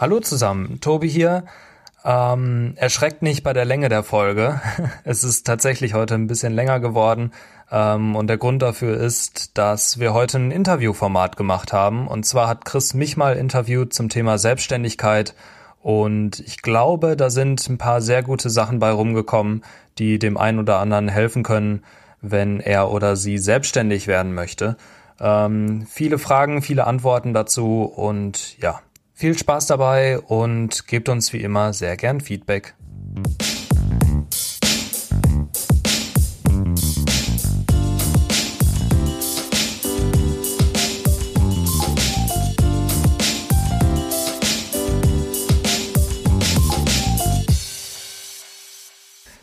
Hallo 0.00 0.20
zusammen, 0.20 0.78
Tobi 0.80 1.08
hier. 1.08 1.42
Ähm, 2.04 2.74
erschreckt 2.76 3.22
nicht 3.22 3.42
bei 3.42 3.52
der 3.52 3.64
Länge 3.64 3.88
der 3.88 4.04
Folge. 4.04 4.60
Es 5.02 5.24
ist 5.24 5.44
tatsächlich 5.44 5.92
heute 5.94 6.14
ein 6.14 6.28
bisschen 6.28 6.52
länger 6.52 6.78
geworden. 6.78 7.32
Ähm, 7.72 8.14
und 8.14 8.28
der 8.28 8.38
Grund 8.38 8.62
dafür 8.62 8.96
ist, 8.96 9.58
dass 9.58 9.98
wir 9.98 10.14
heute 10.14 10.38
ein 10.38 10.52
Interviewformat 10.52 11.36
gemacht 11.36 11.72
haben. 11.72 12.06
Und 12.06 12.24
zwar 12.26 12.46
hat 12.46 12.64
Chris 12.64 12.94
mich 12.94 13.16
mal 13.16 13.36
interviewt 13.36 13.92
zum 13.92 14.08
Thema 14.08 14.38
Selbstständigkeit. 14.38 15.34
Und 15.82 16.38
ich 16.38 16.62
glaube, 16.62 17.16
da 17.16 17.28
sind 17.28 17.68
ein 17.68 17.78
paar 17.78 18.00
sehr 18.00 18.22
gute 18.22 18.50
Sachen 18.50 18.78
bei 18.78 18.92
rumgekommen, 18.92 19.64
die 19.98 20.20
dem 20.20 20.36
einen 20.36 20.60
oder 20.60 20.78
anderen 20.78 21.08
helfen 21.08 21.42
können, 21.42 21.82
wenn 22.20 22.60
er 22.60 22.92
oder 22.92 23.16
sie 23.16 23.36
selbstständig 23.36 24.06
werden 24.06 24.32
möchte. 24.32 24.76
Ähm, 25.18 25.88
viele 25.90 26.18
Fragen, 26.18 26.62
viele 26.62 26.86
Antworten 26.86 27.34
dazu 27.34 27.82
und 27.82 28.56
ja, 28.60 28.80
viel 29.18 29.36
Spaß 29.36 29.66
dabei 29.66 30.20
und 30.20 30.86
gebt 30.86 31.08
uns 31.08 31.32
wie 31.32 31.42
immer 31.42 31.72
sehr 31.72 31.96
gern 31.96 32.20
Feedback. 32.20 32.74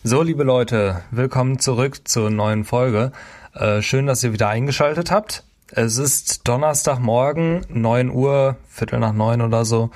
So, 0.03 0.21
liebe 0.21 0.43
Leute, 0.43 1.01
willkommen 1.11 1.59
zurück 1.59 2.07
zur 2.07 2.29
neuen 2.29 2.63
Folge. 2.63 3.11
Äh, 3.53 3.81
schön, 3.81 4.05
dass 4.05 4.23
ihr 4.23 4.31
wieder 4.31 4.47
eingeschaltet 4.47 5.11
habt. 5.11 5.43
Es 5.71 5.97
ist 5.97 6.47
Donnerstagmorgen, 6.47 7.65
9 7.69 8.11
Uhr, 8.11 8.57
Viertel 8.69 8.99
nach 8.99 9.13
neun 9.13 9.41
oder 9.41 9.65
so. 9.65 9.89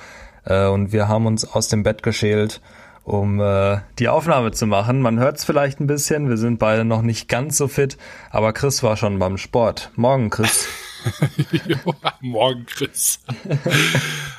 Äh, 0.44 0.66
und 0.66 0.92
wir 0.92 1.06
haben 1.06 1.26
uns 1.26 1.44
aus 1.44 1.68
dem 1.68 1.84
Bett 1.84 2.02
geschält, 2.02 2.60
um 3.04 3.40
äh, 3.40 3.78
die 4.00 4.08
Aufnahme 4.08 4.50
zu 4.50 4.66
machen. 4.66 5.00
Man 5.00 5.20
hört 5.20 5.38
es 5.38 5.44
vielleicht 5.44 5.78
ein 5.78 5.86
bisschen, 5.86 6.28
wir 6.28 6.38
sind 6.38 6.58
beide 6.58 6.84
noch 6.84 7.02
nicht 7.02 7.28
ganz 7.28 7.56
so 7.56 7.68
fit, 7.68 7.98
aber 8.30 8.52
Chris 8.52 8.82
war 8.82 8.96
schon 8.96 9.20
beim 9.20 9.38
Sport. 9.38 9.92
Morgen, 9.94 10.30
Chris. 10.30 10.66
Morgen, 12.20 12.66
Chris. 12.66 13.20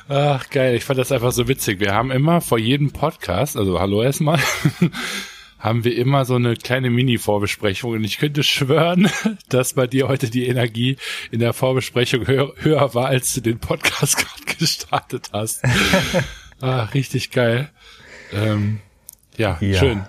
Ach, 0.08 0.48
geil. 0.50 0.76
Ich 0.76 0.84
fand 0.84 0.98
das 0.98 1.12
einfach 1.12 1.32
so 1.32 1.48
witzig. 1.48 1.80
Wir 1.80 1.94
haben 1.94 2.10
immer 2.10 2.40
vor 2.40 2.58
jedem 2.58 2.92
Podcast, 2.92 3.56
also 3.56 3.80
hallo 3.80 4.02
erstmal, 4.02 4.38
haben 5.62 5.84
wir 5.84 5.96
immer 5.96 6.24
so 6.24 6.34
eine 6.34 6.56
kleine 6.56 6.90
Mini-Vorbesprechung 6.90 7.92
und 7.92 8.02
ich 8.02 8.18
könnte 8.18 8.42
schwören, 8.42 9.08
dass 9.48 9.74
bei 9.74 9.86
dir 9.86 10.08
heute 10.08 10.28
die 10.28 10.48
Energie 10.48 10.96
in 11.30 11.38
der 11.38 11.52
Vorbesprechung 11.52 12.26
höher, 12.26 12.52
höher 12.56 12.94
war, 12.94 13.06
als 13.06 13.32
du 13.34 13.40
den 13.40 13.60
Podcast 13.60 14.16
gerade 14.18 14.58
gestartet 14.58 15.30
hast. 15.32 15.62
ah, 16.60 16.84
richtig 16.86 17.30
geil. 17.30 17.70
Ähm, 18.32 18.80
ja, 19.36 19.56
ja, 19.60 19.78
schön. 19.78 20.02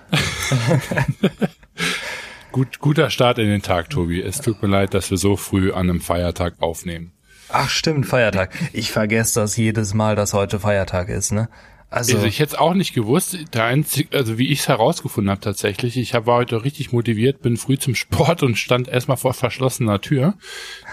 Gut, 2.50 2.80
guter 2.80 3.10
Start 3.10 3.38
in 3.38 3.46
den 3.46 3.62
Tag, 3.62 3.90
Tobi. 3.90 4.20
Es 4.20 4.40
tut 4.40 4.60
mir 4.60 4.68
leid, 4.68 4.92
dass 4.92 5.10
wir 5.10 5.18
so 5.18 5.36
früh 5.36 5.72
an 5.72 5.88
einem 5.88 6.00
Feiertag 6.00 6.54
aufnehmen. 6.60 7.12
Ach 7.48 7.68
stimmt, 7.68 8.06
Feiertag. 8.06 8.52
Ich 8.72 8.90
vergesse 8.90 9.40
das 9.40 9.56
jedes 9.56 9.94
Mal, 9.94 10.16
dass 10.16 10.32
heute 10.32 10.58
Feiertag 10.58 11.08
ist, 11.08 11.30
ne? 11.30 11.48
Also, 11.94 12.16
also 12.16 12.26
ich 12.26 12.40
hätte 12.40 12.54
es 12.54 12.58
auch 12.58 12.74
nicht 12.74 12.92
gewusst. 12.92 13.38
Der 13.54 13.64
einzige, 13.64 14.16
also 14.16 14.36
wie 14.36 14.50
ich 14.50 14.60
es 14.60 14.68
herausgefunden 14.68 15.30
habe 15.30 15.40
tatsächlich, 15.40 15.96
ich 15.96 16.12
hab, 16.12 16.26
war 16.26 16.38
heute 16.38 16.64
richtig 16.64 16.90
motiviert, 16.90 17.40
bin 17.40 17.56
früh 17.56 17.78
zum 17.78 17.94
Sport 17.94 18.42
und 18.42 18.56
stand 18.56 18.88
erstmal 18.88 19.16
vor 19.16 19.32
verschlossener 19.32 20.00
Tür, 20.00 20.34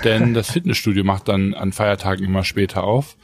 denn 0.03 0.35
das 0.35 0.51
Fitnessstudio 0.51 1.03
macht 1.03 1.27
dann 1.27 1.55
an 1.55 1.71
Feiertagen 1.71 2.23
immer 2.23 2.43
später 2.43 2.83
auf. 2.83 3.17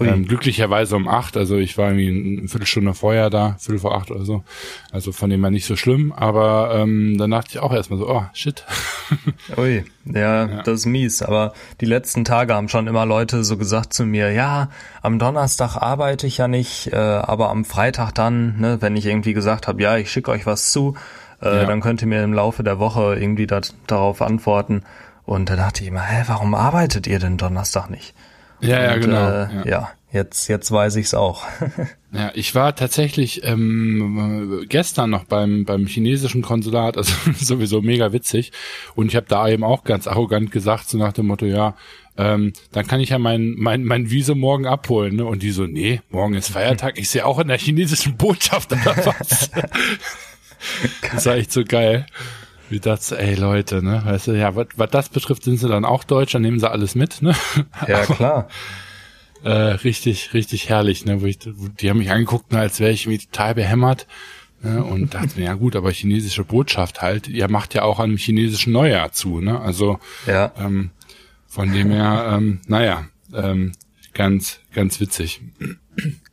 Ähm, 0.00 0.26
glücklicherweise 0.26 0.96
um 0.96 1.08
acht, 1.08 1.36
also 1.36 1.56
ich 1.56 1.78
war 1.78 1.90
irgendwie 1.90 2.38
eine 2.40 2.48
Viertelstunde 2.48 2.92
vorher 2.92 3.30
da, 3.30 3.56
viertel 3.58 3.78
vor 3.78 3.96
acht 3.96 4.10
oder 4.10 4.24
so. 4.24 4.44
Also 4.92 5.12
von 5.12 5.30
dem 5.30 5.42
her 5.42 5.50
nicht 5.50 5.64
so 5.64 5.76
schlimm, 5.76 6.12
aber 6.12 6.72
ähm, 6.74 7.16
dann 7.16 7.30
dachte 7.30 7.48
ich 7.52 7.58
auch 7.60 7.72
erstmal 7.72 7.98
so, 7.98 8.08
oh 8.08 8.24
shit. 8.34 8.64
Ui, 9.56 9.84
ja, 10.04 10.46
ja, 10.46 10.62
das 10.62 10.80
ist 10.80 10.86
mies. 10.86 11.22
Aber 11.22 11.54
die 11.80 11.86
letzten 11.86 12.24
Tage 12.24 12.54
haben 12.54 12.68
schon 12.68 12.86
immer 12.86 13.06
Leute 13.06 13.44
so 13.44 13.56
gesagt 13.56 13.94
zu 13.94 14.04
mir, 14.04 14.30
ja, 14.30 14.68
am 15.00 15.18
Donnerstag 15.18 15.76
arbeite 15.76 16.26
ich 16.26 16.36
ja 16.36 16.48
nicht, 16.48 16.92
äh, 16.92 16.96
aber 16.96 17.48
am 17.48 17.64
Freitag 17.64 18.12
dann, 18.12 18.60
ne, 18.60 18.82
wenn 18.82 18.94
ich 18.94 19.06
irgendwie 19.06 19.32
gesagt 19.32 19.68
habe, 19.68 19.82
ja, 19.82 19.96
ich 19.96 20.10
schicke 20.10 20.30
euch 20.30 20.44
was 20.44 20.70
zu, 20.70 20.96
äh, 21.40 21.46
ja. 21.46 21.64
dann 21.64 21.80
könnt 21.80 22.02
ihr 22.02 22.08
mir 22.08 22.22
im 22.22 22.34
Laufe 22.34 22.62
der 22.62 22.78
Woche 22.78 23.16
irgendwie 23.18 23.46
dat, 23.46 23.74
darauf 23.86 24.20
antworten. 24.20 24.82
Und 25.24 25.48
da 25.48 25.56
dachte 25.56 25.82
ich 25.82 25.88
immer, 25.88 26.02
hä, 26.02 26.24
warum 26.26 26.54
arbeitet 26.54 27.06
ihr 27.06 27.18
denn 27.18 27.38
Donnerstag 27.38 27.88
nicht? 27.88 28.14
Ja, 28.60 28.82
ja, 28.82 28.96
genau. 28.96 29.28
Äh, 29.28 29.54
ja. 29.54 29.66
ja. 29.66 29.90
jetzt, 30.12 30.48
jetzt 30.48 30.70
weiß 30.70 30.96
ich's 30.96 31.14
auch. 31.14 31.44
ja, 32.12 32.30
ich 32.34 32.54
war 32.54 32.74
tatsächlich 32.74 33.44
ähm, 33.44 34.64
gestern 34.68 35.10
noch 35.10 35.24
beim, 35.24 35.64
beim 35.64 35.86
chinesischen 35.86 36.42
Konsulat, 36.42 36.96
also 36.96 37.12
sowieso 37.38 37.82
mega 37.82 38.12
witzig. 38.12 38.52
Und 38.94 39.08
ich 39.08 39.16
habe 39.16 39.26
da 39.28 39.48
eben 39.48 39.64
auch 39.64 39.84
ganz 39.84 40.06
arrogant 40.06 40.50
gesagt, 40.50 40.88
so 40.88 40.98
nach 40.98 41.12
dem 41.12 41.26
Motto, 41.26 41.46
ja, 41.46 41.76
ähm, 42.16 42.52
dann 42.72 42.86
kann 42.86 43.00
ich 43.00 43.10
ja 43.10 43.18
mein, 43.18 43.54
mein, 43.56 43.84
mein 43.84 44.10
Visum 44.10 44.40
morgen 44.40 44.66
abholen. 44.66 45.16
Ne? 45.16 45.24
Und 45.24 45.42
die 45.42 45.52
so, 45.52 45.66
nee, 45.66 46.00
morgen 46.10 46.34
ist 46.34 46.48
Feiertag. 46.50 46.98
Ich 46.98 47.10
sehe 47.10 47.24
auch 47.24 47.38
in 47.38 47.48
der 47.48 47.58
chinesischen 47.58 48.16
Botschaft 48.16 48.72
oder 48.72 48.96
was. 49.06 49.50
das 51.12 51.26
war 51.26 51.36
echt 51.36 51.52
so 51.52 51.62
geil. 51.64 52.06
Wie 52.70 52.80
das, 52.80 53.12
ey 53.12 53.34
Leute, 53.34 53.82
ne? 53.82 54.02
Weißt 54.04 54.28
du, 54.28 54.32
ja, 54.32 54.54
was 54.54 54.90
das 54.90 55.08
betrifft, 55.08 55.44
sind 55.44 55.58
sie 55.58 55.68
dann 55.68 55.84
auch 55.84 56.04
Deutsch, 56.04 56.32
dann 56.32 56.42
nehmen 56.42 56.60
sie 56.60 56.70
alles 56.70 56.94
mit, 56.94 57.22
ne? 57.22 57.34
Ja, 57.86 58.04
klar. 58.06 58.48
äh, 59.42 59.50
richtig, 59.50 60.34
richtig 60.34 60.68
herrlich, 60.68 61.04
ne? 61.04 61.22
Wo 61.22 61.26
ich, 61.26 61.38
die 61.38 61.90
haben 61.90 61.98
mich 61.98 62.10
angeguckt, 62.10 62.52
ne, 62.52 62.60
als 62.60 62.80
wäre 62.80 62.90
ich 62.90 63.06
irgendwie 63.06 63.26
total 63.26 63.54
behämmert. 63.54 64.06
Ne? 64.60 64.82
Und 64.82 65.14
dachte 65.14 65.38
mir, 65.38 65.46
ja 65.46 65.54
gut, 65.54 65.76
aber 65.76 65.92
chinesische 65.92 66.44
Botschaft 66.44 67.00
halt, 67.00 67.28
ihr 67.28 67.48
macht 67.48 67.74
ja 67.74 67.82
auch 67.82 68.00
an 68.00 68.06
einem 68.06 68.16
chinesischen 68.16 68.72
Neujahr 68.72 69.12
zu, 69.12 69.40
ne? 69.40 69.60
Also 69.60 70.00
ja. 70.26 70.52
ähm, 70.58 70.90
von 71.46 71.72
dem 71.72 71.90
her, 71.90 72.32
ähm, 72.34 72.60
naja, 72.66 73.06
ähm, 73.32 73.72
ganz, 74.14 74.58
ganz 74.72 75.00
witzig. 75.00 75.40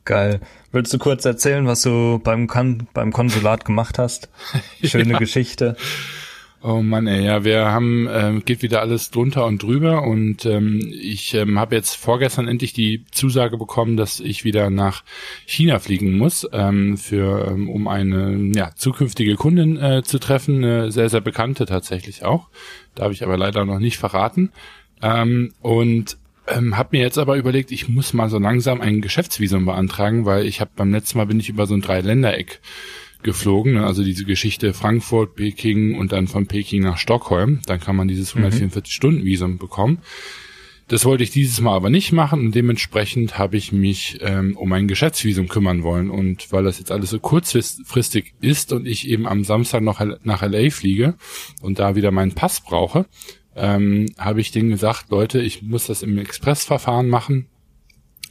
Geil. 0.04 0.40
Willst 0.72 0.92
du 0.92 0.98
kurz 0.98 1.24
erzählen, 1.24 1.66
was 1.66 1.82
du 1.82 2.20
beim, 2.22 2.46
Kon 2.48 2.86
beim 2.92 3.12
Konsulat 3.12 3.64
gemacht 3.64 3.98
hast? 3.98 4.28
Schöne 4.84 5.14
ja. 5.14 5.18
Geschichte. 5.18 5.76
Oh 6.62 6.82
Mann, 6.82 7.06
ey, 7.06 7.24
ja, 7.24 7.44
wir 7.44 7.66
haben, 7.66 8.08
ähm, 8.10 8.42
geht 8.44 8.62
wieder 8.62 8.80
alles 8.80 9.10
drunter 9.10 9.44
und 9.46 9.62
drüber 9.62 10.02
und 10.02 10.46
ähm, 10.46 10.80
ich 10.90 11.34
ähm, 11.34 11.58
habe 11.58 11.76
jetzt 11.76 11.94
vorgestern 11.94 12.48
endlich 12.48 12.72
die 12.72 13.04
Zusage 13.12 13.58
bekommen, 13.58 13.96
dass 13.96 14.20
ich 14.20 14.44
wieder 14.44 14.70
nach 14.70 15.04
China 15.44 15.78
fliegen 15.78 16.16
muss, 16.16 16.48
ähm, 16.52 16.96
für, 16.96 17.48
ähm, 17.48 17.68
um 17.68 17.86
eine 17.88 18.52
ja, 18.54 18.70
zukünftige 18.74 19.34
Kundin 19.36 19.76
äh, 19.76 20.02
zu 20.02 20.18
treffen, 20.18 20.64
eine 20.64 20.90
sehr, 20.90 21.10
sehr 21.10 21.20
bekannte 21.20 21.66
tatsächlich 21.66 22.24
auch. 22.24 22.48
Darf 22.94 23.12
ich 23.12 23.22
aber 23.22 23.36
leider 23.36 23.64
noch 23.66 23.78
nicht 23.78 23.98
verraten. 23.98 24.50
Ähm, 25.02 25.52
und 25.60 26.16
ähm, 26.48 26.76
habe 26.76 26.96
mir 26.96 27.02
jetzt 27.02 27.18
aber 27.18 27.36
überlegt, 27.36 27.70
ich 27.70 27.88
muss 27.88 28.12
mal 28.12 28.30
so 28.30 28.38
langsam 28.38 28.80
ein 28.80 29.02
Geschäftsvisum 29.02 29.66
beantragen, 29.66 30.24
weil 30.24 30.46
ich 30.46 30.60
habe 30.60 30.70
beim 30.74 30.90
letzten 30.90 31.18
Mal 31.18 31.26
bin 31.26 31.38
ich 31.38 31.48
über 31.48 31.66
so 31.66 31.74
ein 31.74 31.82
Dreiländereck 31.82 32.60
geflogen. 33.26 33.74
Ne? 33.74 33.84
Also 33.84 34.02
diese 34.02 34.24
Geschichte 34.24 34.72
Frankfurt, 34.72 35.34
Peking 35.34 35.98
und 35.98 36.12
dann 36.12 36.28
von 36.28 36.46
Peking 36.46 36.82
nach 36.82 36.96
Stockholm. 36.96 37.60
Dann 37.66 37.80
kann 37.80 37.96
man 37.96 38.08
dieses 38.08 38.34
144-Stunden-Visum 38.34 39.52
mhm. 39.52 39.58
bekommen. 39.58 39.98
Das 40.88 41.04
wollte 41.04 41.24
ich 41.24 41.32
dieses 41.32 41.60
Mal 41.60 41.74
aber 41.74 41.90
nicht 41.90 42.12
machen 42.12 42.46
und 42.46 42.54
dementsprechend 42.54 43.38
habe 43.38 43.56
ich 43.56 43.72
mich 43.72 44.18
ähm, 44.20 44.56
um 44.56 44.72
ein 44.72 44.86
Geschäftsvisum 44.86 45.48
kümmern 45.48 45.82
wollen. 45.82 46.10
Und 46.10 46.52
weil 46.52 46.62
das 46.62 46.78
jetzt 46.78 46.92
alles 46.92 47.10
so 47.10 47.18
kurzfristig 47.18 48.34
ist 48.40 48.72
und 48.72 48.86
ich 48.86 49.08
eben 49.08 49.26
am 49.26 49.42
Samstag 49.42 49.82
noch 49.82 50.00
nach 50.22 50.42
LA 50.42 50.70
fliege 50.70 51.14
und 51.60 51.80
da 51.80 51.96
wieder 51.96 52.12
meinen 52.12 52.32
Pass 52.32 52.60
brauche, 52.60 53.06
ähm, 53.56 54.06
habe 54.16 54.40
ich 54.40 54.52
denen 54.52 54.70
gesagt, 54.70 55.10
Leute, 55.10 55.40
ich 55.40 55.62
muss 55.62 55.86
das 55.86 56.04
im 56.04 56.18
Expressverfahren 56.18 57.08
machen. 57.08 57.46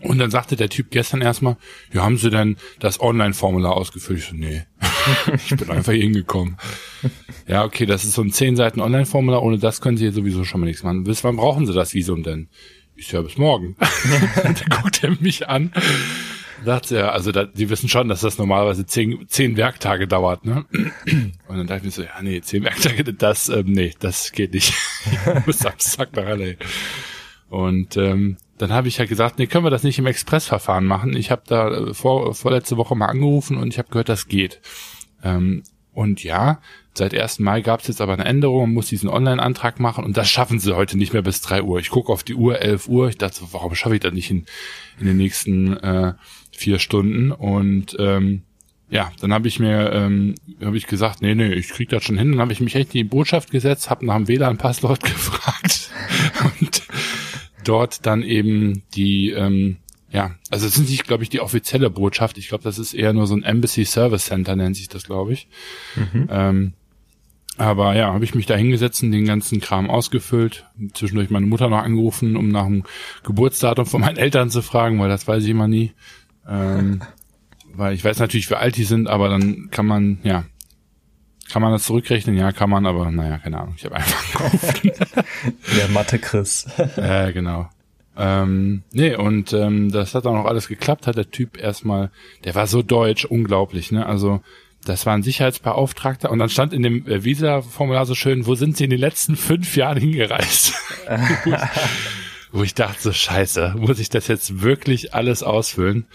Und 0.05 0.19
dann 0.19 0.31
sagte 0.31 0.55
der 0.55 0.69
Typ 0.69 0.91
gestern 0.91 1.21
erstmal, 1.21 1.57
ja, 1.93 2.03
haben 2.03 2.17
Sie 2.17 2.29
denn 2.29 2.57
das 2.79 2.99
Online-Formular 2.99 3.75
ausgefüllt? 3.75 4.19
Ich 4.19 4.25
so, 4.25 4.35
nee, 4.35 4.63
ich 5.35 5.55
bin 5.55 5.69
einfach 5.69 5.93
hingekommen. 5.93 6.57
Ja, 7.47 7.63
okay, 7.63 7.85
das 7.85 8.03
ist 8.03 8.13
so 8.13 8.21
ein 8.21 8.31
zehn 8.31 8.55
Seiten 8.55 8.81
Online-Formular, 8.81 9.41
ohne 9.41 9.57
das 9.57 9.81
können 9.81 9.97
Sie 9.97 10.05
hier 10.05 10.13
sowieso 10.13 10.43
schon 10.43 10.61
mal 10.61 10.67
nichts 10.67 10.83
machen. 10.83 11.03
Bis 11.03 11.23
wann 11.23 11.37
brauchen 11.37 11.65
Sie 11.65 11.73
das 11.73 11.93
Visum 11.93 12.23
denn? 12.23 12.49
Ich 12.95 13.07
so, 13.07 13.21
bis 13.23 13.37
morgen. 13.37 13.75
dann 14.43 14.55
guckt 14.81 15.03
er 15.03 15.11
mich 15.19 15.49
an, 15.49 15.71
sagt 16.63 16.91
er, 16.91 17.13
also 17.13 17.31
da, 17.31 17.45
die 17.45 17.69
wissen 17.69 17.89
schon, 17.89 18.07
dass 18.07 18.21
das 18.21 18.37
normalerweise 18.37 18.85
zehn, 18.85 19.25
zehn 19.27 19.57
Werktage 19.57 20.07
dauert, 20.07 20.45
ne? 20.45 20.65
Und 20.71 21.57
dann 21.57 21.67
dachte 21.67 21.79
ich 21.79 21.83
mir 21.83 21.91
so, 21.91 22.03
ja, 22.03 22.21
nee, 22.21 22.41
zehn 22.41 22.63
Werktage, 22.63 23.03
das, 23.13 23.49
ähm, 23.49 23.67
nee, 23.67 23.93
das 23.99 24.31
geht 24.31 24.53
nicht. 24.53 24.73
ich 25.39 25.45
muss 25.45 25.59
Samstag 25.59 26.15
nach 26.15 26.37
LA. 26.37 26.53
Und 27.49 27.97
ähm, 27.97 28.37
dann 28.57 28.71
habe 28.71 28.87
ich 28.87 28.97
ja 28.97 29.05
gesagt, 29.05 29.37
nee, 29.39 29.47
können 29.47 29.65
wir 29.65 29.69
das 29.69 29.83
nicht 29.83 29.99
im 29.99 30.05
Expressverfahren 30.07 30.85
machen. 30.85 31.15
Ich 31.15 31.31
habe 31.31 31.43
da 31.45 31.69
äh, 31.69 31.93
vor, 31.93 32.33
vorletzte 32.33 32.77
Woche 32.77 32.95
mal 32.95 33.07
angerufen 33.07 33.57
und 33.57 33.73
ich 33.73 33.77
habe 33.77 33.89
gehört, 33.89 34.09
das 34.09 34.27
geht. 34.27 34.61
Ähm, 35.23 35.63
Und 35.93 36.23
ja, 36.23 36.59
seit 36.93 37.13
1. 37.13 37.39
Mai 37.39 37.61
gab 37.61 37.79
es 37.81 37.87
jetzt 37.87 38.01
aber 38.01 38.13
eine 38.13 38.25
Änderung, 38.25 38.63
man 38.63 38.73
muss 38.73 38.87
diesen 38.87 39.09
Online-Antrag 39.09 39.79
machen 39.79 40.03
und 40.03 40.17
das 40.17 40.29
schaffen 40.29 40.59
sie 40.59 40.75
heute 40.75 40.97
nicht 40.97 41.13
mehr 41.13 41.21
bis 41.21 41.39
3 41.41 41.63
Uhr. 41.63 41.79
Ich 41.79 41.89
gucke 41.89 42.11
auf 42.11 42.23
die 42.23 42.35
Uhr, 42.35 42.59
11 42.59 42.87
Uhr, 42.89 43.07
ich 43.09 43.17
dachte 43.17 43.41
warum 43.51 43.75
schaffe 43.75 43.95
ich 43.95 44.01
das 44.01 44.13
nicht 44.13 44.29
in, 44.29 44.45
in 44.99 45.07
den 45.07 45.17
nächsten 45.17 45.77
äh, 45.77 46.13
vier 46.51 46.79
Stunden? 46.79 47.31
Und 47.31 47.95
ähm, 47.97 48.43
ja, 48.89 49.11
dann 49.21 49.33
habe 49.33 49.47
ich 49.47 49.59
mir, 49.59 49.91
ähm, 49.93 50.35
habe 50.61 50.77
ich 50.77 50.85
gesagt, 50.85 51.21
nee, 51.21 51.33
nee, 51.33 51.53
ich 51.53 51.69
krieg 51.69 51.89
das 51.89 52.03
schon 52.03 52.17
hin. 52.17 52.33
Dann 52.33 52.41
habe 52.41 52.51
ich 52.53 52.59
mich 52.59 52.75
echt 52.75 52.93
in 52.93 52.99
die 52.99 53.03
Botschaft 53.05 53.51
gesetzt, 53.51 53.89
habe 53.89 54.05
nach 54.05 54.15
dem 54.15 54.27
WLAN-Passwort 54.27 55.01
gefragt 55.03 55.89
und 56.61 56.83
dort 57.67 58.05
dann 58.05 58.23
eben 58.23 58.83
die, 58.95 59.31
ähm, 59.31 59.77
ja, 60.09 60.35
also 60.49 60.65
es 60.65 60.77
ist 60.77 60.89
nicht, 60.89 61.05
glaube 61.05 61.23
ich, 61.23 61.29
die 61.29 61.41
offizielle 61.41 61.89
Botschaft. 61.89 62.37
Ich 62.37 62.47
glaube, 62.47 62.63
das 62.63 62.79
ist 62.79 62.93
eher 62.93 63.13
nur 63.13 63.27
so 63.27 63.35
ein 63.35 63.43
Embassy 63.43 63.85
Service 63.85 64.25
Center, 64.25 64.55
nennt 64.55 64.77
sich 64.77 64.87
das, 64.87 65.03
glaube 65.03 65.33
ich. 65.33 65.47
Mhm. 65.95 66.27
Ähm, 66.29 66.73
aber 67.57 67.95
ja, 67.95 68.13
habe 68.13 68.23
ich 68.25 68.35
mich 68.35 68.45
da 68.45 68.55
hingesetzt 68.55 69.01
und 69.03 69.11
den 69.11 69.25
ganzen 69.25 69.61
Kram 69.61 69.89
ausgefüllt. 69.89 70.65
Zwischendurch 70.93 71.29
meine 71.29 71.45
Mutter 71.45 71.69
noch 71.69 71.83
angerufen, 71.83 72.35
um 72.35 72.49
nach 72.49 72.65
dem 72.65 72.83
Geburtsdatum 73.23 73.85
von 73.85 74.01
meinen 74.01 74.17
Eltern 74.17 74.49
zu 74.49 74.61
fragen, 74.61 74.99
weil 74.99 75.09
das 75.09 75.27
weiß 75.27 75.43
ich 75.43 75.49
immer 75.49 75.67
nie. 75.67 75.93
Ähm, 76.47 77.01
weil 77.73 77.93
ich 77.93 78.03
weiß 78.03 78.19
natürlich, 78.19 78.49
wie 78.49 78.55
alt 78.55 78.77
die 78.77 78.83
sind, 78.83 79.07
aber 79.07 79.29
dann 79.29 79.69
kann 79.71 79.85
man, 79.85 80.19
ja, 80.23 80.45
kann 81.49 81.61
man 81.61 81.71
das 81.71 81.83
zurückrechnen? 81.83 82.37
Ja, 82.37 82.51
kann 82.51 82.69
man, 82.69 82.85
aber 82.85 83.11
naja, 83.11 83.37
keine 83.37 83.59
Ahnung. 83.59 83.75
Ich 83.77 83.85
habe 83.85 83.95
einfach 83.95 84.31
gekauft. 84.31 84.81
Der 85.77 85.87
Mathe 85.89 86.19
Chris. 86.19 86.67
ja, 86.97 87.31
genau. 87.31 87.69
Ähm, 88.17 88.83
nee, 88.91 89.15
und 89.15 89.53
ähm, 89.53 89.91
das 89.91 90.15
hat 90.15 90.25
auch 90.25 90.33
noch 90.33 90.45
alles 90.45 90.67
geklappt, 90.67 91.05
hat 91.05 91.17
der 91.17 91.31
Typ 91.31 91.57
erstmal, 91.57 92.11
der 92.45 92.55
war 92.55 92.65
so 92.65 92.81
deutsch, 92.81 93.25
unglaublich, 93.25 93.91
ne? 93.91 94.05
Also 94.05 94.41
das 94.85 95.05
war 95.05 95.13
ein 95.13 95.23
Sicherheitsbeauftragter 95.23 96.31
und 96.31 96.39
dann 96.39 96.49
stand 96.49 96.71
in 96.71 96.83
dem 96.83 97.05
äh, 97.07 97.25
Visa-Formular 97.25 98.05
so 98.05 98.15
schön, 98.15 98.45
wo 98.45 98.55
sind 98.55 98.77
Sie 98.77 98.85
in 98.85 98.89
den 98.89 98.99
letzten 98.99 99.35
fünf 99.35 99.75
Jahren 99.75 99.97
hingereist? 99.97 100.73
wo 102.51 102.63
ich 102.63 102.73
dachte 102.73 103.01
so, 103.01 103.11
scheiße, 103.11 103.75
muss 103.77 103.99
ich 103.99 104.09
das 104.09 104.27
jetzt 104.27 104.61
wirklich 104.61 105.13
alles 105.13 105.43
ausfüllen? 105.43 106.05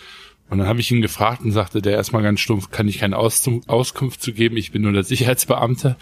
Und 0.50 0.58
dann 0.58 0.66
habe 0.66 0.80
ich 0.80 0.90
ihn 0.90 1.00
gefragt 1.00 1.42
und 1.42 1.52
sagte 1.52 1.80
der 1.80 1.92
erstmal 1.92 2.22
ganz 2.22 2.40
stumpf, 2.40 2.70
kann 2.70 2.88
ich 2.88 2.98
keine 2.98 3.16
Aus 3.16 3.48
Auskunft 3.68 4.20
zu 4.20 4.32
geben, 4.32 4.56
ich 4.56 4.72
bin 4.72 4.82
nur 4.82 4.92
der 4.92 5.04
Sicherheitsbeamte. 5.04 5.96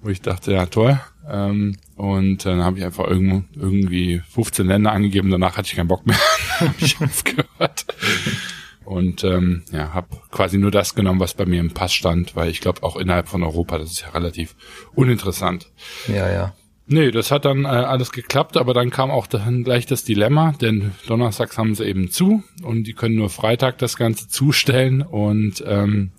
Wo 0.00 0.10
ich 0.10 0.22
dachte, 0.22 0.52
ja 0.52 0.66
toll. 0.66 1.00
Ähm, 1.28 1.76
und 1.96 2.46
dann 2.46 2.62
habe 2.62 2.78
ich 2.78 2.84
einfach 2.84 3.08
irgendwo, 3.08 3.42
irgendwie 3.58 4.22
15 4.30 4.66
Länder 4.66 4.92
angegeben, 4.92 5.30
danach 5.30 5.56
hatte 5.56 5.66
ich 5.66 5.76
keinen 5.76 5.88
Bock 5.88 6.06
mehr, 6.06 6.18
habe 6.60 6.74
ich 6.78 7.00
aufgehört. 7.00 7.86
Und 8.84 9.24
ähm, 9.24 9.64
ja, 9.72 9.92
habe 9.92 10.08
quasi 10.30 10.58
nur 10.58 10.70
das 10.70 10.94
genommen, 10.94 11.18
was 11.18 11.34
bei 11.34 11.46
mir 11.46 11.58
im 11.58 11.72
Pass 11.72 11.94
stand, 11.94 12.36
weil 12.36 12.50
ich 12.50 12.60
glaube 12.60 12.82
auch 12.82 12.96
innerhalb 12.96 13.28
von 13.28 13.42
Europa, 13.42 13.78
das 13.78 13.90
ist 13.90 14.02
ja 14.02 14.10
relativ 14.10 14.54
uninteressant. 14.94 15.70
Ja, 16.06 16.30
ja. 16.30 16.54
Nee, 16.86 17.10
das 17.10 17.30
hat 17.30 17.46
dann 17.46 17.64
äh, 17.64 17.68
alles 17.68 18.12
geklappt, 18.12 18.58
aber 18.58 18.74
dann 18.74 18.90
kam 18.90 19.10
auch 19.10 19.26
dann 19.26 19.64
gleich 19.64 19.86
das 19.86 20.04
Dilemma, 20.04 20.52
denn 20.52 20.92
donnerstags 21.06 21.56
haben 21.56 21.74
sie 21.74 21.86
eben 21.86 22.10
zu 22.10 22.42
und 22.62 22.84
die 22.84 22.92
können 22.92 23.14
nur 23.16 23.30
Freitag 23.30 23.78
das 23.78 23.96
Ganze 23.96 24.28
zustellen 24.28 25.00
und 25.00 25.64
ähm, 25.66 26.10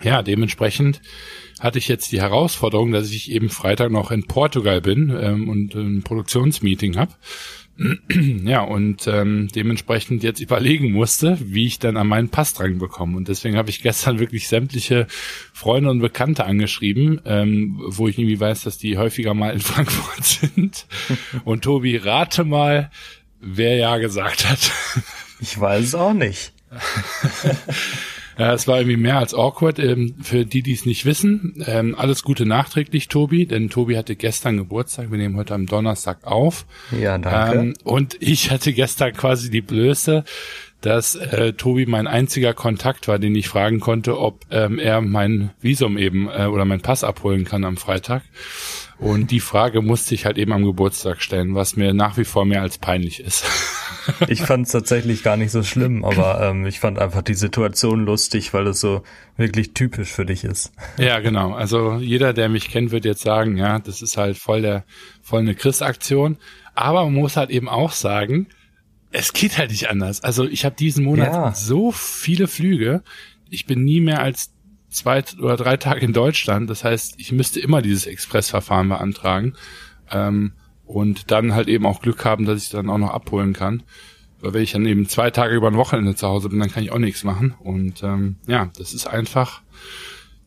ja, 0.00 0.22
dementsprechend 0.22 1.00
hatte 1.58 1.78
ich 1.78 1.88
jetzt 1.88 2.12
die 2.12 2.20
Herausforderung, 2.20 2.92
dass 2.92 3.10
ich 3.10 3.32
eben 3.32 3.48
Freitag 3.48 3.90
noch 3.90 4.12
in 4.12 4.28
Portugal 4.28 4.80
bin 4.80 5.10
ähm, 5.20 5.48
und 5.48 5.74
ein 5.74 6.02
Produktionsmeeting 6.04 6.96
habe 6.96 7.12
ja, 8.44 8.62
und 8.62 9.06
ähm, 9.06 9.48
dementsprechend 9.54 10.24
jetzt 10.24 10.40
überlegen 10.40 10.90
musste, 10.90 11.38
wie 11.40 11.66
ich 11.66 11.78
dann 11.78 11.96
an 11.96 12.08
meinen 12.08 12.28
Pass 12.28 12.54
dran 12.54 12.78
bekomme. 12.78 13.16
Und 13.16 13.28
deswegen 13.28 13.56
habe 13.56 13.70
ich 13.70 13.82
gestern 13.82 14.18
wirklich 14.18 14.48
sämtliche 14.48 15.06
Freunde 15.52 15.90
und 15.90 16.00
Bekannte 16.00 16.44
angeschrieben, 16.44 17.20
ähm, 17.24 17.76
wo 17.80 18.08
ich 18.08 18.18
irgendwie 18.18 18.40
weiß, 18.40 18.64
dass 18.64 18.78
die 18.78 18.98
häufiger 18.98 19.32
mal 19.34 19.52
in 19.52 19.60
Frankfurt 19.60 20.24
sind. 20.24 20.86
Und 21.44 21.62
Tobi, 21.62 21.96
rate 21.96 22.44
mal, 22.44 22.90
wer 23.40 23.76
ja 23.76 23.98
gesagt 23.98 24.48
hat. 24.48 24.72
Ich 25.40 25.58
weiß 25.58 25.84
es 25.84 25.94
auch 25.94 26.14
nicht. 26.14 26.52
Ja, 28.38 28.52
es 28.52 28.68
war 28.68 28.78
irgendwie 28.78 28.96
mehr 28.96 29.18
als 29.18 29.34
awkward. 29.34 29.80
Ähm, 29.80 30.14
für 30.22 30.46
die, 30.46 30.62
die 30.62 30.72
es 30.72 30.86
nicht 30.86 31.04
wissen, 31.04 31.62
ähm, 31.66 31.96
alles 31.98 32.22
Gute 32.22 32.46
nachträglich, 32.46 33.08
Tobi, 33.08 33.46
denn 33.46 33.68
Tobi 33.68 33.96
hatte 33.96 34.14
gestern 34.14 34.56
Geburtstag. 34.56 35.10
Wir 35.10 35.18
nehmen 35.18 35.36
heute 35.36 35.54
am 35.54 35.66
Donnerstag 35.66 36.24
auf. 36.24 36.64
Ja, 36.98 37.18
danke. 37.18 37.58
Ähm, 37.58 37.74
und 37.82 38.16
ich 38.20 38.52
hatte 38.52 38.72
gestern 38.72 39.12
quasi 39.12 39.50
die 39.50 39.60
Blöße, 39.60 40.24
dass 40.80 41.16
äh, 41.16 41.54
Tobi 41.54 41.86
mein 41.86 42.06
einziger 42.06 42.54
Kontakt 42.54 43.08
war, 43.08 43.18
den 43.18 43.34
ich 43.34 43.48
fragen 43.48 43.80
konnte, 43.80 44.18
ob 44.18 44.46
ähm, 44.50 44.78
er 44.78 45.00
mein 45.00 45.50
Visum 45.60 45.98
eben 45.98 46.28
äh, 46.28 46.46
oder 46.46 46.64
mein 46.64 46.80
Pass 46.80 47.02
abholen 47.02 47.44
kann 47.44 47.64
am 47.64 47.76
Freitag. 47.76 48.22
Und 48.98 49.30
die 49.30 49.40
Frage 49.40 49.80
musste 49.80 50.14
ich 50.14 50.26
halt 50.26 50.38
eben 50.38 50.52
am 50.52 50.64
Geburtstag 50.64 51.22
stellen, 51.22 51.54
was 51.54 51.76
mir 51.76 51.94
nach 51.94 52.16
wie 52.16 52.24
vor 52.24 52.44
mehr 52.44 52.62
als 52.62 52.78
peinlich 52.78 53.20
ist. 53.20 53.44
ich 54.28 54.42
fand 54.42 54.66
es 54.66 54.72
tatsächlich 54.72 55.22
gar 55.22 55.36
nicht 55.36 55.52
so 55.52 55.62
schlimm, 55.62 56.04
aber 56.04 56.40
ähm, 56.42 56.66
ich 56.66 56.80
fand 56.80 56.98
einfach 56.98 57.22
die 57.22 57.34
Situation 57.34 58.04
lustig, 58.04 58.52
weil 58.54 58.66
es 58.66 58.80
so 58.80 59.02
wirklich 59.36 59.72
typisch 59.72 60.10
für 60.10 60.26
dich 60.26 60.42
ist. 60.42 60.72
Ja, 60.96 61.20
genau. 61.20 61.52
Also 61.52 61.98
jeder, 61.98 62.32
der 62.32 62.48
mich 62.48 62.70
kennt, 62.70 62.90
wird 62.90 63.04
jetzt 63.04 63.22
sagen, 63.22 63.56
ja, 63.56 63.78
das 63.78 64.02
ist 64.02 64.16
halt 64.16 64.36
voll 64.36 64.62
der 64.62 64.84
voll 65.22 65.40
eine 65.40 65.54
Chris-Aktion. 65.54 66.38
Aber 66.74 67.04
man 67.04 67.14
muss 67.14 67.36
halt 67.36 67.50
eben 67.50 67.68
auch 67.68 67.92
sagen, 67.92 68.48
es 69.12 69.32
geht 69.32 69.58
halt 69.58 69.70
nicht 69.70 69.90
anders. 69.90 70.22
Also 70.24 70.46
ich 70.46 70.64
habe 70.64 70.74
diesen 70.74 71.04
Monat 71.04 71.32
ja. 71.32 71.54
so 71.54 71.92
viele 71.92 72.48
Flüge. 72.48 73.02
Ich 73.48 73.66
bin 73.66 73.84
nie 73.84 74.00
mehr 74.00 74.22
als 74.22 74.52
zwei 74.88 75.22
oder 75.38 75.56
drei 75.56 75.76
Tage 75.76 76.00
in 76.00 76.12
Deutschland. 76.12 76.68
Das 76.70 76.84
heißt, 76.84 77.14
ich 77.18 77.32
müsste 77.32 77.60
immer 77.60 77.82
dieses 77.82 78.06
Expressverfahren 78.06 78.88
beantragen 78.88 79.54
ähm, 80.10 80.52
und 80.86 81.30
dann 81.30 81.54
halt 81.54 81.68
eben 81.68 81.86
auch 81.86 82.00
Glück 82.00 82.24
haben, 82.24 82.44
dass 82.46 82.62
ich 82.62 82.70
dann 82.70 82.90
auch 82.90 82.98
noch 82.98 83.10
abholen 83.10 83.52
kann. 83.52 83.82
Weil 84.40 84.54
wenn 84.54 84.62
ich 84.62 84.72
dann 84.72 84.86
eben 84.86 85.08
zwei 85.08 85.30
Tage 85.30 85.54
über 85.54 85.68
ein 85.68 85.76
Wochenende 85.76 86.14
zu 86.14 86.28
Hause 86.28 86.48
bin, 86.48 86.60
dann 86.60 86.70
kann 86.70 86.82
ich 86.82 86.92
auch 86.92 86.98
nichts 86.98 87.24
machen. 87.24 87.54
Und 87.58 88.02
ähm, 88.02 88.36
ja, 88.46 88.70
das 88.76 88.94
ist 88.94 89.06
einfach 89.06 89.62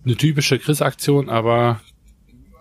eine 0.06 0.16
typische 0.16 0.58
Chris-Aktion, 0.58 1.30
aber 1.30 1.82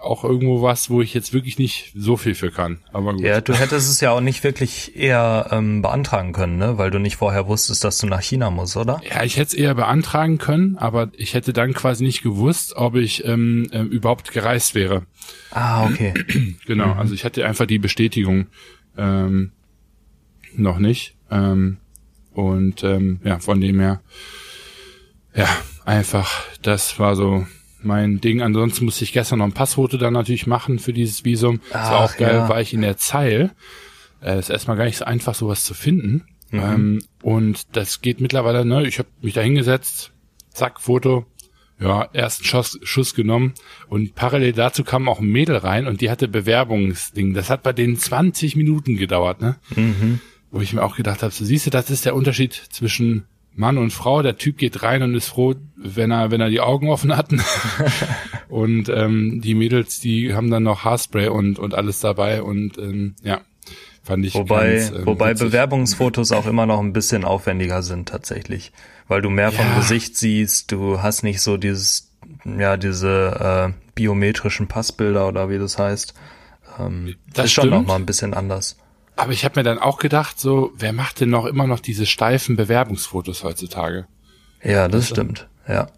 auch 0.00 0.24
irgendwo 0.24 0.62
was, 0.62 0.90
wo 0.90 1.02
ich 1.02 1.12
jetzt 1.14 1.32
wirklich 1.32 1.58
nicht 1.58 1.92
so 1.94 2.16
viel 2.16 2.34
für 2.34 2.50
kann. 2.50 2.78
Aber 2.92 3.12
gut. 3.12 3.22
Ja, 3.22 3.40
du 3.40 3.54
hättest 3.54 3.90
es 3.90 4.00
ja 4.00 4.12
auch 4.12 4.20
nicht 4.20 4.42
wirklich 4.44 4.96
eher 4.96 5.48
ähm, 5.50 5.82
beantragen 5.82 6.32
können, 6.32 6.56
ne? 6.56 6.78
Weil 6.78 6.90
du 6.90 6.98
nicht 6.98 7.16
vorher 7.16 7.46
wusstest, 7.46 7.84
dass 7.84 7.98
du 7.98 8.06
nach 8.06 8.22
China 8.22 8.50
musst, 8.50 8.76
oder? 8.76 9.00
Ja, 9.08 9.22
ich 9.24 9.36
hätte 9.36 9.48
es 9.48 9.54
eher 9.54 9.74
beantragen 9.74 10.38
können, 10.38 10.78
aber 10.78 11.10
ich 11.16 11.34
hätte 11.34 11.52
dann 11.52 11.74
quasi 11.74 12.04
nicht 12.04 12.22
gewusst, 12.22 12.74
ob 12.76 12.96
ich 12.96 13.24
ähm, 13.24 13.68
äh, 13.72 13.82
überhaupt 13.82 14.32
gereist 14.32 14.74
wäre. 14.74 15.02
Ah, 15.50 15.84
okay. 15.84 16.14
genau, 16.66 16.94
mhm. 16.94 17.00
also 17.00 17.14
ich 17.14 17.24
hatte 17.24 17.46
einfach 17.46 17.66
die 17.66 17.78
Bestätigung 17.78 18.46
ähm, 18.96 19.52
noch 20.56 20.78
nicht. 20.78 21.14
Ähm, 21.30 21.76
und 22.32 22.84
ähm, 22.84 23.20
ja, 23.24 23.38
von 23.38 23.60
dem 23.60 23.80
her, 23.80 24.00
ja, 25.34 25.48
einfach, 25.84 26.44
das 26.62 26.98
war 26.98 27.16
so 27.16 27.46
mein 27.82 28.20
Ding. 28.20 28.42
Ansonsten 28.42 28.84
musste 28.84 29.04
ich 29.04 29.12
gestern 29.12 29.38
noch 29.38 29.46
ein 29.46 29.52
Passfoto 29.52 29.96
dann 29.96 30.12
natürlich 30.12 30.46
machen 30.46 30.78
für 30.78 30.92
dieses 30.92 31.24
Visum. 31.24 31.60
Ach, 31.72 31.90
war 31.90 32.00
auch 32.04 32.16
geil, 32.16 32.34
ja. 32.34 32.48
war 32.48 32.60
ich 32.60 32.74
in 32.74 32.82
der 32.82 32.96
Zeil. 32.96 33.50
Äh, 34.22 34.38
ist 34.38 34.50
erstmal 34.50 34.76
gar 34.76 34.84
nicht 34.84 34.98
so 34.98 35.04
einfach, 35.04 35.34
sowas 35.34 35.64
zu 35.64 35.74
finden. 35.74 36.24
Mhm. 36.50 36.60
Ähm, 36.60 37.02
und 37.22 37.76
das 37.76 38.00
geht 38.00 38.20
mittlerweile, 38.20 38.64
ne, 38.64 38.86
ich 38.86 38.98
habe 38.98 39.08
mich 39.22 39.34
da 39.34 39.40
hingesetzt, 39.40 40.12
zack, 40.50 40.80
Foto, 40.80 41.26
ja, 41.78 42.08
ersten 42.12 42.44
Schuss, 42.44 42.78
Schuss 42.82 43.14
genommen 43.14 43.54
und 43.88 44.14
parallel 44.14 44.52
dazu 44.52 44.84
kam 44.84 45.08
auch 45.08 45.20
ein 45.20 45.28
Mädel 45.28 45.56
rein 45.56 45.86
und 45.86 46.02
die 46.02 46.10
hatte 46.10 46.28
Bewerbungsding. 46.28 47.32
Das 47.32 47.48
hat 47.48 47.62
bei 47.62 47.72
denen 47.72 47.96
20 47.96 48.54
Minuten 48.56 48.96
gedauert, 48.96 49.40
ne? 49.40 49.56
Mhm. 49.74 50.20
Wo 50.50 50.60
ich 50.60 50.72
mir 50.72 50.82
auch 50.82 50.96
gedacht 50.96 51.22
habe, 51.22 51.32
so 51.32 51.44
siehst 51.44 51.66
du, 51.66 51.70
das 51.70 51.90
ist 51.90 52.04
der 52.04 52.14
Unterschied 52.14 52.52
zwischen 52.52 53.24
Mann 53.60 53.78
und 53.78 53.92
Frau. 53.92 54.22
Der 54.22 54.36
Typ 54.36 54.56
geht 54.58 54.82
rein 54.82 55.02
und 55.02 55.14
ist 55.14 55.28
froh, 55.28 55.54
wenn 55.76 56.10
er, 56.10 56.30
wenn 56.30 56.40
er 56.40 56.48
die 56.48 56.60
Augen 56.60 56.88
offen 56.88 57.16
hat. 57.16 57.28
und 58.48 58.88
ähm, 58.88 59.40
die 59.44 59.54
Mädels, 59.54 60.00
die 60.00 60.34
haben 60.34 60.50
dann 60.50 60.64
noch 60.64 60.84
Haarspray 60.84 61.28
und, 61.28 61.58
und 61.58 61.74
alles 61.74 62.00
dabei 62.00 62.42
und 62.42 62.78
ähm, 62.78 63.14
ja, 63.22 63.42
fand 64.02 64.24
ich 64.24 64.34
Wobei, 64.34 64.76
ganz, 64.76 64.90
ähm, 64.90 65.06
wobei 65.06 65.34
Bewerbungsfotos 65.34 66.32
auch 66.32 66.46
immer 66.46 66.66
noch 66.66 66.80
ein 66.80 66.92
bisschen 66.92 67.24
aufwendiger 67.24 67.82
sind 67.82 68.08
tatsächlich, 68.08 68.72
weil 69.06 69.20
du 69.22 69.30
mehr 69.30 69.50
ja. 69.50 69.62
vom 69.62 69.76
Gesicht 69.76 70.16
siehst, 70.16 70.72
du 70.72 71.02
hast 71.02 71.22
nicht 71.22 71.42
so 71.42 71.58
dieses, 71.58 72.10
ja, 72.44 72.78
diese 72.78 73.74
äh, 73.76 73.92
biometrischen 73.94 74.68
Passbilder 74.68 75.28
oder 75.28 75.50
wie 75.50 75.58
das 75.58 75.78
heißt. 75.78 76.14
Ähm, 76.78 77.14
das 77.34 77.46
ist 77.46 77.52
schon 77.52 77.68
noch 77.68 77.86
mal 77.86 77.96
ein 77.96 78.06
bisschen 78.06 78.32
anders. 78.32 78.78
Aber 79.16 79.32
ich 79.32 79.44
habe 79.44 79.60
mir 79.60 79.64
dann 79.64 79.78
auch 79.78 79.98
gedacht, 79.98 80.40
so, 80.40 80.72
wer 80.76 80.92
macht 80.92 81.20
denn 81.20 81.30
noch 81.30 81.44
immer 81.44 81.66
noch 81.66 81.80
diese 81.80 82.06
steifen 82.06 82.56
Bewerbungsfotos 82.56 83.44
heutzutage? 83.44 84.06
Ja, 84.62 84.88
das 84.88 85.02
also, 85.02 85.14
stimmt. 85.14 85.48
Ja. 85.68 85.88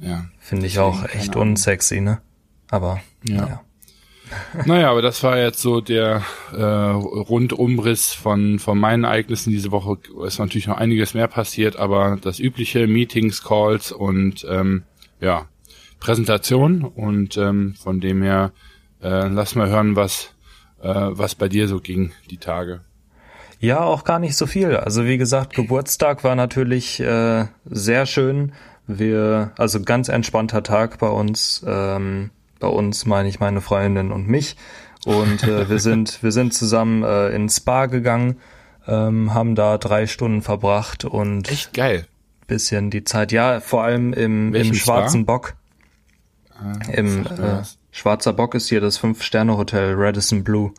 Ja. 0.00 0.26
Finde 0.38 0.66
ich 0.66 0.78
auch 0.78 1.04
echt 1.08 1.36
unsexy, 1.36 2.00
ne? 2.00 2.20
Aber, 2.70 3.00
ja. 3.24 3.42
Naja. 3.42 3.60
naja, 4.66 4.90
aber 4.90 5.02
das 5.02 5.22
war 5.22 5.38
jetzt 5.38 5.60
so 5.60 5.80
der 5.80 6.22
äh, 6.52 6.62
Rundumriss 6.62 8.12
von, 8.12 8.58
von 8.58 8.78
meinen 8.78 9.04
Ereignissen 9.04 9.50
diese 9.50 9.70
Woche. 9.70 9.96
Ist 10.26 10.38
natürlich 10.38 10.66
noch 10.66 10.76
einiges 10.76 11.14
mehr 11.14 11.28
passiert, 11.28 11.76
aber 11.76 12.18
das 12.20 12.38
übliche 12.38 12.86
Meetings, 12.86 13.42
Calls 13.42 13.92
und 13.92 14.46
ähm, 14.48 14.84
ja, 15.20 15.46
Präsentation 16.00 16.84
und 16.84 17.36
ähm, 17.36 17.74
von 17.74 18.00
dem 18.00 18.22
her 18.22 18.52
äh, 19.02 19.28
lass 19.28 19.54
mal 19.54 19.68
hören, 19.68 19.96
was 19.96 20.34
was 20.80 21.34
bei 21.34 21.48
dir 21.48 21.68
so 21.68 21.80
ging 21.80 22.12
die 22.30 22.38
Tage. 22.38 22.80
Ja, 23.60 23.80
auch 23.80 24.04
gar 24.04 24.18
nicht 24.18 24.36
so 24.36 24.46
viel. 24.46 24.76
Also 24.76 25.04
wie 25.04 25.18
gesagt, 25.18 25.54
Geburtstag 25.54 26.22
war 26.22 26.36
natürlich 26.36 27.00
äh, 27.00 27.46
sehr 27.64 28.06
schön. 28.06 28.52
Wir, 28.86 29.52
also 29.58 29.82
ganz 29.82 30.08
entspannter 30.08 30.62
Tag 30.62 30.98
bei 30.98 31.08
uns. 31.08 31.64
Ähm, 31.66 32.30
bei 32.60 32.68
uns 32.68 33.06
meine 33.06 33.28
ich 33.28 33.40
meine 33.40 33.60
Freundin 33.60 34.12
und 34.12 34.28
mich. 34.28 34.56
Und 35.04 35.42
äh, 35.44 35.68
wir 35.68 35.78
sind, 35.78 36.22
wir 36.22 36.32
sind 36.32 36.54
zusammen 36.54 37.02
äh, 37.02 37.28
ins 37.30 37.56
Spa 37.58 37.86
gegangen, 37.86 38.38
ähm, 38.86 39.32
haben 39.32 39.54
da 39.54 39.78
drei 39.78 40.06
Stunden 40.06 40.42
verbracht 40.42 41.04
und 41.04 41.50
echt 41.50 41.74
geil. 41.74 42.06
Bisschen 42.46 42.90
die 42.90 43.04
Zeit, 43.04 43.30
ja, 43.30 43.60
vor 43.60 43.84
allem 43.84 44.12
im, 44.12 44.54
im 44.54 44.74
Schwarzen 44.74 45.22
Spa? 45.22 45.32
Bock. 45.32 45.54
Ah, 46.58 46.72
Im 46.92 47.26
äh, 47.26 47.62
Schwarzer 47.90 48.32
Bock 48.32 48.54
ist 48.54 48.68
hier 48.68 48.80
das 48.80 48.98
Fünf-Sterne-Hotel 48.98 49.94
Radisson 49.96 50.44
Blue. 50.44 50.72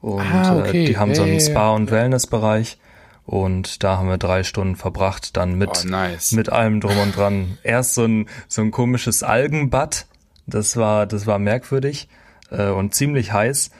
Und 0.00 0.20
ah, 0.20 0.58
okay. 0.58 0.84
äh, 0.84 0.86
die 0.86 0.98
haben 0.98 1.08
hey, 1.10 1.16
so 1.16 1.22
einen 1.22 1.40
Spa- 1.40 1.70
und 1.70 1.90
Wellnessbereich. 1.90 2.78
Und 3.26 3.82
da 3.82 3.96
haben 3.96 4.08
wir 4.08 4.18
drei 4.18 4.42
Stunden 4.42 4.76
verbracht, 4.76 5.36
dann 5.36 5.54
mit, 5.54 5.70
oh, 5.84 5.88
nice. 5.88 6.32
mit 6.32 6.52
allem 6.52 6.80
drum 6.80 6.98
und 6.98 7.16
dran. 7.16 7.56
Erst 7.62 7.94
so 7.94 8.04
ein, 8.04 8.28
so 8.48 8.60
ein 8.60 8.70
komisches 8.70 9.22
Algenbad. 9.22 10.06
Das 10.46 10.76
war, 10.76 11.06
das 11.06 11.26
war 11.26 11.38
merkwürdig 11.38 12.08
äh, 12.50 12.68
und 12.68 12.94
ziemlich 12.94 13.32
heiß. 13.32 13.70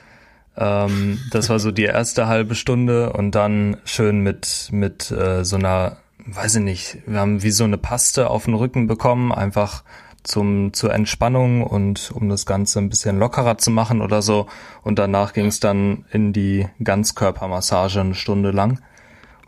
Ähm, 0.57 1.19
das 1.31 1.49
war 1.49 1.59
so 1.59 1.71
die 1.71 1.83
erste 1.83 2.27
halbe 2.27 2.55
Stunde 2.55 3.13
und 3.13 3.35
dann 3.35 3.77
schön 3.85 4.19
mit, 4.19 4.69
mit 4.71 5.11
äh, 5.11 5.43
so 5.43 5.57
einer, 5.57 5.97
weiß 6.25 6.55
ich 6.55 6.63
nicht, 6.63 6.97
wir 7.05 7.19
haben 7.19 7.43
wie 7.43 7.51
so 7.51 7.65
eine 7.65 7.77
Paste 7.77 8.29
auf 8.29 8.45
den 8.45 8.55
Rücken 8.55 8.87
bekommen, 8.87 9.31
einfach 9.31 9.83
zum, 10.25 10.73
zur 10.73 10.93
Entspannung 10.93 11.63
und 11.63 12.11
um 12.13 12.27
das 12.29 12.45
Ganze 12.45 12.79
ein 12.79 12.89
bisschen 12.89 13.17
lockerer 13.17 13.57
zu 13.57 13.71
machen 13.71 14.01
oder 14.01 14.21
so. 14.21 14.47
Und 14.83 14.99
danach 14.99 15.33
ging 15.33 15.45
es 15.47 15.59
dann 15.59 16.05
in 16.11 16.33
die 16.33 16.67
Ganzkörpermassage 16.83 18.01
eine 18.01 18.15
Stunde 18.15 18.51
lang. 18.51 18.79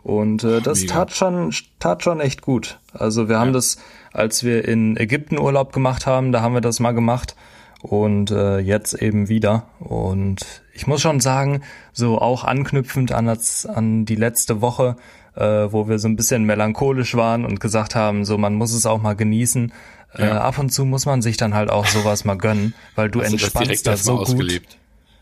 Und 0.02 0.44
äh, 0.44 0.60
das 0.62 0.80
Mega. 0.80 0.94
tat 0.94 1.12
schon, 1.12 1.52
tat 1.80 2.02
schon 2.02 2.20
echt 2.20 2.40
gut. 2.40 2.78
Also 2.92 3.28
wir 3.28 3.34
ja. 3.34 3.40
haben 3.40 3.52
das, 3.52 3.78
als 4.12 4.44
wir 4.44 4.66
in 4.66 4.96
Ägypten 4.96 5.38
Urlaub 5.38 5.72
gemacht 5.72 6.06
haben, 6.06 6.32
da 6.32 6.40
haben 6.40 6.54
wir 6.54 6.60
das 6.60 6.80
mal 6.80 6.92
gemacht 6.92 7.36
und 7.82 8.30
äh, 8.30 8.58
jetzt 8.58 8.94
eben 8.94 9.28
wieder. 9.28 9.66
Und 9.80 10.62
ich 10.72 10.86
muss 10.86 11.00
schon 11.00 11.20
sagen, 11.20 11.62
so 11.92 12.20
auch 12.20 12.44
anknüpfend 12.44 13.12
an, 13.12 13.26
das, 13.26 13.66
an 13.66 14.04
die 14.04 14.16
letzte 14.16 14.60
Woche, 14.60 14.96
äh, 15.34 15.72
wo 15.72 15.88
wir 15.88 15.98
so 15.98 16.08
ein 16.08 16.16
bisschen 16.16 16.44
melancholisch 16.44 17.14
waren 17.14 17.44
und 17.44 17.60
gesagt 17.60 17.94
haben, 17.94 18.24
so 18.24 18.38
man 18.38 18.54
muss 18.54 18.72
es 18.72 18.86
auch 18.86 19.00
mal 19.00 19.14
genießen. 19.14 19.72
Ja. 20.16 20.26
Äh, 20.26 20.30
ab 20.30 20.58
und 20.58 20.70
zu 20.70 20.84
muss 20.84 21.06
man 21.06 21.22
sich 21.22 21.36
dann 21.36 21.54
halt 21.54 21.70
auch 21.70 21.86
sowas 21.86 22.24
mal 22.24 22.36
gönnen, 22.36 22.74
weil 22.94 23.10
du 23.10 23.20
entspannst 23.20 23.86
da 23.86 23.96
so 23.96 24.18
gut. 24.24 24.62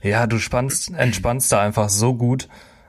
Ja, 0.02 0.26
du 0.26 0.38
spannst, 0.38 0.92
entspannst 0.94 1.50
da 1.50 1.60
einfach 1.60 1.88
so 1.88 2.14
gut. 2.14 2.48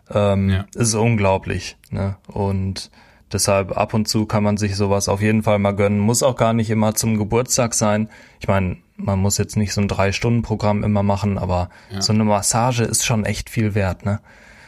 Ähm, 0.09 0.49
ja. 0.49 0.65
Ist 0.75 0.93
unglaublich. 0.93 1.77
Ne? 1.89 2.17
Und 2.27 2.91
deshalb 3.31 3.75
ab 3.75 3.93
und 3.93 4.07
zu 4.07 4.25
kann 4.25 4.43
man 4.43 4.57
sich 4.57 4.75
sowas 4.75 5.09
auf 5.09 5.21
jeden 5.21 5.43
Fall 5.43 5.59
mal 5.59 5.75
gönnen. 5.75 5.99
Muss 5.99 6.23
auch 6.23 6.35
gar 6.35 6.53
nicht 6.53 6.69
immer 6.69 6.95
zum 6.95 7.17
Geburtstag 7.17 7.73
sein. 7.73 8.09
Ich 8.39 8.47
meine, 8.47 8.77
man 8.95 9.19
muss 9.19 9.37
jetzt 9.37 9.57
nicht 9.57 9.73
so 9.73 9.81
ein 9.81 9.87
Drei-Stunden-Programm 9.87 10.83
immer 10.83 11.03
machen, 11.03 11.37
aber 11.37 11.69
ja. 11.91 12.01
so 12.01 12.13
eine 12.13 12.23
Massage 12.23 12.83
ist 12.83 13.05
schon 13.05 13.25
echt 13.25 13.49
viel 13.49 13.75
wert, 13.75 14.05
ne? 14.05 14.19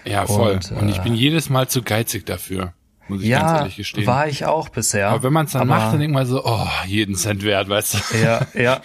Ja, 0.05 0.25
voll. 0.25 0.53
Und, 0.53 0.71
und 0.71 0.89
ich 0.89 0.99
bin 1.01 1.13
äh, 1.13 1.17
jedes 1.17 1.49
Mal 1.49 1.67
zu 1.67 1.81
geizig 1.81 2.25
dafür. 2.25 2.73
Muss 3.09 3.23
ich 3.23 3.27
ja, 3.27 3.41
ganz 3.41 3.59
ehrlich 3.59 3.75
gestehen. 3.77 4.07
war 4.07 4.27
ich 4.27 4.45
auch 4.45 4.69
bisher. 4.69 5.09
Aber 5.09 5.23
wenn 5.23 5.33
man 5.33 5.47
es 5.47 5.53
dann 5.53 5.67
macht, 5.67 5.93
dann 5.93 5.99
denkt 5.99 6.13
man 6.13 6.25
so, 6.25 6.45
oh, 6.45 6.67
jeden 6.85 7.15
Cent 7.15 7.43
wert, 7.43 7.67
weißt 7.67 7.95
du? 7.95 8.17
Ja, 8.17 8.41
ja. 8.53 8.81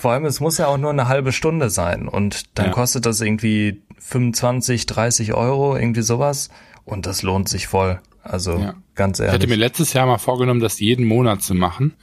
Vor 0.00 0.12
allem, 0.12 0.24
es 0.24 0.40
muss 0.40 0.58
ja 0.58 0.66
auch 0.66 0.78
nur 0.78 0.90
eine 0.90 1.08
halbe 1.08 1.32
Stunde 1.32 1.68
sein 1.68 2.08
und 2.08 2.58
dann 2.58 2.66
ja. 2.66 2.72
kostet 2.72 3.04
das 3.06 3.20
irgendwie 3.20 3.82
25, 3.98 4.86
30 4.86 5.34
Euro, 5.34 5.76
irgendwie 5.76 6.02
sowas 6.02 6.48
und 6.84 7.06
das 7.06 7.22
lohnt 7.22 7.48
sich 7.48 7.66
voll. 7.66 8.00
Also 8.22 8.58
ja. 8.58 8.74
ganz 8.94 9.20
ehrlich. 9.20 9.34
Ich 9.34 9.40
hatte 9.40 9.48
mir 9.48 9.56
letztes 9.56 9.92
Jahr 9.92 10.06
mal 10.06 10.18
vorgenommen, 10.18 10.60
das 10.60 10.80
jeden 10.80 11.06
Monat 11.06 11.42
zu 11.42 11.54
machen. 11.54 11.94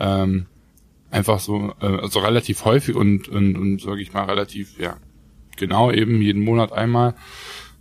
Ähm, 0.00 0.46
einfach 1.10 1.38
so, 1.38 1.74
äh, 1.80 1.86
also 1.86 2.20
relativ 2.20 2.64
häufig 2.64 2.96
und, 2.96 3.28
und, 3.28 3.56
und 3.56 3.80
sag 3.80 3.98
ich 3.98 4.12
mal, 4.12 4.24
relativ, 4.24 4.78
ja, 4.78 4.96
genau 5.56 5.90
eben 5.92 6.20
jeden 6.20 6.42
Monat 6.42 6.72
einmal. 6.72 7.14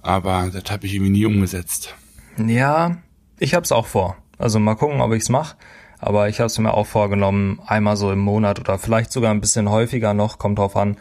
Aber 0.01 0.49
das 0.53 0.71
habe 0.71 0.85
ich 0.85 0.93
irgendwie 0.93 1.11
nie 1.11 1.25
umgesetzt. 1.25 1.95
Ja, 2.37 2.97
ich 3.41 3.55
habe 3.55 3.63
es 3.63 3.71
auch 3.71 3.87
vor. 3.87 4.17
Also 4.37 4.59
mal 4.59 4.75
gucken, 4.75 5.01
ob 5.01 5.11
ich's 5.13 5.29
mache. 5.29 5.55
Aber 5.99 6.29
ich 6.29 6.39
habe 6.39 6.47
es 6.47 6.57
mir 6.57 6.73
auch 6.73 6.87
vorgenommen, 6.87 7.59
einmal 7.65 7.95
so 7.95 8.11
im 8.11 8.19
Monat 8.19 8.59
oder 8.59 8.79
vielleicht 8.79 9.11
sogar 9.11 9.31
ein 9.31 9.41
bisschen 9.41 9.69
häufiger 9.69 10.13
noch, 10.13 10.39
kommt 10.39 10.57
drauf 10.57 10.75
an, 10.75 10.97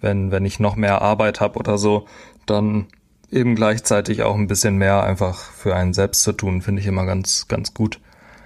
wenn, 0.00 0.30
wenn 0.30 0.44
ich 0.44 0.58
noch 0.58 0.76
mehr 0.76 1.02
Arbeit 1.02 1.40
habe 1.40 1.58
oder 1.58 1.78
so, 1.78 2.06
dann 2.46 2.86
eben 3.30 3.54
gleichzeitig 3.54 4.22
auch 4.22 4.34
ein 4.34 4.48
bisschen 4.48 4.76
mehr 4.76 5.04
einfach 5.04 5.38
für 5.38 5.76
einen 5.76 5.92
selbst 5.92 6.22
zu 6.22 6.32
tun, 6.32 6.62
finde 6.62 6.80
ich 6.80 6.88
immer 6.88 7.06
ganz, 7.06 7.46
ganz 7.46 7.74
gut. 7.74 8.00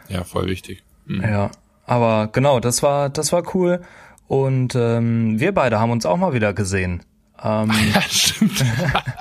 Ja, 0.08 0.24
voll 0.24 0.46
wichtig. 0.46 0.82
Mhm. 1.06 1.22
Ja, 1.22 1.50
aber 1.86 2.28
genau, 2.32 2.60
das 2.60 2.82
war, 2.82 3.08
das 3.08 3.32
war 3.32 3.54
cool. 3.54 3.80
Und 4.26 4.74
ähm, 4.74 5.40
wir 5.40 5.52
beide 5.52 5.80
haben 5.80 5.90
uns 5.90 6.04
auch 6.04 6.18
mal 6.18 6.34
wieder 6.34 6.52
gesehen. 6.52 7.02
Ähm, 7.42 7.70
ja, 7.94 8.02
stimmt. 8.02 8.62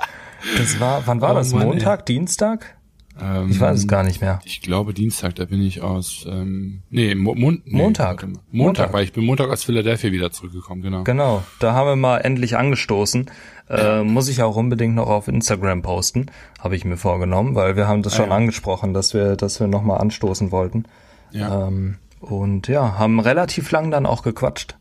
das 0.58 0.80
war, 0.80 1.06
wann 1.06 1.22
war 1.22 1.32
oh, 1.32 1.34
das? 1.36 1.52
Mann, 1.52 1.68
Montag, 1.68 2.00
ey. 2.00 2.04
Dienstag? 2.16 2.76
Ähm, 3.20 3.50
ich 3.50 3.60
weiß 3.60 3.78
es 3.78 3.86
gar 3.86 4.02
nicht 4.02 4.20
mehr. 4.20 4.40
Ich 4.44 4.60
glaube 4.60 4.92
Dienstag, 4.92 5.34
da 5.36 5.44
bin 5.44 5.62
ich 5.62 5.82
aus, 5.82 6.26
ähm, 6.28 6.82
nee, 6.90 7.14
Mo 7.14 7.34
Mon 7.34 7.62
nee 7.64 7.76
Montag. 7.76 8.22
Montag. 8.22 8.42
Montag, 8.50 8.92
weil 8.92 9.04
ich 9.04 9.12
bin 9.12 9.24
Montag 9.24 9.50
aus 9.50 9.64
Philadelphia 9.64 10.10
wieder 10.10 10.32
zurückgekommen, 10.32 10.82
genau. 10.82 11.04
Genau, 11.04 11.42
da 11.60 11.74
haben 11.74 11.86
wir 11.86 11.96
mal 11.96 12.18
endlich 12.18 12.56
angestoßen. 12.56 13.30
Äh, 13.68 14.02
muss 14.02 14.28
ich 14.28 14.42
auch 14.42 14.56
unbedingt 14.56 14.94
noch 14.94 15.08
auf 15.08 15.26
Instagram 15.26 15.80
posten, 15.80 16.26
habe 16.58 16.76
ich 16.76 16.84
mir 16.84 16.98
vorgenommen, 16.98 17.54
weil 17.54 17.76
wir 17.76 17.88
haben 17.88 18.02
das 18.02 18.14
ah, 18.14 18.16
schon 18.16 18.28
ja. 18.28 18.36
angesprochen, 18.36 18.92
dass 18.92 19.14
wir, 19.14 19.36
dass 19.36 19.58
wir 19.58 19.68
nochmal 19.68 20.00
anstoßen 20.00 20.50
wollten. 20.50 20.84
Ja. 21.30 21.68
Ähm, 21.68 21.96
und 22.20 22.68
ja, 22.68 22.98
haben 22.98 23.20
relativ 23.20 23.70
lang 23.70 23.90
dann 23.90 24.06
auch 24.06 24.22
gequatscht. 24.22 24.76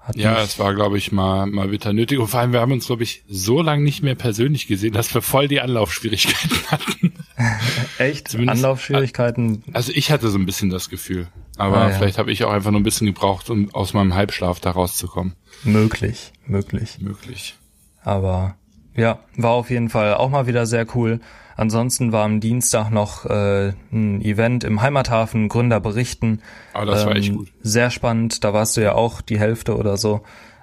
Hat 0.00 0.16
ja, 0.16 0.42
es 0.42 0.58
war, 0.58 0.74
glaube 0.74 0.96
ich, 0.96 1.12
mal, 1.12 1.46
mal 1.46 1.68
bitter 1.68 1.92
nötig. 1.92 2.18
Und 2.18 2.28
vor 2.28 2.40
allem, 2.40 2.52
wir 2.52 2.60
haben 2.60 2.72
uns, 2.72 2.86
glaube 2.86 3.02
ich, 3.02 3.22
so 3.28 3.60
lange 3.60 3.82
nicht 3.82 4.02
mehr 4.02 4.14
persönlich 4.14 4.66
gesehen, 4.66 4.94
dass 4.94 5.12
wir 5.12 5.20
voll 5.20 5.46
die 5.46 5.60
Anlaufschwierigkeiten 5.60 6.58
hatten. 6.70 7.12
Echt? 7.98 8.28
Zumindest, 8.28 8.64
Anlaufschwierigkeiten? 8.64 9.62
Also 9.72 9.92
ich 9.94 10.10
hatte 10.10 10.30
so 10.30 10.38
ein 10.38 10.46
bisschen 10.46 10.70
das 10.70 10.88
Gefühl. 10.88 11.28
Aber 11.58 11.76
ah, 11.76 11.90
ja. 11.90 11.98
vielleicht 11.98 12.16
habe 12.16 12.32
ich 12.32 12.44
auch 12.44 12.52
einfach 12.52 12.70
nur 12.70 12.80
ein 12.80 12.84
bisschen 12.84 13.06
gebraucht, 13.06 13.50
um 13.50 13.74
aus 13.74 13.92
meinem 13.92 14.14
Halbschlaf 14.14 14.60
da 14.60 14.70
rauszukommen. 14.70 15.34
Möglich, 15.64 16.32
möglich. 16.46 16.98
Möglich. 17.00 17.56
Aber 18.02 18.56
ja, 19.00 19.18
war 19.36 19.52
auf 19.52 19.70
jeden 19.70 19.88
Fall 19.88 20.14
auch 20.14 20.30
mal 20.30 20.46
wieder 20.46 20.66
sehr 20.66 20.86
cool. 20.94 21.20
Ansonsten 21.56 22.12
war 22.12 22.24
am 22.24 22.40
Dienstag 22.40 22.90
noch 22.90 23.26
äh, 23.26 23.72
ein 23.92 24.22
Event 24.22 24.64
im 24.64 24.80
Heimathafen, 24.80 25.48
Gründer 25.48 25.80
berichten. 25.80 26.40
Aber 26.72 26.82
ah, 26.82 26.86
das 26.86 27.02
ähm, 27.02 27.08
war 27.08 27.16
echt 27.16 27.28
ähm, 27.28 27.36
gut. 27.36 27.48
Sehr 27.62 27.90
spannend, 27.90 28.44
da 28.44 28.52
warst 28.54 28.76
du 28.76 28.82
ja 28.82 28.94
auch 28.94 29.20
die 29.20 29.38
Hälfte 29.38 29.76
oder 29.76 29.96
so. 29.96 30.22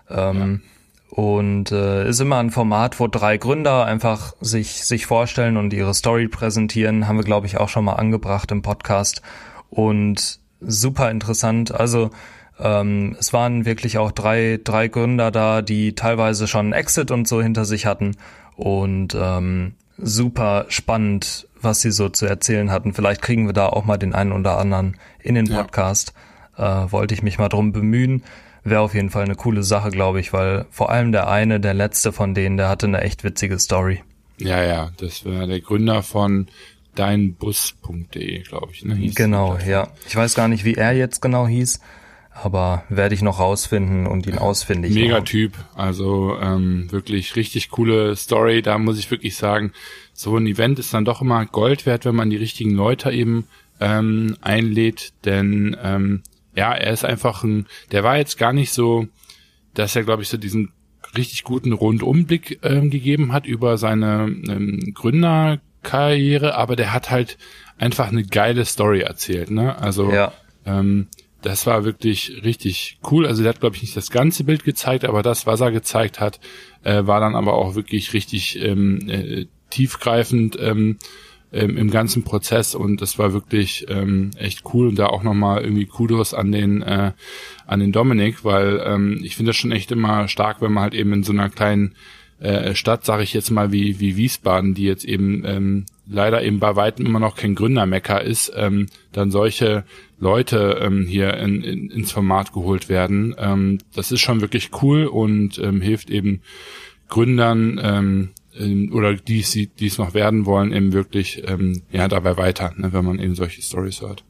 Ähm, 0.09 0.61
ja. 0.63 1.23
Und 1.23 1.71
äh, 1.71 2.07
ist 2.07 2.19
immer 2.19 2.37
ein 2.37 2.51
Format, 2.51 2.99
wo 2.99 3.07
drei 3.07 3.37
Gründer 3.37 3.85
einfach 3.85 4.35
sich, 4.41 4.85
sich 4.85 5.05
vorstellen 5.05 5.57
und 5.57 5.73
ihre 5.73 5.93
Story 5.93 6.27
präsentieren. 6.27 7.07
Haben 7.07 7.17
wir, 7.17 7.23
glaube 7.23 7.47
ich, 7.47 7.57
auch 7.57 7.69
schon 7.69 7.85
mal 7.85 7.93
angebracht 7.93 8.51
im 8.51 8.61
Podcast. 8.61 9.21
Und 9.69 10.39
super 10.59 11.09
interessant. 11.09 11.73
Also 11.73 12.11
ähm, 12.59 13.15
es 13.19 13.33
waren 13.33 13.65
wirklich 13.65 13.97
auch 13.97 14.11
drei, 14.11 14.59
drei 14.63 14.87
Gründer 14.87 15.31
da, 15.31 15.61
die 15.61 15.93
teilweise 15.93 16.47
schon 16.47 16.73
Exit 16.73 17.11
und 17.11 17.27
so 17.27 17.41
hinter 17.41 17.65
sich 17.65 17.85
hatten. 17.85 18.15
Und 18.55 19.15
ähm, 19.19 19.73
super 19.97 20.65
spannend, 20.69 21.47
was 21.61 21.81
sie 21.81 21.91
so 21.91 22.09
zu 22.09 22.25
erzählen 22.25 22.71
hatten. 22.71 22.93
Vielleicht 22.93 23.21
kriegen 23.21 23.45
wir 23.45 23.53
da 23.53 23.67
auch 23.67 23.85
mal 23.85 23.97
den 23.97 24.13
einen 24.13 24.31
oder 24.31 24.57
anderen 24.57 24.97
in 25.21 25.35
den 25.35 25.47
Podcast. 25.47 26.13
Ja. 26.57 26.85
Äh, 26.85 26.91
wollte 26.91 27.13
ich 27.13 27.21
mich 27.21 27.37
mal 27.37 27.49
drum 27.49 27.71
bemühen. 27.71 28.23
Wäre 28.63 28.81
auf 28.81 28.95
jeden 28.95 29.11
Fall 29.11 29.23
eine 29.23 29.35
coole 29.35 29.63
Sache, 29.63 29.91
glaube 29.91 30.19
ich, 30.19 30.33
weil 30.33 30.65
vor 30.71 30.89
allem 30.89 31.11
der 31.11 31.29
eine, 31.29 31.59
der 31.59 31.73
letzte 31.73 32.11
von 32.11 32.33
denen, 32.33 32.57
der 32.57 32.69
hatte 32.69 32.87
eine 32.87 33.01
echt 33.01 33.23
witzige 33.23 33.59
Story. 33.59 34.03
Ja, 34.39 34.63
ja, 34.63 34.91
das 34.97 35.25
war 35.25 35.47
der 35.47 35.61
Gründer 35.61 36.03
von 36.03 36.47
deinbus.de, 36.95 38.41
glaube 38.41 38.69
ich. 38.71 38.83
Ne, 38.83 39.11
genau, 39.15 39.57
ja. 39.65 39.89
Ich 40.07 40.15
weiß 40.15 40.33
gar 40.33 40.47
nicht, 40.47 40.65
wie 40.65 40.73
er 40.73 40.93
jetzt 40.93 41.21
genau 41.21 41.47
hieß 41.47 41.79
aber 42.43 42.83
werde 42.89 43.15
ich 43.15 43.21
noch 43.21 43.39
rausfinden 43.39 44.05
und 44.07 44.27
ihn 44.27 44.37
ausfindig 44.37 44.93
Mega 44.93 45.21
Typ, 45.21 45.53
also 45.75 46.37
ähm, 46.41 46.91
wirklich 46.91 47.35
richtig 47.35 47.69
coole 47.69 48.15
Story. 48.15 48.61
Da 48.61 48.77
muss 48.77 48.99
ich 48.99 49.09
wirklich 49.09 49.35
sagen, 49.35 49.71
so 50.13 50.37
ein 50.37 50.47
Event 50.47 50.79
ist 50.79 50.93
dann 50.93 51.05
doch 51.05 51.21
immer 51.21 51.45
Gold 51.45 51.85
wert, 51.85 52.05
wenn 52.05 52.15
man 52.15 52.29
die 52.29 52.37
richtigen 52.37 52.71
Leute 52.71 53.11
eben 53.11 53.47
ähm, 53.79 54.37
einlädt, 54.41 55.13
denn 55.25 55.75
ähm, 55.81 56.23
ja, 56.55 56.73
er 56.73 56.91
ist 56.91 57.05
einfach 57.05 57.43
ein, 57.43 57.67
der 57.91 58.03
war 58.03 58.17
jetzt 58.17 58.37
gar 58.37 58.53
nicht 58.53 58.71
so, 58.71 59.07
dass 59.73 59.95
er 59.95 60.03
glaube 60.03 60.23
ich 60.23 60.29
so 60.29 60.37
diesen 60.37 60.71
richtig 61.15 61.43
guten 61.43 61.73
Rundumblick 61.73 62.59
ähm, 62.63 62.89
gegeben 62.89 63.31
hat 63.31 63.45
über 63.45 63.77
seine 63.77 64.25
ähm, 64.47 64.93
Gründerkarriere, 64.93 66.55
aber 66.55 66.75
der 66.75 66.93
hat 66.93 67.09
halt 67.09 67.37
einfach 67.77 68.09
eine 68.09 68.23
geile 68.23 68.65
Story 68.65 69.01
erzählt, 69.01 69.51
ne? 69.51 69.77
Also 69.77 70.11
ja. 70.11 70.33
ähm, 70.65 71.07
das 71.47 71.65
war 71.65 71.85
wirklich 71.85 72.41
richtig 72.43 72.99
cool. 73.09 73.25
Also 73.25 73.41
der 73.41 73.53
hat, 73.53 73.61
glaube 73.61 73.77
ich, 73.77 73.81
nicht 73.81 73.95
das 73.95 74.11
ganze 74.11 74.43
Bild 74.43 74.65
gezeigt, 74.65 75.05
aber 75.05 75.23
das, 75.23 75.47
was 75.47 75.61
er 75.61 75.71
gezeigt 75.71 76.19
hat, 76.19 76.41
äh, 76.83 77.05
war 77.05 77.21
dann 77.21 77.35
aber 77.35 77.53
auch 77.53 77.75
wirklich 77.75 78.13
richtig 78.13 78.61
ähm, 78.61 79.09
äh, 79.09 79.45
tiefgreifend 79.69 80.57
ähm, 80.59 80.97
ähm, 81.53 81.77
im 81.77 81.89
ganzen 81.89 82.23
Prozess 82.23 82.75
und 82.75 83.01
das 83.01 83.17
war 83.17 83.31
wirklich 83.31 83.85
ähm, 83.87 84.31
echt 84.37 84.63
cool 84.73 84.89
und 84.89 84.99
da 84.99 85.05
auch 85.05 85.23
nochmal 85.23 85.63
irgendwie 85.63 85.85
Kudos 85.85 86.33
an 86.33 86.51
den 86.51 86.81
äh, 86.81 87.13
an 87.65 87.79
den 87.79 87.93
Dominik, 87.93 88.43
weil 88.43 88.83
ähm, 88.85 89.21
ich 89.23 89.37
finde 89.37 89.51
das 89.51 89.55
schon 89.55 89.71
echt 89.71 89.89
immer 89.91 90.27
stark, 90.27 90.61
wenn 90.61 90.73
man 90.73 90.83
halt 90.83 90.93
eben 90.93 91.13
in 91.13 91.23
so 91.23 91.31
einer 91.31 91.49
kleinen 91.49 91.95
äh, 92.39 92.75
Stadt, 92.75 93.05
sage 93.05 93.23
ich 93.23 93.33
jetzt 93.33 93.49
mal, 93.49 93.71
wie, 93.71 93.99
wie 93.99 94.15
Wiesbaden, 94.15 94.73
die 94.73 94.83
jetzt 94.83 95.05
eben 95.05 95.43
ähm, 95.45 95.85
leider 96.07 96.43
eben 96.43 96.59
bei 96.59 96.75
weitem 96.75 97.05
immer 97.05 97.19
noch 97.19 97.35
kein 97.35 97.55
Gründermecker 97.55 98.21
ist, 98.21 98.51
ähm, 98.55 98.87
dann 99.11 99.31
solche 99.31 99.85
Leute 100.19 100.79
ähm, 100.81 101.05
hier 101.07 101.35
in, 101.37 101.63
in, 101.63 101.89
ins 101.89 102.11
Format 102.11 102.53
geholt 102.53 102.89
werden. 102.89 103.35
Ähm, 103.37 103.77
das 103.95 104.11
ist 104.11 104.21
schon 104.21 104.41
wirklich 104.41 104.71
cool 104.81 105.05
und 105.05 105.59
ähm, 105.59 105.81
hilft 105.81 106.09
eben 106.09 106.41
Gründern 107.09 107.79
ähm, 107.81 108.29
ähm, 108.57 108.91
oder 108.93 109.13
die 109.13 109.43
die 109.79 109.85
es 109.87 109.97
noch 109.97 110.13
werden 110.13 110.45
wollen, 110.45 110.73
eben 110.73 110.91
wirklich 110.93 111.43
ähm, 111.47 111.83
ja 111.91 112.07
dabei 112.07 112.37
weiter, 112.37 112.73
ne, 112.77 112.91
wenn 112.93 113.05
man 113.05 113.19
eben 113.19 113.35
solche 113.35 113.61
Stories 113.61 114.01
hört. 114.01 114.23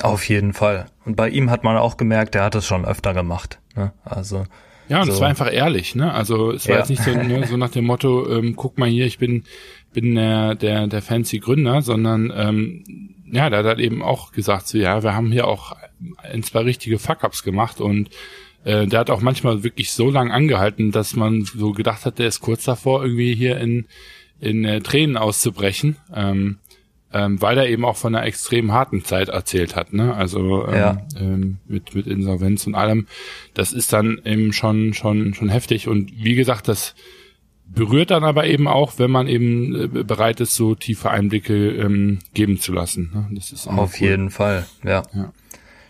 Auf 0.00 0.28
jeden 0.28 0.52
Fall. 0.52 0.86
Und 1.04 1.16
bei 1.16 1.28
ihm 1.28 1.50
hat 1.50 1.64
man 1.64 1.76
auch 1.76 1.96
gemerkt, 1.96 2.34
er 2.34 2.44
hat 2.44 2.54
es 2.54 2.66
schon 2.66 2.84
öfter 2.84 3.14
gemacht. 3.14 3.58
Ne? 3.74 3.92
Also 4.04 4.44
ja, 4.88 5.00
und 5.00 5.06
so. 5.06 5.12
es 5.12 5.20
war 5.20 5.28
einfach 5.28 5.52
ehrlich, 5.52 5.94
ne? 5.94 6.12
Also 6.14 6.52
es 6.52 6.66
war 6.66 6.74
Ja. 6.76 6.78
jetzt 6.80 6.88
nicht 6.88 7.02
so, 7.02 7.10
ne, 7.10 7.46
so 7.46 7.56
nach 7.56 7.70
dem 7.70 7.84
Motto, 7.84 8.28
ähm, 8.30 8.54
guck 8.56 8.78
mal 8.78 8.88
hier, 8.88 9.06
ich 9.06 9.18
bin 9.18 9.44
bin 9.92 10.14
der 10.14 10.54
der 10.54 10.86
der 10.86 11.02
fancy 11.02 11.38
Gründer, 11.38 11.82
sondern 11.82 12.32
ähm, 12.34 12.84
ja, 13.30 13.50
der 13.50 13.60
hat 13.60 13.66
halt 13.66 13.78
eben 13.80 14.02
auch 14.02 14.32
gesagt, 14.32 14.68
so 14.68 14.78
ja, 14.78 15.02
wir 15.02 15.14
haben 15.14 15.32
hier 15.32 15.46
auch 15.46 15.76
ein 16.22 16.42
zwei 16.42 16.60
richtige 16.60 16.98
Fuck-ups 16.98 17.42
gemacht 17.42 17.80
und 17.80 18.10
äh, 18.64 18.86
der 18.86 19.00
hat 19.00 19.10
auch 19.10 19.20
manchmal 19.20 19.62
wirklich 19.62 19.92
so 19.92 20.10
lang 20.10 20.30
angehalten, 20.30 20.92
dass 20.92 21.14
man 21.16 21.42
so 21.44 21.72
gedacht 21.72 22.04
hat, 22.06 22.18
der 22.18 22.28
ist 22.28 22.40
kurz 22.40 22.64
davor 22.64 23.02
irgendwie 23.02 23.34
hier 23.34 23.58
in 23.58 23.86
in 24.40 24.64
äh, 24.64 24.80
Tränen 24.80 25.16
auszubrechen. 25.16 25.96
Ähm, 26.14 26.58
ähm, 27.10 27.40
weil 27.40 27.56
er 27.56 27.66
eben 27.70 27.86
auch 27.86 27.96
von 27.96 28.14
einer 28.14 28.26
extrem 28.26 28.70
harten 28.72 29.02
Zeit 29.02 29.30
erzählt 29.30 29.74
hat, 29.74 29.94
ne? 29.94 30.14
Also 30.14 30.66
ähm, 30.68 30.74
Ja. 30.74 31.02
ähm, 31.18 31.56
mit 31.66 31.94
mit 31.94 32.06
Insolvenz 32.06 32.66
und 32.66 32.74
allem. 32.74 33.06
Das 33.54 33.72
ist 33.72 33.94
dann 33.94 34.20
eben 34.26 34.52
schon 34.52 34.92
schon 34.92 35.32
schon 35.32 35.48
heftig 35.48 35.88
und 35.88 36.12
wie 36.22 36.34
gesagt, 36.34 36.68
das 36.68 36.94
berührt 37.68 38.10
dann 38.10 38.24
aber 38.24 38.46
eben 38.46 38.66
auch, 38.66 38.94
wenn 38.98 39.10
man 39.10 39.28
eben 39.28 39.96
äh, 39.96 40.04
bereit 40.04 40.40
ist, 40.40 40.54
so 40.54 40.74
tiefe 40.74 41.10
Einblicke 41.10 41.70
ähm, 41.72 42.18
geben 42.34 42.58
zu 42.60 42.72
lassen. 42.72 43.10
Ne? 43.12 43.28
Das 43.32 43.52
ist 43.52 43.66
Auf 43.66 43.94
cool. 44.00 44.08
jeden 44.08 44.30
Fall, 44.30 44.66
ja. 44.84 45.02
Ja. 45.14 45.32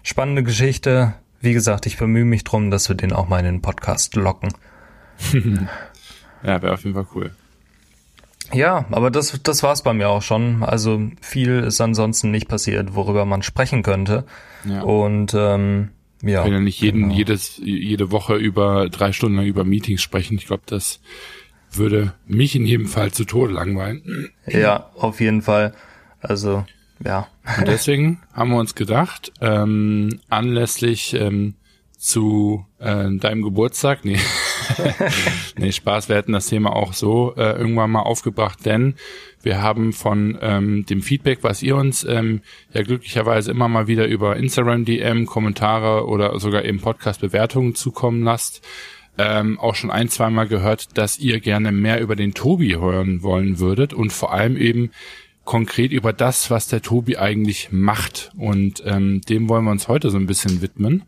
Spannende 0.03 0.43
Geschichte. 0.43 1.15
Wie 1.41 1.53
gesagt, 1.53 1.87
ich 1.87 1.99
bemühe 1.99 2.25
mich 2.25 2.45
drum, 2.45 2.71
dass 2.71 2.89
wir 2.89 2.97
den 2.97 3.13
auch 3.13 3.29
mal 3.29 3.39
in 3.39 3.45
den 3.45 3.63
Podcast 3.63 4.17
locken. 4.17 4.51
Ja, 6.45 6.63
wäre 6.63 6.75
auf 6.75 6.85
jeden 6.85 6.95
Fall 6.95 7.07
cool. 7.17 7.33
Ja, 8.53 8.87
aber 8.91 9.11
das, 9.11 9.39
das 9.43 9.63
war's 9.63 9.83
bei 9.83 9.93
mir 9.93 10.09
auch 10.09 10.23
schon. 10.23 10.63
Also 10.63 11.03
viel 11.21 11.59
ist 11.59 11.81
ansonsten 11.81 12.31
nicht 12.31 12.49
passiert, 12.49 12.95
worüber 12.95 13.25
man 13.25 13.43
sprechen 13.43 13.83
könnte. 13.83 14.25
Ja. 14.65 14.83
Und 14.83 15.35
ähm, 15.35 15.91
ja. 16.23 16.45
Wenn 16.45 16.53
ja 16.53 16.61
nicht 16.61 16.81
jeden, 16.81 17.03
genau. 17.03 17.15
jedes, 17.15 17.61
jede 17.63 18.11
Woche 18.11 18.37
über 18.37 18.89
drei 18.89 19.13
Stunden 19.13 19.37
lang 19.37 19.47
über 19.47 19.65
Meetings 19.65 20.03
sprechen. 20.03 20.37
Ich 20.39 20.47
glaube, 20.47 20.63
das 20.67 21.01
würde 21.73 22.15
mich 22.27 22.57
in 22.57 22.67
jedem 22.67 22.87
Fall 22.87 23.13
zu 23.13 23.25
Tode 23.25 23.53
langweilen. 23.53 24.31
Ja, 24.47 24.91
auf 24.95 25.21
jeden 25.21 25.43
Fall. 25.43 25.75
Also, 26.21 26.65
ja. 27.05 27.29
Und 27.59 27.69
deswegen 27.69 28.21
haben 28.33 28.51
wir 28.51 28.59
uns 28.59 28.75
gedacht, 28.75 29.33
ähm, 29.41 30.21
anlässlich 30.29 31.15
ähm, 31.15 31.55
zu 31.99 32.65
äh, 32.79 33.09
deinem 33.11 33.43
Geburtstag, 33.43 34.05
nee, 34.05 34.21
nee, 35.59 35.73
Spaß, 35.73 36.09
wir 36.09 36.17
hätten 36.17 36.33
das 36.33 36.47
Thema 36.47 36.75
auch 36.75 36.93
so 36.93 37.35
äh, 37.37 37.59
irgendwann 37.59 37.91
mal 37.91 38.03
aufgebracht, 38.03 38.65
denn 38.65 38.95
wir 39.43 39.63
haben 39.63 39.93
von 39.93 40.39
ähm, 40.41 40.87
dem 40.87 41.03
Feedback, 41.03 41.41
was 41.43 41.63
ihr 41.63 41.77
uns 41.77 42.05
ähm, 42.05 42.43
ja 42.73 42.83
glücklicherweise 42.83 43.51
immer 43.51 43.69
mal 43.69 43.89
wieder 43.89 44.07
über 44.07 44.37
Instagram 44.37 44.85
DM, 44.85 45.27
Kommentare 45.27 46.07
oder 46.07 46.39
sogar 46.39 46.65
eben 46.65 46.81
Podcast-Bewertungen 46.81 47.75
zukommen 47.75 48.23
lasst, 48.23 48.65
ähm, 49.19 49.59
auch 49.59 49.75
schon 49.75 49.91
ein, 49.91 50.09
zweimal 50.09 50.47
gehört, 50.47 50.97
dass 50.97 51.19
ihr 51.19 51.41
gerne 51.41 51.73
mehr 51.73 52.01
über 52.01 52.17
den 52.17 52.35
Tobi 52.35 52.77
hören 52.77 53.23
wollen 53.23 53.59
würdet 53.59 53.93
und 53.93 54.13
vor 54.13 54.33
allem 54.33 54.57
eben 54.57 54.91
konkret 55.45 55.93
über 55.93 56.13
das, 56.13 56.51
was 56.51 56.69
der 56.69 56.83
Tobi 56.83 57.17
eigentlich 57.17 57.69
macht. 57.73 58.31
Und 58.37 58.83
ähm, 58.87 59.21
dem 59.23 59.49
wollen 59.49 59.65
wir 59.65 59.71
uns 59.71 59.89
heute 59.89 60.11
so 60.11 60.19
ein 60.19 60.27
bisschen 60.27 60.63
widmen. 60.63 61.03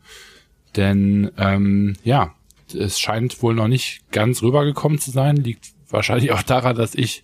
Denn 0.76 1.30
ähm, 1.36 1.94
ja, 2.04 2.34
es 2.74 2.98
scheint 2.98 3.42
wohl 3.42 3.54
noch 3.54 3.68
nicht 3.68 4.10
ganz 4.12 4.42
rübergekommen 4.42 4.98
zu 4.98 5.10
sein. 5.10 5.36
Liegt 5.36 5.66
wahrscheinlich 5.90 6.32
auch 6.32 6.42
daran, 6.42 6.76
dass 6.76 6.94
ich 6.94 7.22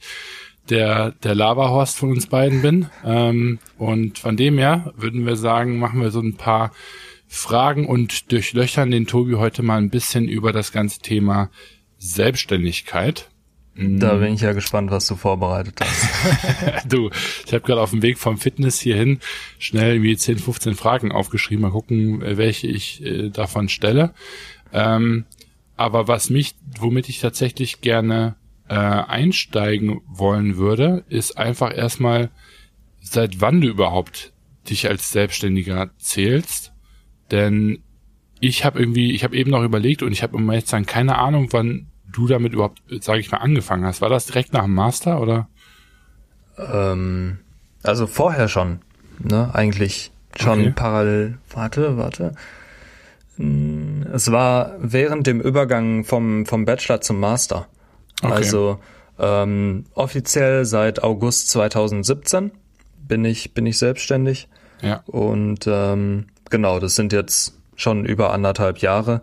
der, 0.68 1.12
der 1.22 1.34
Laberhorst 1.34 1.96
von 1.96 2.10
uns 2.10 2.26
beiden 2.26 2.62
bin. 2.62 2.86
Ähm, 3.04 3.58
und 3.78 4.18
von 4.18 4.36
dem 4.36 4.58
her 4.58 4.92
würden 4.96 5.26
wir 5.26 5.36
sagen, 5.36 5.78
machen 5.78 6.00
wir 6.00 6.10
so 6.10 6.20
ein 6.20 6.36
paar 6.36 6.72
Fragen 7.36 7.86
und 7.86 8.32
durchlöchern 8.32 8.90
den 8.90 9.06
Tobi 9.06 9.34
heute 9.34 9.62
mal 9.62 9.78
ein 9.78 9.90
bisschen 9.90 10.26
über 10.28 10.52
das 10.52 10.72
ganze 10.72 11.00
Thema 11.00 11.50
Selbstständigkeit. 11.98 13.28
Da 13.78 14.14
bin 14.14 14.32
ich 14.32 14.40
ja 14.40 14.54
gespannt, 14.54 14.90
was 14.90 15.06
du 15.06 15.16
vorbereitet 15.16 15.78
hast. 15.80 16.88
Du, 16.88 17.10
ich 17.44 17.52
habe 17.52 17.60
gerade 17.60 17.80
auf 17.80 17.90
dem 17.90 18.00
Weg 18.00 18.18
vom 18.18 18.38
Fitness 18.38 18.80
hierhin 18.80 19.20
schnell 19.58 19.94
irgendwie 19.94 20.16
10, 20.16 20.38
15 20.38 20.74
Fragen 20.74 21.12
aufgeschrieben. 21.12 21.62
Mal 21.62 21.72
gucken, 21.72 22.22
äh, 22.22 22.38
welche 22.38 22.68
ich 22.68 23.04
äh, 23.04 23.28
davon 23.28 23.68
stelle. 23.68 24.14
Ähm, 24.72 25.26
aber 25.76 26.08
was 26.08 26.30
mich, 26.30 26.54
womit 26.78 27.10
ich 27.10 27.20
tatsächlich 27.20 27.82
gerne 27.82 28.36
äh, 28.68 28.74
einsteigen 28.74 30.00
wollen 30.06 30.56
würde, 30.56 31.04
ist 31.10 31.36
einfach 31.36 31.76
erstmal, 31.76 32.30
seit 33.00 33.42
wann 33.42 33.60
du 33.60 33.68
überhaupt 33.68 34.32
dich 34.70 34.88
als 34.88 35.12
Selbstständiger 35.12 35.90
zählst. 35.98 36.72
Denn 37.30 37.78
ich 38.40 38.64
habe 38.64 38.78
irgendwie, 38.78 39.12
ich 39.12 39.24
habe 39.24 39.36
eben 39.36 39.50
noch 39.50 39.62
überlegt 39.62 40.02
und 40.02 40.12
ich 40.12 40.22
habe 40.22 40.36
immer 40.36 40.54
jetzt 40.54 40.72
dann 40.72 40.86
keine 40.86 41.18
Ahnung, 41.18 41.48
wann 41.52 41.86
du 42.12 42.26
damit 42.26 42.52
überhaupt, 42.52 42.80
sage 43.00 43.20
ich 43.20 43.30
mal, 43.30 43.38
angefangen 43.38 43.84
hast. 43.84 44.00
War 44.00 44.08
das 44.08 44.26
direkt 44.26 44.52
nach 44.52 44.62
dem 44.64 44.74
Master 44.74 45.20
oder? 45.20 45.48
ähm, 46.58 47.38
also 47.82 48.06
vorher 48.06 48.48
schon, 48.48 48.80
ne? 49.18 49.50
Eigentlich 49.54 50.10
schon 50.38 50.60
Okay. 50.60 50.72
parallel. 50.74 51.38
Warte, 51.50 51.96
warte. 51.96 52.34
Hm, 53.36 54.06
Es 54.12 54.30
war 54.32 54.74
während 54.80 55.26
dem 55.26 55.40
Übergang 55.40 56.04
vom, 56.04 56.46
vom 56.46 56.64
Bachelor 56.64 57.00
zum 57.00 57.20
Master. 57.20 57.66
Okay. 58.22 58.32
Also 58.32 58.78
ähm, 59.18 59.84
offiziell 59.94 60.64
seit 60.64 61.02
August 61.02 61.48
2017 61.50 62.50
bin 63.06 63.24
ich, 63.24 63.52
bin 63.54 63.66
ich 63.66 63.78
selbstständig. 63.78 64.48
Ja. 64.82 65.02
Und 65.06 65.66
ähm, 65.66 66.26
genau, 66.50 66.80
das 66.80 66.96
sind 66.96 67.12
jetzt 67.12 67.54
schon 67.76 68.04
über 68.04 68.32
anderthalb 68.32 68.78
Jahre. 68.78 69.22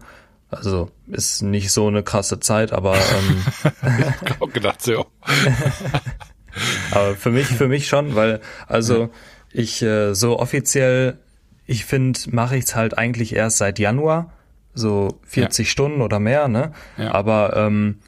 Also 0.50 0.92
ist 1.08 1.42
nicht 1.42 1.72
so 1.72 1.88
eine 1.88 2.04
krasse 2.04 2.40
Zeit, 2.40 2.72
aber, 2.74 2.96
ähm, 2.96 3.44
Ich 4.26 4.42
auch 4.42 4.52
gedacht, 4.52 4.82
so. 4.82 5.08
aber 6.92 7.16
für 7.16 7.32
mich, 7.32 7.48
für 7.48 7.68
mich 7.68 7.88
schon, 7.88 8.16
weil 8.16 8.40
also 8.68 9.10
ich 9.52 9.82
äh, 9.82 10.14
so 10.14 10.40
offiziell, 10.40 11.18
ich 11.66 11.86
finde, 11.86 12.20
mache 12.32 12.58
ich 12.58 12.66
es 12.66 12.76
halt 12.76 12.98
eigentlich 12.98 13.36
erst 13.36 13.58
seit 13.58 13.80
Januar, 13.80 14.32
so 14.76 15.20
40 15.24 15.70
Stunden 15.70 16.02
oder 16.02 16.20
mehr, 16.20 16.48
ne? 16.48 16.74
Ja. 16.98 17.14
Aber 17.14 17.56
ähm, 17.56 18.00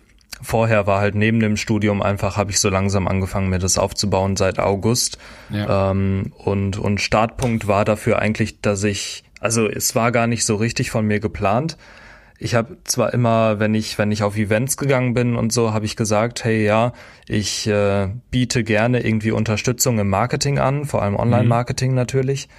vorher 0.42 0.88
war 0.88 1.00
halt 1.00 1.16
neben 1.16 1.40
dem 1.40 1.58
Studium 1.58 2.02
einfach, 2.02 2.38
habe 2.38 2.52
ich 2.52 2.60
so 2.60 2.70
langsam 2.70 3.08
angefangen, 3.08 3.50
mir 3.50 3.60
das 3.60 3.78
aufzubauen 3.78 4.36
seit 4.36 4.60
August. 4.60 5.18
Ja. 5.50 5.92
Ähm, 5.92 6.34
und, 6.38 6.78
und 6.78 7.02
Startpunkt 7.02 7.68
war 7.68 7.86
dafür 7.86 8.20
eigentlich, 8.20 8.62
dass 8.62 8.84
ich, 8.84 9.24
also 9.40 9.68
es 9.68 9.96
war 9.96 10.12
gar 10.12 10.28
nicht 10.28 10.46
so 10.46 10.56
richtig 10.56 10.92
von 10.92 11.06
mir 11.06 11.20
geplant. 11.20 11.78
Ich 12.38 12.54
habe 12.54 12.78
zwar 12.84 13.14
immer, 13.14 13.60
wenn 13.60 13.74
ich, 13.74 13.98
wenn 13.98 14.12
ich 14.12 14.22
auf 14.22 14.36
Events 14.36 14.76
gegangen 14.76 15.14
bin 15.14 15.36
und 15.36 15.54
so, 15.54 15.74
habe 15.74 15.86
ich 15.86 15.96
gesagt, 15.96 16.44
hey 16.44 16.66
ja, 16.66 16.92
ich 17.28 17.66
äh, 17.68 18.10
biete 18.30 18.66
gerne 18.66 19.06
irgendwie 19.06 19.32
Unterstützung 19.32 20.00
im 20.00 20.10
Marketing 20.10 20.60
an, 20.60 20.84
vor 20.86 21.02
allem 21.02 21.16
Online-Marketing 21.16 21.94
natürlich. 21.94 22.50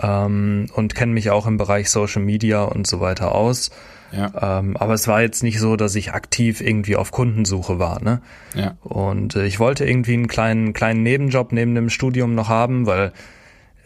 Ähm, 0.00 0.66
und 0.74 0.94
kenne 0.94 1.12
mich 1.12 1.30
auch 1.30 1.46
im 1.46 1.56
Bereich 1.56 1.90
Social 1.90 2.22
Media 2.22 2.62
und 2.62 2.86
so 2.86 3.00
weiter 3.00 3.34
aus. 3.34 3.70
Ja. 4.16 4.58
Ähm, 4.58 4.76
aber 4.76 4.94
es 4.94 5.06
war 5.08 5.20
jetzt 5.20 5.42
nicht 5.42 5.58
so, 5.58 5.76
dass 5.76 5.94
ich 5.94 6.12
aktiv 6.12 6.60
irgendwie 6.60 6.96
auf 6.96 7.10
Kundensuche 7.10 7.78
war, 7.78 8.02
ne? 8.02 8.22
Ja. 8.54 8.76
Und 8.82 9.36
äh, 9.36 9.46
ich 9.46 9.60
wollte 9.60 9.84
irgendwie 9.84 10.14
einen 10.14 10.28
kleinen, 10.28 10.72
kleinen 10.72 11.02
Nebenjob 11.02 11.52
neben 11.52 11.74
dem 11.74 11.90
Studium 11.90 12.34
noch 12.34 12.48
haben, 12.48 12.86
weil, 12.86 13.12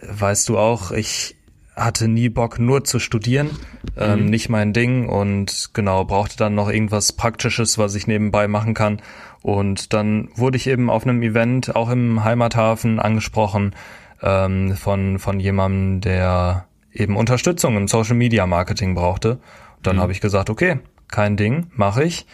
äh, 0.00 0.06
weißt 0.08 0.48
du 0.48 0.58
auch, 0.58 0.92
ich 0.92 1.36
hatte 1.76 2.08
nie 2.08 2.28
Bock 2.28 2.58
nur 2.58 2.84
zu 2.84 2.98
studieren, 2.98 3.50
ähm, 3.96 4.26
nicht 4.26 4.48
mein 4.48 4.72
Ding 4.72 5.08
und 5.08 5.70
genau, 5.72 6.04
brauchte 6.04 6.36
dann 6.36 6.54
noch 6.54 6.68
irgendwas 6.68 7.12
Praktisches, 7.12 7.78
was 7.78 7.94
ich 7.94 8.06
nebenbei 8.06 8.48
machen 8.48 8.74
kann. 8.74 9.00
Und 9.42 9.92
dann 9.94 10.28
wurde 10.34 10.58
ich 10.58 10.66
eben 10.66 10.90
auf 10.90 11.04
einem 11.04 11.22
Event, 11.22 11.74
auch 11.74 11.88
im 11.88 12.22
Heimathafen, 12.22 13.00
angesprochen 13.00 13.74
ähm, 14.22 14.76
von, 14.76 15.18
von 15.18 15.40
jemandem, 15.40 16.02
der 16.02 16.66
eben 16.92 17.16
Unterstützung 17.16 17.76
im 17.76 17.88
Social 17.88 18.16
Media 18.16 18.46
Marketing 18.46 18.94
brauchte. 18.94 19.38
Dann 19.82 19.96
mhm. 19.96 20.00
habe 20.00 20.12
ich 20.12 20.20
gesagt, 20.20 20.50
okay, 20.50 20.80
kein 21.08 21.36
Ding, 21.36 21.70
mache 21.74 22.04
ich. 22.04 22.26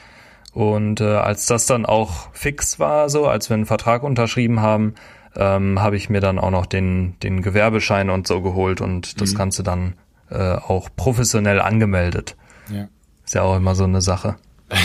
Und 0.53 1.01
äh, 1.01 1.05
als 1.05 1.47
das 1.47 1.67
dann 1.67 1.85
auch 1.85 2.33
fix 2.33 2.79
war, 2.79 3.11
so 3.11 3.27
als 3.27 3.51
wir 3.51 3.55
einen 3.55 3.67
Vertrag 3.67 4.03
unterschrieben 4.03 4.61
haben, 4.61 4.95
ähm, 5.35 5.81
habe 5.81 5.97
ich 5.97 6.09
mir 6.09 6.21
dann 6.21 6.39
auch 6.39 6.51
noch 6.51 6.67
den, 6.67 7.19
den 7.23 7.43
Gewerbeschein 7.43 8.09
und 8.09 8.27
so 8.27 8.41
geholt 8.41 8.81
und 8.81 9.21
das 9.21 9.33
mhm. 9.33 9.37
Ganze 9.37 9.63
dann 9.63 9.95
äh, 10.31 10.55
auch 10.55 10.89
professionell 10.97 11.61
angemeldet. 11.61 12.37
Ja. 12.73 12.89
Ist 13.25 13.35
ja 13.35 13.43
auch 13.43 13.57
immer 13.57 13.75
so 13.75 13.85
eine 13.85 14.01
Sache. 14.01 14.37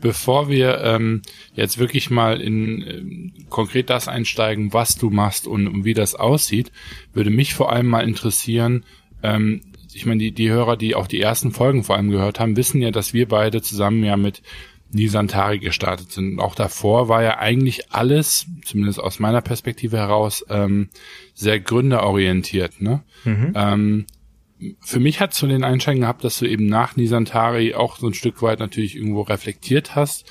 Bevor 0.00 0.48
wir 0.48 0.80
ähm, 0.80 1.22
jetzt 1.54 1.78
wirklich 1.78 2.10
mal 2.10 2.40
in 2.40 2.82
äh, 2.82 3.44
konkret 3.48 3.90
das 3.90 4.08
einsteigen, 4.08 4.72
was 4.72 4.96
du 4.96 5.10
machst 5.10 5.46
und, 5.46 5.68
und 5.68 5.84
wie 5.84 5.94
das 5.94 6.14
aussieht, 6.16 6.72
würde 7.12 7.30
mich 7.30 7.54
vor 7.54 7.72
allem 7.72 7.86
mal 7.86 8.06
interessieren, 8.06 8.84
ähm, 9.22 9.60
ich 9.94 10.06
meine, 10.06 10.18
die, 10.18 10.32
die 10.32 10.50
Hörer, 10.50 10.76
die 10.76 10.94
auch 10.94 11.06
die 11.06 11.20
ersten 11.20 11.52
Folgen 11.52 11.84
vor 11.84 11.96
allem 11.96 12.10
gehört 12.10 12.40
haben, 12.40 12.56
wissen 12.56 12.80
ja, 12.82 12.90
dass 12.90 13.12
wir 13.12 13.28
beide 13.28 13.62
zusammen 13.62 14.04
ja 14.04 14.16
mit 14.16 14.42
Nisantari 14.90 15.58
gestartet 15.58 16.12
sind. 16.12 16.34
Und 16.34 16.40
auch 16.40 16.54
davor 16.54 17.08
war 17.08 17.22
ja 17.22 17.38
eigentlich 17.38 17.92
alles, 17.92 18.46
zumindest 18.64 19.00
aus 19.00 19.18
meiner 19.18 19.40
Perspektive 19.40 19.96
heraus, 19.96 20.44
ähm, 20.50 20.88
sehr 21.34 21.60
gründerorientiert. 21.60 22.80
Ne? 22.80 23.02
Mhm. 23.24 23.52
Ähm, 23.54 24.06
für 24.80 25.00
mich 25.00 25.20
hat 25.20 25.34
so 25.34 25.46
den 25.46 25.64
Einschein 25.64 26.00
gehabt, 26.00 26.24
dass 26.24 26.38
du 26.38 26.46
eben 26.46 26.66
nach 26.66 26.96
Nisantari 26.96 27.74
auch 27.74 27.98
so 27.98 28.06
ein 28.06 28.14
Stück 28.14 28.42
weit 28.42 28.60
natürlich 28.60 28.96
irgendwo 28.96 29.22
reflektiert 29.22 29.96
hast 29.96 30.30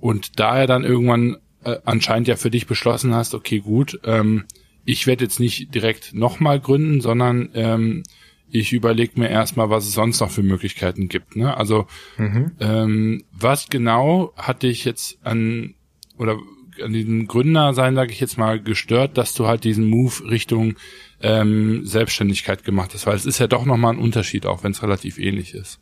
und 0.00 0.40
daher 0.40 0.66
dann 0.66 0.84
irgendwann 0.84 1.36
äh, 1.64 1.76
anscheinend 1.84 2.28
ja 2.28 2.36
für 2.36 2.50
dich 2.50 2.66
beschlossen 2.66 3.14
hast, 3.14 3.34
okay, 3.34 3.60
gut, 3.60 4.00
ähm, 4.04 4.44
ich 4.84 5.06
werde 5.06 5.24
jetzt 5.24 5.38
nicht 5.38 5.74
direkt 5.74 6.14
nochmal 6.14 6.60
gründen, 6.60 7.00
sondern 7.00 7.50
ähm, 7.54 8.04
ich 8.50 8.72
überlege 8.72 9.20
mir 9.20 9.28
erstmal, 9.28 9.70
was 9.70 9.86
es 9.86 9.92
sonst 9.92 10.20
noch 10.20 10.30
für 10.30 10.42
Möglichkeiten 10.42 11.08
gibt. 11.08 11.36
Ne? 11.36 11.56
Also 11.56 11.86
mhm. 12.16 12.52
ähm, 12.60 13.24
was 13.32 13.68
genau 13.68 14.32
hat 14.36 14.62
dich 14.62 14.84
jetzt 14.84 15.18
an 15.22 15.74
oder 16.16 16.38
an 16.82 16.92
diesem 16.92 17.26
Gründer 17.26 17.74
sein, 17.74 17.94
sage 17.94 18.12
ich 18.12 18.20
jetzt 18.20 18.38
mal, 18.38 18.60
gestört, 18.60 19.18
dass 19.18 19.34
du 19.34 19.46
halt 19.46 19.64
diesen 19.64 19.86
Move 19.86 20.30
Richtung 20.30 20.74
ähm, 21.20 21.84
Selbstständigkeit 21.84 22.64
gemacht 22.64 22.92
hast? 22.94 23.06
Weil 23.06 23.16
es 23.16 23.26
ist 23.26 23.38
ja 23.38 23.48
doch 23.48 23.64
nochmal 23.64 23.94
ein 23.94 24.00
Unterschied, 24.00 24.46
auch 24.46 24.62
wenn 24.62 24.72
es 24.72 24.82
relativ 24.82 25.18
ähnlich 25.18 25.54
ist. 25.54 25.80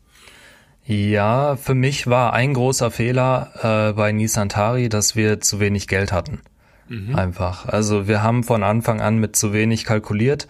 Ja, 0.84 1.56
für 1.56 1.74
mich 1.74 2.06
war 2.06 2.32
ein 2.32 2.54
großer 2.54 2.90
Fehler 2.90 3.90
äh, 3.90 3.92
bei 3.92 4.12
Nisantari, 4.12 4.88
dass 4.88 5.16
wir 5.16 5.40
zu 5.40 5.58
wenig 5.60 5.88
Geld 5.88 6.12
hatten. 6.12 6.40
Mhm. 6.88 7.14
Einfach. 7.14 7.66
Also 7.66 8.06
wir 8.06 8.22
haben 8.22 8.44
von 8.44 8.62
Anfang 8.62 9.00
an 9.00 9.18
mit 9.18 9.36
zu 9.36 9.52
wenig 9.52 9.84
kalkuliert 9.84 10.46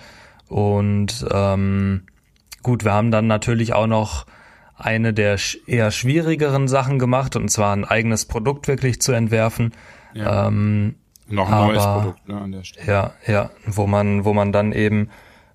und 0.48 1.26
ähm, 1.30 2.02
gut, 2.62 2.84
wir 2.84 2.92
haben 2.92 3.10
dann 3.10 3.26
natürlich 3.26 3.72
auch 3.72 3.86
noch 3.86 4.26
eine 4.76 5.14
der 5.14 5.38
eher 5.66 5.90
schwierigeren 5.90 6.68
Sachen 6.68 6.98
gemacht, 6.98 7.36
und 7.36 7.48
zwar 7.50 7.74
ein 7.74 7.84
eigenes 7.84 8.26
Produkt 8.26 8.68
wirklich 8.68 9.00
zu 9.00 9.12
entwerfen. 9.12 9.72
Ja. 10.14 10.48
Ähm, 10.48 10.96
noch 11.28 11.48
ein 11.48 11.54
aber, 11.54 11.66
neues 11.66 11.84
Produkt 11.84 12.28
ne, 12.28 12.40
an 12.40 12.52
der 12.52 12.64
Stelle. 12.64 12.86
Ja, 12.86 13.12
ja, 13.26 13.50
wo 13.66 13.86
man, 13.86 14.24
wo 14.24 14.32
man 14.32 14.52
dann 14.52 14.72
eben 14.72 15.10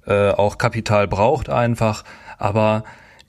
äh, 0.06 0.32
auch 0.32 0.58
Kapital 0.58 1.08
braucht 1.08 1.50
einfach. 1.50 2.04
Aber 2.38 2.84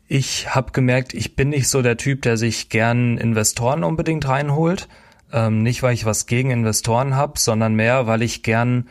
ich 0.08 0.54
habe 0.54 0.72
gemerkt, 0.72 1.14
ich 1.14 1.36
bin 1.36 1.50
nicht 1.50 1.68
so 1.68 1.82
der 1.82 1.96
Typ, 1.96 2.22
der 2.22 2.36
sich 2.36 2.68
gern 2.68 3.18
Investoren 3.18 3.84
unbedingt 3.84 4.26
reinholt. 4.26 4.88
Ähm, 5.32 5.62
nicht, 5.62 5.82
weil 5.82 5.94
ich 5.94 6.04
was 6.04 6.26
gegen 6.26 6.50
Investoren 6.50 7.16
habe, 7.16 7.38
sondern 7.38 7.74
mehr, 7.74 8.06
weil 8.06 8.22
ich 8.22 8.42
gern 8.42 8.88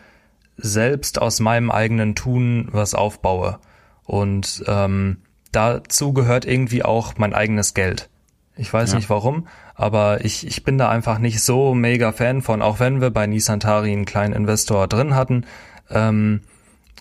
selbst 0.61 1.21
aus 1.21 1.39
meinem 1.39 1.71
eigenen 1.71 2.15
Tun 2.15 2.69
was 2.71 2.93
aufbaue. 2.93 3.59
Und 4.03 4.63
ähm, 4.67 5.17
dazu 5.51 6.13
gehört 6.13 6.45
irgendwie 6.45 6.83
auch 6.83 7.13
mein 7.17 7.33
eigenes 7.33 7.73
Geld. 7.73 8.09
Ich 8.55 8.71
weiß 8.71 8.91
ja. 8.91 8.97
nicht 8.97 9.09
warum, 9.09 9.47
aber 9.75 10.23
ich, 10.25 10.45
ich 10.45 10.63
bin 10.63 10.77
da 10.77 10.89
einfach 10.89 11.19
nicht 11.19 11.41
so 11.41 11.73
mega 11.73 12.11
Fan 12.11 12.41
von, 12.41 12.61
auch 12.61 12.79
wenn 12.79 13.01
wir 13.01 13.09
bei 13.09 13.25
Nisantari 13.25 13.91
einen 13.91 14.05
kleinen 14.05 14.33
Investor 14.33 14.87
drin 14.87 15.15
hatten, 15.15 15.45
ähm, 15.89 16.41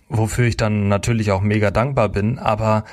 wofür 0.08 0.46
ich 0.46 0.56
dann 0.56 0.88
natürlich 0.88 1.32
auch 1.32 1.40
mega 1.40 1.70
dankbar 1.70 2.08
bin, 2.08 2.38
aber 2.38 2.84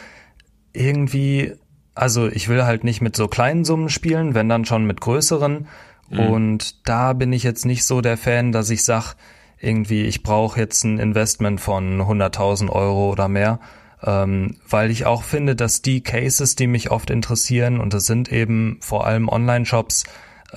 irgendwie, 0.74 1.54
also 1.96 2.28
ich 2.28 2.50
will 2.50 2.66
halt 2.66 2.84
nicht 2.84 3.02
mit 3.02 3.16
so 3.16 3.28
kleinen 3.28 3.64
Summen 3.64 3.90
spielen, 3.90 4.34
wenn 4.34 4.50
dann 4.50 4.66
schon 4.66 4.86
mit 4.86 5.02
größeren. 5.02 5.68
Mhm. 6.10 6.20
Und 6.20 6.88
da 6.88 7.14
bin 7.14 7.34
ich 7.34 7.44
jetzt 7.44 7.66
nicht 7.66 7.86
so 7.86 8.02
der 8.02 8.18
Fan, 8.18 8.52
dass 8.52 8.70
ich 8.70 8.84
sag, 8.84 9.16
irgendwie, 9.60 10.04
ich 10.04 10.24
brauche 10.24 10.60
jetzt 10.60 10.84
ein 10.84 11.00
Investment 11.00 11.60
von 11.60 12.02
100.000 12.02 12.70
Euro 12.70 13.12
oder 13.12 13.28
mehr, 13.28 13.60
ähm, 14.04 14.58
weil 14.70 14.92
ich 14.92 15.06
auch 15.06 15.24
finde, 15.24 15.56
dass 15.56 15.82
die 15.82 16.02
Cases, 16.02 16.56
die 16.56 16.68
mich 16.68 16.92
oft 16.92 17.10
interessieren, 17.10 17.80
und 17.80 17.94
das 17.94 18.06
sind 18.06 18.32
eben 18.32 18.78
vor 18.82 19.08
allem 19.08 19.28
Online-Shops, 19.30 20.04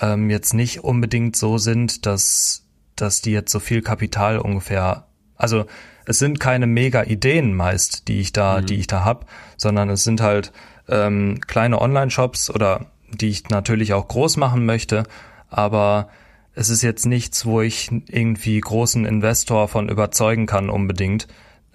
ähm, 0.01 0.31
jetzt 0.31 0.55
nicht 0.55 0.85
unbedingt 0.85 1.37
so 1.37 1.59
sind, 1.59 2.07
dass, 2.07 2.67
dass 2.97 3.23
die 3.23 3.33
jetzt 3.33 3.53
so 3.53 3.61
viel 3.61 3.83
Kapital 3.83 4.39
ungefähr, 4.39 5.07
also 5.37 5.65
es 6.07 6.19
sind 6.19 6.41
keine 6.41 6.67
mega 6.67 7.05
Ideen 7.05 7.55
meist, 7.55 8.09
die 8.09 8.21
ich 8.21 8.33
da, 8.33 8.61
mhm. 8.61 8.67
die 8.67 8.77
ich 8.77 8.87
da 8.87 9.05
hab, 9.05 9.27
sondern 9.57 9.89
es 9.89 10.05
sind 10.05 10.21
halt 10.21 10.53
ähm, 10.89 11.41
kleine 11.47 11.81
Online-Shops 11.81 12.51
oder 12.51 12.87
die 13.09 13.29
ich 13.29 13.49
natürlich 13.49 13.95
auch 13.95 14.07
groß 14.07 14.37
machen 14.37 14.67
möchte, 14.67 15.05
aber 15.49 16.09
es 16.55 16.69
ist 16.69 16.83
jetzt 16.83 17.07
nichts, 17.07 17.47
wo 17.47 17.61
ich 17.61 17.91
irgendwie 18.09 18.61
großen 18.61 19.05
Investor 19.05 19.69
von 19.69 19.89
überzeugen 19.89 20.47
kann 20.47 20.69
unbedingt, 20.69 21.29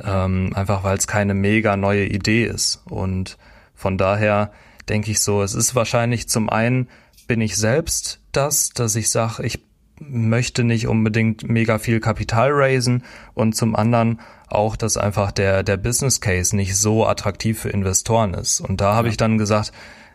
ähm, 0.03 0.51
einfach 0.53 0.83
weil 0.83 0.97
es 0.97 1.07
keine 1.07 1.33
mega 1.33 1.77
neue 1.77 2.05
Idee 2.05 2.45
ist. 2.45 2.83
Und 2.89 3.37
von 3.73 3.97
daher 3.97 4.51
denke 4.89 5.11
ich 5.11 5.21
so, 5.21 5.41
es 5.41 5.53
ist 5.53 5.75
wahrscheinlich 5.75 6.27
zum 6.27 6.49
einen 6.49 6.89
bin 7.27 7.41
ich 7.41 7.57
selbst 7.57 8.19
das, 8.31 8.69
dass 8.69 8.95
ich 8.95 9.09
sage, 9.09 9.43
ich 9.43 9.59
möchte 9.99 10.63
nicht 10.63 10.87
unbedingt 10.87 11.49
mega 11.49 11.79
viel 11.79 11.99
Kapital 11.99 12.51
raisen 12.51 13.03
und 13.33 13.55
zum 13.55 13.75
anderen 13.75 14.19
auch, 14.47 14.75
dass 14.75 14.97
einfach 14.97 15.31
der, 15.31 15.63
der 15.63 15.77
Business 15.77 16.21
Case 16.21 16.55
nicht 16.55 16.77
so 16.77 17.05
attraktiv 17.07 17.59
für 17.59 17.69
Investoren 17.69 18.33
ist. 18.33 18.59
Und 18.59 18.81
da 18.81 18.93
habe 18.93 19.07
ja. 19.07 19.11
ich 19.11 19.17
dann 19.17 19.37
gesagt, 19.37 19.71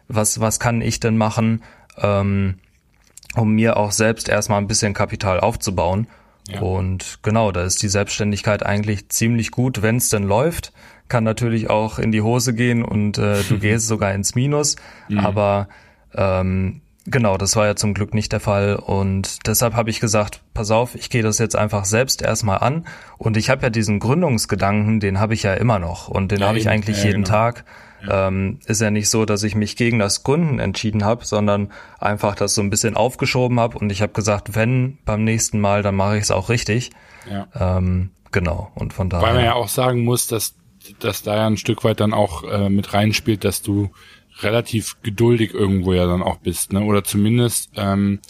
was, 0.07 0.40
was 0.40 0.61
kann 0.61 0.83
ich 0.83 1.01
denn 1.01 1.16
machen, 1.16 1.62
ähm, 1.96 2.57
um 3.37 3.53
mir 3.53 3.77
auch 3.77 3.93
selbst 3.93 4.29
erstmal 4.29 4.61
ein 4.61 4.66
bisschen 4.66 4.95
Kapital 4.95 5.40
aufzubauen. 5.40 6.07
Ja. 6.49 6.61
Und 6.61 7.19
genau, 7.23 7.53
da 7.53 7.62
ist 7.62 7.83
die 7.83 7.88
Selbstständigkeit 7.88 8.64
eigentlich 8.64 9.09
ziemlich 9.09 9.51
gut, 9.51 9.83
wenn 9.83 9.97
es 9.97 10.09
denn 10.09 10.25
läuft. 10.25 10.73
Kann 11.09 11.25
natürlich 11.25 11.71
auch 11.71 11.99
in 11.99 12.12
die 12.12 12.23
Hose 12.23 12.55
gehen 12.55 12.85
und 12.85 13.19
äh, 13.19 13.43
du 13.49 13.59
gehst 13.61 13.87
sogar 13.87 14.12
ins 14.14 14.35
Minus. 14.35 14.77
Mhm. 15.09 15.21
Aber 15.21 15.69
ähm, 16.14 16.81
genau, 17.07 17.37
das 17.37 17.57
war 17.57 17.66
ja 17.66 17.77
zum 17.77 17.95
Glück 17.95 18.14
nicht 18.14 18.33
der 18.33 18.40
Fall. 18.40 18.77
Und 18.77 19.47
deshalb 19.47 19.75
habe 19.75 19.90
ich 19.90 20.01
gesagt, 20.01 20.43
pass 20.55 20.71
auf, 20.71 20.95
ich 20.95 21.11
gehe 21.11 21.23
das 21.23 21.38
jetzt 21.38 21.57
einfach 21.57 21.85
selbst 21.85 22.23
erstmal 22.23 22.59
an. 22.59 22.87
Und 23.19 23.37
ich 23.37 23.51
habe 23.51 23.62
ja 23.62 23.71
diesen 23.71 24.01
Gründungsgedanken, 24.01 25.01
den 25.01 25.21
habe 25.21 25.35
ich 25.35 25.43
ja 25.43 25.55
immer 25.55 25.79
noch. 25.79 26.09
Und 26.09 26.33
den 26.33 26.40
ja, 26.40 26.49
habe 26.49 26.59
ich 26.59 26.69
eigentlich 26.69 26.99
ja, 26.99 27.07
jeden 27.07 27.25
genau. 27.25 27.37
Tag. 27.37 27.64
Ähm, 28.09 28.59
ist 28.67 28.81
ja 28.81 28.91
nicht 28.91 29.11
so, 29.11 29.25
dass 29.25 29.43
ich 29.43 29.55
mich 29.55 29.77
gegen 29.77 29.99
das 29.99 30.23
Gründen 30.23 30.59
entschieden 30.59 31.05
habe, 31.05 31.25
sondern 31.25 31.71
einfach 31.99 32.35
das 32.35 32.55
so 32.55 32.63
ein 32.63 32.71
bisschen 32.71 32.97
aufgeschoben 32.97 33.61
habe 33.61 33.79
und 33.79 33.91
ich 33.91 34.03
habe 34.03 34.13
gesagt, 34.13 34.55
wenn 34.55 34.99
beim 35.05 35.25
nächsten 35.25 35.61
Mal, 35.61 35.83
dann 35.83 35.97
mache 35.97 36.17
ich 36.17 36.25
es 36.25 36.31
auch 36.31 36.49
richtig. 36.49 36.91
Ja. 37.31 37.49
Ähm, 37.79 38.11
genau. 38.33 38.71
Und 38.75 38.93
von 38.93 39.11
daher. 39.11 39.27
Weil 39.27 39.35
man 39.35 39.45
ja 39.45 39.55
auch 39.55 39.69
sagen 39.69 40.05
muss, 40.05 40.27
dass, 40.27 40.55
dass 40.99 41.23
da 41.23 41.37
ja 41.37 41.47
ein 41.47 41.57
Stück 41.57 41.85
weit 41.85 42.01
dann 42.01 42.15
auch 42.15 42.45
äh, 42.45 42.69
mit 42.69 42.95
reinspielt, 42.95 43.45
dass 43.45 43.63
du 43.63 43.91
relativ 44.41 44.97
geduldig 45.03 45.53
irgendwo 45.53 45.93
ja 45.93 46.07
dann 46.07 46.23
auch 46.23 46.39
bist, 46.39 46.73
ne? 46.73 46.83
Oder 46.83 47.05
zumindest 47.05 47.71
ähm, 47.77 48.21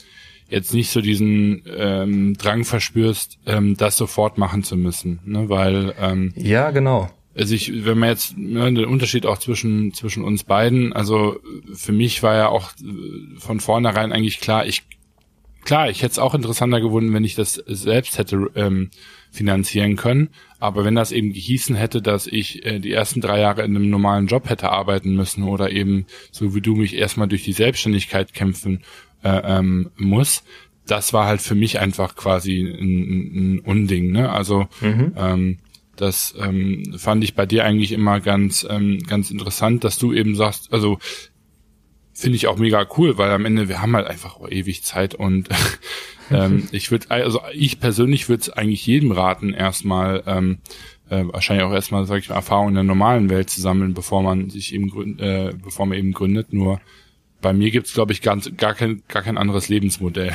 jetzt 0.49 0.75
nicht 0.75 0.91
so 0.91 1.01
diesen 1.01 1.63
ähm, 1.67 2.35
Drang 2.35 2.65
verspürst, 2.65 3.39
ähm, 3.47 3.77
das 3.77 3.97
sofort 3.97 4.37
machen 4.37 4.65
zu 4.65 4.77
müssen, 4.77 5.21
ne? 5.25 5.49
Weil 5.49 5.95
ähm, 6.01 6.33
ja 6.37 6.73
genau 6.73 7.11
also 7.35 7.55
ich, 7.55 7.85
wenn 7.85 7.99
man 7.99 8.09
jetzt 8.09 8.37
ne, 8.37 8.73
den 8.73 8.87
Unterschied 8.87 9.25
auch 9.25 9.39
zwischen 9.39 9.95
zwischen 9.95 10.25
uns 10.25 10.45
beiden, 10.45 10.93
also 10.93 11.39
für 11.73 11.93
mich 11.93 12.23
war 12.23 12.35
ja 12.35 12.49
auch 12.49 12.73
äh, 12.73 13.39
von 13.39 13.61
vornherein 13.61 14.13
eigentlich 14.13 14.41
klar, 14.41 14.67
ich 14.67 14.83
klar, 15.65 15.91
ich 15.91 16.03
hätte 16.03 16.13
es 16.13 16.19
auch 16.19 16.35
interessanter 16.35 16.81
gewunden, 16.81 17.15
wenn 17.15 17.25
ich 17.25 17.35
das 17.35 17.63
selbst 17.67 18.19
hätte 18.19 18.51
ähm, 18.57 18.91
finanzieren 19.31 19.97
können, 19.97 20.31
aber 20.59 20.85
wenn 20.85 20.97
das 20.97 21.13
eben 21.13 21.33
gehießen 21.33 21.77
hätte, 21.77 22.03
dass 22.03 22.27
ich 22.27 22.67
äh, 22.67 22.81
die 22.81 22.93
ersten 22.93 23.21
drei 23.21 23.41
Jahre 23.41 23.63
in 23.63 23.77
einem 23.77 23.91
normalen 23.91 24.27
Job 24.27 24.49
hätte 24.49 24.71
arbeiten 24.71 25.15
müssen 25.15 25.45
oder 25.45 25.71
eben 25.71 26.07
so 26.33 26.55
wie 26.55 26.61
du 26.61 26.75
mich 26.75 26.97
erstmal 26.97 27.29
durch 27.29 27.45
die 27.45 27.53
Selbstständigkeit 27.53 28.35
kämpfen 28.35 28.83
äh, 29.23 29.59
ähm, 29.59 29.91
muss, 29.97 30.43
das 30.87 31.13
war 31.13 31.27
halt 31.27 31.41
für 31.41 31.55
mich 31.55 31.79
einfach 31.79 32.17
quasi 32.17 32.63
ein, 32.63 33.57
ein 33.57 33.59
Unding, 33.61 34.11
ne? 34.11 34.31
Also 34.31 34.67
mhm. 34.81 35.13
ähm, 35.17 35.59
das 36.01 36.35
ähm, 36.39 36.95
fand 36.97 37.23
ich 37.25 37.35
bei 37.35 37.47
dir 37.47 37.65
eigentlich 37.65 37.93
immer 37.93 38.21
ganz, 38.21 38.67
ähm, 38.69 38.99
ganz 39.07 39.31
interessant, 39.31 39.85
dass 39.85 39.99
du 39.99 40.13
eben 40.13 40.35
sagst, 40.35 40.73
also 40.73 40.99
finde 42.13 42.37
ich 42.37 42.47
auch 42.47 42.59
mega 42.59 42.87
cool, 42.97 43.19
weil 43.19 43.31
am 43.31 43.47
Ende 43.47 43.69
wir 43.69 43.81
haben 43.81 43.97
halt 43.97 44.07
einfach 44.07 44.37
auch 44.37 44.49
ewig 44.49 44.83
Zeit 44.83 45.15
und 45.15 45.49
ähm, 46.31 46.69
ich 46.73 46.91
würde, 46.91 47.11
also 47.11 47.41
ich 47.53 47.81
persönlich 47.81 48.29
würde 48.29 48.43
es 48.43 48.51
eigentlich 48.51 48.87
jedem 48.87 49.13
raten, 49.13 49.53
erstmal 49.53 50.23
ähm, 50.27 50.59
äh, 51.09 51.25
wahrscheinlich 51.27 51.65
auch 51.65 51.73
erstmal, 51.73 52.07
sag 52.07 52.19
ich 52.19 52.29
mal, 52.29 52.37
Erfahrung 52.37 52.69
in 52.69 52.75
der 52.75 52.85
normalen 52.85 53.31
Welt 53.31 53.51
zu 53.51 53.61
sammeln, 53.61 53.95
bevor 53.95 54.23
man 54.23 54.51
sich 54.51 54.75
eben 54.75 54.91
gründet, 54.91 55.21
äh, 55.21 55.53
bevor 55.63 55.87
man 55.87 55.99
eben 55.99 56.13
gründet. 56.13 56.53
Nur 56.53 56.81
bei 57.41 57.53
mir 57.53 57.71
gibt's 57.71 57.95
glaube 57.95 58.13
ich, 58.13 58.23
ganz, 58.23 58.51
gar 58.57 58.75
kein, 58.75 59.03
gar 59.09 59.23
kein 59.23 59.39
anderes 59.39 59.69
Lebensmodell. 59.69 60.33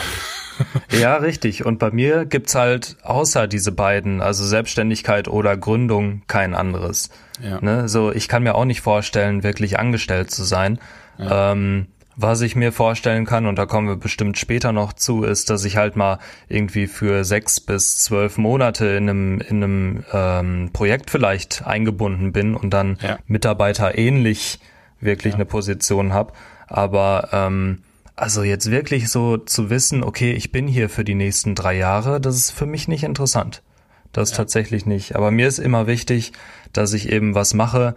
ja, 0.92 1.18
richtig. 1.18 1.66
Und 1.66 1.80
bei 1.80 1.92
mir 1.92 2.26
gibt's 2.26 2.56
halt 2.56 2.98
außer 3.04 3.48
diese 3.48 3.72
beiden, 3.72 4.22
also 4.22 4.46
Selbstständigkeit 4.46 5.28
oder 5.28 5.58
Gründung, 5.58 6.22
kein 6.28 6.54
anderes. 6.54 7.10
Ja. 7.42 7.60
Ne? 7.62 7.90
So, 7.90 8.12
ich 8.12 8.28
kann 8.28 8.44
mir 8.44 8.56
auch 8.56 8.66
nicht 8.66 8.82
vorstellen, 8.82 9.44
wirklich 9.44 9.80
angestellt 9.80 10.32
zu 10.32 10.44
sein. 10.44 10.80
Ja. 11.18 11.52
Ähm, 11.52 11.88
was 12.18 12.42
ich 12.42 12.56
mir 12.56 12.72
vorstellen 12.72 13.26
kann, 13.26 13.46
und 13.46 13.58
da 13.58 13.66
kommen 13.66 13.90
wir 13.90 13.98
bestimmt 13.98 14.38
später 14.38 14.72
noch 14.72 14.94
zu, 14.94 15.24
ist, 15.24 15.50
dass 15.50 15.66
ich 15.66 15.76
halt 15.76 15.98
mal 15.98 16.20
irgendwie 16.48 16.88
für 16.88 17.26
sechs 17.26 17.60
bis 17.60 17.98
zwölf 17.98 18.38
Monate 18.38 18.86
in 18.88 19.10
einem, 19.10 19.42
in 19.42 19.64
einem 19.64 20.04
ähm, 20.14 20.70
Projekt 20.72 21.10
vielleicht 21.10 21.68
eingebunden 21.68 22.32
bin 22.32 22.56
und 22.56 22.70
dann 22.70 22.98
ja. 23.02 23.20
Mitarbeiter 23.28 23.98
ähnlich 23.98 24.60
wirklich 25.02 25.34
ja. 25.34 25.36
eine 25.36 25.46
Position 25.46 26.14
habe. 26.14 26.32
Aber 26.68 27.30
ähm, 27.32 27.80
also 28.16 28.44
jetzt 28.44 28.72
wirklich 28.72 29.10
so 29.10 29.38
zu 29.38 29.70
wissen, 29.70 30.04
okay, 30.04 30.32
ich 30.32 30.52
bin 30.52 30.68
hier 30.68 30.90
für 30.90 31.04
die 31.04 31.16
nächsten 31.16 31.56
drei 31.56 31.76
Jahre, 31.76 32.22
das 32.22 32.36
ist 32.36 32.52
für 32.52 32.66
mich 32.66 32.88
nicht 32.88 33.04
interessant. 33.04 33.62
Das 34.14 34.32
ja. 34.32 34.38
tatsächlich 34.38 34.86
nicht. 34.86 35.16
Aber 35.16 35.32
mir 35.32 35.48
ist 35.48 35.60
immer 35.60 35.88
wichtig, 35.88 36.32
dass 36.72 36.94
ich 36.94 37.12
eben 37.12 37.36
was 37.36 37.54
mache, 37.54 37.96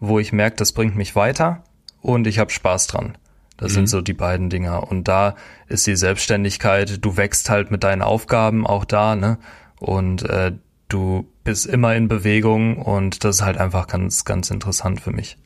wo 0.00 0.18
ich 0.18 0.32
merke, 0.32 0.56
das 0.56 0.72
bringt 0.72 0.96
mich 0.96 1.14
weiter 1.14 1.62
und 2.02 2.26
ich 2.26 2.38
habe 2.38 2.50
Spaß 2.50 2.88
dran. 2.88 3.16
Das 3.56 3.72
mhm. 3.72 3.74
sind 3.74 3.86
so 3.88 4.00
die 4.00 4.14
beiden 4.14 4.50
Dinger. 4.50 4.90
Und 4.90 5.06
da 5.06 5.36
ist 5.68 5.86
die 5.86 5.94
Selbstständigkeit, 5.94 7.04
du 7.04 7.16
wächst 7.16 7.50
halt 7.50 7.70
mit 7.70 7.84
deinen 7.84 8.02
Aufgaben 8.02 8.66
auch 8.66 8.84
da, 8.84 9.14
ne? 9.14 9.38
Und 9.78 10.22
äh, 10.22 10.52
du 10.88 11.26
bist 11.44 11.66
immer 11.66 11.94
in 11.94 12.08
Bewegung 12.08 12.76
und 12.78 13.24
das 13.24 13.36
ist 13.36 13.42
halt 13.42 13.58
einfach 13.58 13.86
ganz, 13.86 14.24
ganz 14.24 14.50
interessant 14.50 15.00
für 15.00 15.12
mich. 15.12 15.36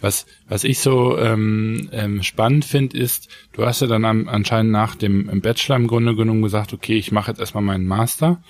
Was, 0.00 0.26
was 0.48 0.64
ich 0.64 0.78
so 0.78 1.18
ähm, 1.18 1.88
ähm, 1.92 2.22
spannend 2.22 2.64
finde, 2.64 2.96
ist, 2.96 3.28
du 3.52 3.66
hast 3.66 3.80
ja 3.80 3.86
dann 3.86 4.04
am, 4.04 4.28
anscheinend 4.28 4.72
nach 4.72 4.94
dem 4.94 5.40
Bachelor 5.40 5.76
im 5.76 5.88
Grunde 5.88 6.14
genommen 6.14 6.42
gesagt, 6.42 6.72
okay, 6.72 6.96
ich 6.96 7.10
mache 7.10 7.30
jetzt 7.30 7.40
erstmal 7.40 7.64
meinen 7.64 7.86
Master. 7.86 8.40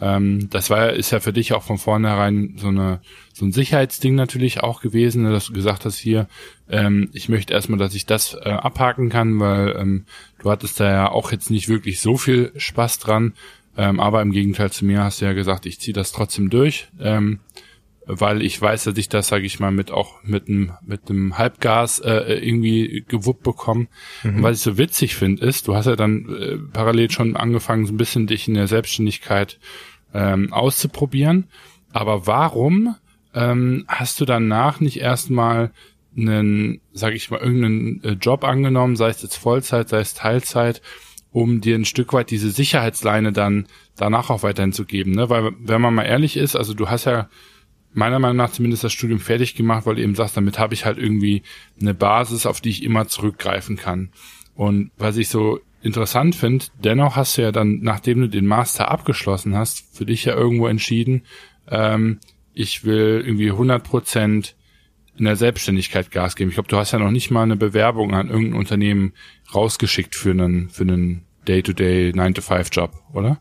Ähm, 0.00 0.48
das 0.50 0.70
war 0.70 0.92
ist 0.92 1.10
ja 1.10 1.20
für 1.20 1.32
dich 1.32 1.52
auch 1.52 1.62
von 1.62 1.78
vornherein 1.78 2.54
so 2.56 2.68
eine 2.68 3.00
so 3.32 3.44
ein 3.44 3.52
Sicherheitsding 3.52 4.14
natürlich 4.14 4.62
auch 4.62 4.80
gewesen, 4.80 5.24
dass 5.24 5.46
du 5.46 5.52
gesagt 5.52 5.84
hast 5.84 5.98
hier, 5.98 6.26
ähm, 6.68 7.10
ich 7.12 7.28
möchte 7.28 7.52
erstmal, 7.52 7.78
dass 7.78 7.94
ich 7.94 8.06
das 8.06 8.34
äh, 8.34 8.48
abhaken 8.48 9.10
kann, 9.10 9.40
weil 9.40 9.76
ähm, 9.78 10.04
du 10.42 10.50
hattest 10.50 10.80
da 10.80 10.90
ja 10.90 11.10
auch 11.10 11.32
jetzt 11.32 11.50
nicht 11.50 11.68
wirklich 11.68 12.00
so 12.00 12.16
viel 12.16 12.52
Spaß 12.56 12.98
dran. 12.98 13.34
Ähm, 13.76 14.00
aber 14.00 14.20
im 14.20 14.32
Gegenteil 14.32 14.70
zu 14.70 14.84
mir 14.84 15.04
hast 15.04 15.20
du 15.20 15.26
ja 15.26 15.32
gesagt, 15.32 15.64
ich 15.64 15.78
ziehe 15.80 15.94
das 15.94 16.12
trotzdem 16.12 16.50
durch. 16.50 16.88
Ähm, 16.98 17.38
weil 18.12 18.42
ich 18.42 18.60
weiß, 18.60 18.84
dass 18.84 18.96
ich 18.96 19.08
das, 19.08 19.28
sage 19.28 19.46
ich 19.46 19.60
mal, 19.60 19.70
mit 19.70 19.90
auch 19.90 20.22
mit 20.22 20.48
einem 20.48 20.72
mit 20.84 21.08
einem 21.08 21.38
Halbgas 21.38 21.98
äh, 22.00 22.34
irgendwie 22.34 23.04
gewuppt 23.06 23.42
bekomme. 23.42 23.88
Mhm. 24.22 24.36
Und 24.36 24.42
was 24.42 24.58
ich 24.58 24.62
so 24.62 24.78
witzig 24.78 25.16
finde, 25.16 25.44
ist, 25.44 25.68
du 25.68 25.74
hast 25.74 25.86
ja 25.86 25.96
dann 25.96 26.28
äh, 26.28 26.56
parallel 26.72 27.10
schon 27.10 27.36
angefangen, 27.36 27.86
so 27.86 27.92
ein 27.92 27.98
bisschen 27.98 28.26
dich 28.26 28.48
in 28.48 28.54
der 28.54 28.66
Selbstständigkeit 28.66 29.58
ähm, 30.14 30.52
auszuprobieren. 30.52 31.48
Aber 31.92 32.26
warum 32.26 32.96
ähm, 33.34 33.84
hast 33.88 34.20
du 34.20 34.24
danach 34.24 34.80
nicht 34.80 35.00
erstmal 35.00 35.70
einen, 36.16 36.80
sage 36.92 37.16
ich 37.16 37.30
mal, 37.30 37.40
irgendeinen 37.40 38.02
äh, 38.02 38.12
Job 38.12 38.44
angenommen, 38.44 38.96
sei 38.96 39.08
es 39.08 39.22
jetzt 39.22 39.36
Vollzeit, 39.36 39.88
sei 39.88 40.00
es 40.00 40.14
Teilzeit, 40.14 40.82
um 41.32 41.60
dir 41.60 41.76
ein 41.76 41.84
Stück 41.84 42.12
weit 42.12 42.30
diese 42.30 42.50
Sicherheitsleine 42.50 43.32
dann 43.32 43.66
danach 43.96 44.30
auch 44.30 44.42
weiterhin 44.42 44.72
zu 44.72 44.84
geben, 44.84 45.12
ne? 45.12 45.30
Weil 45.30 45.52
wenn 45.60 45.80
man 45.80 45.94
mal 45.94 46.04
ehrlich 46.04 46.36
ist, 46.36 46.56
also 46.56 46.74
du 46.74 46.88
hast 46.88 47.04
ja 47.04 47.28
meiner 47.92 48.18
Meinung 48.18 48.36
nach 48.36 48.52
zumindest 48.52 48.84
das 48.84 48.92
Studium 48.92 49.20
fertig 49.20 49.54
gemacht, 49.54 49.86
weil 49.86 49.96
du 49.96 50.02
eben 50.02 50.14
sagst, 50.14 50.36
damit 50.36 50.58
habe 50.58 50.74
ich 50.74 50.84
halt 50.84 50.98
irgendwie 50.98 51.42
eine 51.80 51.94
Basis, 51.94 52.46
auf 52.46 52.60
die 52.60 52.70
ich 52.70 52.82
immer 52.82 53.08
zurückgreifen 53.08 53.76
kann. 53.76 54.10
Und 54.54 54.90
was 54.96 55.16
ich 55.16 55.28
so 55.28 55.60
interessant 55.82 56.36
finde, 56.36 56.66
dennoch 56.82 57.16
hast 57.16 57.36
du 57.36 57.42
ja 57.42 57.52
dann, 57.52 57.80
nachdem 57.82 58.20
du 58.20 58.28
den 58.28 58.46
Master 58.46 58.90
abgeschlossen 58.90 59.56
hast, 59.56 59.96
für 59.96 60.06
dich 60.06 60.24
ja 60.24 60.34
irgendwo 60.34 60.66
entschieden, 60.66 61.22
ähm, 61.68 62.18
ich 62.52 62.84
will 62.84 63.22
irgendwie 63.24 63.50
100 63.50 63.82
Prozent 63.82 64.56
in 65.16 65.24
der 65.24 65.36
Selbstständigkeit 65.36 66.10
Gas 66.10 66.36
geben. 66.36 66.50
Ich 66.50 66.54
glaube, 66.54 66.68
du 66.68 66.76
hast 66.76 66.92
ja 66.92 66.98
noch 66.98 67.10
nicht 67.10 67.30
mal 67.30 67.42
eine 67.42 67.56
Bewerbung 67.56 68.14
an 68.14 68.28
irgendein 68.28 68.58
Unternehmen 68.58 69.12
rausgeschickt 69.54 70.14
für 70.14 70.30
einen, 70.30 70.70
für 70.70 70.82
einen 70.82 71.24
Day-to-Day 71.46 72.10
9-to-5-Job, 72.10 72.92
oder? 73.12 73.40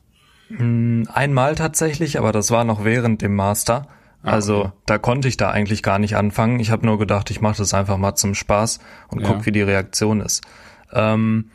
Hm, 0.49 1.07
einmal 1.13 1.55
tatsächlich, 1.55 2.17
aber 2.17 2.31
das 2.31 2.51
war 2.51 2.63
noch 2.63 2.83
während 2.83 3.21
dem 3.21 3.35
Master. 3.35 3.87
Ah, 4.23 4.31
also 4.31 4.65
okay. 4.65 4.71
da 4.85 4.97
konnte 4.97 5.27
ich 5.27 5.37
da 5.37 5.51
eigentlich 5.51 5.83
gar 5.83 5.99
nicht 5.99 6.15
anfangen. 6.15 6.59
Ich 6.59 6.71
habe 6.71 6.85
nur 6.85 6.97
gedacht, 6.99 7.31
ich 7.31 7.41
mache 7.41 7.57
das 7.57 7.73
einfach 7.73 7.97
mal 7.97 8.15
zum 8.15 8.35
Spaß 8.35 8.79
und 9.09 9.23
guck, 9.23 9.39
ja. 9.39 9.45
wie 9.45 9.51
die 9.51 9.61
Reaktion 9.61 10.21
ist. 10.21 10.43
Ähm, 10.91 11.51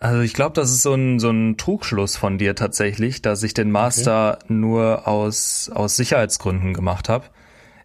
also 0.00 0.20
ich 0.22 0.32
glaube, 0.34 0.54
das 0.54 0.70
ist 0.70 0.82
so 0.82 0.94
ein, 0.94 1.20
so 1.20 1.30
ein 1.30 1.56
Trugschluss 1.56 2.16
von 2.16 2.38
dir 2.38 2.56
tatsächlich, 2.56 3.20
dass 3.22 3.42
ich 3.42 3.54
den 3.54 3.70
Master 3.70 4.38
okay. 4.42 4.52
nur 4.52 5.06
aus, 5.06 5.70
aus 5.72 5.96
Sicherheitsgründen 5.96 6.72
gemacht 6.72 7.08
habe. 7.08 7.26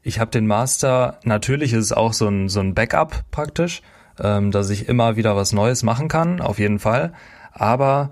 Ich 0.02 0.20
habe 0.20 0.32
den 0.32 0.48
Master, 0.48 1.20
natürlich 1.24 1.74
ist 1.74 1.86
es 1.86 1.92
auch 1.92 2.14
so 2.14 2.28
ein, 2.28 2.48
so 2.48 2.62
ein 2.62 2.74
Backup 2.74 3.26
praktisch, 3.32 3.82
ähm, 4.20 4.52
dass 4.52 4.70
ich 4.70 4.88
immer 4.88 5.18
wieder 5.18 5.36
was 5.36 5.52
Neues 5.52 5.84
machen 5.84 6.08
kann, 6.08 6.42
auf 6.42 6.58
jeden 6.58 6.80
Fall. 6.80 7.12
Aber 7.52 8.12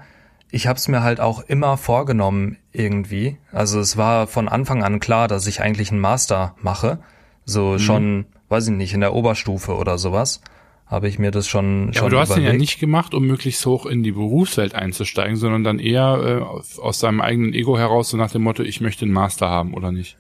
ich 0.53 0.67
habe 0.67 0.77
es 0.77 0.87
mir 0.87 1.01
halt 1.01 1.19
auch 1.19 1.41
immer 1.41 1.77
vorgenommen 1.77 2.57
irgendwie. 2.71 3.37
Also 3.51 3.79
es 3.79 3.97
war 3.97 4.27
von 4.27 4.47
Anfang 4.47 4.83
an 4.83 4.99
klar, 4.99 5.27
dass 5.27 5.47
ich 5.47 5.61
eigentlich 5.61 5.89
einen 5.89 5.99
Master 5.99 6.53
mache. 6.61 6.99
So 7.43 7.71
mhm. 7.71 7.79
schon, 7.79 8.25
weiß 8.49 8.67
ich 8.67 8.73
nicht, 8.73 8.93
in 8.93 9.01
der 9.01 9.15
Oberstufe 9.15 9.75
oder 9.75 9.97
sowas 9.97 10.41
habe 10.85 11.07
ich 11.07 11.17
mir 11.17 11.31
das 11.31 11.47
schon 11.47 11.87
ja, 11.87 11.93
schon 11.93 12.01
aber 12.01 12.09
du 12.11 12.19
hast 12.19 12.29
überlegt. 12.29 12.47
den 12.47 12.53
ja 12.53 12.59
nicht 12.59 12.79
gemacht, 12.79 13.15
um 13.15 13.25
möglichst 13.25 13.65
hoch 13.65 13.87
in 13.87 14.03
die 14.03 14.11
Berufswelt 14.11 14.75
einzusteigen, 14.75 15.37
sondern 15.37 15.63
dann 15.63 15.79
eher 15.79 16.45
äh, 16.77 16.79
aus 16.79 16.99
seinem 16.99 17.21
eigenen 17.21 17.53
Ego 17.53 17.75
heraus 17.79 18.09
so 18.09 18.17
nach 18.17 18.29
dem 18.29 18.43
Motto, 18.43 18.61
ich 18.61 18.79
möchte 18.79 19.05
einen 19.05 19.13
Master 19.13 19.49
haben 19.49 19.73
oder 19.73 19.91
nicht? 19.91 20.17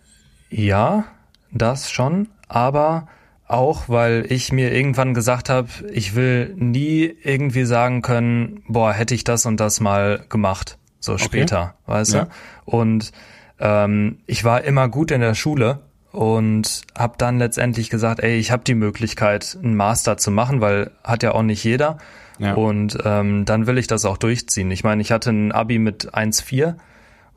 Ja, 0.49 1.03
das 1.51 1.91
schon, 1.91 2.27
aber 2.47 3.07
auch, 3.47 3.89
weil 3.89 4.25
ich 4.29 4.51
mir 4.51 4.73
irgendwann 4.73 5.13
gesagt 5.13 5.49
habe, 5.49 5.67
ich 5.91 6.15
will 6.15 6.53
nie 6.57 7.13
irgendwie 7.23 7.65
sagen 7.65 8.01
können, 8.01 8.63
boah, 8.67 8.93
hätte 8.93 9.15
ich 9.15 9.23
das 9.23 9.45
und 9.45 9.59
das 9.59 9.79
mal 9.79 10.25
gemacht, 10.29 10.77
so 10.99 11.13
okay. 11.13 11.23
später, 11.23 11.75
weißt 11.85 12.13
ja. 12.13 12.25
du? 12.25 12.31
Und 12.65 13.11
ähm, 13.59 14.19
ich 14.25 14.43
war 14.43 14.63
immer 14.63 14.87
gut 14.89 15.11
in 15.11 15.21
der 15.21 15.35
Schule 15.35 15.79
und 16.11 16.83
habe 16.97 17.15
dann 17.17 17.39
letztendlich 17.39 17.89
gesagt, 17.89 18.21
ey, 18.21 18.37
ich 18.37 18.51
habe 18.51 18.63
die 18.63 18.75
Möglichkeit, 18.75 19.57
einen 19.61 19.75
Master 19.75 20.17
zu 20.17 20.31
machen, 20.31 20.61
weil 20.61 20.91
hat 21.03 21.23
ja 21.23 21.33
auch 21.33 21.43
nicht 21.43 21.63
jeder. 21.63 21.97
Ja. 22.39 22.53
Und 22.53 22.97
ähm, 23.03 23.45
dann 23.45 23.67
will 23.67 23.77
ich 23.77 23.87
das 23.87 24.05
auch 24.05 24.17
durchziehen. 24.17 24.71
Ich 24.71 24.83
meine, 24.83 25.01
ich 25.01 25.11
hatte 25.11 25.31
ein 25.31 25.51
Abi 25.51 25.79
mit 25.79 26.13
1,4 26.13 26.75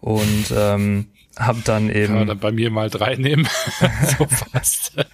und 0.01 0.55
ähm, 0.57 1.07
hab 1.39 1.63
dann 1.65 1.91
eben. 1.91 2.07
Kann 2.07 2.19
man 2.19 2.29
dann 2.29 2.39
bei 2.39 2.53
mir 2.53 2.71
mal 2.71 2.91
drei 2.91 3.17
nehmen. 3.17 3.47
so 4.19 4.27
fast. 4.27 4.93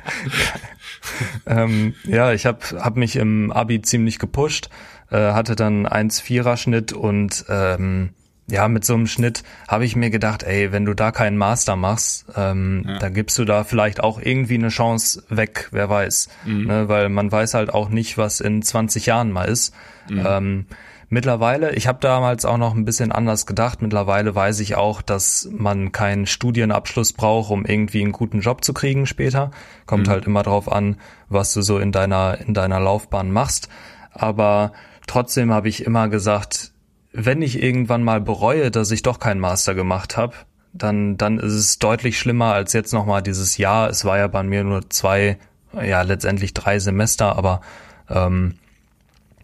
ähm, 1.46 1.94
ja, 2.04 2.32
ich 2.32 2.46
habe 2.46 2.58
hab 2.80 2.96
mich 2.96 3.16
im 3.16 3.50
Abi 3.50 3.82
ziemlich 3.82 4.18
gepusht, 4.18 4.70
äh, 5.10 5.32
hatte 5.32 5.56
dann 5.56 5.86
1,4er 5.86 6.56
Schnitt 6.56 6.92
und 6.92 7.44
ähm, 7.48 8.10
ja, 8.50 8.68
mit 8.68 8.84
so 8.84 8.94
einem 8.94 9.06
Schnitt 9.06 9.44
habe 9.68 9.84
ich 9.84 9.96
mir 9.96 10.10
gedacht, 10.10 10.42
ey, 10.42 10.72
wenn 10.72 10.84
du 10.84 10.94
da 10.94 11.12
keinen 11.12 11.38
Master 11.38 11.76
machst, 11.76 12.26
ähm, 12.36 12.84
ja. 12.86 12.98
dann 12.98 13.14
gibst 13.14 13.38
du 13.38 13.44
da 13.44 13.64
vielleicht 13.64 14.02
auch 14.02 14.20
irgendwie 14.20 14.54
eine 14.54 14.68
Chance 14.68 15.22
weg, 15.28 15.68
wer 15.70 15.88
weiß. 15.88 16.28
Mhm. 16.44 16.66
Ne, 16.66 16.88
weil 16.88 17.08
man 17.08 17.30
weiß 17.30 17.54
halt 17.54 17.72
auch 17.72 17.88
nicht, 17.88 18.18
was 18.18 18.40
in 18.40 18.60
20 18.60 19.06
Jahren 19.06 19.30
mal 19.30 19.44
ist. 19.44 19.74
Mhm. 20.10 20.26
Ähm, 20.26 20.66
Mittlerweile, 21.14 21.74
ich 21.74 21.88
habe 21.88 21.98
damals 22.00 22.46
auch 22.46 22.56
noch 22.56 22.74
ein 22.74 22.86
bisschen 22.86 23.12
anders 23.12 23.44
gedacht. 23.44 23.82
Mittlerweile 23.82 24.34
weiß 24.34 24.60
ich 24.60 24.76
auch, 24.76 25.02
dass 25.02 25.46
man 25.52 25.92
keinen 25.92 26.24
Studienabschluss 26.24 27.12
braucht, 27.12 27.50
um 27.50 27.66
irgendwie 27.66 28.00
einen 28.00 28.12
guten 28.12 28.40
Job 28.40 28.64
zu 28.64 28.72
kriegen 28.72 29.04
später. 29.04 29.50
Kommt 29.84 30.06
mhm. 30.06 30.10
halt 30.10 30.24
immer 30.24 30.42
drauf 30.42 30.72
an, 30.72 30.96
was 31.28 31.52
du 31.52 31.60
so 31.60 31.78
in 31.78 31.92
deiner 31.92 32.38
in 32.40 32.54
deiner 32.54 32.80
Laufbahn 32.80 33.30
machst. 33.30 33.68
Aber 34.10 34.72
trotzdem 35.06 35.52
habe 35.52 35.68
ich 35.68 35.84
immer 35.84 36.08
gesagt, 36.08 36.72
wenn 37.12 37.42
ich 37.42 37.62
irgendwann 37.62 38.04
mal 38.04 38.22
bereue, 38.22 38.70
dass 38.70 38.90
ich 38.90 39.02
doch 39.02 39.18
keinen 39.18 39.40
Master 39.40 39.74
gemacht 39.74 40.16
habe, 40.16 40.32
dann 40.72 41.18
dann 41.18 41.38
ist 41.38 41.52
es 41.52 41.78
deutlich 41.78 42.18
schlimmer 42.18 42.54
als 42.54 42.72
jetzt 42.72 42.94
noch 42.94 43.04
mal 43.04 43.20
dieses 43.20 43.58
Jahr. 43.58 43.90
Es 43.90 44.06
war 44.06 44.16
ja 44.16 44.28
bei 44.28 44.44
mir 44.44 44.64
nur 44.64 44.88
zwei, 44.88 45.36
ja 45.74 46.00
letztendlich 46.00 46.54
drei 46.54 46.78
Semester, 46.78 47.36
aber 47.36 47.60
ähm, 48.08 48.54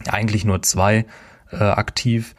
eigentlich 0.07 0.47
nur 0.47 0.63
zwei 0.63 1.05
äh, 1.53 1.57
aktiv, 1.57 2.35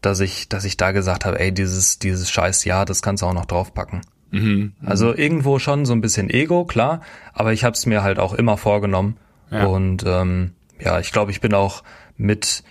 dass 0.00 0.20
ich, 0.20 0.48
dass 0.48 0.64
ich 0.64 0.76
da 0.76 0.92
gesagt 0.92 1.24
habe, 1.24 1.40
ey, 1.40 1.52
dieses, 1.52 1.98
dieses 1.98 2.30
scheiß 2.30 2.64
Jahr, 2.64 2.84
das 2.84 3.02
kannst 3.02 3.22
du 3.22 3.26
auch 3.26 3.32
noch 3.32 3.46
draufpacken. 3.46 4.02
Mhm, 4.30 4.74
mh. 4.80 4.90
Also 4.90 5.14
irgendwo 5.14 5.58
schon 5.58 5.86
so 5.86 5.92
ein 5.92 6.00
bisschen 6.00 6.28
Ego, 6.30 6.64
klar, 6.64 7.00
aber 7.32 7.52
ich 7.52 7.64
habe 7.64 7.74
es 7.74 7.86
mir 7.86 8.02
halt 8.02 8.18
auch 8.18 8.34
immer 8.34 8.56
vorgenommen. 8.56 9.16
Ja. 9.50 9.66
Und 9.66 10.04
ähm, 10.06 10.52
ja, 10.80 10.98
ich 11.00 11.12
glaube, 11.12 11.30
ich 11.30 11.40
bin 11.40 11.54
auch 11.54 11.82
mit 12.16 12.64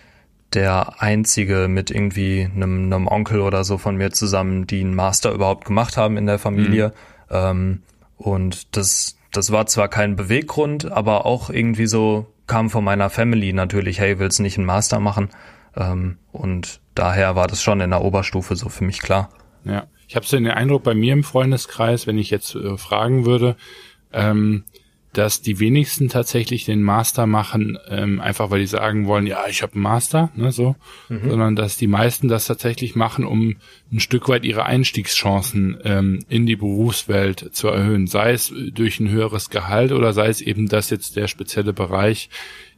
der 0.54 1.02
einzige 1.02 1.68
mit 1.68 1.90
irgendwie 1.90 2.48
einem, 2.54 2.94
einem 2.94 3.08
Onkel 3.08 3.42
oder 3.42 3.64
so 3.64 3.78
von 3.78 3.96
mir 3.96 4.12
zusammen, 4.12 4.68
die 4.68 4.82
einen 4.82 4.94
Master 4.94 5.32
überhaupt 5.32 5.66
gemacht 5.66 5.98
haben 5.98 6.18
in 6.18 6.26
der 6.26 6.40
Familie. 6.40 6.90
Mhm. 7.30 7.36
Ähm, 7.36 7.82
und 8.18 8.76
das, 8.78 9.18
das 9.32 9.52
war 9.52 9.66
zwar 9.66 9.88
kein 9.88 10.16
Beweggrund, 10.16 10.92
aber 10.92 11.26
auch 11.26 11.50
irgendwie 11.50 11.88
so 11.88 12.28
kam 12.46 12.70
von 12.70 12.84
meiner 12.84 13.10
Family 13.10 13.54
natürlich, 13.54 14.00
hey, 14.00 14.20
willst 14.20 14.40
nicht 14.40 14.58
einen 14.58 14.68
Master 14.68 15.00
machen? 15.00 15.30
Ähm, 15.76 16.18
und 16.32 16.80
daher 16.96 17.36
war 17.36 17.48
das 17.48 17.64
schon 17.64 17.82
in 17.82 17.90
der 17.90 18.02
Oberstufe 18.02 18.56
so 18.56 18.70
für 18.70 18.84
mich 18.84 19.00
klar. 19.00 19.30
Ja, 19.66 19.88
ich 20.08 20.16
habe 20.16 20.26
so 20.26 20.38
den 20.38 20.48
Eindruck 20.48 20.84
bei 20.84 20.94
mir 20.94 21.14
im 21.14 21.24
Freundeskreis, 21.24 22.08
wenn 22.08 22.18
ich 22.18 22.30
jetzt 22.30 22.56
äh, 22.56 22.78
fragen 22.78 23.26
würde, 23.26 23.56
ähm, 24.12 24.64
dass 25.14 25.42
die 25.42 25.60
wenigsten 25.60 26.10
tatsächlich 26.10 26.66
den 26.66 26.82
Master 26.82 27.28
machen, 27.28 27.78
ähm, 27.88 28.20
einfach 28.20 28.50
weil 28.50 28.60
die 28.60 28.68
sagen 28.68 29.06
wollen, 29.06 29.28
ja, 29.28 29.46
ich 29.48 29.62
habe 29.62 29.74
einen 29.74 29.84
Master, 29.84 30.32
ne, 30.36 30.52
so, 30.52 30.76
mhm. 31.08 31.30
sondern 31.30 31.56
dass 31.56 31.78
die 31.78 31.88
meisten 31.88 32.28
das 32.28 32.48
tatsächlich 32.48 32.96
machen, 32.96 33.24
um 33.24 33.58
ein 33.92 34.00
Stück 34.00 34.28
weit 34.28 34.44
ihre 34.44 34.66
Einstiegschancen 34.66 35.78
ähm, 35.84 36.20
in 36.30 36.48
die 36.48 36.56
Berufswelt 36.56 37.54
zu 37.54 37.68
erhöhen, 37.68 38.08
sei 38.08 38.32
es 38.32 38.52
durch 38.72 39.00
ein 39.00 39.10
höheres 39.10 39.52
Gehalt 39.52 39.92
oder 39.92 40.14
sei 40.14 40.28
es 40.28 40.42
eben, 40.42 40.68
dass 40.68 40.90
jetzt 40.90 41.16
der 41.16 41.28
spezielle 41.28 41.74
Bereich 41.74 42.30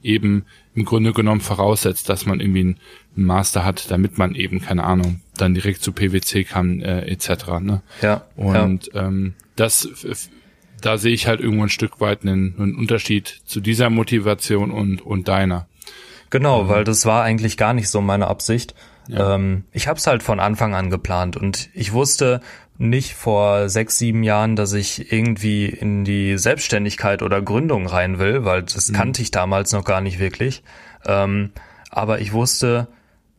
eben 0.04 0.46
im 0.76 0.86
Grunde 0.86 1.14
genommen 1.14 1.42
voraussetzt, 1.42 2.10
dass 2.10 2.26
man 2.26 2.40
irgendwie 2.40 2.62
einen 2.62 2.78
Master 3.16 3.64
hat, 3.64 3.90
damit 3.90 4.18
man 4.18 4.36
eben, 4.36 4.62
keine 4.62 4.84
Ahnung, 4.84 5.22
dann 5.38 5.54
direkt 5.54 5.82
zu 5.82 5.94
PwC 5.94 6.44
kann, 6.44 6.82
äh, 6.82 7.06
etc. 7.08 7.60
Ne? 7.62 7.82
Ja. 8.02 8.26
Und 8.36 8.92
ja. 8.94 9.08
Ähm, 9.08 9.34
das 9.56 9.88
da 10.82 10.98
sehe 10.98 11.14
ich 11.14 11.28
halt 11.28 11.40
irgendwo 11.40 11.64
ein 11.64 11.70
Stück 11.70 12.00
weit 12.00 12.22
einen, 12.22 12.56
einen 12.60 12.76
Unterschied 12.76 13.42
zu 13.46 13.60
dieser 13.60 13.90
Motivation 13.90 14.70
und, 14.70 15.02
und 15.02 15.28
deiner. 15.28 15.68
Genau, 16.30 16.64
mhm. 16.64 16.70
weil 16.70 16.84
das 16.84 17.06
war 17.06 17.24
eigentlich 17.24 17.58
gar 17.58 17.74
nicht 17.74 17.90
so 17.90 18.02
meine 18.02 18.28
Absicht. 18.28 18.76
Ja. 19.08 19.36
Ähm, 19.36 19.66
ich 19.72 19.88
habe 19.88 20.00
es 20.00 20.08
halt 20.08 20.24
von 20.24 20.40
Anfang 20.40 20.74
an 20.76 20.90
geplant 20.90 21.38
und 21.38 21.70
ich 21.74 21.94
wusste 21.94 22.42
nicht 22.78 23.14
vor 23.14 23.70
sechs, 23.70 23.98
sieben 23.98 24.24
Jahren, 24.24 24.56
dass 24.56 24.74
ich 24.74 25.12
irgendwie 25.12 25.68
in 25.68 26.04
die 26.04 26.38
Selbstständigkeit 26.38 27.22
oder 27.22 27.42
Gründung 27.42 27.88
rein 27.88 28.20
will, 28.20 28.44
weil 28.44 28.64
das 28.64 28.90
mhm. 28.90 28.96
kannte 28.96 29.22
ich 29.22 29.32
damals 29.32 29.72
noch 29.72 29.86
gar 29.86 30.02
nicht 30.02 30.20
wirklich. 30.20 30.64
Ähm, 31.06 31.52
aber 31.90 32.20
ich 32.20 32.34
wusste 32.34 32.88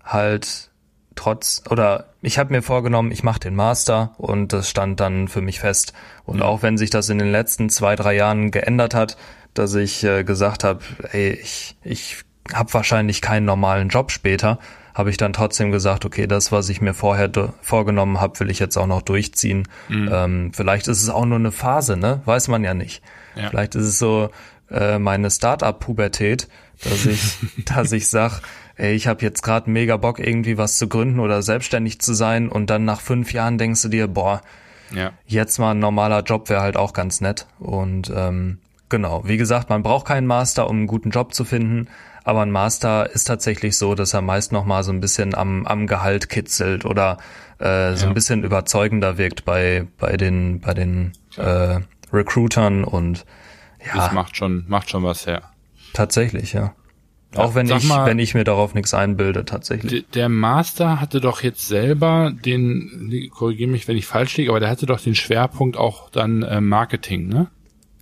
halt 0.02 0.70
trotz 1.16 1.62
oder 1.68 2.14
ich 2.22 2.38
habe 2.38 2.52
mir 2.52 2.62
vorgenommen, 2.62 3.10
ich 3.10 3.22
mache 3.22 3.40
den 3.40 3.54
Master 3.54 4.14
und 4.18 4.52
das 4.52 4.70
stand 4.70 5.00
dann 5.00 5.28
für 5.28 5.40
mich 5.40 5.60
fest. 5.60 5.92
Und 6.24 6.42
auch 6.42 6.62
wenn 6.62 6.78
sich 6.78 6.90
das 6.90 7.08
in 7.08 7.18
den 7.18 7.30
letzten 7.30 7.68
zwei, 7.68 7.96
drei 7.96 8.14
Jahren 8.14 8.50
geändert 8.50 8.94
hat, 8.94 9.16
dass 9.54 9.74
ich 9.74 10.04
äh, 10.04 10.24
gesagt 10.24 10.64
habe, 10.64 10.80
ey, 11.12 11.32
ich, 11.32 11.76
ich 11.82 12.25
habe 12.52 12.72
wahrscheinlich 12.72 13.20
keinen 13.20 13.44
normalen 13.44 13.88
Job 13.88 14.10
später, 14.10 14.58
habe 14.94 15.10
ich 15.10 15.18
dann 15.18 15.34
trotzdem 15.34 15.72
gesagt, 15.72 16.04
okay, 16.06 16.26
das, 16.26 16.52
was 16.52 16.70
ich 16.70 16.80
mir 16.80 16.94
vorher 16.94 17.30
vorgenommen 17.60 18.20
habe, 18.20 18.40
will 18.40 18.50
ich 18.50 18.58
jetzt 18.58 18.78
auch 18.78 18.86
noch 18.86 19.02
durchziehen. 19.02 19.68
Mhm. 19.88 20.10
Ähm, 20.10 20.52
vielleicht 20.54 20.88
ist 20.88 21.02
es 21.02 21.10
auch 21.10 21.26
nur 21.26 21.38
eine 21.38 21.52
Phase, 21.52 21.98
ne? 21.98 22.22
Weiß 22.24 22.48
man 22.48 22.64
ja 22.64 22.72
nicht. 22.72 23.02
Ja. 23.34 23.50
Vielleicht 23.50 23.74
ist 23.74 23.84
es 23.84 23.98
so 23.98 24.30
äh, 24.70 24.98
meine 24.98 25.30
Start-up-Pubertät, 25.30 26.48
dass 26.82 27.04
ich, 27.04 27.36
dass 27.66 27.92
ich 27.92 28.08
sag, 28.08 28.40
ey, 28.76 28.94
ich 28.94 29.06
habe 29.06 29.22
jetzt 29.22 29.42
gerade 29.42 29.70
mega 29.70 29.98
Bock, 29.98 30.18
irgendwie 30.18 30.56
was 30.56 30.78
zu 30.78 30.88
gründen 30.88 31.20
oder 31.20 31.42
selbstständig 31.42 32.00
zu 32.00 32.14
sein 32.14 32.48
und 32.48 32.70
dann 32.70 32.86
nach 32.86 33.02
fünf 33.02 33.34
Jahren 33.34 33.58
denkst 33.58 33.82
du 33.82 33.88
dir, 33.88 34.08
boah, 34.08 34.40
ja. 34.94 35.12
jetzt 35.26 35.58
mal 35.58 35.72
ein 35.72 35.78
normaler 35.78 36.22
Job 36.22 36.48
wäre 36.48 36.62
halt 36.62 36.76
auch 36.76 36.92
ganz 36.92 37.20
nett. 37.20 37.46
Und 37.58 38.10
ähm, 38.14 38.58
genau, 38.88 39.22
wie 39.26 39.36
gesagt, 39.36 39.68
man 39.68 39.82
braucht 39.82 40.06
keinen 40.06 40.26
Master, 40.26 40.70
um 40.70 40.76
einen 40.78 40.86
guten 40.86 41.10
Job 41.10 41.34
zu 41.34 41.44
finden, 41.44 41.88
aber 42.26 42.42
ein 42.42 42.50
Master 42.50 43.08
ist 43.08 43.24
tatsächlich 43.24 43.78
so, 43.78 43.94
dass 43.94 44.12
er 44.12 44.20
meist 44.20 44.50
noch 44.50 44.64
mal 44.64 44.82
so 44.82 44.90
ein 44.90 44.98
bisschen 44.98 45.32
am, 45.32 45.64
am 45.64 45.86
Gehalt 45.86 46.28
kitzelt 46.28 46.84
oder 46.84 47.18
äh, 47.60 47.94
so 47.94 48.02
ja. 48.02 48.08
ein 48.08 48.14
bisschen 48.14 48.42
überzeugender 48.42 49.16
wirkt 49.16 49.44
bei 49.44 49.86
bei 49.96 50.16
den 50.16 50.60
bei 50.60 50.74
den 50.74 51.12
äh, 51.36 51.78
Recruitern 52.12 52.82
und 52.82 53.24
ja. 53.86 53.94
Das 53.94 54.12
macht 54.12 54.36
schon 54.36 54.64
macht 54.66 54.90
schon 54.90 55.04
was 55.04 55.28
her. 55.28 55.42
Tatsächlich, 55.92 56.52
ja. 56.52 56.74
Auch 57.36 57.54
wenn 57.54 57.68
ich, 57.68 57.84
mal, 57.84 58.06
wenn 58.06 58.18
ich 58.18 58.34
mir 58.34 58.44
darauf 58.44 58.74
nichts 58.74 58.92
einbilde, 58.92 59.44
tatsächlich. 59.44 60.06
Der 60.14 60.28
Master 60.28 61.00
hatte 61.00 61.20
doch 61.20 61.42
jetzt 61.42 61.68
selber 61.68 62.32
den, 62.32 63.28
korrigiere 63.32 63.70
mich, 63.70 63.86
wenn 63.86 63.96
ich 63.96 64.06
falsch 64.06 64.36
liege, 64.36 64.50
aber 64.50 64.58
der 64.58 64.70
hatte 64.70 64.86
doch 64.86 65.00
den 65.00 65.14
Schwerpunkt 65.14 65.76
auch 65.76 66.10
dann 66.10 66.42
äh, 66.42 66.60
Marketing, 66.60 67.28
ne? 67.28 67.48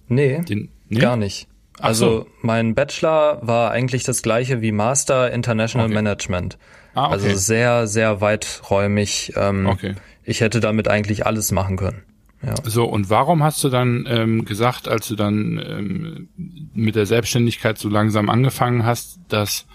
Nee, 0.08 0.40
den, 0.42 0.70
nee? 0.88 1.00
gar 1.00 1.16
nicht. 1.16 1.48
Also 1.80 2.20
so. 2.20 2.26
mein 2.40 2.74
Bachelor 2.74 3.40
war 3.42 3.70
eigentlich 3.70 4.04
das 4.04 4.22
gleiche 4.22 4.60
wie 4.60 4.72
Master 4.72 5.32
International 5.32 5.86
okay. 5.86 5.94
Management. 5.94 6.58
Ah, 6.94 7.06
okay. 7.06 7.12
Also 7.12 7.34
sehr, 7.36 7.86
sehr 7.86 8.20
weiträumig. 8.20 9.32
Ähm, 9.36 9.66
okay. 9.66 9.94
Ich 10.22 10.40
hätte 10.40 10.60
damit 10.60 10.88
eigentlich 10.88 11.26
alles 11.26 11.52
machen 11.52 11.76
können. 11.76 12.02
Ja. 12.42 12.54
So, 12.64 12.84
und 12.84 13.10
warum 13.10 13.42
hast 13.42 13.64
du 13.64 13.68
dann 13.68 14.06
ähm, 14.08 14.44
gesagt, 14.44 14.86
als 14.86 15.08
du 15.08 15.16
dann 15.16 15.58
ähm, 15.66 16.28
mit 16.74 16.94
der 16.94 17.06
Selbstständigkeit 17.06 17.78
so 17.78 17.88
langsam 17.88 18.28
angefangen 18.28 18.84
hast, 18.84 19.18
dass 19.28 19.66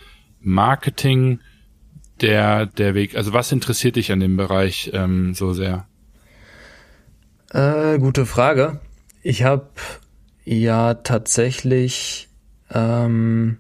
Marketing 0.42 1.40
der, 2.22 2.66
der 2.68 2.94
Weg, 2.96 3.16
also 3.16 3.34
was 3.34 3.52
interessiert 3.52 3.96
dich 3.96 4.12
an 4.12 4.20
dem 4.20 4.38
Bereich 4.38 4.92
ähm, 4.94 5.34
so 5.34 5.54
sehr? 5.54 5.86
Äh, 7.52 7.98
gute 7.98 8.26
Frage. 8.26 8.80
Ich 9.24 9.44
habe 9.44 9.68
ja 10.50 10.96
tatsächlich, 10.96 12.28
ähm, 12.74 13.58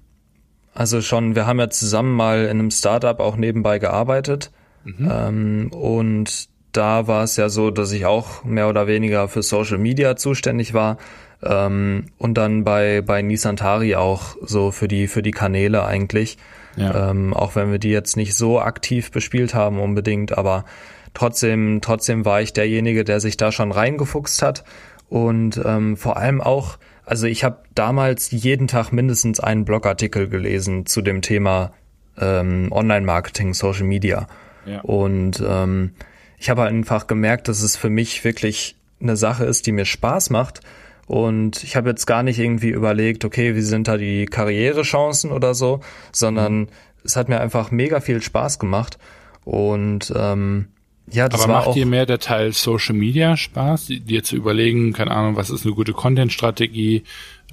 also 0.73 1.01
schon, 1.01 1.35
wir 1.35 1.45
haben 1.45 1.59
ja 1.59 1.69
zusammen 1.69 2.15
mal 2.15 2.45
in 2.45 2.59
einem 2.59 2.71
Startup 2.71 3.19
auch 3.19 3.35
nebenbei 3.35 3.77
gearbeitet. 3.77 4.51
Mhm. 4.83 5.09
Ähm, 5.11 5.71
und 5.71 6.49
da 6.71 7.07
war 7.07 7.23
es 7.23 7.35
ja 7.35 7.49
so, 7.49 7.69
dass 7.69 7.91
ich 7.91 8.05
auch 8.05 8.43
mehr 8.43 8.69
oder 8.69 8.87
weniger 8.87 9.27
für 9.27 9.43
Social 9.43 9.77
Media 9.77 10.15
zuständig 10.15 10.73
war 10.73 10.97
ähm, 11.43 12.07
und 12.17 12.35
dann 12.35 12.63
bei 12.63 13.01
bei 13.01 13.21
Nisantari 13.21 13.95
auch 13.95 14.35
so 14.41 14.71
für 14.71 14.87
die 14.87 15.07
für 15.07 15.21
die 15.21 15.31
Kanäle 15.31 15.85
eigentlich. 15.85 16.37
Ja. 16.75 17.11
Ähm, 17.11 17.33
auch 17.33 17.55
wenn 17.55 17.71
wir 17.71 17.79
die 17.79 17.89
jetzt 17.89 18.17
nicht 18.17 18.35
so 18.35 18.59
aktiv 18.59 19.11
bespielt 19.11 19.53
haben 19.53 19.79
unbedingt, 19.79 20.37
aber 20.37 20.65
trotzdem 21.13 21.81
trotzdem 21.81 22.23
war 22.25 22.41
ich 22.41 22.53
derjenige, 22.53 23.03
der 23.03 23.19
sich 23.19 23.37
da 23.37 23.51
schon 23.51 23.71
reingefuchst 23.71 24.41
hat 24.41 24.63
und 25.09 25.59
ähm, 25.65 25.97
vor 25.97 26.17
allem 26.17 26.41
auch 26.41 26.77
also 27.09 27.25
ich 27.25 27.43
habe 27.43 27.63
damals 27.73 28.29
jeden 28.29 28.67
Tag 28.67 28.91
mindestens 28.91 29.39
einen 29.39 29.65
Blogartikel 29.65 30.29
gelesen 30.29 30.85
zu 30.85 31.01
dem 31.01 31.23
Thema 31.23 31.73
ähm, 32.19 32.71
Online-Marketing, 32.71 33.55
Social 33.55 33.85
Media. 33.85 34.27
Ja. 34.67 34.81
Und 34.81 35.43
ähm, 35.43 35.95
ich 36.37 36.51
habe 36.51 36.63
einfach 36.65 37.07
gemerkt, 37.07 37.47
dass 37.47 37.63
es 37.63 37.75
für 37.75 37.89
mich 37.89 38.23
wirklich 38.23 38.75
eine 39.01 39.17
Sache 39.17 39.45
ist, 39.45 39.65
die 39.65 39.71
mir 39.71 39.85
Spaß 39.85 40.29
macht. 40.29 40.61
Und 41.07 41.63
ich 41.63 41.75
habe 41.75 41.89
jetzt 41.89 42.05
gar 42.05 42.21
nicht 42.21 42.37
irgendwie 42.37 42.69
überlegt, 42.69 43.25
okay, 43.25 43.55
wie 43.55 43.61
sind 43.61 43.87
da 43.87 43.97
die 43.97 44.27
Karrierechancen 44.27 45.31
oder 45.31 45.55
so, 45.55 45.79
sondern 46.11 46.59
mhm. 46.59 46.67
es 47.03 47.15
hat 47.15 47.27
mir 47.27 47.41
einfach 47.41 47.71
mega 47.71 48.01
viel 48.01 48.21
Spaß 48.21 48.59
gemacht. 48.59 48.99
Und 49.45 50.13
ähm, 50.15 50.67
ja, 51.11 51.29
das 51.29 51.41
Aber 51.41 51.53
war 51.53 51.65
macht 51.65 51.75
dir 51.75 51.85
mehr 51.85 52.05
der 52.05 52.19
Teil 52.19 52.51
Social 52.53 52.95
Media 52.95 53.37
Spaß, 53.37 53.87
dir 53.87 54.23
zu 54.23 54.35
überlegen, 54.35 54.93
keine 54.93 55.11
Ahnung, 55.11 55.35
was 55.35 55.49
ist 55.49 55.65
eine 55.65 55.75
gute 55.75 55.93
Content-Strategie, 55.93 57.03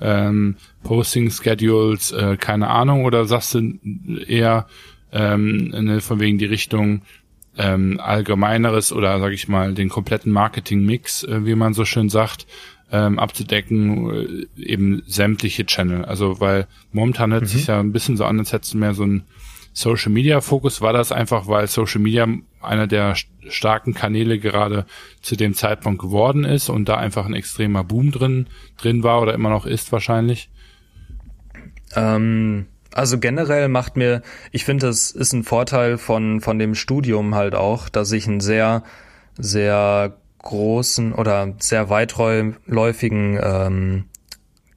ähm, 0.00 0.56
Posting-Schedules, 0.84 2.12
äh, 2.12 2.36
keine 2.36 2.68
Ahnung, 2.68 3.04
oder 3.04 3.24
sagst 3.24 3.54
du 3.54 3.78
eher 4.26 4.66
ähm, 5.12 5.68
ne, 5.68 6.00
von 6.00 6.20
wegen 6.20 6.38
die 6.38 6.46
Richtung, 6.46 7.02
ähm, 7.58 7.98
allgemeineres 8.00 8.92
oder 8.92 9.18
sage 9.18 9.34
ich 9.34 9.48
mal 9.48 9.74
den 9.74 9.88
kompletten 9.88 10.32
Marketing-Mix, 10.32 11.24
äh, 11.24 11.46
wie 11.46 11.54
man 11.54 11.74
so 11.74 11.84
schön 11.84 12.08
sagt, 12.08 12.46
ähm, 12.92 13.18
abzudecken, 13.18 14.46
äh, 14.56 14.62
eben 14.62 15.02
sämtliche 15.06 15.66
Channel. 15.66 16.04
Also 16.04 16.40
weil 16.40 16.66
momentan 16.92 17.32
hört 17.32 17.44
mhm. 17.44 17.48
sich 17.48 17.66
ja 17.68 17.80
ein 17.80 17.92
bisschen 17.92 18.16
so 18.16 18.24
an, 18.24 18.38
als 18.38 18.52
hättest 18.52 18.74
du 18.74 18.78
mehr 18.78 18.94
so 18.94 19.04
ein 19.04 19.24
Social 19.76 20.10
Media 20.10 20.40
Fokus. 20.40 20.80
War 20.80 20.94
das 20.94 21.12
einfach, 21.12 21.48
weil 21.48 21.66
Social 21.66 22.00
Media 22.00 22.26
einer 22.62 22.86
der 22.86 23.14
starken 23.46 23.92
Kanäle 23.92 24.38
gerade 24.38 24.86
zu 25.20 25.36
dem 25.36 25.52
Zeitpunkt 25.52 26.00
geworden 26.00 26.44
ist 26.44 26.70
und 26.70 26.88
da 26.88 26.96
einfach 26.96 27.26
ein 27.26 27.34
extremer 27.34 27.84
Boom 27.84 28.10
drin 28.10 28.46
drin 28.78 29.02
war 29.02 29.20
oder 29.20 29.34
immer 29.34 29.50
noch 29.50 29.66
ist 29.66 29.92
wahrscheinlich? 29.92 30.48
Ähm 31.94 32.66
also 32.94 33.18
generell 33.18 33.68
macht 33.68 33.98
mir, 33.98 34.22
ich 34.50 34.64
finde, 34.64 34.86
das 34.86 35.10
ist 35.10 35.34
ein 35.34 35.44
Vorteil 35.44 35.98
von, 35.98 36.40
von 36.40 36.58
dem 36.58 36.74
Studium 36.74 37.34
halt 37.34 37.54
auch, 37.54 37.90
dass 37.90 38.10
ich 38.12 38.26
einen 38.26 38.40
sehr, 38.40 38.82
sehr 39.36 40.16
großen 40.38 41.12
oder 41.12 41.52
sehr 41.58 41.90
weitläufigen 41.90 43.38
ähm, 43.42 44.04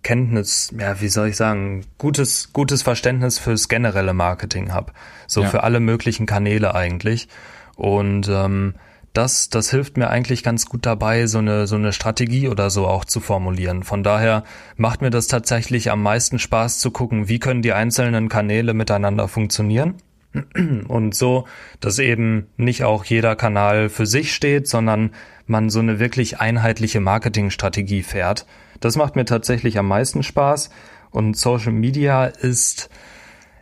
Kenntnis, 0.04 0.74
ja, 0.78 1.02
wie 1.02 1.10
soll 1.10 1.30
ich 1.30 1.36
sagen, 1.36 1.86
gutes, 1.98 2.54
gutes 2.54 2.84
Verständnis 2.84 3.38
fürs 3.38 3.68
generelle 3.68 4.14
Marketing 4.14 4.72
habe. 4.74 4.94
So 5.28 5.42
ja. 5.44 5.50
für 5.50 5.64
alle 5.64 5.80
möglichen 5.80 6.26
Kanäle 6.26 6.74
eigentlich. 6.74 7.28
Und 7.76 8.28
ähm, 8.30 8.76
das, 9.14 9.50
das 9.50 9.72
hilft 9.72 9.98
mir 9.98 10.10
eigentlich 10.10 10.44
ganz 10.44 10.68
gut 10.68 10.86
dabei, 10.86 11.26
so 11.28 11.40
eine, 11.40 11.68
so 11.68 11.76
eine 11.76 11.94
Strategie 11.94 12.48
oder 12.48 12.70
so 12.70 12.88
auch 12.88 13.06
zu 13.06 13.20
formulieren. 13.20 13.84
Von 13.84 14.04
daher 14.04 14.44
macht 14.78 15.02
mir 15.02 15.10
das 15.10 15.28
tatsächlich 15.28 15.92
am 15.92 16.04
meisten 16.04 16.40
Spaß 16.40 16.80
zu 16.80 16.92
gucken, 16.92 17.28
wie 17.28 17.40
können 17.40 17.62
die 17.62 17.74
einzelnen 17.74 18.30
Kanäle 18.30 18.74
miteinander 18.74 19.28
funktionieren. 19.28 19.96
Und 20.88 21.16
so, 21.16 21.46
dass 21.80 21.98
eben 21.98 22.48
nicht 22.56 22.84
auch 22.84 23.04
jeder 23.04 23.36
Kanal 23.36 23.90
für 23.90 24.06
sich 24.06 24.34
steht, 24.34 24.68
sondern 24.68 25.12
man 25.48 25.70
so 25.72 25.80
eine 25.80 26.00
wirklich 26.00 26.40
einheitliche 26.40 27.00
Marketingstrategie 27.00 28.04
fährt. 28.04 28.46
Das 28.80 28.96
macht 28.96 29.16
mir 29.16 29.26
tatsächlich 29.26 29.78
am 29.78 29.88
meisten 29.88 30.24
Spaß. 30.24 30.70
Und 31.12 31.38
Social 31.38 31.72
Media 31.72 32.26
ist, 32.26 32.90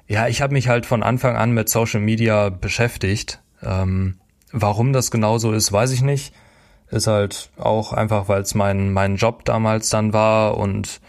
ja, 0.07 0.27
ich 0.27 0.41
habe 0.41 0.53
mich 0.53 0.67
halt 0.67 0.85
von 0.85 1.03
Anfang 1.03 1.35
an 1.35 1.51
mit 1.51 1.69
Social 1.69 2.01
Media 2.01 2.49
beschäftigt. 2.49 3.41
Ähm, 3.63 4.17
warum 4.51 4.93
das 4.93 5.11
genau 5.11 5.37
so 5.37 5.51
ist, 5.51 5.71
weiß 5.71 5.91
ich 5.91 6.01
nicht. 6.01 6.33
Ist 6.89 7.07
halt 7.07 7.51
auch 7.57 7.93
einfach, 7.93 8.29
weil 8.29 8.41
es 8.41 8.55
mein, 8.55 8.93
mein 8.93 9.17
Job 9.17 9.43
damals 9.45 9.89
dann 9.89 10.13
war 10.13 10.57
und 10.57 11.01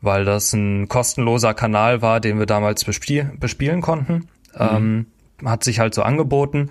weil 0.00 0.24
das 0.24 0.52
ein 0.52 0.88
kostenloser 0.88 1.54
Kanal 1.54 2.02
war, 2.02 2.20
den 2.20 2.38
wir 2.38 2.46
damals 2.46 2.84
bespiel 2.84 3.32
bespielen 3.38 3.80
konnten. 3.80 4.28
Mhm. 4.54 4.58
Ähm, 4.58 5.06
hat 5.44 5.64
sich 5.64 5.80
halt 5.80 5.94
so 5.94 6.02
angeboten. 6.02 6.70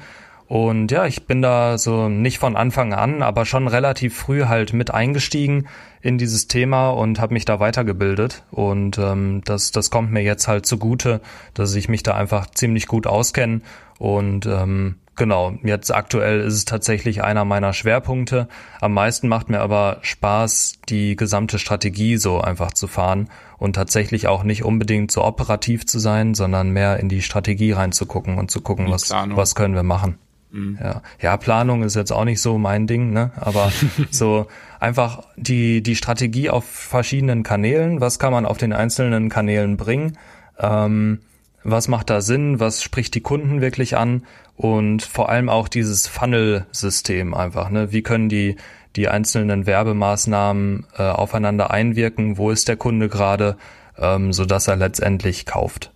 Und 0.55 0.89
ja, 0.89 1.05
ich 1.05 1.27
bin 1.27 1.41
da 1.41 1.77
so 1.77 2.07
nicht 2.07 2.39
von 2.39 2.55
Anfang 2.55 2.93
an, 2.93 3.21
aber 3.21 3.45
schon 3.45 3.67
relativ 3.67 4.15
früh 4.15 4.45
halt 4.45 4.71
mit 4.71 4.89
eingestiegen 4.89 5.67
in 5.99 6.17
dieses 6.17 6.47
Thema 6.47 6.91
und 6.91 7.19
habe 7.19 7.33
mich 7.33 7.43
da 7.43 7.59
weitergebildet. 7.59 8.43
Und 8.51 8.97
ähm, 8.97 9.41
das, 9.43 9.73
das 9.73 9.91
kommt 9.91 10.13
mir 10.13 10.21
jetzt 10.21 10.47
halt 10.47 10.65
zugute, 10.65 11.19
dass 11.55 11.75
ich 11.75 11.89
mich 11.89 12.03
da 12.03 12.15
einfach 12.15 12.49
ziemlich 12.49 12.87
gut 12.87 13.05
auskenne. 13.05 13.63
Und 13.99 14.45
ähm, 14.45 14.95
genau, 15.17 15.55
jetzt 15.61 15.93
aktuell 15.93 16.39
ist 16.39 16.53
es 16.53 16.63
tatsächlich 16.63 17.21
einer 17.21 17.43
meiner 17.43 17.73
Schwerpunkte. 17.73 18.47
Am 18.79 18.93
meisten 18.93 19.27
macht 19.27 19.49
mir 19.49 19.59
aber 19.59 19.97
Spaß, 20.03 20.75
die 20.87 21.17
gesamte 21.17 21.59
Strategie 21.59 22.15
so 22.15 22.39
einfach 22.39 22.71
zu 22.71 22.87
fahren 22.87 23.27
und 23.57 23.73
tatsächlich 23.73 24.29
auch 24.29 24.43
nicht 24.43 24.63
unbedingt 24.63 25.11
so 25.11 25.21
operativ 25.21 25.85
zu 25.85 25.99
sein, 25.99 26.33
sondern 26.33 26.69
mehr 26.69 26.97
in 27.01 27.09
die 27.09 27.21
Strategie 27.21 27.73
reinzugucken 27.73 28.37
und 28.37 28.51
zu 28.51 28.61
gucken, 28.61 28.89
was, 28.89 29.11
was 29.11 29.53
können 29.53 29.75
wir 29.75 29.83
machen. 29.83 30.17
Mhm. 30.55 30.79
Ja. 30.81 31.01
ja, 31.21 31.37
Planung 31.37 31.83
ist 31.83 31.95
jetzt 31.95 32.11
auch 32.11 32.23
nicht 32.23 32.41
so 32.41 32.57
mein 32.57 32.87
Ding, 32.87 33.11
ne? 33.11 33.31
Aber 33.35 33.71
so 34.11 34.47
einfach 34.79 35.23
die, 35.35 35.83
die 35.83 35.95
Strategie 35.95 36.49
auf 36.49 36.65
verschiedenen 36.65 37.43
Kanälen, 37.43 37.99
was 37.99 38.19
kann 38.19 38.31
man 38.31 38.45
auf 38.45 38.57
den 38.57 38.71
einzelnen 38.71 39.29
Kanälen 39.29 39.75
bringen, 39.75 40.17
ähm, 40.57 41.19
was 41.63 41.87
macht 41.87 42.09
da 42.09 42.21
Sinn, 42.21 42.59
was 42.59 42.83
spricht 42.83 43.15
die 43.15 43.21
Kunden 43.21 43.59
wirklich 43.59 43.97
an 43.97 44.23
und 44.55 45.03
vor 45.03 45.29
allem 45.29 45.49
auch 45.49 45.67
dieses 45.67 46.07
Funnel-System 46.07 47.33
einfach, 47.33 47.69
ne? 47.69 47.91
Wie 47.91 48.01
können 48.01 48.29
die, 48.29 48.55
die 48.95 49.09
einzelnen 49.09 49.65
Werbemaßnahmen 49.65 50.85
äh, 50.97 51.03
aufeinander 51.03 51.71
einwirken, 51.71 52.37
wo 52.37 52.49
ist 52.49 52.69
der 52.69 52.77
Kunde 52.77 53.09
gerade, 53.09 53.57
ähm, 53.97 54.31
so 54.31 54.45
dass 54.45 54.69
er 54.69 54.77
letztendlich 54.77 55.45
kauft. 55.45 55.91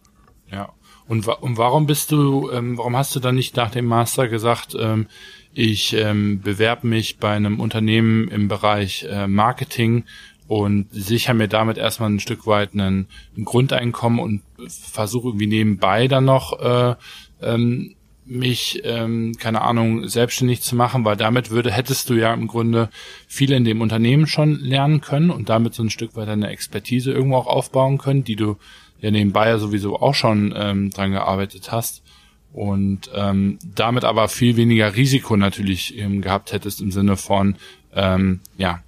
Und, 1.09 1.25
wa 1.25 1.33
und 1.33 1.57
warum 1.57 1.87
bist 1.87 2.11
du, 2.11 2.51
ähm, 2.51 2.77
warum 2.77 2.95
hast 2.95 3.15
du 3.15 3.19
dann 3.19 3.33
nicht 3.33 3.55
nach 3.55 3.71
dem 3.71 3.85
Master 3.85 4.27
gesagt, 4.27 4.77
ähm, 4.79 5.07
ich 5.55 5.95
ähm, 5.95 6.39
bewerbe 6.41 6.85
mich 6.85 7.17
bei 7.17 7.31
einem 7.31 7.59
Unternehmen 7.59 8.27
im 8.27 8.47
Bereich 8.47 9.07
äh, 9.09 9.25
Marketing 9.25 10.03
und 10.47 10.85
sichere 10.91 11.33
mir 11.33 11.47
damit 11.47 11.79
erstmal 11.79 12.11
ein 12.11 12.19
Stück 12.19 12.45
weit 12.45 12.73
einen, 12.73 13.07
ein 13.35 13.43
Grundeinkommen 13.43 14.19
und 14.19 14.43
versuche 14.67 15.29
irgendwie 15.29 15.47
nebenbei 15.47 16.07
dann 16.07 16.25
noch 16.25 16.59
äh, 16.59 16.93
ähm, 17.41 17.95
mich, 18.25 18.81
ähm, 18.83 19.33
keine 19.39 19.61
Ahnung, 19.61 20.07
selbstständig 20.07 20.61
zu 20.61 20.75
machen, 20.75 21.05
weil 21.05 21.17
damit 21.17 21.49
würde, 21.49 21.71
hättest 21.71 22.11
du 22.11 22.13
ja 22.13 22.31
im 22.35 22.45
Grunde 22.45 22.89
viel 23.27 23.51
in 23.51 23.65
dem 23.65 23.81
Unternehmen 23.81 24.27
schon 24.27 24.59
lernen 24.59 25.01
können 25.01 25.31
und 25.31 25.49
damit 25.49 25.73
so 25.73 25.81
ein 25.81 25.89
Stück 25.89 26.15
weit 26.15 26.27
deine 26.27 26.49
Expertise 26.49 27.11
irgendwo 27.11 27.37
auch 27.37 27.47
aufbauen 27.47 27.97
können, 27.97 28.23
die 28.23 28.35
du 28.35 28.57
ja 28.99 29.11
nebenbei 29.11 29.49
ja 29.49 29.59
sowieso 29.59 29.99
auch 29.99 30.15
schon 30.15 30.53
ähm, 30.55 30.89
dran 30.91 31.11
gearbeitet 31.11 31.71
hast 31.71 32.03
und 32.51 33.11
ähm, 33.13 33.59
damit 33.75 34.03
aber 34.03 34.27
viel 34.27 34.57
weniger 34.57 34.95
Risiko 34.95 35.37
natürlich 35.37 35.97
ähm, 35.97 36.21
gehabt 36.21 36.51
hättest 36.51 36.81
im 36.81 36.91
Sinne 36.91 37.15
von, 37.15 37.55
ähm, 37.93 38.39
ja, 38.57 38.81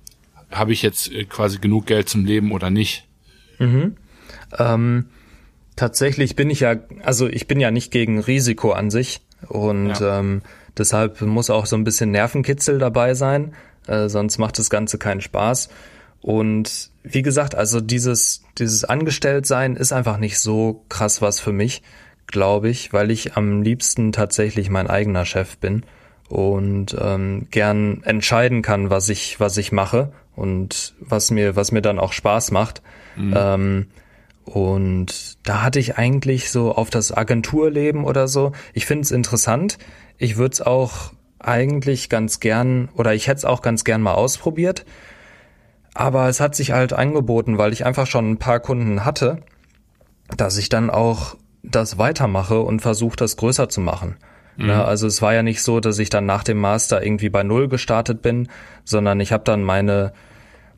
habe 0.49 0.73
ich 0.73 0.81
jetzt 0.81 1.11
äh, 1.11 1.25
quasi 1.25 1.59
genug 1.59 1.85
Geld 1.85 2.09
zum 2.09 2.25
Leben 2.25 2.51
oder 2.51 2.69
nicht? 2.69 3.07
Mhm. 3.59 3.95
Ähm, 4.57 5.05
tatsächlich 5.75 6.35
bin 6.35 6.49
ich 6.49 6.61
ja, 6.61 6.75
also 7.03 7.27
ich 7.27 7.47
bin 7.47 7.59
ja 7.59 7.71
nicht 7.71 7.91
gegen 7.91 8.19
Risiko 8.19 8.71
an 8.71 8.89
sich 8.89 9.21
und 9.47 9.99
ja. 9.99 10.19
ähm, 10.19 10.41
deshalb 10.77 11.21
muss 11.21 11.49
auch 11.49 11.67
so 11.67 11.75
ein 11.75 11.83
bisschen 11.83 12.11
Nervenkitzel 12.11 12.79
dabei 12.79 13.13
sein, 13.13 13.53
äh, 13.87 14.09
sonst 14.09 14.39
macht 14.39 14.57
das 14.57 14.69
Ganze 14.69 14.97
keinen 14.97 15.21
Spaß. 15.21 15.69
Und 16.21 16.91
wie 17.03 17.23
gesagt, 17.23 17.55
also 17.55 17.81
dieses, 17.81 18.43
dieses 18.57 18.83
Angestelltsein 18.83 19.75
ist 19.75 19.91
einfach 19.91 20.17
nicht 20.17 20.39
so 20.39 20.85
krass 20.87 21.21
was 21.21 21.39
für 21.39 21.51
mich, 21.51 21.81
glaube 22.27 22.69
ich, 22.69 22.93
weil 22.93 23.11
ich 23.11 23.35
am 23.35 23.61
liebsten 23.61 24.11
tatsächlich 24.11 24.69
mein 24.69 24.87
eigener 24.87 25.25
Chef 25.25 25.57
bin 25.57 25.83
und 26.29 26.95
ähm, 26.99 27.47
gern 27.51 28.03
entscheiden 28.03 28.61
kann, 28.61 28.89
was 28.89 29.09
ich, 29.09 29.39
was 29.39 29.57
ich 29.57 29.71
mache 29.71 30.13
und 30.35 30.93
was 30.99 31.31
mir, 31.31 31.55
was 31.55 31.71
mir 31.71 31.81
dann 31.81 31.99
auch 31.99 32.13
Spaß 32.13 32.51
macht. 32.51 32.81
Mhm. 33.17 33.33
Ähm, 33.35 33.87
und 34.45 35.37
da 35.47 35.61
hatte 35.61 35.79
ich 35.79 35.97
eigentlich 35.97 36.51
so 36.51 36.73
auf 36.73 36.89
das 36.89 37.11
Agenturleben 37.11 38.05
oder 38.05 38.27
so. 38.27 38.53
Ich 38.73 38.85
finde 38.85 39.03
es 39.03 39.11
interessant. 39.11 39.77
Ich 40.17 40.37
würde 40.37 40.53
es 40.53 40.61
auch 40.61 41.13
eigentlich 41.39 42.09
ganz 42.09 42.39
gern 42.39 42.89
oder 42.95 43.13
ich 43.13 43.27
hätte 43.27 43.39
es 43.39 43.45
auch 43.45 43.61
ganz 43.61 43.83
gern 43.83 44.01
mal 44.01 44.13
ausprobiert. 44.13 44.85
Aber 45.93 46.29
es 46.29 46.39
hat 46.39 46.55
sich 46.55 46.71
halt 46.71 46.93
angeboten, 46.93 47.57
weil 47.57 47.73
ich 47.73 47.85
einfach 47.85 48.07
schon 48.07 48.31
ein 48.31 48.37
paar 48.37 48.59
Kunden 48.59 49.03
hatte, 49.03 49.39
dass 50.37 50.57
ich 50.57 50.69
dann 50.69 50.89
auch 50.89 51.35
das 51.63 51.97
weitermache 51.97 52.61
und 52.61 52.81
versuche, 52.81 53.15
das 53.15 53.37
größer 53.37 53.69
zu 53.69 53.81
machen. 53.81 54.15
Mhm. 54.57 54.69
Ja, 54.69 54.83
also 54.85 55.07
es 55.07 55.21
war 55.21 55.33
ja 55.33 55.43
nicht 55.43 55.61
so, 55.61 55.79
dass 55.79 55.99
ich 55.99 56.09
dann 56.09 56.25
nach 56.25 56.43
dem 56.43 56.57
Master 56.57 57.03
irgendwie 57.03 57.29
bei 57.29 57.43
Null 57.43 57.67
gestartet 57.67 58.21
bin, 58.21 58.47
sondern 58.83 59.19
ich 59.19 59.31
habe 59.31 59.43
dann 59.43 59.63
meine, 59.63 60.13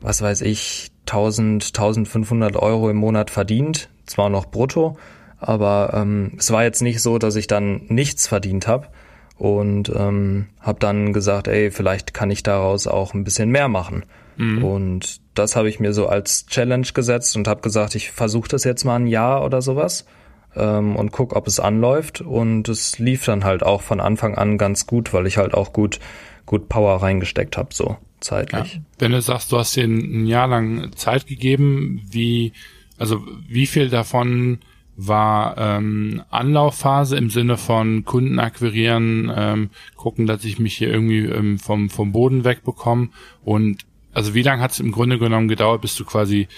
was 0.00 0.22
weiß 0.22 0.42
ich, 0.42 0.90
1000, 1.06 1.66
1500 1.66 2.56
Euro 2.56 2.90
im 2.90 2.96
Monat 2.96 3.30
verdient, 3.30 3.90
zwar 4.06 4.30
noch 4.30 4.46
brutto, 4.46 4.96
aber 5.38 5.90
ähm, 5.94 6.32
es 6.38 6.50
war 6.50 6.64
jetzt 6.64 6.82
nicht 6.82 7.02
so, 7.02 7.18
dass 7.18 7.36
ich 7.36 7.46
dann 7.46 7.82
nichts 7.88 8.26
verdient 8.26 8.66
habe 8.66 8.88
und 9.36 9.90
ähm, 9.94 10.46
habe 10.60 10.78
dann 10.80 11.12
gesagt, 11.12 11.48
ey, 11.48 11.70
vielleicht 11.70 12.14
kann 12.14 12.30
ich 12.30 12.42
daraus 12.42 12.86
auch 12.86 13.14
ein 13.14 13.24
bisschen 13.24 13.50
mehr 13.50 13.68
machen. 13.68 14.04
Mhm. 14.36 14.64
Und 14.64 15.20
das 15.34 15.56
habe 15.56 15.68
ich 15.68 15.80
mir 15.80 15.92
so 15.92 16.06
als 16.06 16.46
Challenge 16.46 16.86
gesetzt 16.92 17.36
und 17.36 17.48
habe 17.48 17.60
gesagt, 17.60 17.94
ich 17.94 18.10
versuche 18.10 18.48
das 18.48 18.64
jetzt 18.64 18.84
mal 18.84 18.96
ein 18.96 19.06
Jahr 19.06 19.44
oder 19.44 19.62
sowas 19.62 20.06
ähm, 20.54 20.96
und 20.96 21.12
guck, 21.12 21.34
ob 21.34 21.46
es 21.46 21.60
anläuft. 21.60 22.20
Und 22.20 22.68
es 22.68 22.98
lief 22.98 23.24
dann 23.24 23.44
halt 23.44 23.62
auch 23.62 23.82
von 23.82 24.00
Anfang 24.00 24.34
an 24.34 24.58
ganz 24.58 24.86
gut, 24.86 25.12
weil 25.12 25.26
ich 25.26 25.36
halt 25.38 25.54
auch 25.54 25.72
gut 25.72 26.00
gut 26.46 26.68
Power 26.68 27.02
reingesteckt 27.02 27.56
habe, 27.56 27.72
so 27.72 27.96
zeitlich. 28.20 28.74
Ja. 28.74 28.80
Wenn 28.98 29.12
du 29.12 29.22
sagst, 29.22 29.50
du 29.50 29.58
hast 29.58 29.74
dir 29.76 29.84
ein 29.84 30.26
Jahr 30.26 30.46
lang 30.46 30.92
Zeit 30.94 31.26
gegeben, 31.26 32.02
wie 32.10 32.52
also 32.98 33.24
wie 33.48 33.66
viel 33.66 33.88
davon 33.88 34.58
war 34.96 35.58
ähm, 35.58 36.22
Anlaufphase 36.30 37.16
im 37.16 37.30
Sinne 37.30 37.56
von 37.56 38.04
Kunden 38.04 38.38
akquirieren, 38.38 39.32
ähm, 39.34 39.70
gucken, 39.96 40.26
dass 40.26 40.44
ich 40.44 40.58
mich 40.58 40.76
hier 40.76 40.88
irgendwie 40.88 41.24
ähm, 41.24 41.58
vom, 41.58 41.90
vom 41.90 42.12
Boden 42.12 42.44
wegbekomme 42.44 43.08
und 43.42 43.84
also 44.14 44.34
wie 44.34 44.42
lange 44.42 44.62
hat 44.62 44.72
es 44.72 44.80
im 44.80 44.92
Grunde 44.92 45.18
genommen 45.18 45.48
gedauert, 45.48 45.82
bis 45.82 45.96
du 45.96 46.04
quasi 46.04 46.48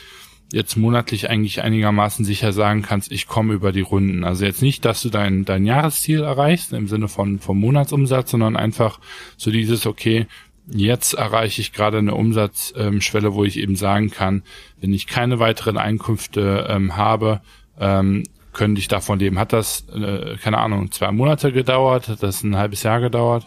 jetzt 0.52 0.76
monatlich 0.76 1.28
eigentlich 1.28 1.62
einigermaßen 1.62 2.24
sicher 2.24 2.52
sagen 2.52 2.82
kannst, 2.82 3.10
ich 3.10 3.26
komme 3.26 3.54
über 3.54 3.72
die 3.72 3.80
Runden. 3.80 4.24
Also 4.24 4.44
jetzt 4.44 4.62
nicht, 4.62 4.84
dass 4.84 5.02
du 5.02 5.08
dein, 5.08 5.44
dein 5.44 5.66
Jahresziel 5.66 6.22
erreichst 6.22 6.72
im 6.72 6.86
Sinne 6.86 7.08
von 7.08 7.40
vom 7.40 7.58
Monatsumsatz, 7.58 8.30
sondern 8.30 8.56
einfach 8.56 9.00
so 9.36 9.50
dieses, 9.50 9.86
okay, 9.86 10.26
jetzt 10.68 11.14
erreiche 11.14 11.60
ich 11.60 11.72
gerade 11.72 11.98
eine 11.98 12.14
Umsatzschwelle, 12.14 13.28
ähm, 13.28 13.34
wo 13.34 13.44
ich 13.44 13.58
eben 13.58 13.76
sagen 13.76 14.10
kann, 14.10 14.42
wenn 14.80 14.92
ich 14.92 15.06
keine 15.06 15.38
weiteren 15.38 15.78
Einkünfte 15.78 16.66
ähm, 16.68 16.96
habe, 16.96 17.40
ähm, 17.80 18.24
könnte 18.52 18.80
ich 18.80 18.88
davon 18.88 19.18
leben. 19.18 19.38
Hat 19.38 19.52
das, 19.52 19.84
äh, 19.94 20.36
keine 20.36 20.58
Ahnung, 20.58 20.90
zwei 20.90 21.12
Monate 21.12 21.52
gedauert? 21.52 22.08
Hat 22.08 22.22
das 22.22 22.42
ein 22.42 22.56
halbes 22.56 22.82
Jahr 22.84 23.00
gedauert? 23.00 23.46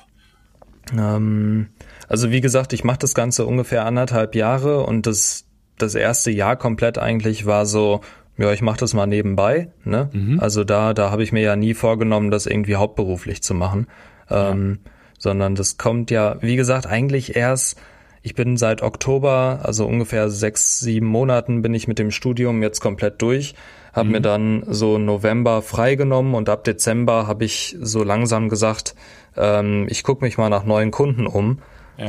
Ähm, 0.94 1.70
also 2.10 2.32
wie 2.32 2.42
gesagt, 2.42 2.74
ich 2.74 2.84
mache 2.84 3.00
das 3.00 3.14
Ganze 3.14 3.46
ungefähr 3.46 3.86
anderthalb 3.86 4.36
Jahre 4.36 4.84
und 4.84 5.06
das, 5.06 5.46
das 5.78 5.94
erste 5.94 6.32
Jahr 6.32 6.58
komplett 6.58 6.98
eigentlich 6.98 7.46
war 7.46 7.68
so, 7.68 8.02
ja, 8.36 8.52
ich 8.52 8.64
mache 8.64 8.80
das 8.80 8.96
mal 8.96 9.06
nebenbei. 9.06 9.70
Ne? 9.84 10.10
Mhm. 10.12 10.40
Also 10.40 10.64
da, 10.64 10.96
da 10.96 11.12
habe 11.12 11.24
ich 11.24 11.32
mir 11.32 11.44
ja 11.44 11.56
nie 11.56 11.76
vorgenommen, 11.76 12.32
das 12.32 12.48
irgendwie 12.48 12.78
hauptberuflich 12.78 13.44
zu 13.44 13.54
machen. 13.54 13.88
Ähm, 14.30 14.80
ja. 14.84 14.92
Sondern 15.20 15.54
das 15.54 15.78
kommt 15.78 16.12
ja, 16.12 16.38
wie 16.42 16.56
gesagt, 16.56 16.88
eigentlich 16.88 17.36
erst, 17.36 17.78
ich 18.24 18.34
bin 18.34 18.58
seit 18.58 18.82
Oktober, 18.82 19.60
also 19.64 19.86
ungefähr 19.86 20.30
sechs, 20.30 20.80
sieben 20.80 21.08
Monaten 21.08 21.62
bin 21.62 21.74
ich 21.74 21.88
mit 21.88 22.00
dem 22.00 22.10
Studium 22.10 22.64
jetzt 22.64 22.80
komplett 22.80 23.22
durch. 23.22 23.54
Hab 23.94 24.06
mhm. 24.06 24.12
mir 24.14 24.22
dann 24.22 24.64
so 24.68 24.98
November 24.98 25.62
freigenommen 25.62 26.34
und 26.34 26.50
ab 26.50 26.64
Dezember 26.64 27.28
habe 27.28 27.46
ich 27.46 27.78
so 27.80 28.04
langsam 28.04 28.50
gesagt, 28.50 28.96
ähm, 29.38 29.86
ich 29.90 30.04
gucke 30.04 30.24
mich 30.24 30.38
mal 30.38 30.50
nach 30.50 30.64
neuen 30.64 30.90
Kunden 30.90 31.28
um 31.28 31.60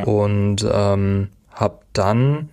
und 0.05 0.67
ähm, 0.73 1.29
habe 1.53 1.81
dann 1.93 2.49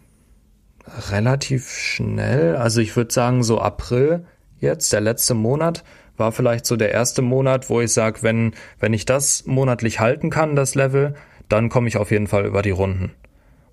relativ 1.12 1.70
schnell, 1.70 2.56
also 2.56 2.82
ich 2.82 2.96
würde 2.96 3.14
sagen 3.14 3.44
so 3.44 3.60
April 3.60 4.26
jetzt, 4.60 4.92
der 4.94 5.02
letzte 5.02 5.34
Monat, 5.34 5.84
war 6.18 6.32
vielleicht 6.32 6.66
so 6.66 6.76
der 6.76 6.92
erste 6.92 7.22
Monat, 7.22 7.70
wo 7.70 7.80
ich 7.80 7.94
sage, 7.94 8.24
wenn, 8.24 8.54
wenn 8.80 8.94
ich 8.94 9.06
das 9.06 9.46
monatlich 9.46 10.00
halten 10.00 10.30
kann, 10.30 10.56
das 10.56 10.74
Level, 10.74 11.16
dann 11.48 11.70
komme 11.70 11.88
ich 11.88 11.98
auf 11.98 12.12
jeden 12.12 12.28
Fall 12.28 12.46
über 12.46 12.62
die 12.62 12.72
Runden. 12.72 13.12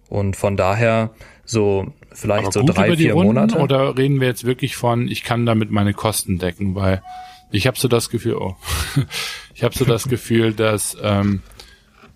Und 0.09 0.37
von 0.37 0.57
daher 0.57 1.11
so 1.45 1.93
vielleicht 2.13 2.53
so 2.53 2.63
drei, 2.63 2.95
vier 2.97 3.15
Runden, 3.15 3.35
Monate. 3.35 3.59
Oder 3.59 3.97
reden 3.97 4.21
wir 4.21 4.29
jetzt 4.29 4.45
wirklich 4.45 4.77
von, 4.77 5.09
ich 5.09 5.25
kann 5.25 5.47
damit 5.47 5.71
meine 5.71 5.95
Kosten 5.95 6.39
decken, 6.39 6.75
weil 6.75 7.03
ich 7.51 7.67
habe 7.67 7.79
so 7.79 7.89
das 7.89 8.11
Gefühl, 8.11 8.37
oh, 8.37 8.57
ich 9.55 9.65
habe 9.65 9.75
so 9.75 9.85
das 9.85 10.09
Gefühl, 10.09 10.53
dass 10.53 10.97
ähm, 11.03 11.43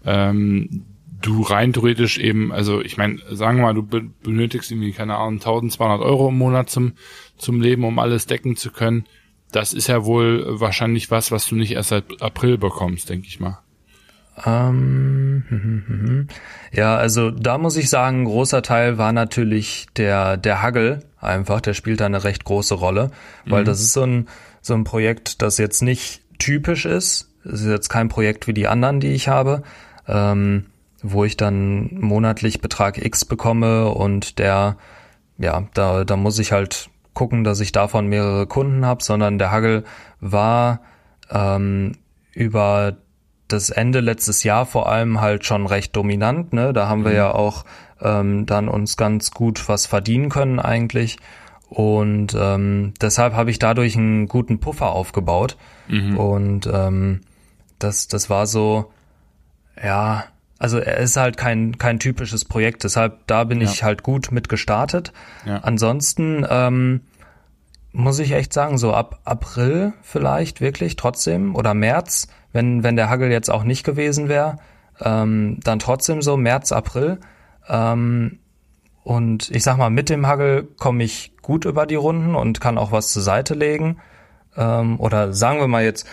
ähm, 0.05 0.85
du 1.21 1.43
rein 1.43 1.73
theoretisch 1.73 2.19
eben, 2.19 2.53
also 2.53 2.81
ich 2.81 2.97
meine, 2.97 3.19
sagen 3.31 3.59
wir 3.59 3.65
mal, 3.65 3.75
du 3.75 3.83
benötigst 3.83 4.71
irgendwie, 4.71 4.93
keine 4.93 5.17
Ahnung, 5.17 5.35
1200 5.35 6.01
Euro 6.01 6.29
im 6.29 6.39
Monat 6.39 6.71
zum, 6.71 6.93
zum 7.37 7.61
Leben, 7.61 7.85
um 7.85 7.99
alles 7.99 8.27
decken 8.27 8.57
zu 8.57 8.71
können. 8.71 9.05
Das 9.51 9.73
ist 9.73 9.87
ja 9.87 10.05
wohl 10.05 10.45
wahrscheinlich 10.61 11.11
was, 11.11 11.33
was 11.33 11.47
du 11.47 11.57
nicht 11.57 11.73
erst 11.73 11.89
seit 11.89 12.23
April 12.23 12.59
bekommst, 12.59 13.09
denke 13.09 13.27
ich 13.27 13.41
mal. 13.41 13.59
Ähm, 14.47 15.45
hm, 15.49 15.61
hm, 15.61 15.85
hm, 15.87 16.29
ja, 16.73 16.97
also 16.97 17.31
da 17.31 17.59
muss 17.59 17.77
ich 17.77 17.91
sagen, 17.91 18.23
ein 18.23 18.25
großer 18.27 18.63
Teil 18.63 18.99
war 18.99 19.13
natürlich 19.13 19.87
der, 19.97 20.37
der 20.37 20.63
Hagel 20.63 21.01
einfach, 21.21 21.61
der 21.61 21.75
spielt 21.75 22.01
da 22.01 22.07
eine 22.07 22.23
recht 22.23 22.45
große 22.45 22.75
Rolle, 22.75 23.11
weil 23.47 23.63
mhm. 23.63 23.67
das 23.67 23.81
ist 23.81 23.93
so 23.93 24.03
ein, 24.03 24.29
so 24.61 24.75
ein 24.75 24.85
Projekt, 24.85 25.43
das 25.43 25.59
jetzt 25.59 25.83
nicht 25.83 26.23
typisch 26.39 26.85
ist. 26.85 27.33
Es 27.45 27.63
ist 27.63 27.71
jetzt 27.71 27.89
kein 27.89 28.09
Projekt 28.09 28.47
wie 28.47 28.55
die 28.55 28.69
anderen, 28.69 29.01
die 29.01 29.13
ich 29.13 29.27
habe. 29.27 29.63
Ähm, 30.07 30.67
wo 31.03 31.25
ich 31.25 31.37
dann 31.37 31.91
monatlich 32.01 32.61
Betrag 32.61 32.99
X 33.05 33.25
bekomme 33.25 33.89
und 33.89 34.39
der, 34.39 34.77
ja, 35.39 35.65
da, 35.75 36.05
da 36.05 36.17
muss 36.17 36.39
ich 36.39 36.53
halt 36.53 36.91
gucken, 37.15 37.45
dass 37.45 37.61
ich 37.61 37.73
davon 37.73 38.07
mehrere 38.07 38.47
Kunden 38.47 38.87
habe, 38.87 39.03
sondern 39.03 39.39
der 39.39 39.51
Hagel 39.51 39.85
war 40.21 40.81
ähm, 41.31 41.93
über 42.33 42.97
das 43.49 43.71
Ende 43.71 44.01
letztes 44.01 44.45
Jahr 44.45 44.67
vor 44.67 44.89
allem 44.89 45.21
halt 45.21 45.45
schon 45.45 45.67
recht 45.67 45.97
dominant. 45.97 46.53
Ne? 46.53 46.73
Da 46.73 46.89
haben 46.89 47.05
wir 47.05 47.13
mhm. 47.13 47.17
ja 47.17 47.35
auch 47.35 47.65
ähm, 48.01 48.47
dann 48.47 48.69
uns 48.69 48.97
ganz 48.97 49.31
gut 49.31 49.69
was 49.69 49.87
verdienen 49.87 50.29
können 50.29 50.61
eigentlich. 50.61 51.19
Und 51.69 52.37
ähm, 52.39 52.95
deshalb 53.01 53.35
habe 53.35 53.51
ich 53.51 53.59
dadurch 53.59 53.97
einen 53.97 54.29
guten 54.29 54.61
Puffer 54.61 54.91
aufgebaut. 54.91 55.57
Mhm. 55.89 56.17
Und 56.17 56.71
ähm, 56.73 57.21
das, 57.79 58.09
das 58.09 58.31
war 58.31 58.47
so, 58.47 58.93
ja, 59.83 60.25
also 60.59 60.79
er 60.79 60.99
ist 60.99 61.17
halt 61.17 61.37
kein, 61.37 61.79
kein 61.79 61.99
typisches 61.99 62.45
Projekt, 62.45 62.85
deshalb 62.85 63.27
da 63.27 63.45
bin 63.45 63.61
ja. 63.61 63.69
ich 63.69 63.83
halt 63.85 64.03
gut 64.03 64.33
mit 64.33 64.49
gestartet. 64.49 65.13
Ja. 65.47 65.59
Ansonsten 65.59 66.45
ähm, 66.49 67.03
muss 67.93 68.19
ich 68.19 68.33
echt 68.33 68.53
sagen, 68.53 68.79
so 68.79 68.93
ab 68.93 69.21
April 69.25 69.93
vielleicht 70.03 70.61
wirklich 70.61 70.97
trotzdem 70.97 71.55
oder 71.55 71.75
März, 71.75 72.29
wenn, 72.53 72.83
wenn 72.83 72.97
der 72.97 73.09
Hagel 73.09 73.31
jetzt 73.31 73.51
auch 73.51 73.65
nicht 73.65 73.85
gewesen 73.85 74.29
wäre, 74.29 74.57
ähm, 75.01 75.59
dann 75.63 75.79
trotzdem 75.79 76.23
so 76.23 76.37
März, 76.37 76.73
April. 76.73 77.19
Ähm, 77.69 78.41
und 79.05 79.51
ich 79.51 79.63
sag 79.63 79.79
mal, 79.79 79.91
mit 79.91 80.11
dem 80.11 80.27
Hagel 80.27 80.65
komme 80.77 81.05
ich 81.05 81.33
gut 81.41 81.65
über 81.65 81.87
die 81.87 81.95
Runden 81.95 82.35
und 82.35 82.61
kann 82.61 82.79
auch 82.79 82.93
was 82.93 83.13
zur 83.13 83.23
Seite 83.23 83.55
legen. 83.55 83.99
Ähm, 84.57 85.01
oder 85.01 85.33
sagen 85.33 85.61
wir 85.61 85.69
mal 85.69 85.85
jetzt 85.85 86.07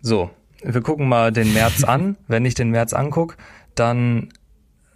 so, 0.00 0.30
wir 0.62 0.82
gucken 0.82 1.08
mal 1.08 1.32
den 1.32 1.54
März 1.54 1.84
an. 1.84 2.16
Wenn 2.28 2.44
ich 2.44 2.54
den 2.54 2.70
März 2.70 2.92
anguck, 2.92 3.36
dann 3.74 4.30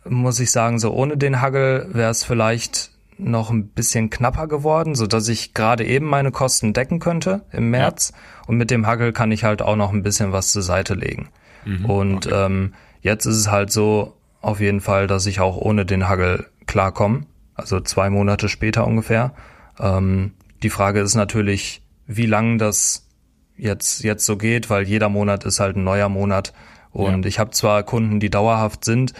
muss 0.05 0.41
ich 0.41 0.51
sagen, 0.51 0.79
so 0.79 0.93
ohne 0.93 1.17
den 1.17 1.41
Hagel 1.41 1.89
wäre 1.93 2.11
es 2.11 2.25
vielleicht 2.25 2.91
noch 3.19 3.51
ein 3.51 3.69
bisschen 3.69 4.11
knapper 4.11 4.47
geworden, 4.47 4.95
so 4.95 5.07
dass 5.07 5.29
ich 5.29 5.53
gerade 5.53 5.85
eben 5.85 6.07
meine 6.07 6.31
Kosten 6.31 6.73
decken 6.73 7.01
könnte 7.01 7.43
im 7.53 7.71
März. 7.71 8.13
Ja. 8.13 8.19
Und 8.47 8.57
mit 8.57 8.71
dem 8.71 8.87
Hagel 8.87 9.13
kann 9.13 9.33
ich 9.33 9.45
halt 9.45 9.61
auch 9.61 9.77
noch 9.77 9.93
ein 9.93 10.03
bisschen 10.03 10.33
was 10.33 10.53
zur 10.53 10.63
Seite 10.63 10.95
legen. 10.95 11.29
Mhm, 11.65 11.85
und 11.85 12.27
okay. 12.27 12.47
ähm, 12.47 12.75
jetzt 13.01 13.27
ist 13.27 13.37
es 13.37 13.51
halt 13.51 13.73
so 13.73 14.15
auf 14.41 14.61
jeden 14.61 14.81
Fall, 14.81 15.07
dass 15.07 15.27
ich 15.27 15.41
auch 15.41 15.57
ohne 15.57 15.85
den 15.85 16.09
Hagel 16.09 16.47
klarkomme. 16.67 17.27
Also 17.55 17.81
zwei 17.81 18.09
Monate 18.09 18.49
später 18.49 18.87
ungefähr. 18.87 19.35
Ähm, 19.81 20.33
die 20.63 20.71
Frage 20.71 21.01
ist 21.01 21.17
natürlich, 21.17 21.83
wie 22.07 22.27
lang 22.27 22.59
das 22.59 23.09
jetzt, 23.57 24.05
jetzt 24.05 24.25
so 24.25 24.37
geht, 24.37 24.71
weil 24.71 24.85
jeder 24.85 25.09
Monat 25.09 25.45
ist 25.45 25.59
halt 25.59 25.77
ein 25.77 25.85
neuer 25.85 26.09
Monat. 26.09 26.53
Und 26.93 27.25
ja. 27.25 27.29
ich 27.29 27.39
habe 27.39 27.51
zwar 27.51 27.83
Kunden, 27.83 28.21
die 28.21 28.31
dauerhaft 28.31 28.85
sind, 28.85 29.13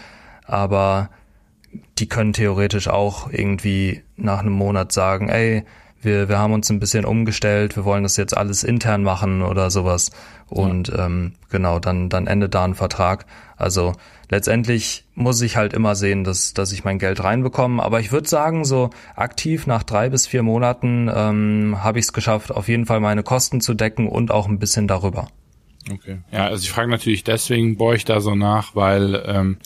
aber 0.45 1.09
die 1.97 2.07
können 2.07 2.33
theoretisch 2.33 2.87
auch 2.87 3.31
irgendwie 3.31 4.03
nach 4.15 4.39
einem 4.39 4.53
Monat 4.53 4.91
sagen, 4.91 5.29
ey, 5.29 5.63
wir, 6.01 6.29
wir 6.29 6.39
haben 6.39 6.53
uns 6.53 6.69
ein 6.69 6.79
bisschen 6.79 7.05
umgestellt, 7.05 7.75
wir 7.75 7.85
wollen 7.85 8.03
das 8.03 8.17
jetzt 8.17 8.35
alles 8.35 8.63
intern 8.63 9.03
machen 9.03 9.41
oder 9.41 9.69
sowas. 9.69 10.11
Und 10.47 10.87
ja. 10.87 11.05
ähm, 11.05 11.33
genau, 11.49 11.79
dann, 11.79 12.09
dann 12.09 12.27
endet 12.27 12.55
da 12.55 12.63
ein 12.63 12.73
Vertrag. 12.73 13.25
Also 13.57 13.93
letztendlich 14.29 15.05
muss 15.13 15.41
ich 15.41 15.57
halt 15.57 15.73
immer 15.73 15.95
sehen, 15.95 16.23
dass, 16.23 16.53
dass 16.53 16.71
ich 16.71 16.85
mein 16.85 16.99
Geld 16.99 17.23
reinbekomme. 17.23 17.83
Aber 17.83 17.99
ich 17.99 18.11
würde 18.11 18.29
sagen, 18.29 18.65
so 18.65 18.89
aktiv 19.15 19.67
nach 19.67 19.83
drei 19.83 20.09
bis 20.09 20.25
vier 20.25 20.43
Monaten 20.43 21.11
ähm, 21.13 21.83
habe 21.83 21.99
ich 21.99 22.05
es 22.05 22.13
geschafft, 22.13 22.51
auf 22.51 22.67
jeden 22.67 22.85
Fall 22.85 23.01
meine 23.01 23.23
Kosten 23.23 23.59
zu 23.59 23.73
decken 23.73 24.07
und 24.07 24.31
auch 24.31 24.47
ein 24.47 24.59
bisschen 24.59 24.87
darüber. 24.87 25.27
Okay. 25.91 26.19
Ja, 26.31 26.47
also 26.47 26.63
ich 26.63 26.71
frage 26.71 26.89
natürlich 26.89 27.23
deswegen, 27.23 27.77
bohre 27.77 27.95
ich 27.95 28.05
da 28.05 28.19
so 28.21 28.35
nach, 28.35 28.75
weil 28.75 29.23
ähm, 29.25 29.57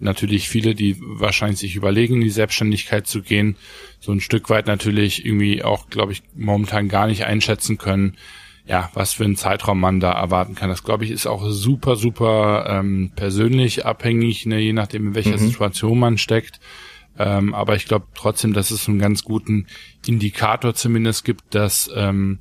natürlich 0.00 0.48
viele, 0.48 0.74
die 0.74 0.96
wahrscheinlich 1.00 1.58
sich 1.58 1.76
überlegen, 1.76 2.14
in 2.14 2.20
die 2.20 2.30
Selbstständigkeit 2.30 3.06
zu 3.06 3.22
gehen, 3.22 3.56
so 4.00 4.12
ein 4.12 4.20
Stück 4.20 4.50
weit 4.50 4.66
natürlich 4.66 5.24
irgendwie 5.24 5.62
auch, 5.62 5.88
glaube 5.90 6.12
ich, 6.12 6.22
momentan 6.34 6.88
gar 6.88 7.06
nicht 7.06 7.24
einschätzen 7.24 7.78
können, 7.78 8.16
ja, 8.66 8.90
was 8.92 9.14
für 9.14 9.24
einen 9.24 9.36
Zeitraum 9.36 9.80
man 9.80 9.98
da 9.98 10.12
erwarten 10.12 10.54
kann. 10.54 10.68
Das, 10.68 10.84
glaube 10.84 11.04
ich, 11.04 11.10
ist 11.10 11.26
auch 11.26 11.48
super, 11.48 11.96
super 11.96 12.66
ähm, 12.68 13.12
persönlich 13.16 13.86
abhängig, 13.86 14.46
ne, 14.46 14.58
je 14.58 14.74
nachdem, 14.74 15.08
in 15.08 15.14
welcher 15.14 15.38
mhm. 15.38 15.48
Situation 15.48 15.98
man 15.98 16.18
steckt. 16.18 16.60
Ähm, 17.18 17.54
aber 17.54 17.74
ich 17.74 17.86
glaube 17.86 18.06
trotzdem, 18.14 18.52
dass 18.52 18.70
es 18.70 18.88
einen 18.88 19.00
ganz 19.00 19.24
guten 19.24 19.66
Indikator 20.06 20.74
zumindest 20.74 21.24
gibt, 21.24 21.54
dass 21.54 21.90
ähm, 21.94 22.38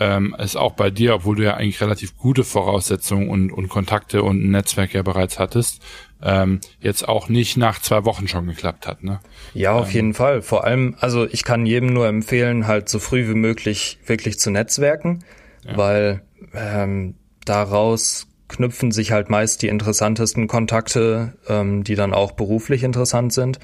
ähm, 0.00 0.34
es 0.38 0.56
auch 0.56 0.72
bei 0.72 0.90
dir, 0.90 1.14
obwohl 1.14 1.36
du 1.36 1.44
ja 1.44 1.54
eigentlich 1.54 1.80
relativ 1.80 2.16
gute 2.16 2.42
Voraussetzungen 2.42 3.28
und, 3.28 3.52
und 3.52 3.68
Kontakte 3.68 4.22
und 4.22 4.42
ein 4.42 4.50
Netzwerk 4.50 4.94
ja 4.94 5.02
bereits 5.02 5.38
hattest, 5.38 5.82
ähm, 6.22 6.60
jetzt 6.80 7.06
auch 7.06 7.28
nicht 7.28 7.58
nach 7.58 7.80
zwei 7.80 8.04
Wochen 8.06 8.26
schon 8.26 8.46
geklappt 8.46 8.86
hat. 8.86 9.04
Ne? 9.04 9.20
Ja, 9.52 9.72
auf 9.72 9.88
ähm, 9.88 9.94
jeden 9.94 10.14
Fall. 10.14 10.40
Vor 10.40 10.64
allem, 10.64 10.96
also 11.00 11.26
ich 11.26 11.44
kann 11.44 11.66
jedem 11.66 11.92
nur 11.92 12.08
empfehlen, 12.08 12.66
halt 12.66 12.88
so 12.88 12.98
früh 12.98 13.28
wie 13.28 13.34
möglich 13.34 13.98
wirklich 14.06 14.38
zu 14.38 14.50
netzwerken, 14.50 15.22
ja. 15.64 15.76
weil 15.76 16.22
ähm, 16.54 17.14
daraus 17.44 18.26
knüpfen 18.48 18.92
sich 18.92 19.12
halt 19.12 19.28
meist 19.28 19.60
die 19.62 19.68
interessantesten 19.68 20.48
Kontakte, 20.48 21.34
ähm, 21.46 21.84
die 21.84 21.94
dann 21.94 22.14
auch 22.14 22.32
beruflich 22.32 22.82
interessant 22.84 23.34
sind. 23.34 23.58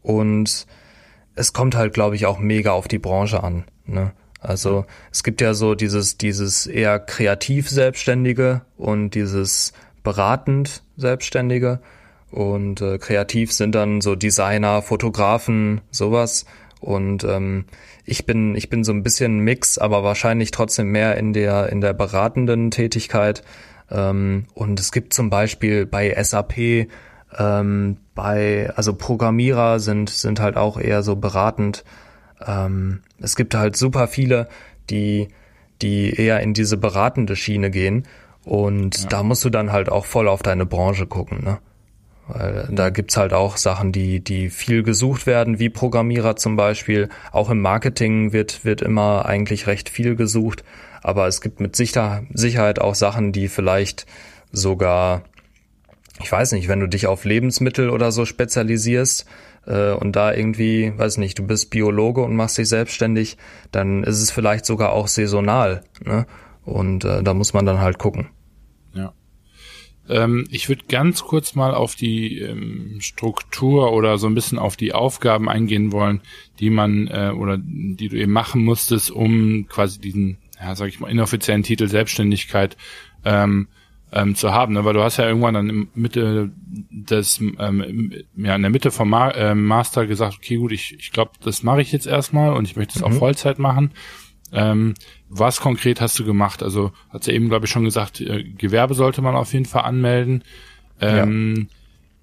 Und 0.00 0.66
es 1.34 1.52
kommt 1.52 1.76
halt, 1.76 1.92
glaube 1.92 2.16
ich, 2.16 2.24
auch 2.24 2.38
mega 2.38 2.72
auf 2.72 2.88
die 2.88 2.98
Branche 2.98 3.44
an. 3.44 3.64
Ne? 3.84 4.12
Also 4.44 4.84
es 5.10 5.22
gibt 5.22 5.40
ja 5.40 5.54
so 5.54 5.74
dieses, 5.74 6.18
dieses 6.18 6.66
eher 6.66 6.98
kreativ 6.98 7.68
Selbstständige 7.68 8.62
und 8.76 9.10
dieses 9.10 9.72
beratend 10.02 10.82
Selbstständige. 10.96 11.80
Und 12.30 12.80
äh, 12.80 12.98
kreativ 12.98 13.52
sind 13.52 13.74
dann 13.74 14.00
so 14.00 14.16
Designer, 14.16 14.82
Fotografen, 14.82 15.80
sowas. 15.90 16.46
Und 16.80 17.24
ähm, 17.24 17.64
ich 18.04 18.26
bin, 18.26 18.54
ich 18.56 18.68
bin 18.68 18.84
so 18.84 18.92
ein 18.92 19.02
bisschen 19.02 19.38
Mix, 19.38 19.78
aber 19.78 20.02
wahrscheinlich 20.02 20.50
trotzdem 20.50 20.88
mehr 20.88 21.16
in 21.16 21.32
der, 21.32 21.70
in 21.70 21.80
der 21.80 21.94
beratenden 21.94 22.70
Tätigkeit. 22.70 23.42
Ähm, 23.90 24.44
und 24.52 24.80
es 24.80 24.92
gibt 24.92 25.14
zum 25.14 25.30
Beispiel 25.30 25.86
bei 25.86 26.14
SAP, 26.22 26.88
ähm, 27.38 27.96
bei, 28.14 28.70
also 28.76 28.94
Programmierer 28.94 29.80
sind, 29.80 30.10
sind 30.10 30.40
halt 30.40 30.56
auch 30.56 30.78
eher 30.78 31.02
so 31.02 31.16
beratend 31.16 31.84
ähm, 32.46 33.00
es 33.20 33.36
gibt 33.36 33.54
halt 33.54 33.76
super 33.76 34.08
viele, 34.08 34.48
die, 34.90 35.28
die 35.82 36.14
eher 36.14 36.40
in 36.40 36.54
diese 36.54 36.76
beratende 36.76 37.36
Schiene 37.36 37.70
gehen. 37.70 38.06
Und 38.44 39.02
ja. 39.02 39.08
da 39.08 39.22
musst 39.22 39.44
du 39.44 39.50
dann 39.50 39.72
halt 39.72 39.88
auch 39.88 40.04
voll 40.04 40.28
auf 40.28 40.42
deine 40.42 40.66
Branche 40.66 41.06
gucken, 41.06 41.42
ne? 41.42 41.58
Weil 42.26 42.68
da 42.70 42.88
gibt's 42.88 43.18
halt 43.18 43.34
auch 43.34 43.58
Sachen, 43.58 43.92
die, 43.92 44.20
die 44.20 44.48
viel 44.48 44.82
gesucht 44.82 45.26
werden, 45.26 45.58
wie 45.58 45.68
Programmierer 45.68 46.36
zum 46.36 46.56
Beispiel. 46.56 47.10
Auch 47.32 47.50
im 47.50 47.60
Marketing 47.60 48.32
wird, 48.32 48.64
wird 48.64 48.80
immer 48.80 49.26
eigentlich 49.26 49.66
recht 49.66 49.90
viel 49.90 50.16
gesucht. 50.16 50.64
Aber 51.02 51.26
es 51.26 51.42
gibt 51.42 51.60
mit 51.60 51.76
Sicherheit 51.76 52.78
auch 52.78 52.94
Sachen, 52.94 53.32
die 53.32 53.48
vielleicht 53.48 54.06
sogar, 54.52 55.22
ich 56.18 56.32
weiß 56.32 56.52
nicht, 56.52 56.66
wenn 56.68 56.80
du 56.80 56.88
dich 56.88 57.06
auf 57.06 57.26
Lebensmittel 57.26 57.90
oder 57.90 58.10
so 58.10 58.24
spezialisierst, 58.24 59.26
äh, 59.66 59.92
und 59.92 60.16
da 60.16 60.32
irgendwie, 60.32 60.92
weiß 60.96 61.18
nicht, 61.18 61.38
du 61.38 61.46
bist 61.46 61.70
Biologe 61.70 62.22
und 62.22 62.36
machst 62.36 62.58
dich 62.58 62.68
selbstständig, 62.68 63.36
dann 63.72 64.04
ist 64.04 64.20
es 64.20 64.30
vielleicht 64.30 64.66
sogar 64.66 64.92
auch 64.92 65.08
saisonal. 65.08 65.84
Ne? 66.04 66.26
Und 66.64 67.04
äh, 67.04 67.22
da 67.22 67.34
muss 67.34 67.54
man 67.54 67.66
dann 67.66 67.80
halt 67.80 67.98
gucken. 67.98 68.28
Ja. 68.94 69.12
Ähm, 70.08 70.46
ich 70.50 70.68
würde 70.68 70.84
ganz 70.88 71.22
kurz 71.22 71.54
mal 71.54 71.74
auf 71.74 71.94
die 71.94 72.38
ähm, 72.38 72.98
Struktur 73.00 73.92
oder 73.92 74.18
so 74.18 74.26
ein 74.26 74.34
bisschen 74.34 74.58
auf 74.58 74.76
die 74.76 74.92
Aufgaben 74.92 75.48
eingehen 75.48 75.92
wollen, 75.92 76.20
die 76.60 76.70
man 76.70 77.08
äh, 77.08 77.32
oder 77.36 77.58
die 77.58 78.08
du 78.08 78.16
eben 78.16 78.32
machen 78.32 78.64
musstest, 78.64 79.10
um 79.10 79.66
quasi 79.68 80.00
diesen 80.00 80.38
ja, 80.60 80.74
sag 80.74 80.88
ich 80.88 81.00
mal, 81.00 81.10
inoffiziellen 81.10 81.62
Titel 81.62 81.88
Selbstständigkeit 81.88 82.76
ähm, 83.24 83.68
ähm, 84.14 84.36
zu 84.36 84.52
haben, 84.52 84.74
ne? 84.74 84.84
weil 84.84 84.94
du 84.94 85.02
hast 85.02 85.16
ja 85.16 85.26
irgendwann 85.26 85.54
dann 85.54 85.68
in 85.68 85.88
Mitte 85.94 86.52
des, 86.64 87.40
ähm, 87.40 88.12
ja, 88.36 88.54
in 88.54 88.62
der 88.62 88.70
Mitte 88.70 88.92
vom 88.92 89.10
Ma 89.10 89.30
äh, 89.30 89.56
Master 89.56 90.06
gesagt, 90.06 90.36
okay, 90.36 90.56
gut, 90.56 90.70
ich, 90.70 90.96
ich 90.98 91.10
glaube, 91.10 91.32
das 91.42 91.64
mache 91.64 91.82
ich 91.82 91.90
jetzt 91.90 92.06
erstmal 92.06 92.54
und 92.54 92.64
ich 92.64 92.76
möchte 92.76 92.96
es 92.96 93.04
mhm. 93.04 93.12
auch 93.12 93.18
Vollzeit 93.18 93.58
machen. 93.58 93.90
Ähm, 94.52 94.94
was 95.28 95.60
konkret 95.60 96.00
hast 96.00 96.16
du 96.20 96.24
gemacht? 96.24 96.62
Also 96.62 96.92
hat 97.10 97.24
sie 97.24 97.32
ja 97.32 97.36
eben, 97.36 97.48
glaube 97.48 97.66
ich, 97.66 97.72
schon 97.72 97.84
gesagt, 97.84 98.20
äh, 98.20 98.44
Gewerbe 98.44 98.94
sollte 98.94 99.20
man 99.20 99.34
auf 99.34 99.52
jeden 99.52 99.66
Fall 99.66 99.82
anmelden. 99.82 100.44
Ähm, 101.00 101.68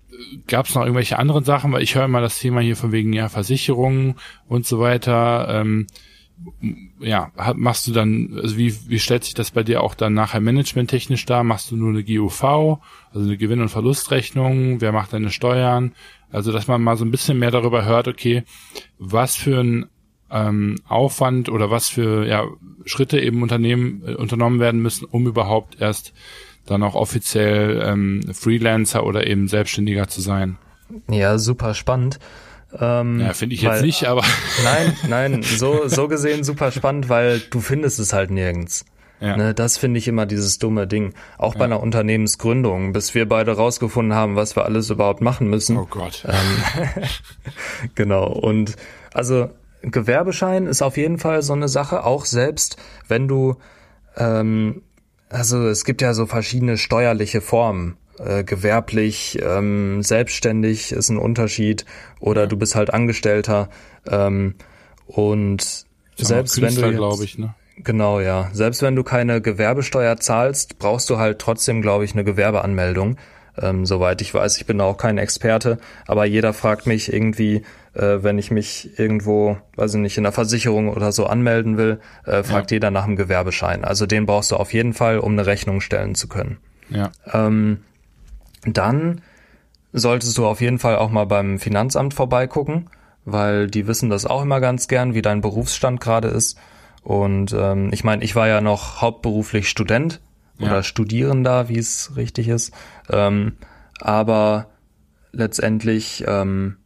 ja. 0.10 0.18
Gab 0.48 0.68
es 0.68 0.76
noch 0.76 0.84
irgendwelche 0.84 1.20
anderen 1.20 1.44
Sachen? 1.44 1.74
Weil 1.74 1.84
ich 1.84 1.96
höre 1.96 2.06
immer 2.06 2.22
das 2.22 2.40
Thema 2.40 2.62
hier 2.62 2.78
von 2.78 2.94
wegen 2.94 3.12
ja 3.12 3.28
Versicherungen 3.28 4.16
und 4.48 4.66
so 4.66 4.80
weiter. 4.80 5.48
Ähm, 5.50 5.88
ja, 7.00 7.32
machst 7.56 7.88
du 7.88 7.92
dann, 7.92 8.40
also 8.42 8.58
wie, 8.58 8.76
wie 8.88 9.00
stellt 9.00 9.24
sich 9.24 9.34
das 9.34 9.52
bei 9.52 9.64
dir 9.64 9.82
auch 9.82 9.96
dann 9.96 10.14
nachher 10.14 10.40
managementtechnisch 10.40 11.26
dar? 11.26 11.44
Machst 11.44 11.72
du 11.72 11.76
nur 11.76 11.90
eine 11.90 12.04
GUV, 12.04 12.44
also 12.44 12.80
eine 13.14 13.38
Gewinn- 13.38 13.62
und 13.62 13.70
Verlustrechnung? 13.70 14.82
Wer 14.82 14.92
macht 14.92 15.14
deine 15.14 15.32
Steuern? 15.32 15.94
Also, 16.32 16.52
dass 16.52 16.68
man 16.68 16.82
mal 16.82 16.98
so 16.98 17.06
ein 17.06 17.12
bisschen 17.12 17.40
mehr 17.40 17.52
darüber 17.52 17.86
hört, 17.86 18.08
okay, 18.08 18.44
was 18.98 19.36
für 19.36 19.60
ein 19.60 19.86
ähm, 20.32 20.78
Aufwand 20.88 21.50
oder 21.50 21.70
was 21.70 21.90
für 21.90 22.26
ja, 22.26 22.46
Schritte 22.86 23.20
eben 23.20 23.44
Unternehmen 23.44 24.04
äh, 24.06 24.14
unternommen 24.16 24.60
werden 24.60 24.82
müssen, 24.82 25.06
um 25.06 25.28
überhaupt 25.28 25.82
erst 25.82 26.14
dann 26.66 26.84
auch 26.84 26.96
offiziell 26.96 27.82
ähm, 27.84 28.22
Freelancer 28.32 29.06
oder 29.06 29.28
eben 29.28 29.48
Selbstständiger 29.48 30.08
zu 30.08 30.22
sein. 30.22 30.58
Ja, 31.10 31.38
super 31.38 31.74
spannend. 31.74 32.20
Ähm, 32.80 33.20
ja, 33.20 33.34
finde 33.34 33.56
ich 33.56 33.66
weil, 33.66 33.74
jetzt 33.74 33.82
nicht, 33.84 34.06
aber. 34.06 34.24
Nein, 34.64 34.98
nein, 35.08 35.44
so, 35.44 35.88
so 35.88 36.08
gesehen 36.08 36.44
super 36.44 36.72
spannend, 36.72 37.10
weil 37.10 37.40
du 37.40 37.60
findest 37.60 38.00
es 38.00 38.14
halt 38.14 38.32
nirgends. 38.32 38.86
Ja. 39.22 39.38
Ne, 39.38 39.54
das 39.54 39.78
finde 39.78 40.00
ich 40.00 40.08
immer 40.08 40.26
dieses 40.26 40.58
dumme 40.58 40.88
Ding. 40.88 41.14
Auch 41.38 41.54
bei 41.54 41.66
einer 41.66 41.80
Unternehmensgründung, 41.80 42.92
bis 42.92 43.14
wir 43.14 43.30
beide 43.30 43.56
rausgefunden 43.56 44.16
haben, 44.16 44.36
was 44.36 44.56
wir 44.56 44.66
alles 44.66 44.90
überhaupt 44.90 45.22
machen 45.22 45.48
müssen. 45.48 45.78
Oh 45.78 45.86
Gott. 45.88 46.26
Ähm, 46.28 47.04
genau. 47.96 48.26
Und 48.28 48.76
also 49.14 49.50
Gewerbeschein 49.84 50.66
ist 50.66 50.82
auf 50.82 50.98
jeden 50.98 51.20
Fall 51.20 51.44
so 51.44 51.54
eine 51.54 51.68
Sache, 51.68 52.04
auch 52.04 52.26
selbst 52.26 52.78
wenn 53.08 53.28
du, 53.28 53.58
ähm, 54.18 54.82
also 55.30 55.68
es 55.68 55.86
gibt 55.86 56.02
ja 56.02 56.16
so 56.16 56.26
verschiedene 56.26 56.78
steuerliche 56.78 57.42
Formen. 57.42 57.98
Äh, 58.20 58.44
gewerblich, 58.44 59.40
ähm, 59.42 60.04
selbstständig 60.04 60.92
ist 60.92 61.10
ein 61.10 61.18
Unterschied 61.18 61.86
oder 62.20 62.42
ja. 62.42 62.48
du 62.48 62.58
bist 62.58 62.76
halt 62.76 62.94
Angestellter 62.94 63.70
ähm, 64.06 64.56
und 65.08 65.86
ja, 66.18 66.26
selbst 66.26 66.62
wenn 66.62 66.76
du 66.76 66.92
glaube 66.92 67.24
ich, 67.24 67.38
ne? 67.38 67.56
Genau, 67.78 68.20
ja. 68.20 68.50
Selbst 68.54 68.82
wenn 68.82 68.96
du 68.96 69.04
keine 69.04 69.42
Gewerbesteuer 69.42 70.18
zahlst, 70.18 70.78
brauchst 70.78 71.10
du 71.10 71.18
halt 71.18 71.40
trotzdem, 71.40 71.82
glaube 71.82 72.06
ich, 72.06 72.14
eine 72.14 72.24
Gewerbeanmeldung. 72.24 73.18
Ähm, 73.60 73.86
soweit 73.86 74.22
ich 74.22 74.34
weiß, 74.34 74.58
ich 74.58 74.66
bin 74.66 74.78
da 74.78 74.86
auch 74.86 74.98
kein 74.98 75.18
Experte, 75.18 75.78
aber 76.08 76.26
jeder 76.26 76.54
fragt 76.54 76.88
mich 76.88 77.12
irgendwie, 77.12 77.64
äh, 77.94 78.20
wenn 78.22 78.38
ich 78.38 78.50
mich 78.50 78.98
irgendwo, 78.98 79.58
weiß 79.76 79.96
ich 79.96 80.00
nicht, 80.00 80.18
in 80.18 80.24
der 80.24 80.32
Versicherung 80.32 80.90
oder 80.90 81.12
so 81.12 81.26
anmelden 81.26 81.78
will, 81.78 82.00
äh, 82.26 82.44
fragt 82.44 82.72
ja. 82.72 82.76
jeder 82.76 82.92
nach 82.92 83.06
einem 83.06 83.18
Gewerbeschein. 83.18 83.84
Also 83.84 84.06
den 84.06 84.26
brauchst 84.26 84.52
du 84.52 84.56
auf 84.56 84.74
jeden 84.74 84.94
Fall, 84.94 85.20
um 85.20 85.34
eine 85.34 85.46
Rechnung 85.46 85.82
stellen 85.82 86.16
zu 86.16 86.28
können. 86.28 86.58
Ja. 86.90 87.12
Ähm, 87.34 87.80
dann 88.66 89.22
solltest 89.94 90.38
du 90.38 90.46
auf 90.46 90.62
jeden 90.62 90.80
Fall 90.80 90.98
auch 90.98 91.10
mal 91.10 91.26
beim 91.26 91.60
Finanzamt 91.60 92.14
vorbeigucken, 92.14 92.90
weil 93.26 93.68
die 93.68 93.88
wissen 93.88 94.10
das 94.10 94.26
auch 94.26 94.42
immer 94.42 94.60
ganz 94.60 94.88
gern, 94.88 95.14
wie 95.14 95.22
dein 95.22 95.42
Berufsstand 95.42 96.00
gerade 96.00 96.30
ist. 96.30 96.58
Und 97.04 97.54
ähm, 97.54 97.90
ich 97.92 98.04
meine, 98.04 98.24
ich 98.24 98.36
war 98.36 98.48
ja 98.48 98.62
noch 98.62 99.02
hauptberuflich 99.02 99.70
Student 99.70 100.22
ja. 100.58 100.68
oder 100.68 100.84
Studierender, 100.84 101.68
wie 101.68 101.80
es 101.80 102.16
richtig 102.16 102.48
ist. 102.48 102.74
Ähm, 103.10 103.54
aber 104.00 104.68
letztendlich 105.32 106.24
ähm, 106.28 106.78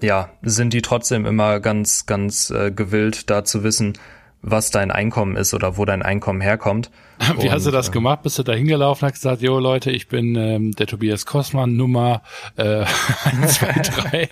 ja, 0.00 0.30
sind 0.42 0.72
die 0.72 0.82
trotzdem 0.82 1.26
immer 1.26 1.60
ganz, 1.60 2.06
ganz 2.06 2.50
äh, 2.50 2.70
gewillt, 2.70 3.30
da 3.30 3.44
zu 3.44 3.62
wissen, 3.62 3.94
was 4.40 4.70
dein 4.70 4.90
Einkommen 4.90 5.36
ist 5.36 5.54
oder 5.54 5.76
wo 5.76 5.84
dein 5.84 6.02
Einkommen 6.02 6.40
herkommt. 6.40 6.90
Wie 7.40 7.50
hast 7.50 7.66
du 7.66 7.70
das 7.70 7.88
äh, 7.88 7.92
gemacht? 7.92 8.22
Bist 8.22 8.38
du 8.38 8.42
da 8.42 8.52
hingelaufen, 8.52 9.06
hast 9.06 9.14
gesagt, 9.14 9.42
jo 9.42 9.58
Leute, 9.58 9.90
ich 9.90 10.08
bin 10.08 10.34
ähm, 10.34 10.72
der 10.72 10.86
Tobias 10.86 11.26
Kosmann, 11.26 11.76
Nummer 11.76 12.22
äh, 12.56 12.84
1, 13.24 13.54
2, 13.54 13.66
3. 13.72 14.28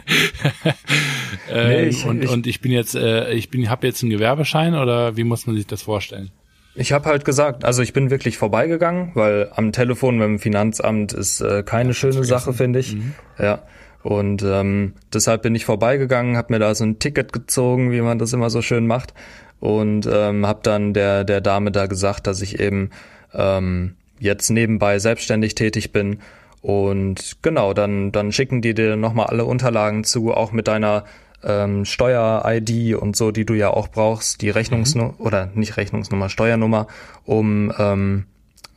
ähm, 1.50 1.68
nee, 1.68 1.82
ich, 1.84 2.04
und, 2.04 2.24
ich, 2.24 2.30
und 2.30 2.46
ich 2.46 2.60
bin 2.60 2.72
jetzt, 2.72 2.94
äh, 2.94 3.32
ich 3.32 3.50
bin, 3.50 3.68
habe 3.70 3.86
jetzt 3.86 4.02
einen 4.02 4.10
Gewerbeschein 4.10 4.74
oder 4.74 5.16
wie 5.16 5.24
muss 5.24 5.46
man 5.46 5.56
sich 5.56 5.66
das 5.66 5.82
vorstellen? 5.82 6.30
Ich 6.74 6.92
habe 6.92 7.08
halt 7.08 7.24
gesagt, 7.24 7.64
also 7.64 7.82
ich 7.82 7.92
bin 7.92 8.10
wirklich 8.10 8.38
vorbeigegangen, 8.38 9.10
weil 9.14 9.50
am 9.54 9.72
Telefon 9.72 10.18
mit 10.18 10.26
dem 10.26 10.38
Finanzamt 10.38 11.12
ist 11.12 11.40
äh, 11.40 11.62
keine 11.64 11.90
ja, 11.90 11.94
schöne 11.94 12.24
Sache, 12.24 12.52
finde 12.52 12.78
ich. 12.78 12.94
Mhm. 12.94 13.14
Ja. 13.38 13.62
Und 14.02 14.42
ähm, 14.42 14.94
deshalb 15.12 15.42
bin 15.42 15.54
ich 15.54 15.66
vorbeigegangen, 15.66 16.36
habe 16.36 16.54
mir 16.54 16.58
da 16.58 16.74
so 16.74 16.84
ein 16.84 16.98
Ticket 16.98 17.32
gezogen, 17.34 17.92
wie 17.92 18.00
man 18.00 18.18
das 18.18 18.32
immer 18.32 18.48
so 18.48 18.62
schön 18.62 18.86
macht, 18.86 19.12
und 19.60 20.08
ähm, 20.10 20.46
habe 20.46 20.60
dann 20.62 20.94
der 20.94 21.24
der 21.24 21.40
Dame 21.40 21.70
da 21.70 21.86
gesagt, 21.86 22.26
dass 22.26 22.42
ich 22.42 22.58
eben 22.58 22.90
ähm, 23.34 23.96
jetzt 24.18 24.50
nebenbei 24.50 24.98
selbstständig 24.98 25.54
tätig 25.54 25.92
bin. 25.92 26.20
Und 26.62 27.36
genau, 27.42 27.72
dann 27.72 28.12
dann 28.12 28.32
schicken 28.32 28.62
die 28.62 28.74
dir 28.74 28.96
nochmal 28.96 29.26
alle 29.26 29.44
Unterlagen 29.44 30.04
zu, 30.04 30.32
auch 30.32 30.52
mit 30.52 30.68
deiner 30.68 31.04
ähm, 31.42 31.84
Steuer-ID 31.84 32.94
und 32.96 33.16
so, 33.16 33.30
die 33.30 33.46
du 33.46 33.54
ja 33.54 33.70
auch 33.70 33.88
brauchst, 33.88 34.42
die 34.42 34.50
Rechnungsnummer 34.50 35.14
mhm. 35.18 35.24
oder 35.24 35.48
nicht 35.54 35.76
Rechnungsnummer, 35.76 36.28
Steuernummer, 36.28 36.86
um 37.24 37.72
ähm, 37.78 38.26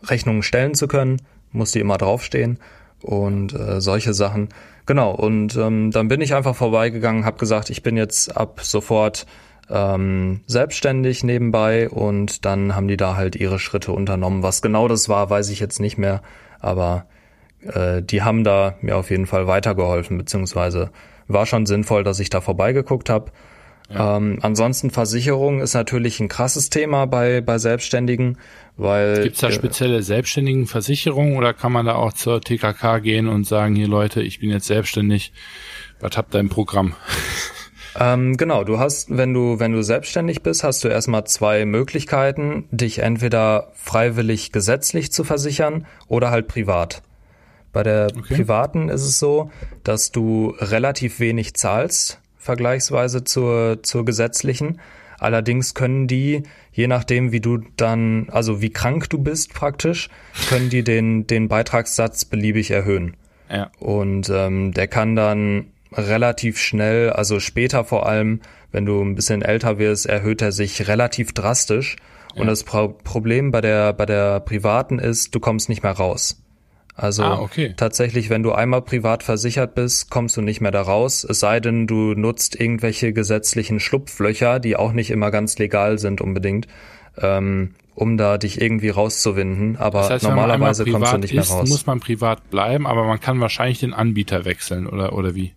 Rechnungen 0.05 0.43
stellen 0.43 0.75
zu 0.75 0.87
können, 0.87 1.21
muss 1.51 1.71
die 1.71 1.79
immer 1.79 1.97
draufstehen 1.97 2.59
und 3.01 3.53
äh, 3.53 3.81
solche 3.81 4.13
Sachen. 4.13 4.49
Genau, 4.85 5.11
und 5.11 5.55
ähm, 5.55 5.91
dann 5.91 6.07
bin 6.07 6.21
ich 6.21 6.33
einfach 6.33 6.55
vorbeigegangen, 6.55 7.25
habe 7.25 7.37
gesagt, 7.37 7.69
ich 7.69 7.83
bin 7.83 7.95
jetzt 7.95 8.35
ab 8.35 8.59
sofort 8.63 9.25
ähm, 9.69 10.41
selbstständig 10.45 11.23
nebenbei 11.23 11.89
und 11.89 12.45
dann 12.45 12.75
haben 12.75 12.87
die 12.87 12.97
da 12.97 13.15
halt 13.15 13.35
ihre 13.35 13.59
Schritte 13.59 13.91
unternommen. 13.91 14.43
Was 14.43 14.61
genau 14.61 14.87
das 14.87 15.09
war, 15.09 15.29
weiß 15.29 15.49
ich 15.49 15.59
jetzt 15.59 15.79
nicht 15.79 15.97
mehr, 15.97 16.21
aber 16.59 17.05
äh, 17.61 18.01
die 18.01 18.21
haben 18.21 18.43
da 18.43 18.75
mir 18.81 18.97
auf 18.97 19.09
jeden 19.09 19.25
Fall 19.25 19.47
weitergeholfen, 19.47 20.17
beziehungsweise 20.17 20.91
war 21.27 21.45
schon 21.45 21.65
sinnvoll, 21.65 22.03
dass 22.03 22.19
ich 22.19 22.29
da 22.29 22.41
vorbeigeguckt 22.41 23.09
habe. 23.09 23.31
Ja. 23.89 24.17
Ähm, 24.17 24.39
ansonsten 24.41 24.91
Versicherung 24.91 25.61
ist 25.61 25.73
natürlich 25.73 26.19
ein 26.19 26.27
krasses 26.27 26.69
Thema 26.69 27.05
bei, 27.05 27.41
bei 27.41 27.57
Selbstständigen, 27.57 28.37
weil. 28.77 29.23
Gibt 29.23 29.35
es 29.35 29.41
da 29.41 29.51
spezielle 29.51 30.03
selbstständigen 30.03 30.67
Versicherungen 30.67 31.37
oder 31.37 31.53
kann 31.53 31.71
man 31.71 31.85
da 31.85 31.95
auch 31.95 32.13
zur 32.13 32.41
TKK 32.41 32.99
gehen 32.99 33.27
und 33.27 33.45
sagen, 33.45 33.75
hier 33.75 33.87
Leute, 33.87 34.21
ich 34.21 34.39
bin 34.39 34.49
jetzt 34.49 34.67
selbstständig, 34.67 35.33
was 35.99 36.17
habt 36.17 36.33
ihr 36.33 36.39
im 36.39 36.49
Programm? 36.49 36.95
Ähm, 37.99 38.37
genau, 38.37 38.63
du 38.63 38.79
hast, 38.79 39.15
wenn 39.15 39.33
du, 39.33 39.59
wenn 39.59 39.71
du 39.71 39.83
selbstständig 39.83 40.41
bist, 40.41 40.63
hast 40.63 40.83
du 40.83 40.87
erstmal 40.87 41.25
zwei 41.25 41.65
Möglichkeiten, 41.65 42.65
dich 42.71 42.99
entweder 42.99 43.71
freiwillig 43.73 44.51
gesetzlich 44.51 45.11
zu 45.11 45.23
versichern 45.23 45.85
oder 46.07 46.31
halt 46.31 46.47
privat. 46.47 47.03
Bei 47.71 47.83
der 47.83 48.07
okay. 48.15 48.35
privaten 48.35 48.89
ist 48.89 49.01
es 49.01 49.19
so, 49.19 49.51
dass 49.83 50.11
du 50.11 50.55
relativ 50.59 51.19
wenig 51.19 51.55
zahlst 51.55 52.19
vergleichsweise 52.37 53.23
zur, 53.23 53.79
zur 53.83 54.05
gesetzlichen. 54.05 54.79
Allerdings 55.17 55.73
können 55.73 56.07
die, 56.07 56.43
je 56.73 56.87
nachdem, 56.87 57.31
wie 57.31 57.39
du 57.39 57.59
dann, 57.77 58.27
also 58.31 58.61
wie 58.61 58.69
krank 58.69 59.09
du 59.09 59.17
bist 59.17 59.53
praktisch, 59.53 60.09
können 60.49 60.69
die 60.69 60.83
den, 60.83 61.25
den 61.25 61.47
Beitragssatz 61.47 62.25
beliebig 62.25 62.71
erhöhen. 62.71 63.15
Ja. 63.49 63.71
Und 63.79 64.29
ähm, 64.29 64.73
der 64.73 64.87
kann 64.87 65.15
dann 65.15 65.67
relativ 65.95 66.59
schnell, 66.59 67.09
also 67.09 67.39
später 67.39 67.83
vor 67.83 68.05
allem, 68.07 68.41
wenn 68.71 68.85
du 68.85 69.01
ein 69.01 69.15
bisschen 69.15 69.41
älter 69.41 69.77
wirst, 69.77 70.05
erhöht 70.05 70.41
er 70.41 70.51
sich 70.51 70.87
relativ 70.87 71.33
drastisch. 71.33 71.95
Ja. 72.35 72.41
Und 72.41 72.47
das 72.47 72.63
Pro 72.63 72.89
Problem 72.89 73.51
bei 73.51 73.61
der, 73.61 73.93
bei 73.93 74.05
der 74.05 74.39
privaten 74.39 74.99
ist, 74.99 75.35
du 75.35 75.39
kommst 75.39 75.69
nicht 75.69 75.83
mehr 75.83 75.91
raus. 75.91 76.43
Also 76.95 77.23
ah, 77.23 77.39
okay. 77.39 77.73
tatsächlich, 77.75 78.29
wenn 78.29 78.43
du 78.43 78.51
einmal 78.51 78.83
privat 78.83 79.23
versichert 79.23 79.73
bist, 79.73 80.11
kommst 80.11 80.37
du 80.37 80.41
nicht 80.41 80.61
mehr 80.61 80.71
da 80.71 80.81
raus. 80.81 81.23
Es 81.27 81.39
sei 81.39 81.59
denn, 81.59 81.87
du 81.87 82.13
nutzt 82.13 82.59
irgendwelche 82.59 83.13
gesetzlichen 83.13 83.79
Schlupflöcher, 83.79 84.59
die 84.59 84.75
auch 84.75 84.93
nicht 84.93 85.09
immer 85.09 85.31
ganz 85.31 85.57
legal 85.57 85.97
sind 85.97 86.21
unbedingt, 86.21 86.67
ähm, 87.17 87.71
um 87.95 88.17
da 88.17 88.37
dich 88.37 88.61
irgendwie 88.61 88.89
rauszuwinden. 88.89 89.77
Aber 89.77 90.01
das 90.01 90.09
heißt, 90.11 90.23
normalerweise 90.23 90.85
kommst 90.85 91.13
du 91.13 91.17
nicht 91.17 91.33
ist, 91.33 91.49
mehr 91.49 91.57
raus. 91.57 91.69
Muss 91.69 91.87
man 91.87 91.99
privat 91.99 92.47
bleiben, 92.51 92.85
aber 92.85 93.05
man 93.05 93.19
kann 93.19 93.39
wahrscheinlich 93.39 93.79
den 93.79 93.93
Anbieter 93.93 94.45
wechseln 94.45 94.85
oder 94.85 95.13
oder 95.13 95.33
wie? 95.33 95.53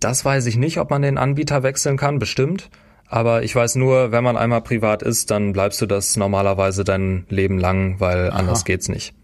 Das 0.00 0.24
weiß 0.24 0.46
ich 0.46 0.56
nicht, 0.56 0.78
ob 0.78 0.90
man 0.90 1.02
den 1.02 1.18
Anbieter 1.18 1.62
wechseln 1.62 1.96
kann, 1.96 2.18
bestimmt. 2.18 2.70
Aber 3.08 3.42
ich 3.42 3.54
weiß 3.54 3.76
nur, 3.76 4.12
wenn 4.12 4.22
man 4.22 4.36
einmal 4.36 4.60
privat 4.60 5.02
ist, 5.02 5.30
dann 5.30 5.52
bleibst 5.52 5.80
du 5.80 5.86
das 5.86 6.16
normalerweise 6.16 6.84
dein 6.84 7.24
Leben 7.30 7.58
lang, 7.58 8.00
weil 8.00 8.30
Aha. 8.30 8.38
anders 8.38 8.64
geht's 8.64 8.88
nicht. 8.88 9.14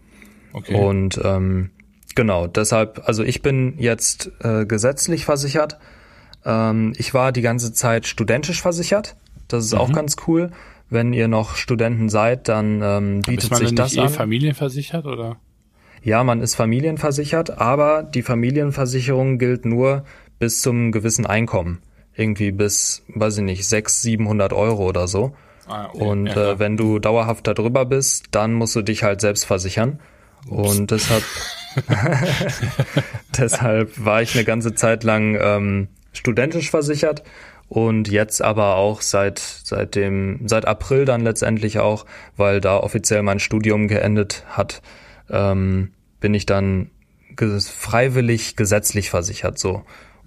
Okay. 0.53 0.73
Und 0.73 1.19
ähm, 1.23 1.69
genau, 2.15 2.47
deshalb, 2.47 3.03
also 3.05 3.23
ich 3.23 3.41
bin 3.41 3.75
jetzt 3.77 4.31
äh, 4.41 4.65
gesetzlich 4.65 5.25
versichert. 5.25 5.77
Ähm, 6.43 6.93
ich 6.97 7.13
war 7.13 7.31
die 7.31 7.41
ganze 7.41 7.73
Zeit 7.73 8.07
studentisch 8.07 8.61
versichert. 8.61 9.15
Das 9.47 9.65
ist 9.65 9.73
mhm. 9.73 9.79
auch 9.79 9.91
ganz 9.91 10.15
cool, 10.27 10.51
wenn 10.89 11.13
ihr 11.13 11.27
noch 11.27 11.55
Studenten 11.55 12.09
seid, 12.09 12.47
dann 12.47 12.81
ähm, 12.83 13.21
bietet 13.21 13.51
man 13.51 13.59
sich 13.59 13.69
denn 13.69 13.75
das 13.75 13.91
nicht 13.91 13.99
eh 13.99 14.07
an. 14.07 14.09
familienversichert 14.09 15.05
oder? 15.05 15.37
Ja, 16.03 16.23
man 16.23 16.41
ist 16.41 16.55
familienversichert, 16.55 17.57
aber 17.59 18.03
die 18.03 18.21
Familienversicherung 18.21 19.39
gilt 19.39 19.65
nur 19.65 20.05
bis 20.39 20.61
zum 20.61 20.91
gewissen 20.91 21.25
Einkommen. 21.25 21.81
Irgendwie 22.15 22.51
bis, 22.51 23.03
weiß 23.09 23.37
ich 23.37 23.43
nicht, 23.43 23.67
600, 23.67 24.01
700 24.01 24.53
Euro 24.53 24.87
oder 24.87 25.07
so. 25.07 25.35
Ah, 25.67 25.89
okay. 25.89 26.03
Und 26.03 26.27
Ja, 26.27 26.51
äh, 26.51 26.59
wenn 26.59 26.77
du 26.77 26.99
dauerhaft 26.99 27.47
darüber 27.47 27.85
bist, 27.85 28.25
dann 28.31 28.53
musst 28.53 28.75
du 28.75 28.81
dich 28.81 29.03
halt 29.03 29.21
selbst 29.21 29.45
versichern. 29.45 29.99
Und 30.47 30.91
deshalb, 30.91 31.23
deshalb 33.37 34.05
war 34.05 34.21
ich 34.21 34.35
eine 34.35 34.45
ganze 34.45 34.75
Zeit 34.75 35.03
lang 35.03 35.37
ähm, 35.41 35.87
studentisch 36.13 36.69
versichert 36.69 37.23
und 37.67 38.07
jetzt 38.09 38.41
aber 38.41 38.75
auch 38.75 39.01
seit 39.01 39.39
seit 39.39 39.95
dem 39.95 40.41
seit 40.47 40.65
April 40.67 41.05
dann 41.05 41.21
letztendlich 41.21 41.79
auch, 41.79 42.05
weil 42.37 42.61
da 42.61 42.77
offiziell 42.77 43.23
mein 43.23 43.39
Studium 43.39 43.87
geendet 43.87 44.43
hat, 44.49 44.81
ähm, 45.29 45.91
bin 46.19 46.33
ich 46.33 46.45
dann 46.45 46.91
ge 47.35 47.59
freiwillig 47.59 48.55
gesetzlich 48.55 49.09
versichert 49.09 49.57
so. 49.57 49.83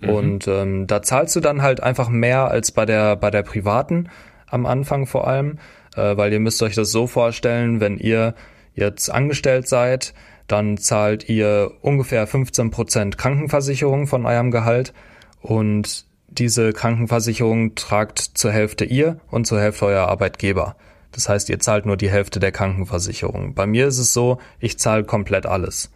Und 0.06 0.46
ähm, 0.46 0.86
da 0.86 1.02
zahlst 1.02 1.34
du 1.36 1.40
dann 1.40 1.62
halt 1.62 1.82
einfach 1.82 2.08
mehr 2.08 2.50
als 2.50 2.72
bei 2.72 2.86
der 2.86 3.16
bei 3.16 3.30
der 3.30 3.42
privaten 3.42 4.08
am 4.46 4.66
Anfang 4.66 5.06
vor 5.06 5.26
allem, 5.26 5.58
äh, 5.96 6.16
weil 6.16 6.32
ihr 6.32 6.40
müsst 6.40 6.62
euch 6.62 6.74
das 6.74 6.90
so 6.90 7.06
vorstellen, 7.06 7.80
wenn 7.80 7.98
ihr 7.98 8.34
jetzt 8.74 9.10
angestellt 9.10 9.68
seid, 9.68 10.14
dann 10.46 10.78
zahlt 10.78 11.28
ihr 11.28 11.72
ungefähr 11.82 12.26
15% 12.26 13.16
Krankenversicherung 13.16 14.06
von 14.06 14.24
eurem 14.24 14.50
Gehalt 14.50 14.94
und 15.40 16.06
diese 16.28 16.72
Krankenversicherung 16.72 17.74
tragt 17.74 18.18
zur 18.18 18.52
Hälfte 18.52 18.84
ihr 18.84 19.18
und 19.30 19.46
zur 19.46 19.60
Hälfte 19.60 19.86
euer 19.86 20.08
Arbeitgeber. 20.08 20.76
Das 21.12 21.28
heißt, 21.28 21.48
ihr 21.48 21.58
zahlt 21.58 21.86
nur 21.86 21.96
die 21.96 22.10
Hälfte 22.10 22.38
der 22.38 22.52
Krankenversicherung. 22.52 23.54
Bei 23.54 23.66
mir 23.66 23.88
ist 23.88 23.98
es 23.98 24.12
so, 24.12 24.38
ich 24.60 24.78
zahle 24.78 25.04
komplett 25.04 25.46
alles. 25.46 25.90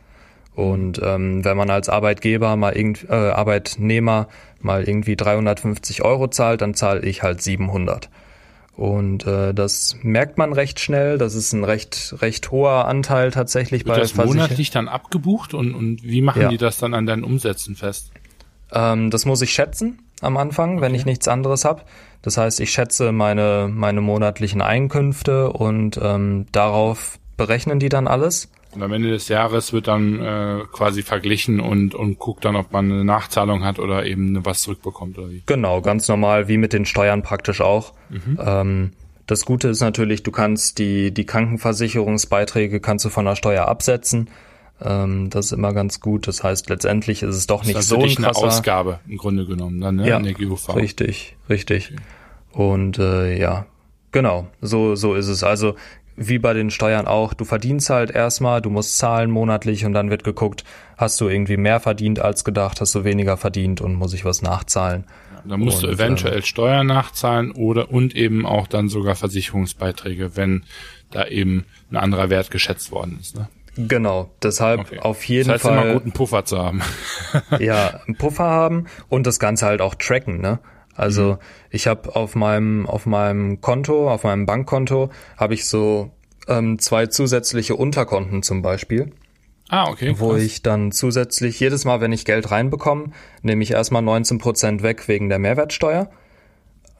Und 0.55 1.01
ähm, 1.03 1.45
wenn 1.45 1.57
man 1.57 1.71
als 1.71 1.89
Arbeitgeber 1.89 2.57
mal 2.57 2.77
irgend, 2.77 3.09
äh, 3.09 3.13
Arbeitnehmer 3.15 4.29
mal 4.61 4.85
irgendwie 4.85 5.17
350 5.17 6.03
Euro 6.03 6.29
zahlt, 6.29 6.61
dann 6.61 6.75
zahle 6.75 7.01
ich 7.03 7.23
halt 7.23 7.43
700. 7.43 8.11
Und 8.77 9.27
äh, 9.27 9.53
das 9.53 9.97
merkt 10.03 10.39
man 10.39 10.53
recht 10.53 10.81
schnell. 10.81 11.19
Das 11.19 11.35
ist 11.35 11.53
ein 11.53 11.65
recht 11.65 12.17
recht 12.21 12.51
hoher 12.51 12.87
Anteil 12.87 13.31
tatsächlich 13.31 13.85
Wird 13.85 13.97
bei 13.97 14.01
das 14.01 14.15
monatlich 14.15 14.71
dann 14.71 14.89
abgebucht 14.89 15.55
und, 15.55 15.75
und 15.75 16.03
wie 16.03 16.23
machen 16.23 16.43
Ja. 16.43 16.49
die 16.49 16.57
das 16.57 16.79
dann 16.79 16.95
an 16.95 17.07
deinen 17.07 17.25
Umsätzen 17.25 17.77
fest? 17.77 18.13
Ähm, 18.73 19.11
das 19.11 19.27
muss 19.27 19.43
ich 19.43 19.53
schätzen 19.53 20.01
am 20.23 20.37
Anfang, 20.37 20.81
wenn 20.81 20.95
ich 20.95 21.05
nichts 21.05 21.29
anderes 21.29 21.65
habe. 21.65 21.83
Das 22.23 22.39
heißt, 22.39 22.61
ich 22.61 22.71
schätze 22.71 23.13
meine 23.13 23.69
meine 23.71 24.01
monatlichen 24.01 24.63
Einkünfte 24.63 25.51
und 25.51 25.99
ähm, 26.03 26.47
darauf 26.53 27.19
berechnen 27.37 27.79
die 27.79 27.89
dann 27.89 28.07
alles. 28.07 28.49
Und 28.75 28.83
am 28.83 28.93
Ende 28.93 29.11
des 29.11 29.29
Jahres 29.29 29.73
wird 29.73 29.87
dann 29.87 30.21
äh, 30.21 30.61
quasi 30.73 31.03
verglichen 31.03 31.61
und, 31.61 31.95
und 31.95 32.19
guckt 32.19 32.45
dann, 32.45 32.57
ob 32.57 32.73
man 32.73 32.91
eine 32.91 33.05
Nachzahlung 33.05 33.65
hat 33.65 33.79
oder 33.79 34.07
eben 34.07 34.45
was 34.45 34.63
zurückbekommt 34.63 35.19
oder 35.19 35.31
wie. 35.31 35.43
Genau, 35.47 35.83
ganz 35.83 36.09
normal, 36.09 36.49
wie 36.49 36.57
mit 36.57 36.73
den 36.73 36.87
Steuern 36.87 37.23
praktisch 37.23 37.61
auch. 37.61 37.93
Mhm. 38.09 38.39
Ähm, 38.41 38.91
das 39.27 39.45
Gute 39.45 39.69
ist 39.69 39.81
natürlich, 39.81 40.23
du 40.23 40.33
kannst 40.33 40.79
die, 40.79 41.13
die 41.13 41.27
Krankenversicherungsbeiträge 41.27 42.81
kannst 42.81 43.05
du 43.05 43.09
von 43.09 43.25
der 43.25 43.37
Steuer 43.37 43.67
absetzen. 43.69 44.29
Ähm, 44.81 45.31
das 45.31 45.47
ist 45.47 45.53
immer 45.53 45.73
ganz 45.73 46.01
gut. 46.01 46.27
Das 46.27 46.43
heißt, 46.43 46.69
letztendlich 46.71 47.23
ist 47.23 47.37
es 47.37 47.47
doch 47.47 47.65
nicht 47.65 47.77
das 47.77 47.85
ist 47.85 47.91
so 47.91 47.97
ein 47.97 48.03
dich 48.03 48.19
eine 48.19 48.29
krasser. 48.29 48.47
Ausgabe 48.47 49.01
im 49.07 49.19
Grunde 49.19 49.47
genommen 49.47 49.81
dann, 49.81 49.97
ne? 49.97 50.09
ja, 50.09 50.17
in 50.17 50.25
der 50.25 50.35
GUV. 50.35 50.75
richtig, 50.77 51.37
richtig. 51.49 51.93
Und 52.53 52.99
äh, 52.99 53.39
ja, 53.39 53.67
genau, 54.11 54.49
so, 54.61 54.95
so 54.95 55.15
ist 55.15 55.29
es. 55.29 55.45
Also 55.45 55.77
wie 56.17 56.39
bei 56.39 56.53
den 56.53 56.71
Steuern 56.71 57.07
auch, 57.07 57.35
du 57.35 57.45
verdienst 57.45 57.91
halt 57.91 58.11
erstmal, 58.11 58.61
du 58.61 58.71
musst 58.71 58.99
zahlen 58.99 59.31
monatlich 59.31 59.85
und 59.85 59.93
dann 59.93 60.11
wird 60.11 60.25
geguckt, 60.25 60.65
hast 60.97 61.21
du 61.21 61.29
irgendwie 61.29 61.57
mehr 61.57 61.81
verdient 61.81 62.21
als 62.21 62.45
gedacht, 62.45 62.81
hast 62.81 62.95
du 62.95 63.05
weniger 63.05 63.37
verdient 63.37 63.81
und 63.81 63.95
muss 63.95 64.13
ich 64.15 64.25
was 64.25 64.43
nachzahlen. 64.43 65.05
Dann 65.45 65.59
musst 65.61 65.83
du 65.83 65.89
Und, 65.89 65.95
eventuell 65.95 66.45
Steuern 66.45 66.87
nachzahlen 66.87 67.51
oder 67.51 67.91
und 67.91 68.15
eben 68.15 68.47
auch 68.47 68.69
dann 68.69 68.89
sogar 68.89 69.17
Versicherungsbeiträge, 69.17 70.37
wenn 70.37 70.65
da 71.11 71.27
eben 71.27 71.65
ein 71.91 71.97
anderer 71.97 72.31
Wert 72.31 72.51
geschätzt 72.51 72.93
worden 72.93 73.19
ist. 73.21 73.37
Ne? 73.37 73.49
Genau, 73.77 74.31
deshalb 74.43 74.81
Okay. 74.81 74.99
auf 75.01 75.25
jeden 75.25 75.49
das 75.49 75.65
heißt 75.65 75.75
Fall. 75.75 75.85
immer 75.85 75.95
guten 75.95 76.13
Puffer 76.13 76.45
zu 76.45 76.59
haben. 76.59 76.83
ja, 77.59 78.01
einen 78.07 78.17
Puffer 78.17 78.45
haben 78.45 78.87
und 79.09 79.27
das 79.27 79.39
Ganze 79.41 79.67
halt 79.67 79.81
auch 79.81 79.95
tracken, 79.95 80.41
ne? 80.41 80.59
Also 80.95 81.39
ich 81.71 81.87
habe 81.87 82.15
auf 82.15 82.35
meinem 82.35 82.87
auf 82.87 83.07
meinem 83.07 83.61
Konto, 83.61 84.11
auf 84.11 84.25
meinem 84.25 84.47
Bankkonto, 84.47 85.11
habe 85.37 85.55
ich 85.55 85.67
so 85.67 86.11
ähm, 86.49 86.79
zwei 86.79 87.07
zusätzliche 87.07 87.77
Unterkonten 87.77 88.43
zum 88.43 88.63
Beispiel, 88.63 89.13
ah, 89.69 89.89
okay. 89.89 90.15
wo 90.19 90.31
krass. 90.31 90.43
ich 90.43 90.63
dann 90.63 90.93
zusätzlich 90.93 91.59
jedes 91.61 91.85
Mal, 91.85 92.01
wenn 92.01 92.13
ich 92.13 92.25
Geld 92.25 92.51
reinbekomme, 92.51 93.11
nehme 93.43 93.63
ich 93.63 93.71
erstmal 93.71 94.03
19 94.03 94.39
Prozent 94.39 94.83
weg 94.83 95.09
wegen 95.09 95.29
der 95.29 95.39
Mehrwertsteuer. 95.39 96.11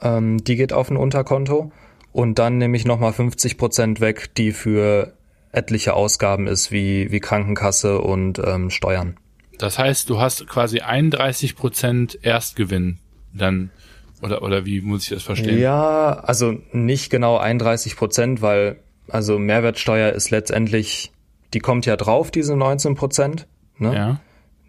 Ähm, 0.01 0.43
die 0.43 0.57
geht 0.57 0.73
auf 0.73 0.91
ein 0.91 0.97
Unterkonto 0.97 1.73
und 2.13 2.39
dann 2.39 2.59
nehme 2.59 2.77
ich 2.77 2.85
nochmal 2.85 3.13
50 3.13 3.59
Prozent 3.59 4.01
weg, 4.01 4.35
die 4.37 4.53
für 4.53 5.15
etliche 5.53 5.93
Ausgaben 5.95 6.47
ist, 6.47 6.73
wie, 6.73 7.13
wie 7.13 7.21
Krankenkasse 7.21 7.99
und 8.01 8.41
ähm, 8.45 8.71
Steuern. 8.71 9.17
Das 9.59 9.79
heißt, 9.79 10.09
du 10.09 10.19
hast 10.19 10.47
quasi 10.49 10.81
31 10.81 11.57
Prozent 11.57 12.19
Erstgewinn 12.23 12.99
dann 13.35 13.71
oder 14.23 14.43
oder 14.43 14.65
wie 14.65 14.81
muss 14.81 15.05
ich 15.05 15.11
das 15.11 15.23
verstehen? 15.23 15.59
Ja, 15.59 16.21
also 16.25 16.55
nicht 16.73 17.11
genau 17.11 17.37
31 17.37 17.97
Prozent, 17.97 18.43
weil 18.43 18.77
also 19.09 19.39
Mehrwertsteuer 19.39 20.13
ist 20.13 20.31
letztendlich, 20.31 21.13
die 21.55 21.59
kommt 21.59 21.87
ja 21.87 21.97
drauf, 21.97 22.31
diese 22.31 22.57
19 22.57 22.95
Prozent. 22.95 23.47
Ne? 23.79 23.95
Ja. 23.95 24.21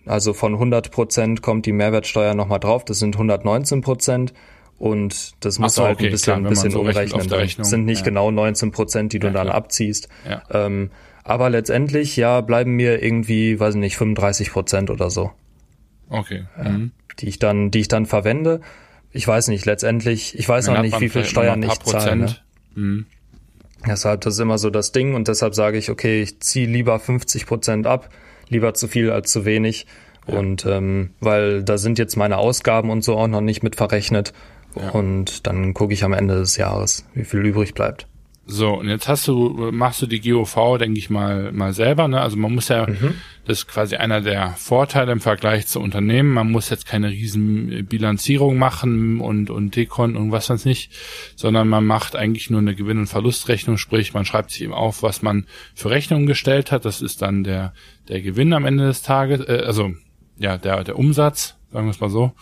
Also 0.06 0.34
von 0.34 0.54
100 0.54 0.92
Prozent 0.92 1.42
kommt 1.42 1.66
die 1.66 1.72
Mehrwertsteuer 1.72 2.34
nochmal 2.34 2.60
drauf, 2.60 2.84
das 2.84 3.00
sind 3.00 3.16
119 3.16 3.82
Prozent. 3.82 4.34
Und 4.80 5.34
das 5.46 5.60
muss 5.60 5.76
so, 5.76 5.84
halt 5.84 5.96
okay, 5.96 6.08
ein 6.08 6.12
bisschen, 6.12 6.34
klar, 6.34 6.38
ein 6.38 6.50
bisschen 6.50 6.72
so 6.72 6.82
umrechnen. 6.82 7.30
Das 7.30 7.70
sind 7.70 7.86
nicht 7.86 8.00
ja. 8.00 8.06
genau 8.06 8.32
19 8.32 8.72
Prozent, 8.72 9.14
die 9.14 9.20
du 9.20 9.28
Ja, 9.28 9.34
dann 9.34 9.46
klar. 9.48 9.56
abziehst. 9.56 10.10
Ja. 10.28 10.44
Ähm, 10.52 10.90
aber 11.24 11.50
letztendlich, 11.50 12.18
ja, 12.18 12.42
bleiben 12.42 12.72
mir 12.72 13.02
irgendwie, 13.02 13.60
weiß 13.60 13.76
ich 13.76 13.80
nicht, 13.80 13.96
35 13.98 14.52
Prozent 14.52 14.90
oder 14.90 15.10
so, 15.10 15.32
Okay. 16.10 16.44
Mhm. 16.62 16.92
die 17.20 17.30
ich 17.30 17.40
dann, 17.40 17.72
die 17.72 17.80
ich 17.80 17.88
dann 17.88 18.06
verwende. 18.06 18.60
Ich 19.14 19.28
weiß 19.28 19.48
nicht, 19.48 19.66
letztendlich, 19.66 20.38
ich 20.38 20.50
weiß 20.50 20.66
Dann 20.66 20.76
noch 20.76 20.82
nicht, 20.82 21.00
wie 21.00 21.10
viel 21.10 21.24
Steuern 21.24 21.62
ich 21.64 21.80
zahle. 21.80 22.16
Ne? 22.16 22.36
Mhm. 22.76 23.06
Deshalb, 23.88 24.22
das 24.22 24.36
ist 24.36 24.40
immer 24.40 24.58
so 24.58 24.70
das 24.70 24.92
Ding 24.92 25.14
und 25.14 25.28
deshalb 25.28 25.56
sage 25.56 25.78
ich, 25.78 25.90
okay, 25.90 26.22
ich 26.22 26.40
ziehe 26.40 26.68
lieber 26.68 27.00
50 27.00 27.46
Prozent 27.46 27.86
ab, 27.86 28.10
lieber 28.50 28.74
zu 28.74 28.88
viel 28.88 29.12
als 29.12 29.32
zu 29.32 29.46
wenig. 29.46 29.86
Und 30.26 30.66
ähm, 30.66 31.12
weil 31.20 31.64
da 31.64 31.78
sind 31.78 32.00
jetzt 32.00 32.16
meine 32.16 32.38
Ausgaben 32.38 32.90
und 32.90 33.04
so 33.04 33.18
auch 33.18 33.28
noch 33.28 33.42
nicht 33.42 33.62
mit 33.62 33.76
verrechnet. 33.76 34.34
Und 34.94 35.46
dann 35.46 35.74
gucke 35.74 35.94
ich 35.94 36.04
am 36.04 36.14
Ende 36.14 36.36
des 36.36 36.58
Jahres, 36.58 37.06
wie 37.14 37.26
viel 37.26 37.46
übrig 37.46 37.74
bleibt. 37.74 38.08
So, 38.46 38.74
und 38.74 38.90
jetzt 38.90 39.08
hast 39.08 39.26
du, 39.30 39.70
machst 39.72 40.02
du 40.02 40.06
die 40.06 40.20
GOV, 40.20 40.78
denke 40.78 41.00
ich 41.00 41.10
mal, 41.10 41.54
mal 41.54 41.72
selber, 41.72 42.10
ne? 42.10 42.20
Also 42.20 42.36
man 42.36 42.54
muss 42.54 42.68
ja, 42.68 42.86
Mhm. 42.88 43.14
das 43.46 43.60
ist 43.60 43.68
quasi 43.68 43.96
einer 43.96 44.20
der 44.20 44.50
Vorteile 44.58 45.14
im 45.14 45.22
Vergleich 45.22 45.68
zu 45.68 45.80
Unternehmen. 45.80 46.34
Man 46.34 46.52
muss 46.52 46.70
jetzt 46.70 46.86
keine 46.86 47.10
riesen 47.10 47.86
Bilanzierung 47.86 48.58
machen 48.58 49.22
und, 49.22 49.50
und 49.50 49.78
Dekon 49.78 50.18
und 50.18 50.34
was 50.34 50.50
weiß 50.50 50.66
nicht, 50.66 50.92
sondern 51.38 51.70
man 51.70 51.86
macht 51.86 52.18
eigentlich 52.18 52.50
nur 52.50 52.60
eine 52.60 52.76
Gewinn- 52.76 53.00
und 53.00 53.08
Verlustrechnung, 53.08 53.78
sprich, 53.78 54.14
man 54.14 54.26
schreibt 54.26 54.52
sich 54.52 54.62
eben 54.64 54.74
auf, 54.74 55.04
was 55.04 55.22
man 55.22 55.46
für 55.74 55.90
Rechnungen 55.90 56.26
gestellt 56.28 56.74
hat. 56.74 56.84
Das 56.84 57.02
ist 57.02 57.22
dann 57.22 57.46
der, 57.46 57.74
der 58.10 58.22
Gewinn 58.22 58.52
am 58.52 58.66
Ende 58.66 58.86
des 58.86 59.04
Tages, 59.04 59.40
äh, 59.48 59.64
also, 59.66 59.94
ja, 60.38 60.58
der, 60.58 60.84
der 60.84 61.00
Umsatz, 61.00 61.56
sagen 61.72 61.86
wir 61.86 61.92
es 61.92 62.02
mal 62.02 62.10
so. 62.10 62.34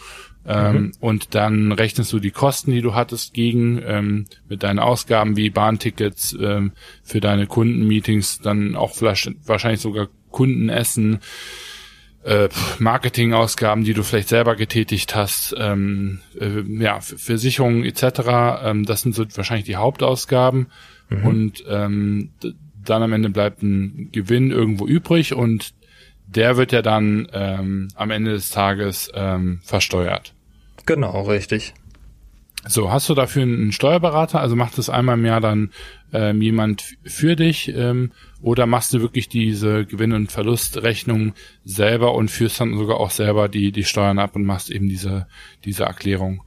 Ähm, 0.46 0.92
Und 1.00 1.36
dann 1.36 1.72
rechnest 1.72 2.12
du 2.14 2.20
die 2.20 2.32
Kosten, 2.32 2.72
die 2.72 2.82
du 2.82 2.96
hattest, 2.96 3.34
gegen 3.34 3.82
ähm, 3.86 4.26
mit 4.50 4.64
deinen 4.64 4.80
Ausgaben 4.80 5.38
wie 5.38 5.50
Bahntickets 5.50 6.36
ähm, 6.40 6.72
für 7.04 7.20
deine 7.20 7.48
Kundenmeetings, 7.48 8.40
dann 8.40 8.76
auch 8.76 8.96
vielleicht, 8.96 9.32
wahrscheinlich 9.46 9.82
sogar 9.82 10.08
Kundenessen, 10.32 11.20
äh, 12.24 12.50
Marketingausgaben, 12.80 13.84
die 13.84 13.94
du 13.94 14.04
vielleicht 14.04 14.30
selber 14.30 14.56
getätigt 14.56 15.16
hast, 15.16 15.56
ähm, 15.58 16.22
äh, 16.40 16.62
ja, 16.62 17.02
Versicherungen 17.02 17.84
etc. 17.84 18.04
Ähm, 18.64 18.86
das 18.86 19.02
sind 19.02 19.16
so 19.16 19.26
wahrscheinlich 19.36 19.66
die 19.66 19.76
Hauptausgaben. 19.76 20.68
Und 21.24 21.64
ähm, 21.68 22.30
dann 22.86 23.04
am 23.04 23.12
Ende 23.12 23.30
bleibt 23.30 23.64
ein 23.64 24.10
Gewinn 24.12 24.50
irgendwo 24.50 24.88
übrig 24.88 25.34
und 25.34 25.74
der 26.36 26.58
wird 26.58 26.72
ja 26.72 26.82
dann 26.82 27.28
ähm, 27.34 27.90
am 27.96 28.12
Ende 28.12 28.32
des 28.32 28.50
Tages 28.50 29.12
ähm, 29.14 29.60
versteuert. 29.64 30.34
Genau, 30.86 31.22
richtig. 31.24 31.74
So, 32.68 32.92
hast 32.92 33.10
du 33.10 33.16
dafür 33.16 33.42
einen 33.42 33.72
Steuerberater? 33.72 34.40
Also 34.40 34.56
macht 34.56 34.78
das 34.78 34.90
einmal 34.90 35.18
im 35.18 35.26
Jahr 35.26 35.42
dann 35.42 35.72
ähm, 36.14 36.42
jemand 36.42 36.96
für 37.04 37.36
dich 37.36 37.74
ähm, 37.76 38.12
oder 38.42 38.68
machst 38.68 38.94
du 38.94 39.02
wirklich 39.02 39.30
diese 39.30 39.86
Gewinn- 39.86 40.14
und 40.14 40.32
Verlustrechnung 40.32 41.34
selber 41.66 42.14
und 42.14 42.30
führst 42.30 42.60
dann 42.60 42.78
sogar 42.78 43.00
auch 43.00 43.10
selber 43.10 43.50
die 43.50 43.72
die 43.72 43.84
Steuern 43.84 44.20
ab 44.20 44.36
und 44.36 44.46
machst 44.46 44.70
eben 44.70 44.90
diese 44.90 45.28
diese 45.66 45.86
Erklärung? 45.86 46.44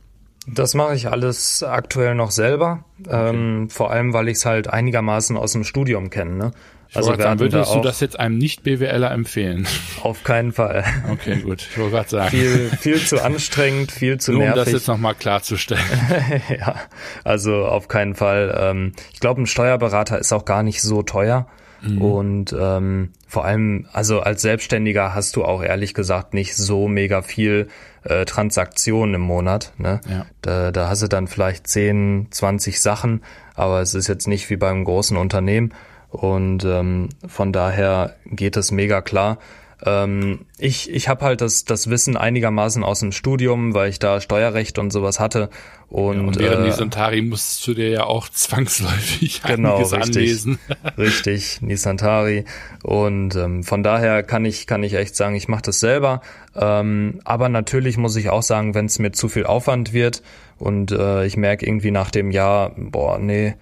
Das 0.47 0.75
mache 0.75 0.95
ich 0.95 1.09
alles 1.09 1.63
aktuell 1.63 2.15
noch 2.15 2.31
selber, 2.31 2.85
okay. 3.01 3.31
ähm, 3.31 3.71
vor 3.71 3.91
allem 3.91 4.13
weil 4.13 4.29
ich 4.29 4.37
es 4.37 4.47
halt 4.47 4.69
einigermaßen 4.69 5.37
aus 5.37 5.53
dem 5.53 5.65
Studium 5.65 6.11
kenne. 6.11 6.37
Ne? 6.37 6.51
Ich 6.89 6.97
also 6.97 7.15
sagen, 7.15 7.41
würdest 7.41 7.75
du 7.75 7.81
das 7.81 8.01
jetzt 8.01 8.19
einem 8.19 8.39
Nicht-BWLer 8.39 9.11
empfehlen? 9.11 9.67
Auf 10.03 10.23
keinen 10.25 10.53
Fall. 10.53 10.85
Okay, 11.11 11.37
gut. 11.41 11.67
Ich 11.71 11.79
wollte 11.79 11.93
gerade 11.93 12.09
sagen. 12.09 12.31
Viel, 12.31 12.71
viel 12.81 12.99
zu 12.99 13.23
anstrengend, 13.23 13.93
viel 13.93 14.19
zu 14.19 14.33
Nur, 14.33 14.43
nervig. 14.43 14.59
um 14.59 14.65
das 14.65 14.73
jetzt 14.73 14.89
nochmal 14.89 15.15
klarzustellen. 15.15 15.83
ja, 16.59 16.77
also 17.25 17.67
auf 17.67 17.89
keinen 17.89 18.15
Fall. 18.15 18.57
Ähm, 18.59 18.93
ich 19.13 19.21
glaube, 19.21 19.43
ein 19.43 19.47
Steuerberater 19.47 20.19
ist 20.19 20.33
auch 20.33 20.45
gar 20.45 20.63
nicht 20.63 20.83
so 20.83 21.03
teuer. 21.03 21.47
Mhm. 21.85 22.01
Und 22.01 22.57
ähm, 22.59 23.11
vor 23.27 23.45
allem, 23.45 23.87
also 23.93 24.21
als 24.21 24.43
Selbstständiger 24.43 25.15
hast 25.15 25.37
du 25.37 25.45
auch 25.45 25.63
ehrlich 25.63 25.95
gesagt 25.95 26.35
nicht 26.35 26.57
so 26.57 26.89
mega 26.89 27.23
viel 27.23 27.69
äh, 28.05 28.25
Transaktionen 28.25 29.17
im 29.17 29.21
Monat. 29.21 29.73
Ne? 29.77 30.01
Ja. 30.09 30.27
Da, 30.43 30.73
da 30.73 30.89
hast 30.89 31.03
du 31.03 31.09
dann 31.09 31.27
vielleicht 31.27 31.67
10, 31.67 32.29
20 32.31 32.81
Sachen, 32.81 33.23
aber 33.55 33.81
es 33.81 33.95
ist 33.95 34.09
jetzt 34.09 34.29
nicht 34.29 34.49
wie 34.51 34.57
beim 34.57 34.85
großen 34.85 35.17
Unternehmen. 35.17 35.73
Und 36.15 36.65
ähm, 36.65 37.09
von 37.27 37.53
daher 37.53 38.15
geht 38.25 38.57
es 38.57 38.71
mega 38.71 39.03
klar. 39.03 39.39
Ähm, 39.85 40.47
ich 40.59 40.89
ich 40.89 41.09
habe 41.09 41.25
halt 41.25 41.41
das, 41.41 41.65
das 41.65 41.91
Wissen 41.91 42.17
einigermaßen 42.17 42.85
aus 42.85 43.01
dem 43.01 43.11
Studium, 43.11 43.75
weil 43.75 43.91
ich 43.91 43.99
da 43.99 44.21
Steuerrecht 44.21 44.79
und 44.79 44.93
sowas 44.93 45.19
hatte. 45.19 45.51
Und, 45.89 46.17
ja, 46.17 46.23
und 46.23 46.39
während 46.39 46.67
äh, 46.67 46.69
Nisantari 46.69 47.21
musst 47.21 47.67
du 47.67 47.75
dir 47.75 47.89
ja 47.89 48.05
auch 48.05 48.29
zwangsläufig 48.29 49.43
genau, 49.43 49.75
einiges 49.75 49.93
richtig, 49.93 50.17
anlesen. 50.17 50.59
richtig, 50.99 51.63
Nisantari. 51.63 52.45
Und 52.85 53.35
ähm, 53.35 53.65
von 53.65 53.83
daher 53.83 54.23
kann 54.23 54.45
ich, 54.45 54.69
kann 54.69 54.85
ich 54.85 54.95
echt 54.95 55.17
sagen, 55.17 55.35
ich 55.35 55.49
mache 55.49 55.63
das 55.63 55.81
selber. 55.81 56.21
Ähm, 56.55 57.19
aber 57.25 57.49
natürlich 57.49 57.97
muss 57.97 58.15
ich 58.15 58.31
auch 58.31 58.45
sagen, 58.45 58.77
wenn 58.77 58.87
es 58.87 59.01
mir 59.01 59.11
zu 59.11 59.29
viel 59.29 59.47
Aufwand 59.47 59.93
wird 59.93 60.23
und 60.59 60.93
äh, 60.93 61.27
ich 61.27 61.37
merke 61.37 61.67
irgendwie 61.67 61.91
nach 61.91 62.13
dem 62.13 62.31
Jahr, 62.31 62.71
boah, 62.77 63.19
nee, 63.19 63.57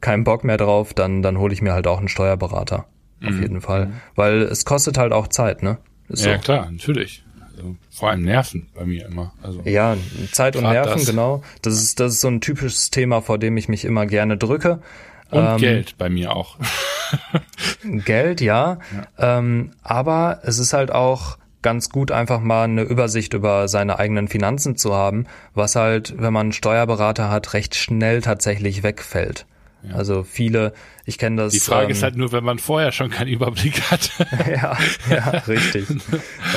kein 0.00 0.24
Bock 0.24 0.44
mehr 0.44 0.56
drauf, 0.56 0.94
dann, 0.94 1.22
dann 1.22 1.38
hole 1.38 1.52
ich 1.52 1.62
mir 1.62 1.72
halt 1.72 1.86
auch 1.86 1.98
einen 1.98 2.08
Steuerberater. 2.08 2.86
Auf 3.24 3.30
mhm. 3.30 3.42
jeden 3.42 3.60
Fall. 3.60 3.92
Weil 4.14 4.42
es 4.42 4.64
kostet 4.64 4.98
halt 4.98 5.12
auch 5.12 5.28
Zeit, 5.28 5.62
ne? 5.62 5.78
Ist 6.08 6.24
ja, 6.24 6.34
so. 6.34 6.40
klar, 6.40 6.70
natürlich. 6.70 7.24
Also, 7.56 7.76
vor 7.90 8.10
allem 8.10 8.22
Nerven 8.22 8.68
bei 8.74 8.84
mir 8.84 9.06
immer. 9.06 9.32
Also, 9.42 9.62
ja, 9.64 9.96
Zeit 10.32 10.56
und 10.56 10.64
Nerven, 10.64 10.98
das. 10.98 11.06
genau. 11.06 11.42
Das 11.62 11.74
ist, 11.74 11.98
das 12.00 12.14
ist 12.14 12.20
so 12.20 12.28
ein 12.28 12.40
typisches 12.40 12.90
Thema, 12.90 13.22
vor 13.22 13.38
dem 13.38 13.56
ich 13.56 13.68
mich 13.68 13.84
immer 13.84 14.06
gerne 14.06 14.36
drücke. 14.36 14.80
Und 15.30 15.44
ähm, 15.44 15.56
Geld 15.56 15.98
bei 15.98 16.08
mir 16.08 16.36
auch. 16.36 16.58
Geld, 18.04 18.40
ja. 18.40 18.78
ja. 19.18 19.38
Ähm, 19.38 19.72
aber 19.82 20.40
es 20.42 20.58
ist 20.58 20.72
halt 20.72 20.92
auch 20.92 21.38
ganz 21.62 21.90
gut, 21.90 22.12
einfach 22.12 22.40
mal 22.40 22.64
eine 22.64 22.82
Übersicht 22.82 23.34
über 23.34 23.66
seine 23.66 23.98
eigenen 23.98 24.28
Finanzen 24.28 24.76
zu 24.76 24.94
haben, 24.94 25.26
was 25.52 25.74
halt, 25.74 26.14
wenn 26.16 26.32
man 26.32 26.46
einen 26.46 26.52
Steuerberater 26.52 27.28
hat, 27.28 27.54
recht 27.54 27.74
schnell 27.74 28.20
tatsächlich 28.20 28.84
wegfällt. 28.84 29.46
Ja. 29.82 29.94
Also 29.94 30.24
viele, 30.24 30.72
ich 31.04 31.18
kenne 31.18 31.36
das. 31.36 31.52
Die 31.52 31.60
Frage 31.60 31.86
ähm, 31.86 31.90
ist 31.92 32.02
halt 32.02 32.16
nur, 32.16 32.32
wenn 32.32 32.42
man 32.42 32.58
vorher 32.58 32.92
schon 32.92 33.10
keinen 33.10 33.28
Überblick 33.28 33.82
hat. 33.90 34.10
ja, 34.50 34.76
ja, 35.08 35.28
richtig. 35.46 35.86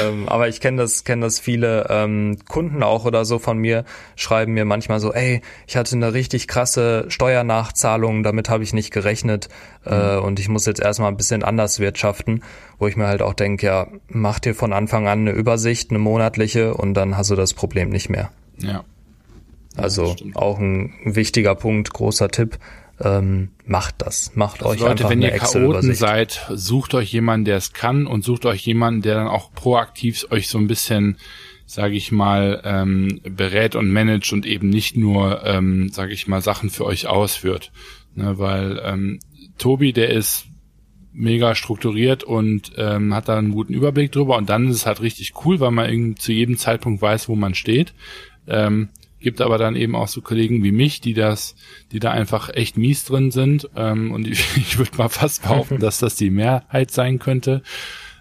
ähm, 0.02 0.28
aber 0.28 0.48
ich 0.48 0.62
kenne 0.62 0.82
das, 0.82 1.04
kenne 1.04 1.26
das 1.26 1.40
viele 1.40 1.86
ähm, 1.90 2.40
Kunden 2.48 2.82
auch 2.82 3.06
oder 3.06 3.26
so 3.26 3.38
von 3.38 3.58
mir 3.58 3.86
schreiben 4.16 4.54
mir 4.54 4.66
manchmal 4.66 5.00
so, 5.00 5.14
ey, 5.14 5.42
ich 5.68 5.78
hatte 5.78 5.96
eine 5.96 6.14
richtig 6.14 6.48
krasse 6.48 7.06
Steuernachzahlung, 7.10 8.24
damit 8.24 8.50
habe 8.50 8.64
ich 8.64 8.74
nicht 8.74 8.92
gerechnet 8.92 9.50
äh, 9.86 10.18
mhm. 10.18 10.24
und 10.24 10.40
ich 10.40 10.50
muss 10.50 10.66
jetzt 10.66 10.82
erstmal 10.82 11.12
ein 11.12 11.18
bisschen 11.18 11.44
anders 11.44 11.80
wirtschaften, 11.80 12.42
wo 12.80 12.88
ich 12.88 12.96
mir 12.96 13.08
halt 13.08 13.22
auch 13.22 13.34
denke, 13.34 13.66
ja, 13.66 13.88
mach 14.08 14.40
dir 14.40 14.56
von 14.56 14.74
Anfang 14.74 15.08
an 15.08 15.20
eine 15.20 15.32
Übersicht, 15.32 15.92
eine 15.92 16.00
monatliche 16.00 16.74
und 16.74 16.94
dann 16.96 17.18
hast 17.18 17.30
du 17.30 17.36
das 17.36 17.54
Problem 17.54 17.90
nicht 17.90 18.10
mehr. 18.10 18.32
Ja. 18.58 18.84
Also 19.78 20.16
auch 20.34 20.60
ein 20.60 20.94
wichtiger 21.06 21.56
Punkt, 21.56 21.94
großer 21.94 22.30
Tipp 22.30 22.58
ähm, 23.02 23.50
macht 23.66 23.95
das. 24.00 24.36
Macht 24.36 24.62
also 24.62 24.70
euch 24.70 24.80
Leute, 24.80 24.91
einfach 24.91 25.10
wenn 25.10 25.24
eine 25.24 25.34
ihr 25.34 25.39
Chaoten 25.39 25.93
seid, 25.93 26.47
sucht 26.54 26.93
euch 26.93 27.12
jemanden, 27.12 27.45
der 27.45 27.58
es 27.58 27.74
kann 27.74 28.08
und 28.08 28.24
sucht 28.24 28.45
euch 28.45 28.66
jemanden, 28.66 29.02
der 29.02 29.16
dann 29.16 29.28
auch 29.28 29.54
proaktiv 29.54 30.28
euch 30.32 30.47
so 30.47 30.58
ein 30.58 30.68
bisschen 30.68 31.18
sage 31.70 31.95
ich 31.95 32.12
mal, 32.12 32.62
ähm, 32.66 33.22
berät 33.24 33.76
und 33.76 33.91
managt 33.93 34.34
und 34.34 34.47
eben 34.47 34.70
nicht 34.70 34.97
nur, 34.97 35.45
ähm, 35.45 35.89
sage 35.89 36.14
ich 36.14 36.28
mal, 36.28 36.41
Sachen 36.41 36.72
für 36.72 36.84
euch 36.84 37.06
ausführt. 37.06 37.72
Ne, 38.16 38.39
weil 38.39 38.82
ähm, 38.84 39.20
Tobi, 39.60 39.93
der 39.93 40.10
ist 40.10 40.47
mega 41.14 41.54
strukturiert 41.54 42.24
und 42.24 42.72
ähm, 42.78 43.14
hat 43.14 43.30
da 43.30 43.38
einen 43.38 43.52
guten 43.52 43.76
Überblick 43.76 44.12
drüber 44.12 44.38
und 44.38 44.50
dann 44.50 44.70
ist 44.70 44.78
es 44.78 44.86
halt 44.88 45.02
richtig 45.02 45.34
cool, 45.45 45.60
weil 45.60 45.70
man 45.70 46.16
zu 46.18 46.32
jedem 46.32 46.58
Zeitpunkt 46.58 47.04
weiß, 47.04 47.30
wo 47.30 47.36
man 47.36 47.54
steht. 47.54 47.93
Ähm, 48.47 48.89
Gibt 49.20 49.42
aber 49.42 49.58
dann 49.58 49.76
eben 49.76 49.96
auch 49.96 50.08
so 50.08 50.22
Kollegen 50.22 50.64
wie 50.64 50.72
mich, 50.72 51.02
die 51.02 51.14
das, 51.14 51.56
die 51.92 52.00
da 52.00 52.12
einfach 52.12 52.50
echt 52.50 52.78
mies 52.78 53.06
drin 53.06 53.32
sind. 53.32 53.70
Ähm, 53.76 54.12
und 54.12 54.28
ich, 54.28 54.46
ich 54.58 54.78
würde 54.78 54.98
mal 54.98 55.10
fast 55.10 55.44
behaupten, 55.44 55.80
dass 55.80 56.00
das 56.00 56.16
die 56.16 56.30
Mehrheit 56.30 56.92
sein 56.92 57.20
könnte. 57.20 57.62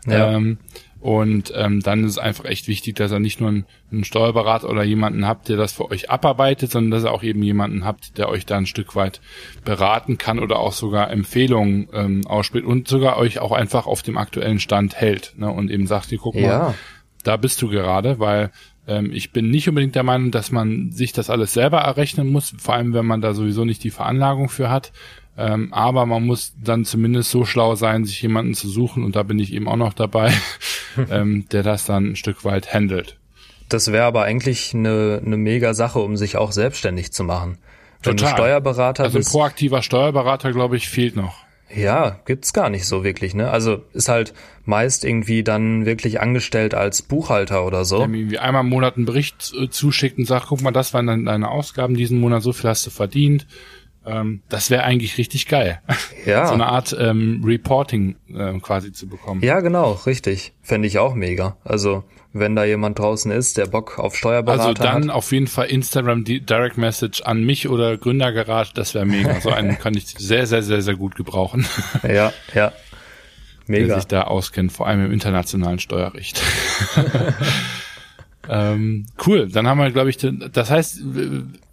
Ja. 0.07 0.33
Ähm, 0.33 0.59
und 1.01 1.53
ähm, 1.55 1.81
dann 1.81 2.03
ist 2.03 2.13
es 2.13 2.19
einfach 2.19 2.45
echt 2.45 2.67
wichtig, 2.67 2.97
dass 2.97 3.13
ihr 3.13 3.21
nicht 3.21 3.41
nur 3.41 3.51
einen, 3.51 3.67
einen 3.93 4.03
Steuerberater 4.03 4.69
oder 4.69 4.83
jemanden 4.83 5.27
habt, 5.27 5.49
der 5.49 5.57
das 5.57 5.73
für 5.73 5.91
euch 5.91 6.11
abarbeitet, 6.11 6.73
sondern 6.73 6.91
dass 6.91 7.05
ihr 7.05 7.13
auch 7.13 7.23
eben 7.23 7.43
jemanden 7.43 7.85
habt, 7.85 8.19
der 8.19 8.29
euch 8.29 8.47
da 8.47 8.57
ein 8.57 8.67
Stück 8.67 8.97
weit 8.97 9.21
beraten 9.65 10.19
kann 10.19 10.41
oder 10.41 10.59
auch 10.59 10.73
sogar 10.73 11.11
Empfehlungen 11.11 11.89
ähm, 11.93 12.27
ausspricht 12.27 12.67
und 12.67 12.89
sogar 12.89 13.17
euch 13.17 13.39
auch 13.39 13.53
einfach 13.53 13.87
auf 13.87 14.03
dem 14.03 14.19
aktuellen 14.19 14.59
Stand 14.59 14.97
hält 14.97 15.35
ne? 15.37 15.49
und 15.51 15.71
eben 15.71 15.87
sagt, 15.87 16.13
guck 16.19 16.35
mal, 16.35 16.43
ja. 16.43 16.75
da 17.23 17.37
bist 17.37 17.63
du 17.63 17.69
gerade, 17.69 18.19
weil 18.19 18.51
ähm, 18.89 19.12
ich 19.12 19.32
bin 19.32 19.51
nicht 19.51 19.68
unbedingt 19.68 19.95
der 19.95 20.03
Meinung, 20.03 20.30
dass 20.30 20.51
man 20.51 20.91
sich 20.91 21.12
das 21.12 21.30
alles 21.30 21.53
selber 21.53 21.78
errechnen 21.78 22.32
muss, 22.32 22.55
vor 22.59 22.74
allem 22.74 22.95
wenn 22.95 23.07
man 23.07 23.20
da 23.20 23.34
sowieso 23.34 23.64
nicht 23.64 23.84
die 23.84 23.91
Veranlagung 23.91 24.49
für 24.49 24.70
hat. 24.70 24.93
Ähm, 25.36 25.72
aber 25.72 26.07
man 26.07 26.24
muss 26.26 26.55
dann 26.61 26.84
zumindest 26.84 27.30
so 27.30 27.45
schlau 27.45 27.76
sein, 27.76 28.05
sich 28.05 28.20
jemanden 28.22 28.55
zu 28.55 28.68
suchen, 28.68 29.05
und 29.05 29.14
da 29.14 29.22
bin 29.22 29.39
ich 29.39 29.53
eben 29.53 29.68
auch 29.68 29.76
noch 29.76 29.93
dabei, 29.93 30.32
ähm, 31.11 31.47
der 31.53 31.62
das 31.62 31.84
dann 31.84 32.12
ein 32.12 32.16
Stück 32.16 32.45
weit 32.45 32.74
handelt. 32.74 33.18
Das 33.68 33.93
wäre 33.93 34.05
aber 34.05 34.22
eigentlich 34.22 34.74
eine, 34.74 35.22
eine 35.24 35.36
mega 35.36 35.74
Sache, 35.74 36.01
um 36.01 36.16
sich 36.16 36.36
auch 36.36 36.51
selbstständig 36.51 37.12
zu 37.12 37.22
machen. 37.22 37.59
Wenn 38.03 38.16
Total. 38.16 38.32
du 38.32 38.36
Steuerberater 38.36 39.05
also 39.05 39.18
bist. 39.18 39.28
Also 39.28 39.39
ein 39.39 39.41
proaktiver 39.41 39.82
Steuerberater, 39.82 40.53
glaube 40.53 40.76
ich, 40.76 40.89
fehlt 40.89 41.14
noch. 41.14 41.45
Ja, 41.75 42.21
gibt's 42.25 42.53
gar 42.53 42.71
nicht 42.71 42.87
so 42.87 43.05
wirklich, 43.05 43.35
ne? 43.35 43.51
Also 43.51 43.83
ist 43.93 44.09
halt 44.09 44.33
meist 44.64 45.05
irgendwie 45.05 45.43
dann 45.43 45.87
wirklich 45.87 46.21
angestellt 46.21 46.75
als 46.75 47.03
Buchhalter 47.03 47.66
oder 47.66 47.85
so. 47.85 47.99
Der 47.99 48.09
mir 48.09 48.19
irgendwie 48.19 48.39
einmal 48.39 48.62
im 48.62 48.71
Monat 48.71 48.97
einen 48.97 49.07
Bericht 49.07 49.53
äh, 49.59 49.69
zuschickt 49.69 50.19
und 50.19 50.25
sagt, 50.25 50.47
guck 50.49 50.62
mal, 50.62 50.71
das 50.71 50.95
waren 50.95 51.07
dann 51.07 51.25
deine 51.25 51.51
Ausgaben 51.51 51.95
diesen 51.95 52.21
Monat, 52.21 52.43
so 52.43 52.53
viel 52.53 52.71
hast 52.71 52.87
du 52.87 52.91
verdient. 52.91 53.47
Ähm, 54.07 54.43
das 54.49 54.71
wäre 54.71 54.85
eigentlich 54.85 55.19
richtig 55.19 55.47
geil. 55.49 55.81
Ja. 56.27 56.47
so 56.47 56.53
eine 56.53 56.66
Art 56.66 56.95
ähm, 56.99 57.41
Reporting 57.43 58.16
äh, 58.35 58.59
quasi 58.59 58.93
zu 58.93 59.09
bekommen. 59.09 59.41
Ja, 59.43 59.61
genau, 59.61 59.93
richtig. 60.05 60.53
Fände 60.61 60.87
ich 60.87 60.99
auch 60.99 61.14
mega. 61.14 61.57
Also 61.64 62.05
wenn 62.33 62.55
da 62.55 62.64
jemand 62.64 62.99
draußen 62.99 63.31
ist, 63.31 63.57
der 63.57 63.66
Bock 63.66 63.99
auf 63.99 64.16
Steuerberater 64.16 64.62
hat. 64.62 64.81
Also 64.81 64.83
dann 64.83 65.09
hat. 65.09 65.14
auf 65.14 65.33
jeden 65.33 65.47
Fall 65.47 65.66
Instagram 65.66 66.24
Direct 66.24 66.76
Message 66.76 67.22
an 67.22 67.45
mich 67.45 67.68
oder 67.68 67.97
Gründergarage, 67.97 68.72
das 68.74 68.95
wäre 68.95 69.07
mega. 69.07 69.41
So 69.41 69.51
einen 69.51 69.79
kann 69.79 69.95
ich 69.95 70.07
sehr, 70.07 70.47
sehr, 70.47 70.62
sehr, 70.62 70.83
sehr 70.83 70.97
gut 70.97 71.14
gebrauchen. 71.14 71.66
Ja, 72.03 72.33
ja. 72.55 72.72
Mega. 73.66 73.87
Der 73.87 73.97
sich 73.97 74.07
da 74.07 74.22
auskennt, 74.22 74.72
vor 74.72 74.87
allem 74.87 75.05
im 75.05 75.12
internationalen 75.12 75.79
Steuerrecht. 75.79 76.41
ähm, 78.49 79.07
cool, 79.26 79.49
dann 79.49 79.66
haben 79.66 79.79
wir, 79.79 79.91
glaube 79.91 80.11
ich, 80.11 80.16
das 80.16 80.70
heißt, 80.70 81.03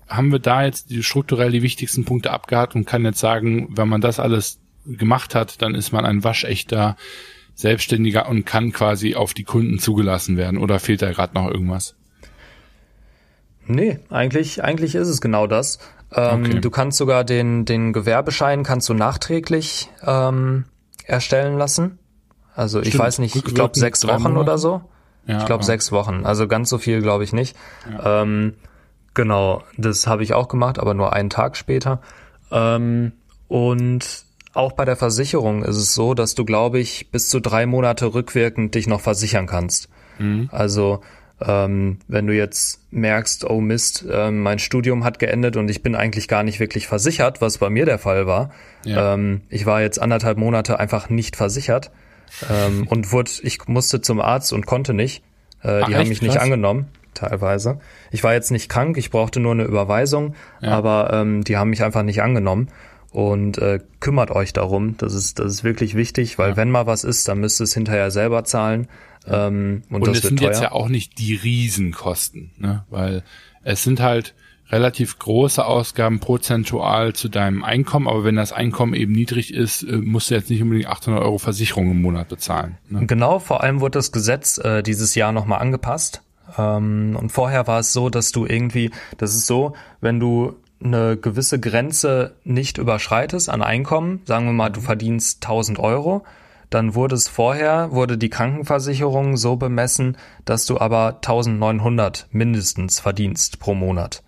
haben 0.08 0.32
wir 0.32 0.40
da 0.40 0.66
jetzt 0.66 0.90
die, 0.90 1.04
strukturell 1.04 1.52
die 1.52 1.62
wichtigsten 1.62 2.06
Punkte 2.06 2.32
abgehakt 2.32 2.76
und 2.76 2.86
kann 2.86 3.06
jetzt 3.06 3.20
sagen, 3.20 3.70
wenn 3.72 3.88
man 3.88 4.02
das 4.02 4.20
alles 4.20 4.60
gemacht 4.86 5.36
hat, 5.36 5.62
dann 5.62 5.74
ist 5.74 5.92
man 5.92 6.06
ein 6.06 6.24
waschechter 6.24 6.98
Selbstständiger 7.56 8.28
und 8.28 8.46
kann 8.46 8.72
quasi 8.72 9.16
auf 9.16 9.34
die 9.34 9.46
Kunden 9.46 9.80
zugelassen 9.80 10.38
werden 10.38 10.60
oder 10.60 10.80
fehlt 10.80 11.02
da 11.02 11.12
gerade 11.12 11.34
noch 11.34 11.50
irgendwas? 11.50 11.96
Nee, 13.66 14.00
eigentlich, 14.10 14.64
eigentlich 14.64 14.94
ist 14.94 15.08
es 15.08 15.22
genau 15.22 15.48
das. 15.48 15.80
Ähm, 16.14 16.44
okay. 16.44 16.60
Du 16.60 16.70
kannst 16.70 16.98
sogar 16.98 17.24
den, 17.24 17.66
den 17.66 17.94
Gewerbeschein 17.94 18.64
kannst 18.64 18.90
du 18.90 18.94
nachträglich 18.94 19.90
ähm, 20.06 20.66
erstellen 21.06 21.58
lassen. 21.58 21.98
Also 22.54 22.80
Stimmt, 22.80 22.94
ich 22.94 23.00
weiß 23.00 23.20
nicht, 23.20 23.36
ich 23.36 23.44
glaube 23.44 23.78
sechs 23.78 24.06
Wochen 24.06 24.38
oder 24.38 24.58
so. 24.58 24.82
Ja, 25.26 25.40
ich 25.40 25.46
glaube 25.46 25.62
ja. 25.62 25.66
sechs 25.66 25.92
Wochen. 25.92 26.26
Also 26.26 26.48
ganz 26.48 26.70
so 26.70 26.78
viel 26.78 27.02
glaube 27.02 27.24
ich 27.24 27.34
nicht. 27.34 27.58
Ja. 27.92 28.22
Ähm, 28.22 28.54
genau, 29.14 29.64
das 29.78 30.08
habe 30.08 30.24
ich 30.24 30.34
auch 30.34 30.48
gemacht, 30.48 30.78
aber 30.78 30.94
nur 30.94 31.14
einen 31.14 31.30
Tag 31.30 31.58
später. 31.58 32.02
Ähm, 32.52 33.14
und 33.48 34.25
auch 34.56 34.72
bei 34.74 34.86
der 34.86 34.96
Versicherung 34.96 35.64
ist 35.64 35.78
es 35.78 35.94
so, 35.94 36.14
dass 36.14 36.36
du, 36.36 36.46
glaube 36.46 36.80
ich, 36.80 37.12
bis 37.12 37.30
zu 37.30 37.40
drei 37.40 37.66
Monate 37.66 38.14
rückwirkend 38.14 38.76
dich 38.76 38.88
noch 38.88 39.02
versichern 39.02 39.48
kannst. 39.48 39.90
Mhm. 40.18 40.50
Also 40.52 41.02
ähm, 41.46 42.00
wenn 42.08 42.28
du 42.28 42.34
jetzt 42.34 42.80
merkst, 42.92 43.50
oh 43.50 43.60
Mist, 43.60 44.06
äh, 44.10 44.32
mein 44.32 44.60
Studium 44.60 45.04
hat 45.04 45.20
geendet 45.20 45.58
und 45.58 45.70
ich 45.70 45.84
bin 45.84 45.96
eigentlich 45.96 46.28
gar 46.28 46.44
nicht 46.44 46.60
wirklich 46.60 46.88
versichert, 46.88 47.42
was 47.42 47.58
bei 47.58 47.70
mir 47.70 47.86
der 47.86 48.00
Fall 48.00 48.26
war. 48.26 48.52
Ja. 48.86 49.14
Ähm, 49.14 49.42
ich 49.50 49.66
war 49.66 49.82
jetzt 49.82 50.02
anderthalb 50.02 50.38
Monate 50.38 50.80
einfach 50.80 51.10
nicht 51.10 51.36
versichert 51.36 51.92
ähm, 52.50 52.88
und 52.90 53.12
wurde, 53.12 53.32
ich 53.44 53.68
musste 53.68 54.00
zum 54.00 54.22
Arzt 54.22 54.54
und 54.54 54.66
konnte 54.66 54.94
nicht. 54.94 55.24
Äh, 55.62 55.82
Ach, 55.82 55.88
die 55.88 55.96
haben 55.96 56.08
mich 56.08 56.22
nicht 56.22 56.38
angenommen. 56.38 56.88
teilweise. 57.14 57.80
Ich 58.12 58.24
war 58.24 58.34
jetzt 58.34 58.52
nicht 58.52 58.70
krank, 58.70 58.98
ich 58.98 59.10
brauchte 59.10 59.42
nur 59.42 59.52
eine 59.52 59.64
Überweisung, 59.64 60.36
ja. 60.62 60.70
aber 60.70 61.10
ähm, 61.12 61.44
die 61.44 61.58
haben 61.58 61.70
mich 61.70 61.84
einfach 61.84 62.04
nicht 62.04 62.22
angenommen. 62.22 62.70
Und 63.16 63.60
äh, 63.60 63.80
kümmert 64.02 64.30
euch 64.30 64.52
darum, 64.52 64.98
das 64.98 65.14
ist, 65.14 65.40
das 65.40 65.50
ist 65.50 65.64
wirklich 65.64 65.96
wichtig, 65.96 66.38
weil 66.38 66.50
ja. 66.50 66.58
wenn 66.58 66.70
mal 66.70 66.86
was 66.86 67.06
ist, 67.06 67.30
dann 67.30 67.40
müsst 67.40 67.62
ihr 67.62 67.64
es 67.64 67.74
hinterher 67.74 68.12
selber 68.12 68.44
zahlen. 68.44 68.90
Ähm, 69.26 69.84
und, 69.90 70.02
und 70.02 70.08
das 70.08 70.18
es 70.18 70.24
sind 70.24 70.40
teuer. 70.40 70.50
jetzt 70.50 70.62
ja 70.62 70.74
auch 70.74 70.90
nicht 70.90 71.18
die 71.18 71.34
Riesenkosten, 71.34 72.52
ne? 72.58 72.84
weil 72.90 73.24
es 73.64 73.84
sind 73.84 74.02
halt 74.02 74.36
relativ 74.70 75.18
große 75.18 75.66
Ausgaben 75.66 76.20
prozentual 76.20 77.14
zu 77.14 77.30
deinem 77.30 77.64
Einkommen, 77.64 78.10
aber 78.10 78.26
wenn 78.26 78.36
das 78.36 78.52
Einkommen 78.52 78.94
eben 78.94 79.14
niedrig 79.14 79.54
ist, 79.54 79.84
äh, 79.84 79.96
musst 79.96 80.30
du 80.30 80.36
jetzt 80.36 80.50
nicht 80.50 80.62
unbedingt 80.62 80.90
800 80.90 81.24
Euro 81.24 81.38
Versicherung 81.38 81.92
im 81.92 82.02
Monat 82.02 82.28
bezahlen. 82.28 82.78
Ne? 82.90 83.06
Genau, 83.06 83.40
vor 83.40 83.64
allem 83.64 83.80
wurde 83.80 83.98
das 83.98 84.12
Gesetz 84.12 84.58
äh, 84.58 84.84
dieses 84.84 85.16
Jahr 85.16 85.32
nochmal 85.32 85.60
angepasst. 85.60 86.22
Ähm, 86.58 87.18
und 87.18 87.32
vorher 87.32 87.66
war 87.66 87.80
es 87.80 87.94
so, 87.94 88.10
dass 88.10 88.34
du 88.34 88.46
irgendwie, 88.46 88.92
das 89.18 89.36
ist 89.36 89.48
so, 89.48 89.74
wenn 90.02 90.20
du 90.20 90.58
eine 90.86 91.18
gewisse 91.18 91.60
Grenze 91.60 92.36
nicht 92.44 92.78
überschreitest 92.78 93.50
an 93.50 93.62
Einkommen, 93.62 94.22
sagen 94.26 94.46
wir 94.46 94.54
mal, 94.54 94.70
du 94.70 94.82
verdienst 94.82 95.44
1000 95.44 95.80
Euro, 95.80 96.24
dann 96.70 96.96
wurde 96.96 97.16
es 97.16 97.28
vorher, 97.28 97.92
wurde 97.92 98.18
die 98.18 98.30
Krankenversicherung 98.30 99.38
so 99.38 99.56
bemessen, 99.56 100.18
dass 100.46 100.66
du 100.66 100.80
aber 100.80 101.16
1900 101.16 102.28
mindestens 102.32 103.00
verdienst 103.00 103.60
pro 103.60 103.74
Monat. 103.74 104.24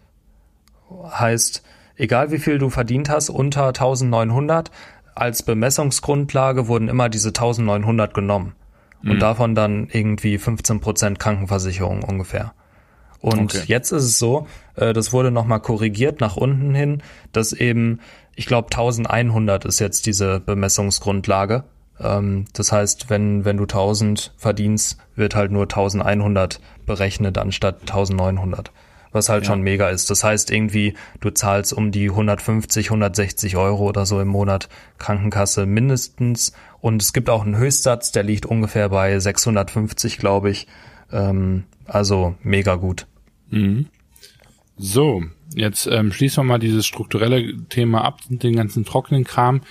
Heißt, 1.09 1.63
egal 1.95 2.31
wie 2.31 2.39
viel 2.39 2.57
du 2.57 2.69
verdient 2.69 3.09
hast, 3.09 3.29
unter 3.29 3.67
1900, 3.67 4.71
als 5.15 5.43
Bemessungsgrundlage 5.43 6.67
wurden 6.67 6.89
immer 6.89 7.09
diese 7.09 7.29
1900 7.29 8.13
genommen. 8.13 8.55
Und 9.03 9.15
mhm. 9.15 9.19
davon 9.19 9.55
dann 9.55 9.87
irgendwie 9.91 10.37
15 10.37 10.79
Prozent 10.79 11.19
Krankenversicherung 11.19 12.03
ungefähr. 12.03 12.53
Und 13.19 13.55
okay. 13.55 13.63
jetzt 13.67 13.91
ist 13.91 14.03
es 14.03 14.19
so, 14.19 14.47
äh, 14.75 14.93
das 14.93 15.13
wurde 15.13 15.31
nochmal 15.31 15.59
korrigiert 15.59 16.21
nach 16.21 16.37
unten 16.37 16.73
hin, 16.75 17.01
dass 17.31 17.53
eben, 17.53 17.99
ich 18.35 18.45
glaube, 18.45 18.67
1100 18.67 19.65
ist 19.65 19.79
jetzt 19.79 20.05
diese 20.05 20.39
Bemessungsgrundlage. 20.39 21.63
Ähm, 21.99 22.45
das 22.53 22.71
heißt, 22.71 23.09
wenn, 23.09 23.45
wenn 23.45 23.57
du 23.57 23.63
1000 23.63 24.33
verdienst, 24.37 24.97
wird 25.15 25.35
halt 25.35 25.51
nur 25.51 25.63
1100 25.63 26.59
berechnet 26.85 27.37
anstatt 27.37 27.81
1900 27.81 28.71
was 29.11 29.29
halt 29.29 29.43
ja. 29.43 29.47
schon 29.47 29.61
mega 29.61 29.89
ist. 29.89 30.09
Das 30.09 30.23
heißt 30.23 30.51
irgendwie, 30.51 30.93
du 31.19 31.29
zahlst 31.31 31.73
um 31.73 31.91
die 31.91 32.09
150, 32.09 32.87
160 32.87 33.57
Euro 33.57 33.85
oder 33.85 34.05
so 34.05 34.19
im 34.21 34.27
Monat 34.27 34.69
Krankenkasse 34.97 35.65
mindestens. 35.65 36.53
Und 36.79 37.01
es 37.01 37.13
gibt 37.13 37.29
auch 37.29 37.43
einen 37.43 37.57
Höchstsatz, 37.57 38.11
der 38.11 38.23
liegt 38.23 38.45
ungefähr 38.45 38.89
bei 38.89 39.17
650, 39.17 40.17
glaube 40.17 40.49
ich. 40.49 40.67
Ähm, 41.11 41.63
also 41.87 42.35
mega 42.43 42.75
gut. 42.75 43.07
Mhm. 43.49 43.87
So, 44.77 45.23
jetzt 45.55 45.87
ähm, 45.87 46.11
schließen 46.11 46.43
wir 46.43 46.47
mal 46.47 46.59
dieses 46.59 46.85
strukturelle 46.85 47.57
Thema 47.67 48.03
ab, 48.03 48.19
den 48.29 48.55
ganzen 48.55 48.85
trockenen 48.85 49.23
Kram. 49.23 49.61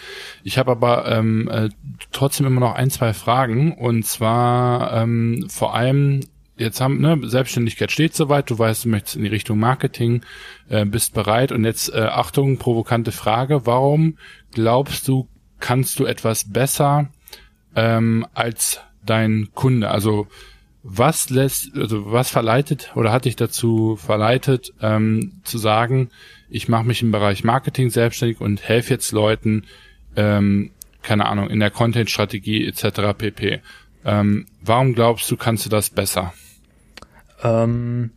Ich 0.42 0.58
habe 0.58 0.72
aber 0.72 1.06
ähm, 1.10 1.48
äh, 1.48 1.68
trotzdem 2.10 2.46
immer 2.46 2.60
noch 2.60 2.74
ein, 2.74 2.90
zwei 2.90 3.12
Fragen. 3.12 3.72
Und 3.72 4.04
zwar 4.04 4.92
ähm, 5.02 5.46
vor 5.48 5.74
allem 5.74 6.20
jetzt 6.56 6.80
haben, 6.80 7.00
ne, 7.00 7.20
Selbstständigkeit 7.22 7.92
steht 7.92 8.14
soweit, 8.14 8.50
du 8.50 8.58
weißt, 8.58 8.86
du 8.86 8.88
möchtest 8.88 9.16
in 9.16 9.22
die 9.22 9.28
Richtung 9.28 9.58
Marketing, 9.58 10.22
äh, 10.68 10.84
bist 10.84 11.14
bereit 11.14 11.52
und 11.52 11.64
jetzt, 11.64 11.92
äh, 11.92 12.00
Achtung, 12.00 12.58
provokante 12.58 13.12
Frage, 13.12 13.66
warum 13.66 14.18
glaubst 14.52 15.06
du, 15.06 15.28
kannst 15.60 15.98
du 15.98 16.06
etwas 16.06 16.50
besser 16.50 17.10
ähm, 17.74 18.26
als 18.34 18.80
dein 19.04 19.48
Kunde? 19.54 19.90
Also 19.90 20.26
was 20.88 21.30
lässt, 21.30 21.76
also 21.76 22.12
was 22.12 22.30
verleitet 22.30 22.92
oder 22.94 23.10
hat 23.10 23.24
dich 23.24 23.34
dazu 23.34 23.96
verleitet, 23.96 24.72
ähm, 24.80 25.40
zu 25.42 25.58
sagen, 25.58 26.10
ich 26.48 26.68
mache 26.68 26.84
mich 26.84 27.02
im 27.02 27.10
Bereich 27.10 27.42
Marketing 27.42 27.90
selbstständig 27.90 28.40
und 28.40 28.62
helfe 28.62 28.94
jetzt 28.94 29.10
Leuten, 29.10 29.64
ähm, 30.14 30.70
keine 31.02 31.26
Ahnung, 31.26 31.50
in 31.50 31.58
der 31.58 31.70
Content-Strategie 31.70 32.66
etc. 32.66 33.18
pp. 33.18 33.60
Ähm, 34.04 34.46
warum 34.62 34.94
glaubst 34.94 35.28
du, 35.28 35.36
kannst 35.36 35.66
du 35.66 35.70
das 35.70 35.90
besser? 35.90 36.32
Ähm, 37.42 38.12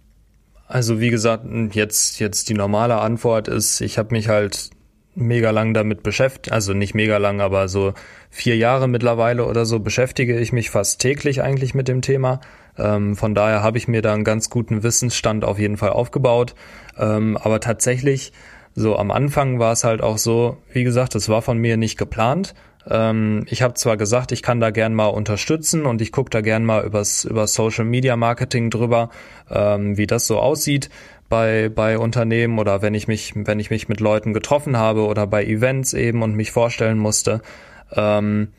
also 0.67 0.99
wie 0.99 1.09
gesagt, 1.09 1.45
jetzt, 1.73 2.19
jetzt 2.19 2.49
die 2.49 2.53
normale 2.53 2.99
Antwort 2.99 3.47
ist, 3.47 3.81
ich 3.81 3.97
habe 3.97 4.13
mich 4.13 4.27
halt 4.27 4.69
mega 5.15 5.51
lang 5.51 5.73
damit 5.73 6.03
beschäftigt, 6.03 6.51
also 6.51 6.73
nicht 6.73 6.93
mega 6.93 7.17
lang, 7.17 7.41
aber 7.41 7.67
so 7.67 7.93
vier 8.29 8.57
Jahre 8.57 8.87
mittlerweile 8.87 9.45
oder 9.45 9.65
so 9.65 9.79
beschäftige 9.79 10.39
ich 10.39 10.51
mich 10.51 10.69
fast 10.69 11.01
täglich 11.01 11.41
eigentlich 11.41 11.73
mit 11.73 11.87
dem 11.87 12.01
Thema. 12.01 12.39
Ähm, 12.77 13.15
von 13.15 13.35
daher 13.35 13.61
habe 13.61 13.77
ich 13.77 13.87
mir 13.87 14.01
da 14.01 14.13
einen 14.13 14.23
ganz 14.23 14.49
guten 14.49 14.83
Wissensstand 14.83 15.43
auf 15.43 15.59
jeden 15.59 15.77
Fall 15.77 15.89
aufgebaut. 15.89 16.55
Ähm, 16.97 17.37
aber 17.37 17.59
tatsächlich, 17.59 18.31
so 18.75 18.97
am 18.97 19.11
Anfang 19.11 19.59
war 19.59 19.73
es 19.73 19.83
halt 19.83 20.01
auch 20.01 20.17
so, 20.17 20.57
wie 20.71 20.83
gesagt, 20.83 21.15
es 21.15 21.27
war 21.27 21.41
von 21.41 21.57
mir 21.57 21.75
nicht 21.75 21.97
geplant. 21.97 22.53
Ähm, 22.89 23.45
ich 23.49 23.61
habe 23.61 23.73
zwar 23.73 23.97
gesagt, 23.97 24.31
ich 24.31 24.41
kann 24.41 24.59
da 24.59 24.69
gern 24.69 24.93
mal 24.93 25.07
unterstützen 25.07 25.85
und 25.85 26.01
ich 26.01 26.11
gucke 26.11 26.29
da 26.29 26.41
gern 26.41 26.63
mal 26.63 26.85
übers, 26.85 27.25
über 27.25 27.47
Social 27.47 27.85
Media 27.85 28.15
Marketing 28.15 28.69
drüber, 28.69 29.09
ähm, 29.49 29.97
wie 29.97 30.07
das 30.07 30.27
so 30.27 30.39
aussieht 30.39 30.89
bei, 31.29 31.69
bei 31.69 31.97
Unternehmen 31.97 32.59
oder 32.59 32.81
wenn 32.81 32.93
ich 32.93 33.07
mich, 33.07 33.33
wenn 33.35 33.59
ich 33.59 33.69
mich 33.69 33.87
mit 33.87 33.99
Leuten 33.99 34.33
getroffen 34.33 34.77
habe 34.77 35.05
oder 35.05 35.27
bei 35.27 35.45
Events 35.45 35.93
eben 35.93 36.23
und 36.23 36.35
mich 36.35 36.51
vorstellen 36.51 36.97
musste. 36.97 37.41
Ähm, 37.93 38.49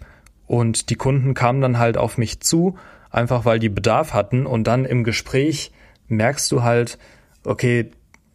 und 0.46 0.90
die 0.90 0.96
Kunden 0.96 1.34
kamen 1.34 1.60
dann 1.60 1.78
halt 1.78 1.96
auf 1.96 2.16
mich 2.16 2.40
zu, 2.40 2.78
einfach 3.10 3.44
weil 3.44 3.58
die 3.58 3.68
Bedarf 3.68 4.14
hatten 4.14 4.46
und 4.46 4.64
dann 4.64 4.84
im 4.84 5.04
Gespräch 5.04 5.72
merkst 6.08 6.50
du 6.50 6.62
halt, 6.62 6.98
okay, 7.44 7.90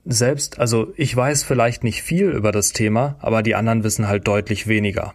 selbst, 0.05 0.59
also 0.59 0.93
ich 0.95 1.15
weiß 1.15 1.43
vielleicht 1.43 1.83
nicht 1.83 2.03
viel 2.03 2.29
über 2.29 2.51
das 2.51 2.73
Thema, 2.73 3.15
aber 3.19 3.41
die 3.41 3.55
anderen 3.55 3.83
wissen 3.83 4.07
halt 4.07 4.27
deutlich 4.27 4.67
weniger. 4.67 5.13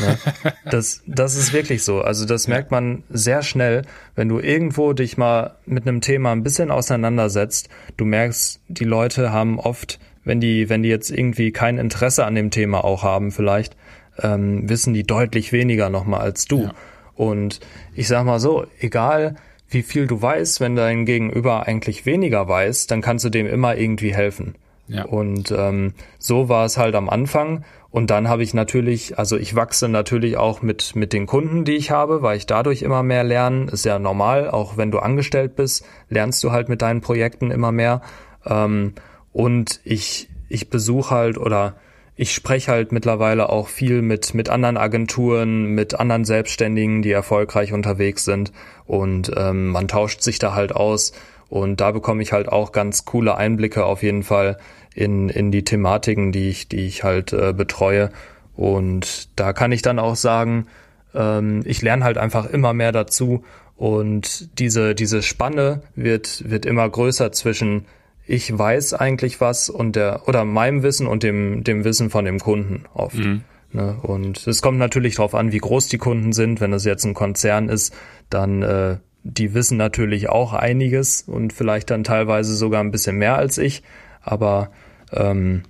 Ne? 0.00 0.18
Das, 0.70 1.02
das 1.06 1.36
ist 1.36 1.52
wirklich 1.52 1.84
so. 1.84 2.00
Also 2.00 2.24
das 2.24 2.48
merkt 2.48 2.70
man 2.70 3.02
sehr 3.10 3.42
schnell, 3.42 3.82
wenn 4.14 4.28
du 4.28 4.38
irgendwo 4.38 4.94
dich 4.94 5.18
mal 5.18 5.56
mit 5.66 5.86
einem 5.86 6.00
Thema 6.00 6.32
ein 6.32 6.42
bisschen 6.42 6.70
auseinandersetzt. 6.70 7.68
Du 7.96 8.04
merkst, 8.04 8.60
die 8.68 8.84
Leute 8.84 9.32
haben 9.32 9.58
oft, 9.58 9.98
wenn 10.24 10.40
die, 10.40 10.70
wenn 10.70 10.82
die 10.82 10.88
jetzt 10.88 11.10
irgendwie 11.10 11.52
kein 11.52 11.78
Interesse 11.78 12.24
an 12.24 12.34
dem 12.34 12.50
Thema 12.50 12.84
auch 12.84 13.02
haben, 13.02 13.32
vielleicht, 13.32 13.76
ähm, 14.22 14.68
wissen 14.68 14.94
die 14.94 15.02
deutlich 15.02 15.52
weniger 15.52 15.90
nochmal 15.90 16.20
als 16.20 16.46
du. 16.46 16.62
Ja. 16.62 16.74
Und 17.14 17.60
ich 17.94 18.08
sag 18.08 18.24
mal 18.24 18.40
so, 18.40 18.66
egal 18.80 19.36
wie 19.72 19.82
viel 19.82 20.06
du 20.06 20.20
weißt, 20.20 20.60
wenn 20.60 20.76
dein 20.76 21.04
Gegenüber 21.04 21.66
eigentlich 21.66 22.06
weniger 22.06 22.48
weiß, 22.48 22.86
dann 22.86 23.00
kannst 23.00 23.24
du 23.24 23.30
dem 23.30 23.46
immer 23.46 23.76
irgendwie 23.76 24.14
helfen. 24.14 24.54
Ja. 24.88 25.04
Und 25.04 25.50
ähm, 25.56 25.94
so 26.18 26.48
war 26.48 26.64
es 26.64 26.76
halt 26.76 26.94
am 26.94 27.08
Anfang. 27.08 27.64
Und 27.90 28.10
dann 28.10 28.28
habe 28.28 28.42
ich 28.42 28.54
natürlich, 28.54 29.18
also 29.18 29.36
ich 29.36 29.54
wachse 29.54 29.88
natürlich 29.88 30.36
auch 30.36 30.62
mit, 30.62 30.96
mit 30.96 31.12
den 31.12 31.26
Kunden, 31.26 31.64
die 31.64 31.76
ich 31.76 31.90
habe, 31.90 32.22
weil 32.22 32.36
ich 32.36 32.46
dadurch 32.46 32.82
immer 32.82 33.02
mehr 33.02 33.24
lerne. 33.24 33.70
Ist 33.70 33.84
ja 33.84 33.98
normal, 33.98 34.50
auch 34.50 34.76
wenn 34.76 34.90
du 34.90 34.98
angestellt 34.98 35.56
bist, 35.56 35.84
lernst 36.08 36.42
du 36.42 36.52
halt 36.52 36.68
mit 36.68 36.82
deinen 36.82 37.00
Projekten 37.00 37.50
immer 37.50 37.72
mehr. 37.72 38.02
Ähm, 38.46 38.94
und 39.32 39.80
ich, 39.84 40.28
ich 40.48 40.68
besuche 40.68 41.14
halt 41.14 41.38
oder 41.38 41.74
ich 42.14 42.34
spreche 42.34 42.70
halt 42.70 42.92
mittlerweile 42.92 43.48
auch 43.48 43.68
viel 43.68 44.02
mit, 44.02 44.34
mit 44.34 44.48
anderen 44.48 44.76
Agenturen, 44.76 45.66
mit 45.66 45.98
anderen 45.98 46.24
Selbstständigen, 46.24 47.02
die 47.02 47.12
erfolgreich 47.12 47.72
unterwegs 47.72 48.24
sind. 48.24 48.52
Und 48.84 49.32
ähm, 49.36 49.68
man 49.68 49.88
tauscht 49.88 50.22
sich 50.22 50.38
da 50.38 50.54
halt 50.54 50.74
aus. 50.74 51.12
Und 51.48 51.80
da 51.80 51.90
bekomme 51.90 52.22
ich 52.22 52.32
halt 52.32 52.48
auch 52.48 52.72
ganz 52.72 53.04
coole 53.04 53.36
Einblicke 53.36 53.84
auf 53.84 54.02
jeden 54.02 54.22
Fall 54.22 54.58
in, 54.94 55.28
in 55.30 55.50
die 55.50 55.64
Thematiken, 55.64 56.32
die 56.32 56.48
ich, 56.50 56.68
die 56.68 56.86
ich 56.86 57.02
halt 57.02 57.32
äh, 57.32 57.54
betreue. 57.54 58.10
Und 58.54 59.28
da 59.38 59.52
kann 59.52 59.72
ich 59.72 59.80
dann 59.80 59.98
auch 59.98 60.16
sagen, 60.16 60.66
ähm, 61.14 61.62
ich 61.64 61.80
lerne 61.80 62.04
halt 62.04 62.18
einfach 62.18 62.46
immer 62.46 62.74
mehr 62.74 62.92
dazu. 62.92 63.44
Und 63.76 64.58
diese, 64.58 64.94
diese 64.94 65.22
Spanne 65.22 65.82
wird, 65.96 66.48
wird 66.48 66.66
immer 66.66 66.88
größer 66.88 67.32
zwischen 67.32 67.86
ich 68.26 68.56
weiß 68.56 68.94
eigentlich 68.94 69.40
was 69.40 69.68
und 69.68 69.96
der 69.96 70.28
oder 70.28 70.44
meinem 70.44 70.82
Wissen 70.82 71.06
und 71.06 71.22
dem 71.22 71.64
dem 71.64 71.84
Wissen 71.84 72.10
von 72.10 72.24
dem 72.24 72.38
Kunden 72.38 72.84
oft. 72.94 73.16
Mhm. 73.16 73.42
Ne? 73.72 73.96
Und 74.02 74.46
es 74.46 74.62
kommt 74.62 74.78
natürlich 74.78 75.16
darauf 75.16 75.34
an, 75.34 75.52
wie 75.52 75.58
groß 75.58 75.88
die 75.88 75.98
Kunden 75.98 76.32
sind. 76.32 76.60
Wenn 76.60 76.72
es 76.72 76.84
jetzt 76.84 77.04
ein 77.04 77.14
Konzern 77.14 77.68
ist, 77.68 77.94
dann 78.30 78.62
äh, 78.62 78.98
die 79.24 79.54
wissen 79.54 79.76
natürlich 79.76 80.28
auch 80.28 80.52
einiges 80.52 81.22
und 81.22 81.52
vielleicht 81.52 81.90
dann 81.90 82.04
teilweise 82.04 82.54
sogar 82.54 82.82
ein 82.82 82.90
bisschen 82.90 83.16
mehr 83.16 83.36
als 83.36 83.58
ich. 83.58 83.82
Aber 84.20 84.70
ähm, 85.12 85.62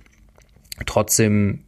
trotzdem 0.85 1.63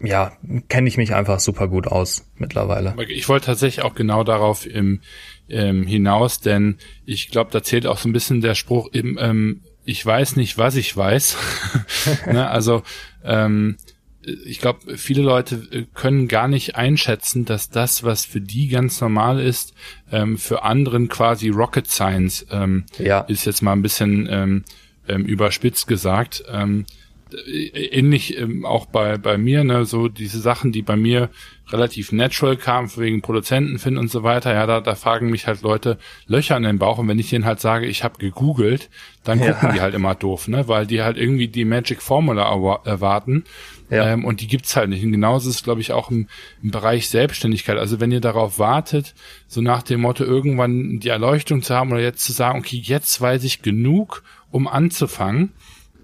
ja, 0.00 0.32
kenne 0.68 0.88
ich 0.88 0.96
mich 0.96 1.14
einfach 1.14 1.40
super 1.40 1.66
gut 1.66 1.88
aus 1.88 2.30
mittlerweile. 2.36 2.94
Ich 3.08 3.28
wollte 3.28 3.46
tatsächlich 3.46 3.84
auch 3.84 3.94
genau 3.94 4.22
darauf 4.22 4.64
im, 4.64 5.00
ähm, 5.48 5.86
hinaus, 5.86 6.40
denn 6.40 6.76
ich 7.04 7.30
glaube, 7.30 7.50
da 7.50 7.62
zählt 7.62 7.86
auch 7.86 7.98
so 7.98 8.08
ein 8.08 8.12
bisschen 8.12 8.40
der 8.40 8.54
Spruch, 8.54 8.88
im, 8.92 9.18
ähm, 9.20 9.62
ich 9.88 10.04
weiß 10.04 10.36
nicht, 10.36 10.58
was 10.58 10.76
ich 10.76 10.94
weiß. 10.94 11.38
ne, 12.26 12.50
also 12.50 12.82
ähm, 13.24 13.78
ich 14.20 14.60
glaube, 14.60 14.98
viele 14.98 15.22
Leute 15.22 15.66
äh, 15.70 15.86
können 15.94 16.28
gar 16.28 16.46
nicht 16.46 16.76
einschätzen, 16.76 17.46
dass 17.46 17.70
das, 17.70 18.04
was 18.04 18.26
für 18.26 18.42
die 18.42 18.68
ganz 18.68 19.00
normal 19.00 19.40
ist, 19.40 19.72
ähm, 20.12 20.36
für 20.36 20.62
anderen 20.62 21.08
quasi 21.08 21.48
Rocket 21.48 21.88
Science 21.90 22.46
ähm, 22.50 22.84
ja. 22.98 23.20
ist 23.20 23.46
jetzt 23.46 23.62
mal 23.62 23.72
ein 23.72 23.80
bisschen 23.80 24.28
ähm, 24.30 24.64
ähm, 25.08 25.24
überspitzt 25.24 25.86
gesagt. 25.86 26.44
Ähm, 26.52 26.84
ähnlich 27.46 28.36
ähm, 28.36 28.66
auch 28.66 28.84
bei 28.84 29.16
bei 29.16 29.38
mir, 29.38 29.64
ne, 29.64 29.86
so 29.86 30.08
diese 30.08 30.38
Sachen, 30.38 30.70
die 30.70 30.82
bei 30.82 30.96
mir 30.96 31.30
relativ 31.70 32.12
natural 32.12 32.56
kamen, 32.56 32.90
wegen 32.96 33.22
Produzenten 33.22 33.78
finden 33.78 33.98
und 33.98 34.10
so 34.10 34.22
weiter, 34.22 34.54
ja, 34.54 34.66
da, 34.66 34.80
da 34.80 34.94
fragen 34.94 35.30
mich 35.30 35.46
halt 35.46 35.62
Leute 35.62 35.98
Löcher 36.26 36.56
in 36.56 36.62
den 36.62 36.78
Bauch 36.78 36.98
und 36.98 37.08
wenn 37.08 37.18
ich 37.18 37.30
denen 37.30 37.44
halt 37.44 37.60
sage, 37.60 37.86
ich 37.86 38.04
habe 38.04 38.18
gegoogelt, 38.18 38.90
dann 39.24 39.40
ja. 39.40 39.52
gucken 39.52 39.74
die 39.74 39.80
halt 39.80 39.94
immer 39.94 40.14
doof, 40.14 40.48
ne, 40.48 40.68
weil 40.68 40.86
die 40.86 41.02
halt 41.02 41.16
irgendwie 41.16 41.48
die 41.48 41.64
Magic 41.64 42.02
Formula 42.02 42.44
erwarten 42.84 43.44
ja. 43.90 44.12
Ähm, 44.12 44.24
und 44.24 44.40
die 44.40 44.46
gibt's 44.46 44.76
halt 44.76 44.90
nicht. 44.90 45.04
Und 45.04 45.12
genauso 45.12 45.48
ist 45.48 45.56
es, 45.56 45.62
glaube 45.62 45.80
ich, 45.80 45.92
auch 45.92 46.10
im, 46.10 46.28
im 46.62 46.70
Bereich 46.70 47.08
Selbstständigkeit. 47.08 47.78
Also 47.78 48.00
wenn 48.00 48.12
ihr 48.12 48.20
darauf 48.20 48.58
wartet, 48.58 49.14
so 49.46 49.60
nach 49.60 49.82
dem 49.82 50.00
Motto, 50.00 50.24
irgendwann 50.24 51.00
die 51.00 51.08
Erleuchtung 51.08 51.62
zu 51.62 51.74
haben 51.74 51.90
oder 51.90 52.00
jetzt 52.00 52.24
zu 52.24 52.32
sagen, 52.32 52.58
okay, 52.58 52.80
jetzt 52.82 53.20
weiß 53.20 53.44
ich 53.44 53.62
genug, 53.62 54.22
um 54.50 54.68
anzufangen, 54.68 55.52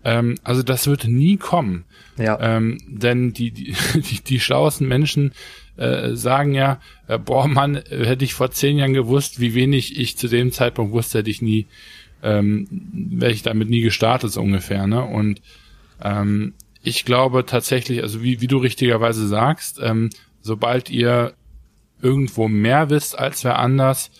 ähm, 0.05 0.36
also 0.44 0.62
das 0.62 0.86
wird 0.86 1.05
nie 1.07 1.36
kommen. 1.36 1.84
Ja. 2.16 2.38
Ähm, 2.40 2.78
denn 2.86 3.32
die, 3.32 3.50
die, 3.50 3.74
die, 3.94 4.20
die 4.22 4.40
schlauesten 4.40 4.86
Menschen 4.86 5.32
äh, 5.76 6.14
sagen 6.14 6.55
ja, 6.55 6.80
äh, 7.09 7.18
boah 7.18 7.48
Mann, 7.48 7.76
hätte 7.88 8.24
ich 8.24 8.34
vor 8.34 8.50
zehn 8.50 8.78
Jahren 8.78 8.94
gewusst, 8.94 9.40
wie 9.40 9.55
wenig 9.55 9.98
ich 9.98 10.16
zu 10.16 10.28
dem 10.28 10.52
Zeitpunkt 10.52 10.92
wusste, 10.92 11.18
hätte 11.18 11.30
ich 11.30 11.42
nie, 11.42 11.66
ähm, 12.22 12.68
wäre 12.70 13.32
ich 13.32 13.42
damit 13.42 13.70
nie 13.70 13.80
gestartet, 13.80 14.30
so 14.30 14.40
ungefähr. 14.40 14.86
Ne? 14.86 15.02
Und 15.02 15.40
ähm, 16.02 16.55
ich 16.82 17.05
glaube 17.05 17.46
tatsächlich, 17.46 18.02
also 18.02 18.22
wie, 18.22 18.40
wie 18.40 18.46
du 18.46 18.59
richtigerweise 18.59 19.26
sagst, 19.26 19.80
ähm, 19.82 20.11
sobald 20.42 20.90
ihr 20.90 21.32
irgendwo 22.02 22.48
mehr 22.48 22.90
wisst 22.90 23.18
als 23.18 23.42
wer 23.44 23.59
anders, 23.59 24.11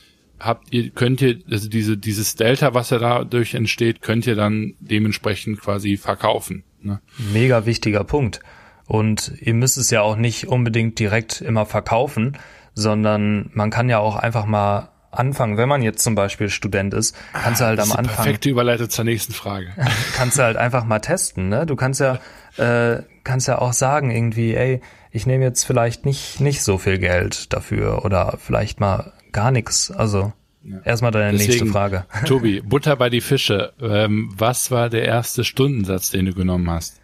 habt 0.45 0.73
ihr, 0.73 0.91
könnt 0.91 1.21
ihr, 1.23 1.41
also 1.51 1.69
diese, 1.69 1.97
dieses 1.97 2.37
Delta, 2.37 2.75
was 2.75 2.91
ja 2.91 2.99
dadurch 2.99 3.55
entsteht, 3.55 4.03
könnt 4.03 4.27
ihr 4.27 4.37
dann 4.37 4.75
dementsprechend 4.81 5.61
quasi 5.61 5.97
verkaufen. 5.97 6.65
Ne? 6.81 7.01
Mega 7.33 7.67
wichtiger 7.67 8.05
Punkt. 8.05 8.41
Und 8.87 9.33
ihr 9.41 9.55
müsst 9.55 9.79
es 9.79 9.91
ja 9.91 10.03
auch 10.03 10.17
nicht 10.17 10.47
unbedingt 10.49 10.99
direkt 10.99 11.41
immer 11.41 11.65
verkaufen, 11.65 12.37
sondern 12.75 13.51
man 13.55 13.71
kann 13.71 13.89
ja 13.89 13.99
auch 13.99 14.17
einfach 14.17 14.45
mal 14.45 14.91
anfangen, 15.11 15.57
wenn 15.57 15.69
man 15.69 15.83
jetzt 15.83 16.03
zum 16.03 16.15
Beispiel 16.15 16.51
Student 16.51 16.93
ist, 16.93 17.17
kannst 17.33 17.61
du 17.61 17.67
halt 17.67 17.81
am 17.81 17.93
Anfang. 17.93 18.17
Perfekte 18.17 18.51
Überleitung 18.51 18.91
zur 18.91 19.05
nächsten 19.05 19.33
Frage. 19.33 19.69
kannst 20.17 20.39
du 20.39 20.43
halt 20.43 20.57
einfach 20.57 20.85
mal 20.85 20.99
testen, 20.99 21.49
ne? 21.49 21.67
Du 21.67 21.77
kannst 21.77 22.01
ja, 22.01 22.19
äh, 22.57 23.03
kannst 23.23 23.49
ja 23.49 23.59
auch 23.59 23.73
sagen 23.73 24.11
irgendwie, 24.11 24.55
ey, 24.55 24.81
ich 25.11 25.27
nehme 25.27 25.45
jetzt 25.45 25.65
vielleicht 25.65 26.05
nicht 26.05 26.41
nicht 26.41 26.63
so 26.63 26.79
viel 26.79 26.99
Geld 26.99 27.53
dafür 27.53 28.05
oder 28.05 28.37
vielleicht 28.39 28.81
mal 28.81 29.13
gar 29.35 29.51
nichts. 29.51 29.91
Also 29.91 30.33
ja. 30.63 30.79
erstmal 30.85 31.11
deine 31.11 31.33
Deswegen, 31.33 31.51
nächste 31.51 31.67
Frage. 31.67 32.07
Tobi, 32.27 32.63
Butter 32.63 32.97
bei 32.97 33.11
die 33.11 33.21
Fische. 33.21 33.75
Ähm, 33.81 34.33
was 34.35 34.71
war 34.71 34.89
der 34.89 35.05
erste 35.05 35.45
Stundensatz, 35.45 36.11
den 36.11 36.25
du 36.25 36.33
genommen 36.33 36.71
hast? 36.71 37.01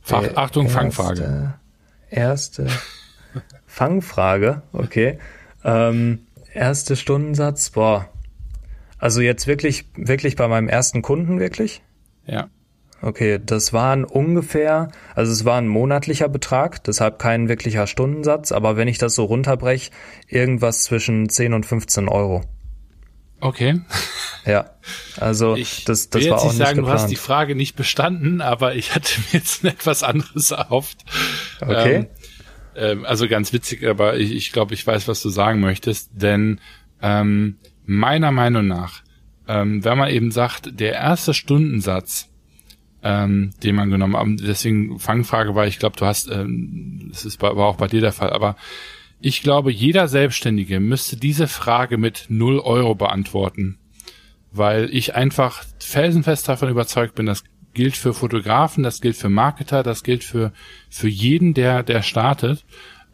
Fach, 0.00 0.22
Achtung, 0.36 0.66
erste, 0.66 0.78
Fangfrage. 0.78 1.54
Erste 2.10 2.66
Fangfrage, 3.66 4.62
okay. 4.72 5.18
Ähm, 5.64 6.26
erste 6.52 6.94
Stundensatz, 6.94 7.70
boah. 7.70 8.08
Also 8.98 9.20
jetzt 9.20 9.46
wirklich, 9.46 9.86
wirklich 9.96 10.36
bei 10.36 10.46
meinem 10.46 10.68
ersten 10.68 11.02
Kunden 11.02 11.40
wirklich? 11.40 11.82
Ja. 12.26 12.48
Okay, 13.04 13.38
das 13.44 13.74
waren 13.74 14.02
ungefähr, 14.02 14.88
also 15.14 15.30
es 15.30 15.44
war 15.44 15.58
ein 15.58 15.68
monatlicher 15.68 16.30
Betrag, 16.30 16.82
deshalb 16.84 17.18
kein 17.18 17.50
wirklicher 17.50 17.86
Stundensatz, 17.86 18.50
aber 18.50 18.78
wenn 18.78 18.88
ich 18.88 18.96
das 18.96 19.14
so 19.14 19.24
runterbreche, 19.24 19.90
irgendwas 20.26 20.84
zwischen 20.84 21.28
10 21.28 21.52
und 21.52 21.66
15 21.66 22.08
Euro. 22.08 22.40
Okay. 23.40 23.80
Ja, 24.46 24.70
also 25.18 25.54
ich 25.54 25.84
das, 25.84 26.08
das 26.08 26.22
will 26.22 26.30
war 26.30 26.38
jetzt 26.38 26.44
auch 26.44 26.48
nicht 26.48 26.58
sagen, 26.58 26.76
geplant. 26.76 26.98
du 26.98 27.02
hast 27.02 27.10
die 27.10 27.16
Frage 27.16 27.54
nicht 27.54 27.76
bestanden, 27.76 28.40
aber 28.40 28.74
ich 28.74 28.94
hatte 28.94 29.20
mir 29.20 29.38
jetzt 29.38 29.64
etwas 29.64 30.02
anderes 30.02 30.50
erhofft. 30.50 31.04
Okay. 31.60 31.94
Ähm, 31.94 32.06
ähm, 32.74 33.04
also 33.04 33.28
ganz 33.28 33.52
witzig, 33.52 33.86
aber 33.86 34.16
ich, 34.16 34.32
ich 34.32 34.52
glaube, 34.52 34.72
ich 34.72 34.86
weiß, 34.86 35.08
was 35.08 35.20
du 35.20 35.28
sagen 35.28 35.60
möchtest, 35.60 36.10
denn 36.14 36.58
ähm, 37.02 37.56
meiner 37.84 38.32
Meinung 38.32 38.66
nach, 38.66 39.02
ähm, 39.46 39.84
wenn 39.84 39.98
man 39.98 40.08
eben 40.08 40.30
sagt, 40.30 40.80
der 40.80 40.94
erste 40.94 41.34
Stundensatz, 41.34 42.30
ähm, 43.04 43.52
den 43.62 43.76
man 43.76 43.90
genommen 43.90 44.16
hat, 44.16 44.26
deswegen 44.40 44.98
Fangfrage 44.98 45.54
war, 45.54 45.66
ich 45.66 45.78
glaube, 45.78 45.96
du 45.96 46.06
hast, 46.06 46.28
ähm, 46.30 47.08
das 47.10 47.24
ist 47.24 47.38
bei, 47.38 47.54
war 47.54 47.66
auch 47.66 47.76
bei 47.76 47.86
dir 47.86 48.00
der 48.00 48.12
Fall, 48.12 48.30
aber 48.30 48.56
ich 49.20 49.42
glaube, 49.42 49.70
jeder 49.70 50.08
Selbstständige 50.08 50.80
müsste 50.80 51.16
diese 51.16 51.46
Frage 51.46 51.98
mit 51.98 52.26
null 52.28 52.58
Euro 52.58 52.94
beantworten, 52.94 53.78
weil 54.50 54.88
ich 54.90 55.14
einfach 55.14 55.64
felsenfest 55.78 56.48
davon 56.48 56.68
überzeugt 56.68 57.14
bin, 57.14 57.26
dass 57.26 57.44
gilt 57.74 57.96
für 57.96 58.14
Fotografen, 58.14 58.82
das 58.82 59.00
gilt 59.00 59.16
für 59.16 59.28
Marketer, 59.28 59.82
das 59.82 60.02
gilt 60.02 60.24
für, 60.24 60.52
für 60.88 61.08
jeden, 61.08 61.52
der, 61.54 61.82
der 61.82 62.02
startet. 62.02 62.64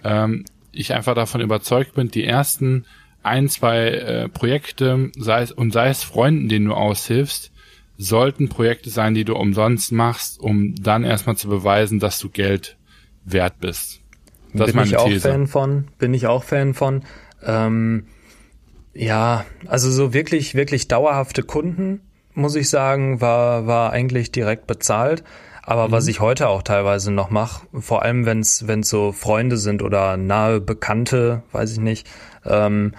Ähm, 0.04 0.44
ich 0.70 0.94
einfach 0.94 1.14
davon 1.14 1.40
überzeugt 1.40 1.94
bin, 1.94 2.10
die 2.10 2.24
ersten 2.24 2.84
ein, 3.22 3.48
zwei 3.48 3.88
äh, 3.88 4.28
Projekte, 4.28 5.10
sei 5.18 5.42
es, 5.42 5.52
und 5.52 5.72
sei 5.72 5.88
es 5.88 6.04
Freunden, 6.04 6.48
denen 6.48 6.66
du 6.66 6.74
aushilfst, 6.74 7.50
sollten 8.00 8.48
Projekte 8.48 8.90
sein, 8.90 9.14
die 9.14 9.24
du 9.24 9.34
umsonst 9.34 9.92
machst, 9.92 10.40
um 10.40 10.74
dann 10.74 11.04
erstmal 11.04 11.36
zu 11.36 11.48
beweisen, 11.48 11.98
dass 11.98 12.18
du 12.18 12.30
Geld 12.30 12.76
wert 13.24 13.60
bist. 13.60 14.00
Das 14.52 14.66
bin 14.66 14.66
ist 14.66 14.74
meine 14.74 14.88
ich 14.88 14.96
auch 14.96 15.06
These. 15.06 15.28
Fan 15.28 15.46
von, 15.46 15.88
bin 15.98 16.14
ich 16.14 16.26
auch 16.26 16.42
Fan 16.42 16.74
von. 16.74 17.04
Ähm, 17.44 18.06
ja, 18.94 19.44
also 19.66 19.90
so 19.90 20.12
wirklich, 20.12 20.54
wirklich 20.54 20.88
dauerhafte 20.88 21.42
Kunden 21.42 22.00
muss 22.34 22.54
ich 22.54 22.70
sagen, 22.70 23.20
war, 23.20 23.66
war 23.66 23.92
eigentlich 23.92 24.32
direkt 24.32 24.66
bezahlt. 24.66 25.22
Aber 25.62 25.88
mhm. 25.88 25.92
was 25.92 26.06
ich 26.06 26.20
heute 26.20 26.48
auch 26.48 26.62
teilweise 26.62 27.12
noch 27.12 27.30
mache, 27.30 27.66
vor 27.78 28.02
allem 28.02 28.24
wenn 28.24 28.40
es 28.40 28.64
so 28.82 29.12
Freunde 29.12 29.56
sind 29.56 29.82
oder 29.82 30.16
nahe 30.16 30.60
Bekannte, 30.60 31.42
weiß 31.52 31.72
ich 31.72 31.80
nicht, 31.80 32.08
ähm, 32.44 32.92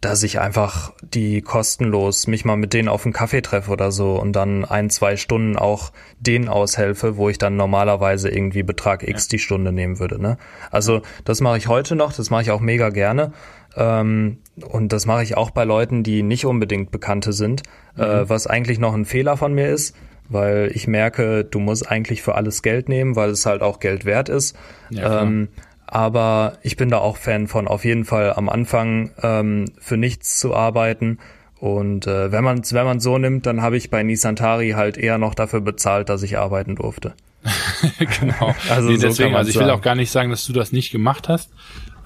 dass 0.00 0.22
ich 0.22 0.40
einfach 0.40 0.92
die 1.00 1.40
kostenlos 1.40 2.26
mich 2.26 2.44
mal 2.44 2.56
mit 2.56 2.74
denen 2.74 2.88
auf 2.88 3.04
einen 3.04 3.12
Kaffee 3.12 3.40
treffe 3.40 3.70
oder 3.70 3.90
so 3.90 4.20
und 4.20 4.32
dann 4.32 4.64
ein, 4.64 4.90
zwei 4.90 5.16
Stunden 5.16 5.56
auch 5.56 5.90
denen 6.20 6.48
aushelfe, 6.48 7.16
wo 7.16 7.28
ich 7.28 7.38
dann 7.38 7.56
normalerweise 7.56 8.28
irgendwie 8.28 8.62
Betrag 8.62 9.06
X 9.06 9.28
die 9.28 9.38
Stunde 9.38 9.72
nehmen 9.72 9.98
würde. 9.98 10.20
Ne? 10.20 10.36
Also 10.70 11.00
das 11.24 11.40
mache 11.40 11.58
ich 11.58 11.68
heute 11.68 11.96
noch, 11.96 12.12
das 12.12 12.30
mache 12.30 12.42
ich 12.42 12.50
auch 12.50 12.60
mega 12.60 12.90
gerne. 12.90 13.32
Ähm, 13.74 14.38
und 14.70 14.92
das 14.92 15.06
mache 15.06 15.22
ich 15.22 15.36
auch 15.36 15.50
bei 15.50 15.64
Leuten, 15.64 16.02
die 16.02 16.22
nicht 16.22 16.46
unbedingt 16.46 16.90
Bekannte 16.90 17.32
sind, 17.32 17.62
äh, 17.96 18.02
mhm. 18.02 18.10
äh, 18.10 18.28
was 18.28 18.46
eigentlich 18.46 18.78
noch 18.78 18.94
ein 18.94 19.04
Fehler 19.04 19.36
von 19.36 19.54
mir 19.54 19.68
ist, 19.68 19.96
weil 20.28 20.70
ich 20.74 20.86
merke, 20.86 21.44
du 21.44 21.58
musst 21.58 21.90
eigentlich 21.90 22.22
für 22.22 22.34
alles 22.34 22.62
Geld 22.62 22.88
nehmen, 22.88 23.16
weil 23.16 23.30
es 23.30 23.46
halt 23.46 23.62
auch 23.62 23.80
Geld 23.80 24.04
wert 24.04 24.28
ist. 24.28 24.56
Ja, 24.90 25.22
ähm, 25.22 25.48
aber 25.86 26.58
ich 26.62 26.76
bin 26.76 26.88
da 26.88 26.98
auch 26.98 27.16
Fan 27.16 27.46
von, 27.46 27.68
auf 27.68 27.84
jeden 27.84 28.04
Fall 28.04 28.32
am 28.32 28.48
Anfang 28.48 29.12
ähm, 29.22 29.66
für 29.78 29.96
nichts 29.96 30.38
zu 30.38 30.54
arbeiten. 30.54 31.18
Und 31.58 32.06
äh, 32.06 32.32
wenn 32.32 32.44
man 32.44 32.58
es 32.58 32.72
wenn 32.72 32.84
man 32.84 33.00
so 33.00 33.18
nimmt, 33.18 33.46
dann 33.46 33.62
habe 33.62 33.76
ich 33.76 33.88
bei 33.88 34.02
Nisantari 34.02 34.70
halt 34.70 34.98
eher 34.98 35.18
noch 35.18 35.34
dafür 35.34 35.60
bezahlt, 35.60 36.08
dass 36.08 36.22
ich 36.22 36.38
arbeiten 36.38 36.76
durfte. 36.76 37.14
genau. 38.20 38.54
also 38.70 38.90
nee, 38.90 38.98
deswegen, 38.98 39.32
so 39.32 39.36
also 39.36 39.50
ich 39.50 39.58
will 39.58 39.70
auch 39.70 39.80
gar 39.80 39.94
nicht 39.94 40.10
sagen, 40.10 40.30
dass 40.30 40.44
du 40.44 40.52
das 40.52 40.72
nicht 40.72 40.90
gemacht 40.90 41.28
hast. 41.28 41.50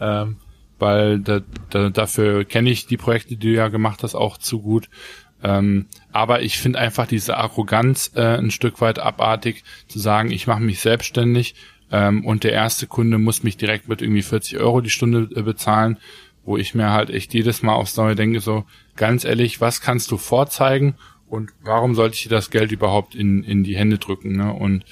Ähm, 0.00 0.36
weil 0.78 1.18
da, 1.20 1.40
da, 1.68 1.90
dafür 1.90 2.44
kenne 2.44 2.70
ich 2.70 2.86
die 2.86 2.96
Projekte, 2.96 3.36
die 3.36 3.48
du 3.48 3.54
ja 3.54 3.68
gemacht 3.68 4.02
hast, 4.02 4.14
auch 4.14 4.38
zu 4.38 4.60
gut. 4.60 4.88
Ähm, 5.42 5.86
aber 6.12 6.42
ich 6.42 6.58
finde 6.58 6.78
einfach 6.78 7.06
diese 7.06 7.36
Arroganz 7.36 8.12
äh, 8.14 8.38
ein 8.38 8.50
Stück 8.50 8.80
weit 8.80 8.98
abartig, 8.98 9.64
zu 9.88 9.98
sagen, 9.98 10.30
ich 10.30 10.46
mache 10.46 10.60
mich 10.60 10.80
selbstständig 10.80 11.54
ähm, 11.90 12.24
und 12.24 12.44
der 12.44 12.52
erste 12.52 12.86
Kunde 12.86 13.18
muss 13.18 13.42
mich 13.42 13.56
direkt 13.56 13.88
mit 13.88 14.02
irgendwie 14.02 14.22
40 14.22 14.58
Euro 14.58 14.80
die 14.80 14.90
Stunde 14.90 15.28
äh, 15.34 15.42
bezahlen, 15.42 15.98
wo 16.44 16.56
ich 16.56 16.74
mir 16.74 16.90
halt 16.90 17.10
echt 17.10 17.34
jedes 17.34 17.62
Mal 17.62 17.74
aufs 17.74 17.96
Neue 17.96 18.14
denke, 18.14 18.40
so 18.40 18.64
ganz 18.96 19.24
ehrlich, 19.24 19.60
was 19.60 19.80
kannst 19.80 20.10
du 20.10 20.16
vorzeigen 20.16 20.94
und 21.26 21.50
warum 21.62 21.94
sollte 21.94 22.16
ich 22.16 22.24
dir 22.24 22.30
das 22.30 22.50
Geld 22.50 22.72
überhaupt 22.72 23.14
in, 23.14 23.44
in 23.44 23.62
die 23.62 23.76
Hände 23.76 23.98
drücken? 23.98 24.36
Ne? 24.36 24.52
Und 24.52 24.84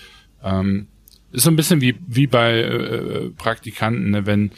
ähm, 0.42 0.88
ist 1.32 1.44
so 1.44 1.50
ein 1.50 1.56
bisschen 1.56 1.80
wie, 1.80 1.96
wie 2.06 2.26
bei 2.26 2.60
äh, 2.60 3.30
Praktikanten, 3.30 4.10
ne? 4.10 4.26
wenn 4.26 4.52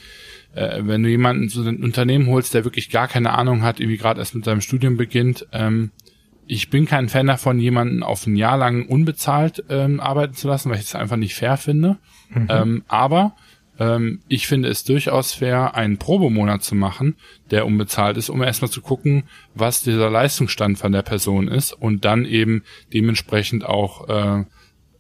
äh, 0.55 0.81
wenn 0.83 1.03
du 1.03 1.09
jemanden 1.09 1.49
zu 1.49 1.61
einem 1.61 1.83
Unternehmen 1.83 2.27
holst, 2.27 2.55
der 2.55 2.65
wirklich 2.65 2.91
gar 2.91 3.09
keine 3.09 3.33
Ahnung 3.33 3.63
hat, 3.63 3.81
irgendwie 3.81 3.99
gerade 3.99 4.21
erst 4.21 4.35
mit 4.35 4.45
seinem 4.45 4.61
Studium 4.61 4.97
beginnt, 4.97 5.47
ähm, 5.53 5.93
ich 6.47 6.69
bin 6.69 6.85
kein 6.85 7.09
Fan 7.09 7.29
davon, 7.29 7.61
jemanden 7.61 8.03
auf 8.03 8.27
ein 8.27 8.35
Jahr 8.35 8.59
lang 8.59 8.87
unbezahlt 8.87 9.65
ähm, 9.69 10.01
arbeiten 10.01 10.35
zu 10.35 10.49
lassen, 10.49 10.71
weil 10.71 10.79
ich 10.79 10.87
es 10.87 10.97
einfach 10.97 11.17
nicht 11.17 11.37
fair 11.37 11.57
finde. 11.57 11.99
Mhm. 12.31 12.47
Ähm, 12.49 12.85
aber 12.89 13.35
ähm, 13.79 14.21
ich 14.29 14.47
finde 14.47 14.69
es 14.69 14.85
durchaus 14.85 15.33
fair, 15.33 15.75
einen 15.75 15.99
Probemonat 15.99 16.63
zu 16.63 16.75
machen, 16.75 17.17
der 17.51 17.67
unbezahlt 17.67 18.17
ist, 18.17 18.29
um 18.29 18.43
erstmal 18.43 18.71
zu 18.71 18.83
gucken, 18.83 19.25
was 19.55 19.83
dieser 19.83 20.11
Leistungsstand 20.11 20.79
von 20.79 20.93
der 20.93 21.03
Person 21.03 21.49
ist 21.49 21.73
und 21.73 22.05
dann 22.05 22.25
eben 22.25 22.63
dementsprechend 22.93 23.65
auch 23.65 24.09
äh, 24.09 24.45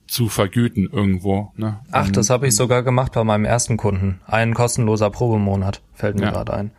zu 0.07 0.29
vergüten 0.29 0.89
irgendwo. 0.91 1.53
Ne? 1.57 1.81
Ach, 1.93 2.11
das 2.11 2.31
habe 2.31 2.49
ich 2.49 2.57
sogar 2.57 2.83
gemacht 2.83 3.13
bei 3.13 3.23
meinem 3.23 3.45
ersten 3.45 3.77
Kunden. 3.77 4.21
Ein 4.27 4.55
kostenloser 4.55 5.11
Probemonat 5.11 5.83
fällt 5.93 6.17
mir 6.17 6.27
ja. 6.27 6.31
gerade 6.33 6.55
ein. 6.55 6.71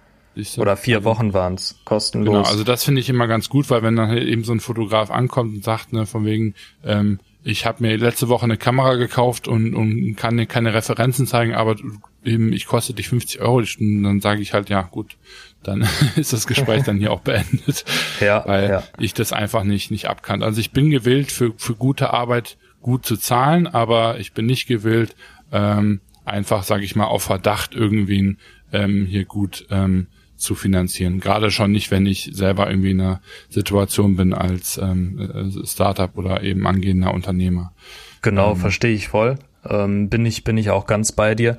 Oder 0.57 0.77
vier 0.77 0.97
also, 0.97 1.09
Wochen 1.09 1.33
waren 1.33 1.55
es 1.55 1.79
kostenlos. 1.85 2.33
Genau, 2.33 2.47
also 2.47 2.63
das 2.63 2.83
finde 2.83 3.01
ich 3.01 3.09
immer 3.09 3.27
ganz 3.27 3.49
gut, 3.49 3.69
weil 3.69 3.83
wenn 3.83 3.95
dann 3.95 4.09
halt 4.09 4.23
eben 4.23 4.43
so 4.43 4.53
ein 4.53 4.59
Fotograf 4.59 5.11
ankommt 5.11 5.55
und 5.55 5.63
sagt, 5.63 5.93
ne, 5.93 6.05
von 6.05 6.25
wegen, 6.25 6.55
ähm, 6.83 7.19
ich 7.43 7.65
habe 7.65 7.83
mir 7.83 7.97
letzte 7.97 8.29
Woche 8.29 8.43
eine 8.43 8.57
Kamera 8.57 8.95
gekauft 8.95 9.47
und, 9.47 9.73
und 9.73 10.15
kann 10.15 10.47
keine 10.47 10.73
Referenzen 10.73 11.25
zeigen, 11.25 11.53
aber 11.53 11.75
eben 12.23 12.53
ich 12.53 12.67
koste 12.67 12.93
dich 12.93 13.09
50 13.09 13.41
Euro 13.41 13.61
die 13.61 13.67
Stunde, 13.67 14.07
dann 14.07 14.21
sage 14.21 14.41
ich 14.41 14.53
halt, 14.53 14.69
ja 14.69 14.81
gut, 14.83 15.17
dann 15.63 15.87
ist 16.15 16.33
das 16.33 16.47
Gespräch 16.47 16.83
dann 16.83 16.97
hier 16.97 17.11
auch 17.11 17.21
beendet, 17.21 17.83
ja, 18.19 18.43
weil 18.45 18.69
ja. 18.69 18.83
ich 18.99 19.13
das 19.13 19.33
einfach 19.33 19.63
nicht 19.63 19.91
nicht 19.91 20.07
abkann. 20.07 20.43
Also 20.43 20.61
ich 20.61 20.71
bin 20.71 20.89
gewillt 20.89 21.31
für 21.31 21.53
für 21.57 21.75
gute 21.75 22.13
Arbeit 22.13 22.57
gut 22.81 23.05
zu 23.05 23.17
zahlen, 23.17 23.67
aber 23.67 24.19
ich 24.19 24.33
bin 24.33 24.45
nicht 24.45 24.67
gewillt 24.67 25.15
ähm, 25.51 26.01
einfach, 26.25 26.63
sage 26.63 26.83
ich 26.83 26.95
mal, 26.95 27.05
auf 27.05 27.23
Verdacht 27.23 27.73
irgendwie 27.73 28.37
ähm, 28.71 29.05
hier 29.05 29.25
gut 29.25 29.65
ähm, 29.69 30.07
zu 30.41 30.55
finanzieren. 30.55 31.19
Gerade 31.19 31.51
schon 31.51 31.71
nicht, 31.71 31.91
wenn 31.91 32.05
ich 32.05 32.31
selber 32.33 32.69
irgendwie 32.69 32.91
in 32.91 33.01
einer 33.01 33.21
Situation 33.49 34.15
bin 34.15 34.33
als 34.33 34.77
ähm, 34.77 35.19
äh, 35.19 35.67
Startup 35.67 36.17
oder 36.17 36.43
eben 36.43 36.67
angehender 36.67 37.13
Unternehmer. 37.13 37.73
Genau, 38.21 38.51
ähm, 38.51 38.57
verstehe 38.57 38.93
ich 38.93 39.07
voll. 39.07 39.37
Ähm, 39.67 40.09
bin 40.09 40.25
ich 40.25 40.43
bin 40.43 40.57
ich 40.57 40.69
auch 40.69 40.87
ganz 40.87 41.11
bei 41.11 41.35
dir. 41.35 41.57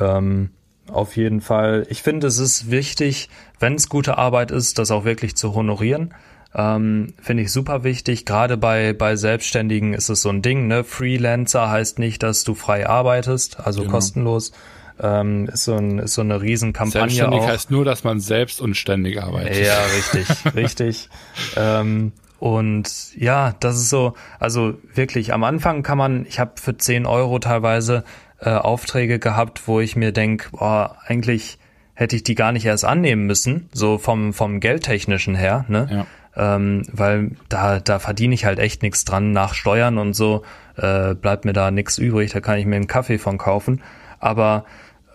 Ähm, 0.00 0.50
auf 0.88 1.16
jeden 1.16 1.40
Fall. 1.40 1.86
Ich 1.90 2.02
finde, 2.02 2.26
es 2.26 2.38
ist 2.38 2.70
wichtig, 2.70 3.28
wenn 3.60 3.74
es 3.74 3.88
gute 3.88 4.18
Arbeit 4.18 4.50
ist, 4.50 4.78
das 4.78 4.90
auch 4.90 5.04
wirklich 5.04 5.36
zu 5.36 5.54
honorieren. 5.54 6.14
Ähm, 6.54 7.14
finde 7.18 7.44
ich 7.44 7.52
super 7.52 7.82
wichtig. 7.82 8.26
Gerade 8.26 8.56
bei, 8.56 8.92
bei 8.92 9.16
Selbstständigen 9.16 9.94
ist 9.94 10.10
es 10.10 10.22
so 10.22 10.28
ein 10.28 10.42
Ding, 10.42 10.66
ne? 10.66 10.84
Freelancer 10.84 11.70
heißt 11.70 11.98
nicht, 11.98 12.22
dass 12.22 12.44
du 12.44 12.54
frei 12.54 12.86
arbeitest, 12.86 13.60
also 13.60 13.82
genau. 13.82 13.92
kostenlos. 13.94 14.52
Ähm, 15.02 15.48
ist, 15.52 15.64
so 15.64 15.74
ein, 15.74 15.98
ist 15.98 16.14
so 16.14 16.20
eine 16.20 16.40
Riesenkampagne. 16.40 17.10
Selbstständig 17.10 17.40
auch. 17.40 17.48
heißt 17.48 17.70
nur, 17.72 17.84
dass 17.84 18.04
man 18.04 18.20
selbst 18.20 18.60
und 18.60 18.76
ständig 18.76 19.20
arbeitet. 19.20 19.66
Ja, 19.66 19.78
richtig, 19.96 20.54
richtig. 20.54 21.08
Ähm, 21.56 22.12
und 22.38 23.16
ja, 23.16 23.54
das 23.60 23.76
ist 23.76 23.90
so, 23.90 24.14
also 24.38 24.74
wirklich, 24.94 25.32
am 25.32 25.44
Anfang 25.44 25.82
kann 25.82 25.98
man, 25.98 26.26
ich 26.26 26.38
habe 26.40 26.52
für 26.56 26.76
10 26.76 27.06
Euro 27.06 27.38
teilweise 27.38 28.04
äh, 28.40 28.50
Aufträge 28.50 29.18
gehabt, 29.18 29.66
wo 29.66 29.80
ich 29.80 29.96
mir 29.96 30.12
denk, 30.12 30.50
boah, 30.52 30.96
eigentlich 31.06 31.58
hätte 31.94 32.16
ich 32.16 32.24
die 32.24 32.34
gar 32.34 32.52
nicht 32.52 32.64
erst 32.64 32.84
annehmen 32.84 33.26
müssen, 33.26 33.68
so 33.72 33.98
vom, 33.98 34.32
vom 34.32 34.60
Geldtechnischen 34.60 35.34
her, 35.34 35.64
ne? 35.68 35.88
Ja. 35.90 36.06
Ähm, 36.34 36.82
weil 36.90 37.32
da, 37.48 37.78
da 37.78 37.98
verdiene 37.98 38.34
ich 38.34 38.44
halt 38.44 38.58
echt 38.58 38.82
nichts 38.82 39.04
dran. 39.04 39.32
Nach 39.32 39.54
Steuern 39.54 39.98
und 39.98 40.14
so 40.14 40.42
äh, 40.76 41.14
bleibt 41.14 41.44
mir 41.44 41.52
da 41.52 41.70
nichts 41.70 41.98
übrig, 41.98 42.32
da 42.32 42.40
kann 42.40 42.58
ich 42.58 42.66
mir 42.66 42.76
einen 42.76 42.86
Kaffee 42.86 43.18
von 43.18 43.36
kaufen. 43.38 43.82
Aber 44.18 44.64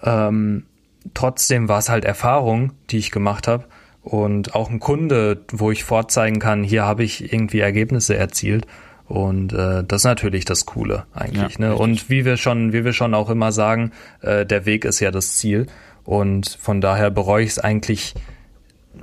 ähm, 0.03 0.65
trotzdem 1.14 1.69
war 1.69 1.80
es 1.80 1.90
halt 1.90 2.06
Erfahrung, 2.06 2.74
die 2.90 2.98
ich 2.98 3.11
gemacht 3.11 3.48
habe. 3.48 3.65
Und 4.02 4.56
auch 4.56 4.69
ein 4.69 4.80
Kunde, 4.80 5.41
wo 5.52 5.69
ich 5.69 5.84
vorzeigen 5.84 6.40
kann, 6.40 6.64
hier 6.64 6.86
habe 6.86 7.03
ich 7.03 7.34
irgendwie 7.34 7.60
Ergebnisse 7.60 8.15
erzielt. 8.15 8.65
Und 9.06 9.53
äh, 9.53 9.84
das 9.84 10.02
ist 10.02 10.06
natürlich 10.06 10.45
das 10.45 10.65
Coole 10.65 11.06
eigentlich. 11.14 11.57
Ja, 11.60 11.69
ne? 11.69 11.76
Und 11.76 12.10
wie 12.10 12.26
wir 12.26 12.38
schon, 12.38 12.74
wie 12.74 12.84
wir 12.86 12.94
schon 12.94 13.14
auch 13.14 13.30
immer 13.30 13.52
sagen, 13.52 13.91
äh, 14.22 14.45
der 14.45 14.65
Weg 14.65 14.86
ist 14.86 14.99
ja 14.99 15.11
das 15.11 15.36
Ziel. 15.36 15.68
Und 16.03 16.57
von 16.60 16.82
daher 16.82 17.10
bereue 17.10 17.44
ich 17.44 17.52
es 17.52 17.60
eigentlich, 17.60 18.15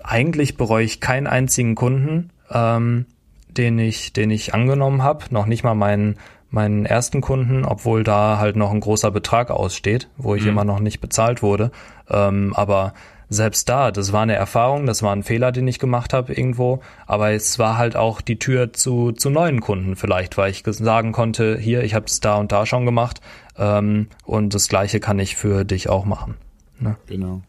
eigentlich 0.02 0.56
bereue 0.56 0.84
ich 0.84 1.00
keinen 1.00 1.26
einzigen 1.26 1.74
Kunden, 1.74 2.30
ähm, 2.50 3.06
den 3.48 3.78
ich, 3.78 4.12
den 4.12 4.30
ich 4.30 4.54
angenommen 4.54 5.02
habe. 5.02 5.26
Noch 5.30 5.46
nicht 5.46 5.64
mal 5.64 5.74
meinen 5.74 6.16
meinen 6.54 6.86
ersten 6.86 7.20
Kunden, 7.20 7.64
obwohl 7.64 8.04
da 8.04 8.38
halt 8.38 8.56
noch 8.56 8.70
ein 8.70 8.80
großer 8.80 9.10
Betrag 9.10 9.50
aussteht, 9.50 10.08
wo 10.16 10.34
ich 10.34 10.42
mhm. 10.42 10.50
immer 10.50 10.64
noch 10.64 10.80
nicht 10.80 11.00
bezahlt 11.00 11.42
wurde. 11.42 11.70
Ähm, 12.08 12.54
aber 12.54 12.94
selbst 13.28 13.68
da, 13.68 13.90
das 13.90 14.12
war 14.12 14.22
eine 14.22 14.34
Erfahrung, 14.34 14.86
das 14.86 15.02
war 15.02 15.12
ein 15.14 15.24
Fehler, 15.24 15.50
den 15.50 15.66
ich 15.66 15.78
gemacht 15.78 16.12
habe 16.12 16.32
irgendwo, 16.32 16.80
aber 17.06 17.32
es 17.32 17.58
war 17.58 17.76
halt 17.76 17.96
auch 17.96 18.20
die 18.20 18.38
Tür 18.38 18.72
zu, 18.72 19.12
zu 19.12 19.30
neuen 19.30 19.60
Kunden 19.60 19.96
vielleicht, 19.96 20.38
weil 20.38 20.50
ich 20.50 20.62
sagen 20.64 21.12
konnte, 21.12 21.58
hier, 21.58 21.82
ich 21.82 21.94
habe 21.94 22.06
es 22.06 22.20
da 22.20 22.36
und 22.36 22.52
da 22.52 22.66
schon 22.66 22.84
gemacht 22.84 23.20
ähm, 23.58 24.08
und 24.24 24.54
das 24.54 24.68
gleiche 24.68 25.00
kann 25.00 25.18
ich 25.18 25.36
für 25.36 25.64
dich 25.64 25.88
auch 25.88 26.04
machen. 26.04 26.36
Ne? 26.78 26.96
Genau. 27.06 27.42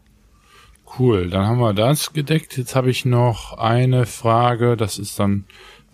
Cool, 0.98 1.28
dann 1.28 1.46
haben 1.46 1.60
wir 1.60 1.74
das 1.74 2.12
gedeckt. 2.12 2.56
Jetzt 2.56 2.74
habe 2.74 2.90
ich 2.90 3.04
noch 3.04 3.58
eine 3.58 4.06
Frage, 4.06 4.76
das 4.76 4.98
ist 4.98 5.18
dann 5.18 5.44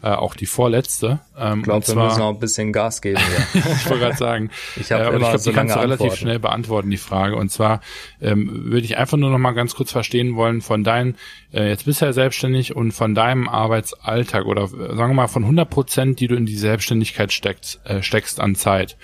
äh, 0.02 0.08
auch 0.08 0.34
die 0.34 0.46
vorletzte. 0.46 1.20
Ähm, 1.38 1.60
ich 1.60 1.64
glaube, 1.64 1.86
wir 1.86 1.94
müssen 1.94 2.18
noch 2.18 2.30
ein 2.30 2.38
bisschen 2.38 2.72
Gas 2.72 3.00
geben. 3.00 3.20
Ja. 3.54 3.60
ich 3.72 3.88
wollte 3.88 4.00
gerade 4.00 4.16
sagen, 4.16 4.50
ich, 4.76 4.90
hab 4.90 5.00
äh, 5.00 5.04
aber 5.04 5.14
ich 5.14 5.20
glaube, 5.20 5.38
so 5.38 5.50
die 5.50 5.56
kannst 5.56 5.76
du 5.76 5.80
relativ 5.80 6.00
Antworten. 6.00 6.20
schnell 6.20 6.38
beantworten, 6.38 6.90
die 6.90 6.96
Frage. 6.96 7.36
Und 7.36 7.50
zwar 7.50 7.80
ähm, 8.20 8.50
würde 8.70 8.84
ich 8.84 8.98
einfach 8.98 9.16
nur 9.16 9.30
noch 9.30 9.38
mal 9.38 9.52
ganz 9.52 9.74
kurz 9.74 9.92
verstehen 9.92 10.34
wollen 10.34 10.60
von 10.60 10.82
deinen, 10.82 11.16
äh, 11.52 11.68
jetzt 11.68 11.84
bist 11.84 12.00
du 12.00 12.06
ja 12.06 12.12
selbstständig 12.12 12.74
und 12.74 12.92
von 12.92 13.14
deinem 13.14 13.48
Arbeitsalltag 13.48 14.46
oder 14.46 14.66
sagen 14.66 14.96
wir 14.96 15.14
mal 15.14 15.28
von 15.28 15.44
100 15.44 15.70
Prozent, 15.70 16.20
die 16.20 16.26
du 16.26 16.34
in 16.34 16.46
die 16.46 16.56
Selbstständigkeit 16.56 17.32
steckst, 17.32 17.80
äh, 17.84 18.02
steckst 18.02 18.40
an 18.40 18.56
Zeit. 18.56 18.96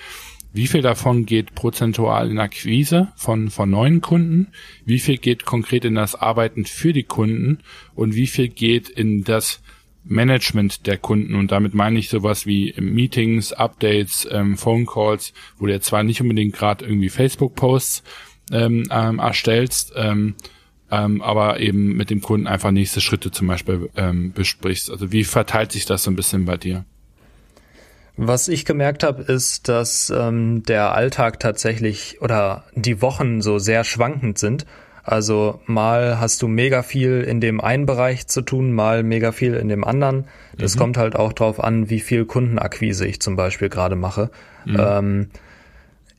Wie 0.51 0.67
viel 0.67 0.81
davon 0.81 1.25
geht 1.25 1.53
prozentual 1.53 2.31
in 2.31 2.39
Akquise 2.39 3.09
von, 3.15 3.51
von 3.51 3.69
neuen 3.69 4.01
Kunden? 4.01 4.47
Wie 4.83 4.99
viel 4.99 5.17
geht 5.17 5.45
konkret 5.45 5.85
in 5.85 5.93
das 5.93 6.15
Arbeiten 6.15 6.65
für 6.65 6.91
die 6.91 7.03
Kunden? 7.03 7.59
Und 7.93 8.15
wie 8.15 8.25
viel 8.25 8.47
geht 8.47 8.89
in 8.89 9.23
das 9.23 9.61
Management 10.03 10.87
der 10.87 10.97
Kunden 10.97 11.35
und 11.35 11.51
damit 11.51 11.73
meine 11.73 11.99
ich 11.99 12.09
sowas 12.09 12.45
wie 12.45 12.73
Meetings, 12.79 13.53
Updates, 13.53 14.27
ähm, 14.31 14.57
Phone 14.57 14.85
Calls, 14.85 15.33
wo 15.57 15.65
du 15.65 15.71
jetzt 15.73 15.87
zwar 15.87 16.03
nicht 16.03 16.21
unbedingt 16.21 16.55
gerade 16.55 16.85
irgendwie 16.85 17.09
Facebook-Posts 17.09 18.03
ähm, 18.51 18.87
ähm, 18.91 19.19
erstellst, 19.19 19.93
ähm, 19.95 20.35
ähm, 20.91 21.21
aber 21.21 21.59
eben 21.59 21.95
mit 21.95 22.09
dem 22.09 22.21
Kunden 22.21 22.47
einfach 22.47 22.71
nächste 22.71 23.01
Schritte 23.01 23.31
zum 23.31 23.47
Beispiel 23.47 23.89
ähm, 23.95 24.31
besprichst. 24.33 24.89
Also 24.89 25.11
wie 25.11 25.23
verteilt 25.23 25.71
sich 25.71 25.85
das 25.85 26.03
so 26.03 26.11
ein 26.11 26.15
bisschen 26.15 26.45
bei 26.45 26.57
dir? 26.57 26.85
Was 28.21 28.49
ich 28.49 28.65
gemerkt 28.65 29.03
habe, 29.03 29.23
ist, 29.23 29.69
dass 29.69 30.09
ähm, 30.09 30.63
der 30.63 30.93
Alltag 30.93 31.39
tatsächlich 31.39 32.21
oder 32.21 32.65
die 32.75 33.01
Wochen 33.01 33.41
so 33.41 33.59
sehr 33.59 33.85
schwankend 33.85 34.37
sind. 34.37 34.65
Also 35.09 35.59
mal 35.65 36.19
hast 36.19 36.43
du 36.43 36.47
mega 36.47 36.83
viel 36.83 37.23
in 37.23 37.41
dem 37.41 37.59
einen 37.61 37.87
Bereich 37.87 38.27
zu 38.27 38.43
tun, 38.43 38.73
mal 38.73 39.01
mega 39.01 39.31
viel 39.31 39.55
in 39.55 39.67
dem 39.67 39.83
anderen. 39.83 40.25
Das 40.55 40.75
mhm. 40.75 40.79
kommt 40.79 40.97
halt 40.97 41.15
auch 41.15 41.33
drauf 41.33 41.63
an, 41.63 41.89
wie 41.89 41.99
viel 41.99 42.25
Kundenakquise 42.25 43.07
ich 43.07 43.19
zum 43.19 43.35
Beispiel 43.35 43.69
gerade 43.69 43.95
mache. 43.95 44.29
Mhm. 44.65 44.77
Ähm, 44.79 45.29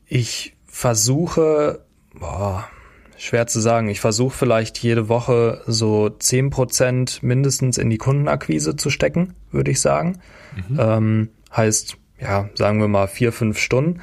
ich 0.07 0.57
versuche, 0.67 1.85
boah, 2.13 2.67
schwer 3.15 3.47
zu 3.47 3.61
sagen, 3.61 3.87
ich 3.87 4.01
versuche 4.01 4.35
vielleicht 4.37 4.77
jede 4.79 5.07
Woche 5.07 5.61
so 5.67 6.09
zehn 6.09 6.49
Prozent 6.49 7.23
mindestens 7.23 7.77
in 7.77 7.89
die 7.89 7.97
Kundenakquise 7.97 8.75
zu 8.75 8.89
stecken, 8.89 9.35
würde 9.51 9.71
ich 9.71 9.79
sagen. 9.79 10.19
Mhm. 10.67 10.77
Ähm, 10.77 11.29
heißt, 11.55 11.95
ja, 12.19 12.49
sagen 12.55 12.81
wir 12.81 12.89
mal 12.89 13.07
vier, 13.07 13.31
fünf 13.31 13.57
Stunden. 13.57 14.01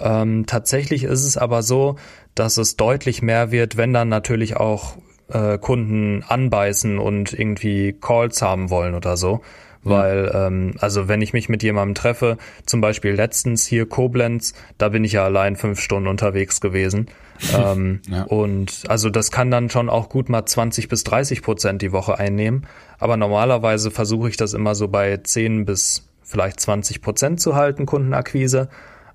Ähm, 0.00 0.46
tatsächlich 0.46 1.04
ist 1.04 1.22
es 1.22 1.36
aber 1.36 1.62
so, 1.62 1.94
dass 2.34 2.56
es 2.56 2.76
deutlich 2.76 3.22
mehr 3.22 3.50
wird, 3.50 3.76
wenn 3.76 3.92
dann 3.92 4.08
natürlich 4.08 4.56
auch 4.56 4.96
äh, 5.28 5.58
Kunden 5.58 6.22
anbeißen 6.26 6.98
und 6.98 7.32
irgendwie 7.32 7.92
Calls 7.92 8.42
haben 8.42 8.70
wollen 8.70 8.94
oder 8.94 9.16
so. 9.16 9.40
Weil, 9.86 10.32
ähm, 10.34 10.74
also 10.78 11.08
wenn 11.08 11.20
ich 11.20 11.34
mich 11.34 11.50
mit 11.50 11.62
jemandem 11.62 11.94
treffe, 11.94 12.38
zum 12.64 12.80
Beispiel 12.80 13.12
letztens 13.12 13.66
hier 13.66 13.86
Koblenz, 13.86 14.54
da 14.78 14.88
bin 14.88 15.04
ich 15.04 15.12
ja 15.12 15.24
allein 15.24 15.56
fünf 15.56 15.78
Stunden 15.78 16.08
unterwegs 16.08 16.62
gewesen. 16.62 17.08
ähm, 17.54 18.00
ja. 18.08 18.22
Und 18.22 18.84
also 18.88 19.10
das 19.10 19.30
kann 19.30 19.50
dann 19.50 19.68
schon 19.68 19.90
auch 19.90 20.08
gut 20.08 20.30
mal 20.30 20.46
20 20.46 20.88
bis 20.88 21.04
30 21.04 21.42
Prozent 21.42 21.82
die 21.82 21.92
Woche 21.92 22.18
einnehmen. 22.18 22.66
Aber 22.98 23.18
normalerweise 23.18 23.90
versuche 23.90 24.30
ich 24.30 24.38
das 24.38 24.54
immer 24.54 24.74
so 24.74 24.88
bei 24.88 25.18
10 25.18 25.66
bis 25.66 26.08
vielleicht 26.22 26.60
20 26.60 27.02
Prozent 27.02 27.40
zu 27.40 27.54
halten, 27.54 27.84
Kundenakquise. 27.84 28.70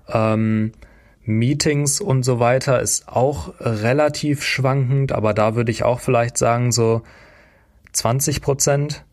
Ähm, 0.08 0.70
Meetings 1.38 2.00
und 2.00 2.22
so 2.22 2.38
weiter 2.40 2.80
ist 2.80 3.08
auch 3.08 3.54
relativ 3.60 4.42
schwankend, 4.42 5.12
aber 5.12 5.34
da 5.34 5.54
würde 5.54 5.70
ich 5.70 5.82
auch 5.82 6.00
vielleicht 6.00 6.36
sagen 6.38 6.72
so 6.72 7.02
20 7.92 8.40
Prozent 8.42 9.04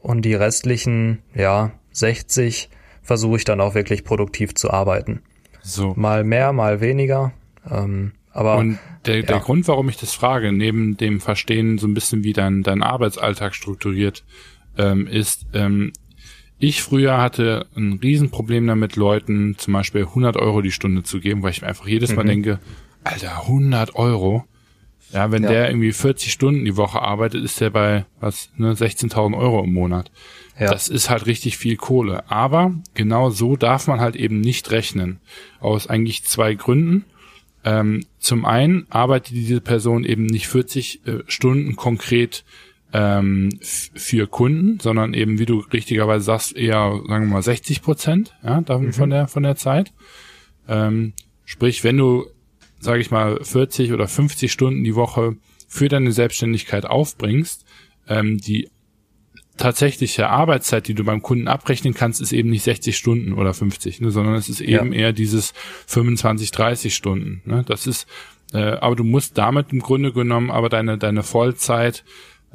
und 0.00 0.22
die 0.22 0.34
restlichen, 0.34 1.22
ja, 1.34 1.72
60 1.92 2.70
versuche 3.02 3.36
ich 3.36 3.44
dann 3.44 3.60
auch 3.60 3.74
wirklich 3.74 4.04
produktiv 4.04 4.54
zu 4.54 4.70
arbeiten. 4.70 5.22
So. 5.62 5.94
Mal 5.96 6.24
mehr, 6.24 6.52
mal 6.52 6.80
weniger. 6.80 7.32
Ähm, 7.68 8.12
aber 8.32 8.58
und 8.58 8.78
der, 9.06 9.16
ja. 9.16 9.22
der 9.22 9.40
Grund, 9.40 9.66
warum 9.66 9.88
ich 9.88 9.96
das 9.96 10.12
frage, 10.12 10.52
neben 10.52 10.96
dem 10.96 11.20
Verstehen 11.20 11.78
so 11.78 11.86
ein 11.86 11.94
bisschen, 11.94 12.22
wie 12.22 12.32
dein, 12.32 12.62
dein 12.62 12.82
Arbeitsalltag 12.82 13.54
strukturiert 13.54 14.24
ähm, 14.76 15.06
ist, 15.06 15.46
ähm, 15.54 15.92
ich 16.58 16.82
früher 16.82 17.18
hatte 17.18 17.66
ein 17.76 17.98
Riesenproblem 18.02 18.66
damit, 18.66 18.96
Leuten 18.96 19.56
zum 19.58 19.74
Beispiel 19.74 20.02
100 20.02 20.36
Euro 20.36 20.62
die 20.62 20.72
Stunde 20.72 21.02
zu 21.02 21.20
geben, 21.20 21.42
weil 21.42 21.50
ich 21.50 21.62
mir 21.62 21.68
einfach 21.68 21.86
jedes 21.86 22.14
Mal 22.14 22.24
mhm. 22.24 22.28
denke, 22.28 22.60
Alter, 23.04 23.42
100 23.42 23.94
Euro. 23.94 24.44
Ja, 25.12 25.30
wenn 25.30 25.44
ja. 25.44 25.50
der 25.50 25.70
irgendwie 25.70 25.92
40 25.92 26.32
Stunden 26.32 26.64
die 26.64 26.76
Woche 26.76 27.00
arbeitet, 27.00 27.44
ist 27.44 27.60
der 27.60 27.70
bei 27.70 28.06
was, 28.18 28.50
ne, 28.56 28.72
16.000 28.72 29.36
Euro 29.38 29.62
im 29.62 29.72
Monat. 29.72 30.10
Ja. 30.58 30.70
Das 30.70 30.88
ist 30.88 31.10
halt 31.10 31.26
richtig 31.26 31.58
viel 31.58 31.76
Kohle. 31.76 32.28
Aber 32.30 32.74
genau 32.94 33.30
so 33.30 33.56
darf 33.56 33.86
man 33.86 34.00
halt 34.00 34.16
eben 34.16 34.40
nicht 34.40 34.72
rechnen. 34.72 35.20
Aus 35.60 35.86
eigentlich 35.86 36.24
zwei 36.24 36.54
Gründen. 36.54 37.04
Ähm, 37.64 38.04
zum 38.18 38.44
einen 38.44 38.86
arbeitet 38.90 39.34
diese 39.34 39.60
Person 39.60 40.04
eben 40.04 40.26
nicht 40.26 40.48
40 40.48 41.06
äh, 41.06 41.18
Stunden 41.26 41.76
konkret 41.76 42.44
ähm, 42.96 43.58
für 43.60 44.26
Kunden, 44.26 44.80
sondern 44.80 45.12
eben, 45.12 45.38
wie 45.38 45.44
du 45.44 45.58
richtigerweise 45.58 46.24
sagst, 46.24 46.56
eher, 46.56 47.02
sagen 47.06 47.26
wir 47.26 47.34
mal, 47.34 47.42
60 47.42 47.82
Prozent 47.82 48.34
ja, 48.42 48.62
davon, 48.62 48.86
mhm. 48.86 48.92
von 48.94 49.10
der 49.10 49.28
von 49.28 49.42
der 49.42 49.56
Zeit. 49.56 49.92
Ähm, 50.66 51.12
sprich, 51.44 51.84
wenn 51.84 51.98
du, 51.98 52.24
sage 52.80 53.00
ich 53.00 53.10
mal, 53.10 53.38
40 53.42 53.92
oder 53.92 54.08
50 54.08 54.50
Stunden 54.50 54.82
die 54.82 54.94
Woche 54.94 55.36
für 55.68 55.88
deine 55.88 56.12
Selbstständigkeit 56.12 56.86
aufbringst, 56.86 57.66
ähm, 58.08 58.38
die 58.38 58.70
tatsächliche 59.58 60.30
Arbeitszeit, 60.30 60.88
die 60.88 60.94
du 60.94 61.04
beim 61.04 61.20
Kunden 61.20 61.48
abrechnen 61.48 61.92
kannst, 61.92 62.22
ist 62.22 62.32
eben 62.32 62.48
nicht 62.48 62.62
60 62.62 62.96
Stunden 62.96 63.34
oder 63.34 63.52
50, 63.52 64.00
ne, 64.00 64.10
sondern 64.10 64.34
es 64.34 64.48
ist 64.48 64.60
eben 64.60 64.92
ja. 64.92 65.00
eher 65.00 65.12
dieses 65.12 65.52
25, 65.86 66.50
30 66.50 66.94
Stunden. 66.94 67.42
Ne? 67.44 67.62
Das 67.66 67.86
ist, 67.86 68.06
äh, 68.54 68.58
aber 68.58 68.96
du 68.96 69.04
musst 69.04 69.36
damit 69.36 69.72
im 69.72 69.80
Grunde 69.80 70.12
genommen 70.12 70.50
aber 70.50 70.70
deine 70.70 70.98
deine 70.98 71.22
Vollzeit 71.22 72.04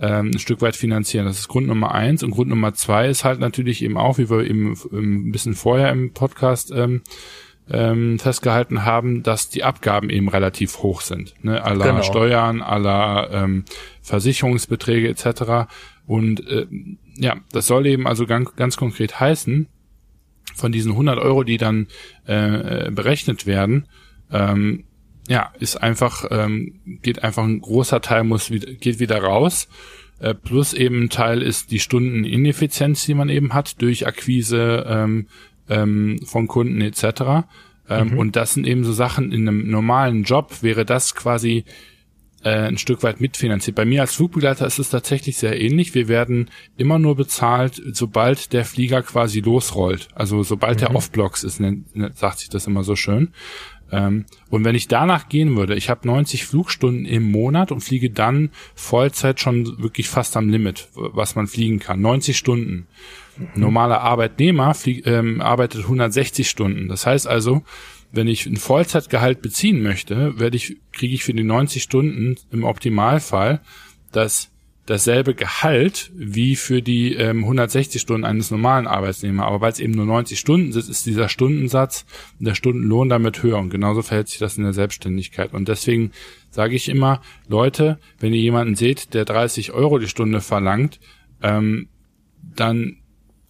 ähm, 0.01 0.31
ein 0.33 0.39
Stück 0.39 0.61
weit 0.61 0.75
finanzieren. 0.75 1.25
Das 1.25 1.39
ist 1.39 1.47
Grund 1.47 1.67
Nummer 1.67 1.93
eins 1.93 2.23
und 2.23 2.31
Grund 2.31 2.49
Nummer 2.49 2.73
zwei 2.73 3.07
ist 3.07 3.23
halt 3.23 3.39
natürlich 3.39 3.83
eben 3.83 3.97
auch, 3.97 4.17
wie 4.17 4.29
wir 4.29 4.43
eben 4.43 4.75
ein 4.91 5.31
bisschen 5.31 5.53
vorher 5.53 5.91
im 5.91 6.11
Podcast 6.11 6.71
ähm, 6.75 7.01
ähm, 7.69 8.19
festgehalten 8.19 8.83
haben, 8.83 9.23
dass 9.23 9.49
die 9.49 9.63
Abgaben 9.63 10.09
eben 10.09 10.27
relativ 10.27 10.79
hoch 10.79 11.01
sind. 11.01 11.35
Ne? 11.43 11.63
Aller 11.63 11.85
genau. 11.85 12.01
Steuern, 12.01 12.61
aller 12.61 13.29
ähm, 13.31 13.65
Versicherungsbeträge 14.01 15.07
etc. 15.07 15.71
Und 16.07 16.45
äh, 16.47 16.65
ja, 17.15 17.37
das 17.51 17.67
soll 17.67 17.85
eben 17.85 18.07
also 18.07 18.25
ganz, 18.25 18.55
ganz 18.55 18.77
konkret 18.77 19.19
heißen, 19.19 19.67
von 20.55 20.71
diesen 20.71 20.91
100 20.93 21.19
Euro, 21.19 21.43
die 21.43 21.57
dann 21.57 21.87
äh, 22.25 22.89
berechnet 22.91 23.45
werden, 23.45 23.87
ähm, 24.31 24.83
ja, 25.31 25.53
ist 25.59 25.77
einfach, 25.77 26.25
ähm, 26.29 26.81
geht 27.01 27.23
einfach 27.23 27.43
ein 27.45 27.61
großer 27.61 28.01
Teil 28.01 28.25
muss 28.25 28.51
wieder, 28.51 28.73
geht 28.73 28.99
wieder 28.99 29.23
raus. 29.23 29.69
Äh, 30.19 30.35
plus 30.35 30.73
eben 30.73 31.03
ein 31.03 31.09
Teil 31.09 31.41
ist 31.41 31.71
die 31.71 31.79
Stundenineffizienz, 31.79 33.05
die 33.05 33.13
man 33.13 33.29
eben 33.29 33.53
hat 33.53 33.81
durch 33.81 34.05
Akquise 34.05 34.85
ähm, 34.85 35.27
ähm, 35.69 36.19
von 36.25 36.47
Kunden 36.47 36.81
etc. 36.81 37.47
Ähm, 37.89 38.09
mhm. 38.09 38.17
Und 38.17 38.35
das 38.35 38.55
sind 38.55 38.67
eben 38.67 38.83
so 38.83 38.91
Sachen 38.91 39.31
in 39.31 39.47
einem 39.47 39.71
normalen 39.71 40.23
Job 40.23 40.61
wäre 40.63 40.83
das 40.83 41.15
quasi 41.15 41.63
äh, 42.43 42.67
ein 42.67 42.77
Stück 42.77 43.01
weit 43.01 43.21
mitfinanziert. 43.21 43.77
Bei 43.77 43.85
mir 43.85 44.01
als 44.01 44.15
Flugbegleiter 44.15 44.67
ist 44.67 44.79
es 44.79 44.89
tatsächlich 44.89 45.37
sehr 45.37 45.61
ähnlich. 45.61 45.95
Wir 45.95 46.09
werden 46.09 46.49
immer 46.75 46.99
nur 46.99 47.15
bezahlt, 47.15 47.81
sobald 47.93 48.51
der 48.51 48.65
Flieger 48.65 49.01
quasi 49.01 49.39
losrollt. 49.39 50.09
Also 50.13 50.43
sobald 50.43 50.77
mhm. 50.77 50.79
der 50.79 50.95
Off-Blocks 50.95 51.45
ist, 51.45 51.61
nennt, 51.61 51.87
sagt 52.17 52.39
sich 52.39 52.49
das 52.49 52.67
immer 52.67 52.83
so 52.83 52.97
schön. 52.97 53.29
Ähm, 53.91 54.25
und 54.49 54.63
wenn 54.63 54.75
ich 54.75 54.87
danach 54.87 55.29
gehen 55.29 55.55
würde, 55.55 55.75
ich 55.75 55.89
habe 55.89 56.07
90 56.07 56.45
Flugstunden 56.45 57.05
im 57.05 57.29
Monat 57.29 57.71
und 57.71 57.81
fliege 57.81 58.09
dann 58.09 58.49
Vollzeit 58.73 59.39
schon 59.39 59.81
wirklich 59.81 60.07
fast 60.07 60.37
am 60.37 60.49
Limit, 60.49 60.89
was 60.93 61.35
man 61.35 61.47
fliegen 61.47 61.79
kann. 61.79 62.01
90 62.01 62.37
Stunden. 62.37 62.87
Mhm. 63.37 63.47
Normaler 63.55 64.01
Arbeitnehmer 64.01 64.73
flieg, 64.73 65.05
ähm, 65.05 65.41
arbeitet 65.41 65.83
160 65.83 66.49
Stunden. 66.49 66.87
Das 66.87 67.05
heißt 67.05 67.27
also, 67.27 67.63
wenn 68.11 68.27
ich 68.27 68.45
ein 68.45 68.57
Vollzeitgehalt 68.57 69.41
beziehen 69.41 69.81
möchte, 69.81 70.39
werde 70.39 70.57
ich, 70.57 70.77
kriege 70.91 71.13
ich 71.13 71.23
für 71.23 71.33
die 71.33 71.43
90 71.43 71.81
Stunden 71.81 72.35
im 72.51 72.63
Optimalfall 72.63 73.61
das 74.11 74.50
dasselbe 74.85 75.35
Gehalt 75.35 76.11
wie 76.15 76.55
für 76.55 76.81
die 76.81 77.13
ähm, 77.13 77.39
160 77.43 78.01
Stunden 78.01 78.25
eines 78.25 78.51
normalen 78.51 78.87
Arbeitsnehmers. 78.87 79.45
Aber 79.45 79.61
weil 79.61 79.71
es 79.71 79.79
eben 79.79 79.93
nur 79.93 80.05
90 80.05 80.39
Stunden 80.39 80.71
sind, 80.71 80.89
ist 80.89 81.05
dieser 81.05 81.29
Stundensatz, 81.29 82.05
der 82.39 82.55
Stundenlohn 82.55 83.07
damit 83.07 83.43
höher. 83.43 83.59
Und 83.59 83.69
genauso 83.69 84.01
verhält 84.01 84.29
sich 84.29 84.39
das 84.39 84.57
in 84.57 84.63
der 84.63 84.73
Selbstständigkeit. 84.73 85.53
Und 85.53 85.67
deswegen 85.67 86.11
sage 86.49 86.75
ich 86.75 86.89
immer, 86.89 87.21
Leute, 87.47 87.99
wenn 88.19 88.33
ihr 88.33 88.41
jemanden 88.41 88.75
seht, 88.75 89.13
der 89.13 89.25
30 89.25 89.71
Euro 89.71 89.99
die 89.99 90.07
Stunde 90.07 90.41
verlangt, 90.41 90.99
ähm, 91.41 91.87
dann 92.55 92.97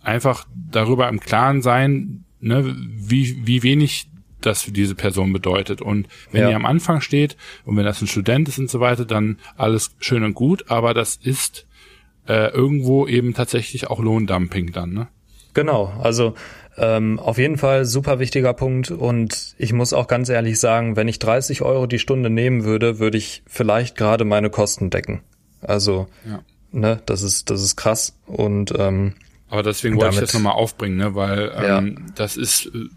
einfach 0.01 0.47
darüber 0.53 1.07
im 1.07 1.19
Klaren 1.19 1.61
sein, 1.61 2.25
ne, 2.39 2.75
wie, 2.75 3.47
wie 3.47 3.63
wenig 3.63 4.10
das 4.45 4.63
für 4.63 4.71
diese 4.71 4.95
Person 4.95 5.33
bedeutet. 5.33 5.81
Und 5.81 6.07
wenn 6.31 6.41
ja. 6.43 6.49
ihr 6.49 6.55
am 6.55 6.65
Anfang 6.65 7.01
steht 7.01 7.37
und 7.65 7.77
wenn 7.77 7.85
das 7.85 8.01
ein 8.01 8.07
Student 8.07 8.47
ist 8.47 8.59
und 8.59 8.69
so 8.69 8.79
weiter, 8.79 9.05
dann 9.05 9.37
alles 9.57 9.95
schön 9.99 10.23
und 10.23 10.33
gut, 10.33 10.69
aber 10.69 10.93
das 10.93 11.15
ist 11.15 11.65
äh, 12.27 12.51
irgendwo 12.51 13.07
eben 13.07 13.33
tatsächlich 13.33 13.87
auch 13.87 13.99
Lohndumping 13.99 14.71
dann, 14.71 14.93
ne? 14.93 15.07
Genau, 15.53 15.93
also 16.01 16.33
ähm, 16.77 17.19
auf 17.19 17.37
jeden 17.37 17.57
Fall 17.57 17.83
super 17.83 18.19
wichtiger 18.19 18.53
Punkt 18.53 18.91
und 18.91 19.55
ich 19.57 19.73
muss 19.73 19.91
auch 19.91 20.07
ganz 20.07 20.29
ehrlich 20.29 20.59
sagen, 20.59 20.95
wenn 20.95 21.09
ich 21.09 21.19
30 21.19 21.61
Euro 21.61 21.87
die 21.87 21.99
Stunde 21.99 22.29
nehmen 22.29 22.63
würde, 22.63 22.99
würde 22.99 23.17
ich 23.17 23.43
vielleicht 23.45 23.97
gerade 23.97 24.23
meine 24.23 24.49
Kosten 24.49 24.89
decken. 24.89 25.21
Also, 25.61 26.07
ja. 26.25 26.41
ne, 26.71 27.01
das 27.05 27.21
ist, 27.21 27.49
das 27.49 27.61
ist 27.61 27.75
krass 27.75 28.17
und 28.25 28.73
ähm, 28.77 29.15
aber 29.51 29.63
deswegen 29.63 29.97
wollte 29.97 30.15
ich 30.15 30.21
das 30.21 30.33
nochmal 30.33 30.53
aufbringen, 30.53 30.95
ne? 30.95 31.13
weil 31.13 31.51
ähm, 31.53 31.95
ja. 31.97 32.05
das 32.15 32.37
ist 32.37 32.67
äh, 32.67 32.87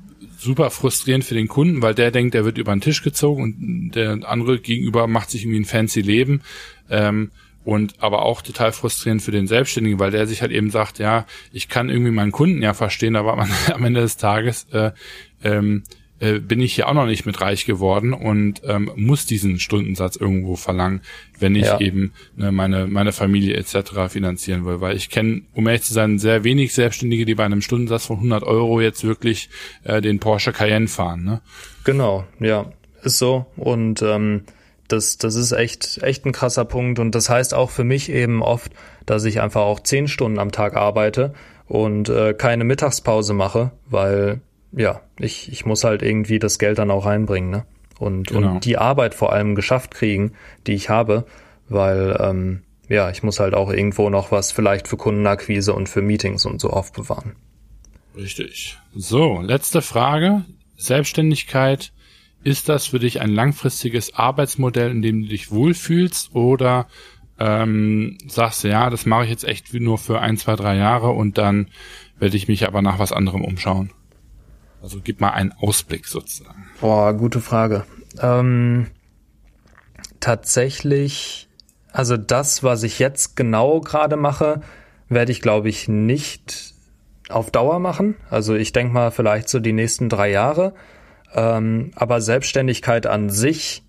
super 0.44 0.70
frustrierend 0.70 1.24
für 1.24 1.34
den 1.34 1.48
Kunden, 1.48 1.82
weil 1.82 1.94
der 1.94 2.10
denkt, 2.10 2.34
der 2.34 2.44
wird 2.44 2.58
über 2.58 2.72
den 2.72 2.80
Tisch 2.80 3.02
gezogen 3.02 3.42
und 3.42 3.90
der 3.92 4.28
andere 4.28 4.60
gegenüber 4.60 5.06
macht 5.06 5.30
sich 5.30 5.42
irgendwie 5.42 5.60
ein 5.60 5.64
fancy 5.64 6.00
Leben. 6.00 6.42
Ähm, 6.90 7.30
und 7.64 7.94
aber 8.02 8.22
auch 8.22 8.42
total 8.42 8.72
frustrierend 8.72 9.22
für 9.22 9.30
den 9.30 9.46
Selbstständigen, 9.46 9.98
weil 9.98 10.10
der 10.10 10.26
sich 10.26 10.42
halt 10.42 10.52
eben 10.52 10.70
sagt, 10.70 10.98
ja, 10.98 11.24
ich 11.50 11.70
kann 11.70 11.88
irgendwie 11.88 12.10
meinen 12.10 12.30
Kunden 12.30 12.60
ja 12.60 12.74
verstehen, 12.74 13.16
aber 13.16 13.38
am 13.72 13.84
Ende 13.84 14.00
des 14.02 14.18
Tages 14.18 14.66
äh, 14.70 14.90
ähm, 15.42 15.82
äh, 16.20 16.38
bin 16.38 16.60
ich 16.60 16.74
hier 16.74 16.88
auch 16.88 16.94
noch 16.94 17.06
nicht 17.06 17.26
mit 17.26 17.40
reich 17.40 17.66
geworden 17.66 18.12
und 18.12 18.62
ähm, 18.64 18.90
muss 18.96 19.26
diesen 19.26 19.58
Stundensatz 19.58 20.16
irgendwo 20.16 20.56
verlangen, 20.56 21.00
wenn 21.38 21.54
ich 21.54 21.66
ja. 21.66 21.80
eben 21.80 22.12
ne, 22.36 22.52
meine 22.52 22.86
meine 22.86 23.12
Familie 23.12 23.56
etc. 23.56 24.08
finanzieren 24.08 24.64
will. 24.64 24.80
Weil 24.80 24.96
ich 24.96 25.10
kenne, 25.10 25.42
um 25.52 25.66
ehrlich 25.66 25.82
zu 25.82 25.92
sein, 25.92 26.18
sehr 26.18 26.44
wenig 26.44 26.72
Selbstständige, 26.74 27.24
die 27.24 27.34
bei 27.34 27.44
einem 27.44 27.62
Stundensatz 27.62 28.06
von 28.06 28.16
100 28.16 28.44
Euro 28.44 28.80
jetzt 28.80 29.04
wirklich 29.04 29.48
äh, 29.82 30.00
den 30.00 30.20
Porsche 30.20 30.52
Cayenne 30.52 30.88
fahren. 30.88 31.24
Ne? 31.24 31.40
Genau, 31.84 32.24
ja, 32.40 32.70
ist 33.02 33.18
so 33.18 33.46
und 33.56 34.02
ähm, 34.02 34.44
das, 34.88 35.18
das 35.18 35.34
ist 35.34 35.52
echt, 35.52 36.02
echt 36.02 36.24
ein 36.26 36.32
krasser 36.32 36.64
Punkt. 36.64 36.98
Und 36.98 37.14
das 37.14 37.28
heißt 37.28 37.54
auch 37.54 37.70
für 37.70 37.84
mich 37.84 38.10
eben 38.10 38.42
oft, 38.42 38.72
dass 39.06 39.24
ich 39.24 39.40
einfach 39.40 39.62
auch 39.62 39.80
zehn 39.80 40.08
Stunden 40.08 40.38
am 40.38 40.52
Tag 40.52 40.76
arbeite 40.76 41.34
und 41.66 42.08
äh, 42.08 42.34
keine 42.34 42.64
Mittagspause 42.64 43.32
mache, 43.32 43.72
weil 43.86 44.40
ja, 44.76 45.00
ich, 45.18 45.50
ich 45.52 45.64
muss 45.64 45.84
halt 45.84 46.02
irgendwie 46.02 46.38
das 46.38 46.58
Geld 46.58 46.78
dann 46.78 46.90
auch 46.90 47.06
reinbringen, 47.06 47.50
ne? 47.50 47.66
Und, 47.98 48.28
genau. 48.28 48.54
und 48.54 48.64
die 48.64 48.76
Arbeit 48.76 49.14
vor 49.14 49.32
allem 49.32 49.54
geschafft 49.54 49.92
kriegen, 49.92 50.32
die 50.66 50.72
ich 50.72 50.90
habe, 50.90 51.26
weil 51.68 52.16
ähm, 52.20 52.62
ja, 52.88 53.08
ich 53.10 53.22
muss 53.22 53.38
halt 53.38 53.54
auch 53.54 53.70
irgendwo 53.70 54.10
noch 54.10 54.32
was 54.32 54.50
vielleicht 54.50 54.88
für 54.88 54.96
Kundenakquise 54.96 55.72
und 55.72 55.88
für 55.88 56.02
Meetings 56.02 56.44
und 56.44 56.60
so 56.60 56.70
aufbewahren. 56.70 57.36
Richtig. 58.16 58.78
So, 58.94 59.40
letzte 59.40 59.80
Frage. 59.80 60.44
Selbstständigkeit, 60.76 61.92
ist 62.44 62.68
das 62.68 62.88
für 62.88 62.98
dich 62.98 63.20
ein 63.20 63.30
langfristiges 63.30 64.14
Arbeitsmodell, 64.14 64.90
in 64.90 65.02
dem 65.02 65.22
du 65.22 65.28
dich 65.28 65.50
wohlfühlst 65.50 66.34
oder 66.34 66.86
ähm, 67.38 68.18
sagst 68.28 68.62
du, 68.62 68.68
ja, 68.68 68.90
das 68.90 69.06
mache 69.06 69.24
ich 69.24 69.30
jetzt 69.30 69.44
echt 69.44 69.72
nur 69.72 69.98
für 69.98 70.20
ein, 70.20 70.36
zwei, 70.36 70.54
drei 70.54 70.76
Jahre 70.76 71.10
und 71.10 71.38
dann 71.38 71.68
werde 72.18 72.36
ich 72.36 72.46
mich 72.46 72.66
aber 72.66 72.82
nach 72.82 72.98
was 72.98 73.12
anderem 73.12 73.42
umschauen? 73.42 73.90
Also 74.84 74.98
gib 75.02 75.22
mal 75.22 75.30
einen 75.30 75.52
Ausblick 75.52 76.06
sozusagen. 76.06 76.66
Boah, 76.78 77.14
gute 77.14 77.40
Frage. 77.40 77.84
Ähm, 78.20 78.88
tatsächlich, 80.20 81.48
also 81.90 82.18
das, 82.18 82.62
was 82.62 82.82
ich 82.82 82.98
jetzt 82.98 83.34
genau 83.34 83.80
gerade 83.80 84.16
mache, 84.16 84.60
werde 85.08 85.32
ich, 85.32 85.40
glaube 85.40 85.70
ich, 85.70 85.88
nicht 85.88 86.74
auf 87.30 87.50
Dauer 87.50 87.78
machen. 87.78 88.16
Also 88.28 88.54
ich 88.56 88.72
denke 88.72 88.92
mal 88.92 89.10
vielleicht 89.10 89.48
so 89.48 89.58
die 89.58 89.72
nächsten 89.72 90.10
drei 90.10 90.30
Jahre. 90.30 90.74
Ähm, 91.32 91.92
aber 91.94 92.20
Selbstständigkeit 92.20 93.06
an 93.06 93.30
sich, 93.30 93.84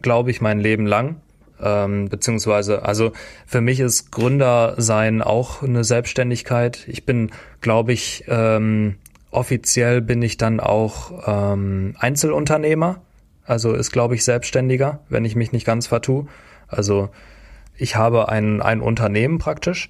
glaube 0.00 0.30
ich, 0.30 0.40
mein 0.40 0.60
Leben 0.60 0.86
lang. 0.86 1.20
Ähm, 1.60 2.08
beziehungsweise, 2.08 2.84
also 2.84 3.10
für 3.46 3.60
mich 3.60 3.80
ist 3.80 4.12
Gründer 4.12 4.74
sein 4.76 5.22
auch 5.22 5.64
eine 5.64 5.82
Selbstständigkeit. 5.82 6.86
Ich 6.86 7.04
bin, 7.04 7.32
glaube 7.60 7.92
ich, 7.92 8.22
ähm, 8.28 8.98
offiziell 9.36 10.00
bin 10.00 10.22
ich 10.22 10.38
dann 10.38 10.60
auch 10.60 11.12
ähm, 11.26 11.94
Einzelunternehmer, 11.98 13.02
also 13.44 13.74
ist, 13.74 13.92
glaube 13.92 14.14
ich, 14.14 14.24
Selbstständiger, 14.24 15.00
wenn 15.08 15.24
ich 15.24 15.36
mich 15.36 15.52
nicht 15.52 15.66
ganz 15.66 15.86
vertue. 15.86 16.26
Also 16.68 17.10
ich 17.76 17.96
habe 17.96 18.28
ein, 18.28 18.62
ein 18.62 18.80
Unternehmen 18.80 19.38
praktisch 19.38 19.88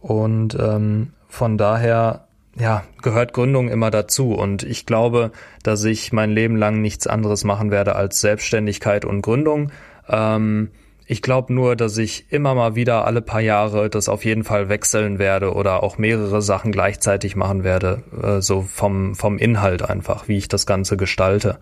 und 0.00 0.56
ähm, 0.58 1.12
von 1.28 1.58
daher 1.58 2.28
ja, 2.56 2.84
gehört 3.02 3.32
Gründung 3.32 3.68
immer 3.68 3.90
dazu. 3.90 4.32
Und 4.32 4.62
ich 4.62 4.86
glaube, 4.86 5.32
dass 5.64 5.82
ich 5.82 6.12
mein 6.12 6.30
Leben 6.30 6.56
lang 6.56 6.80
nichts 6.80 7.08
anderes 7.08 7.42
machen 7.42 7.72
werde 7.72 7.96
als 7.96 8.20
Selbstständigkeit 8.20 9.04
und 9.04 9.22
Gründung. 9.22 9.72
Ähm, 10.08 10.70
ich 11.06 11.20
glaube 11.20 11.52
nur, 11.52 11.76
dass 11.76 11.98
ich 11.98 12.32
immer 12.32 12.54
mal 12.54 12.74
wieder 12.74 13.04
alle 13.04 13.20
paar 13.20 13.40
Jahre 13.40 13.90
das 13.90 14.08
auf 14.08 14.24
jeden 14.24 14.44
Fall 14.44 14.68
wechseln 14.68 15.18
werde 15.18 15.52
oder 15.52 15.82
auch 15.82 15.98
mehrere 15.98 16.40
Sachen 16.40 16.72
gleichzeitig 16.72 17.36
machen 17.36 17.62
werde, 17.62 18.02
äh, 18.22 18.40
so 18.40 18.62
vom, 18.62 19.14
vom 19.14 19.38
Inhalt 19.38 19.82
einfach, 19.82 20.28
wie 20.28 20.38
ich 20.38 20.48
das 20.48 20.66
Ganze 20.66 20.96
gestalte. 20.96 21.58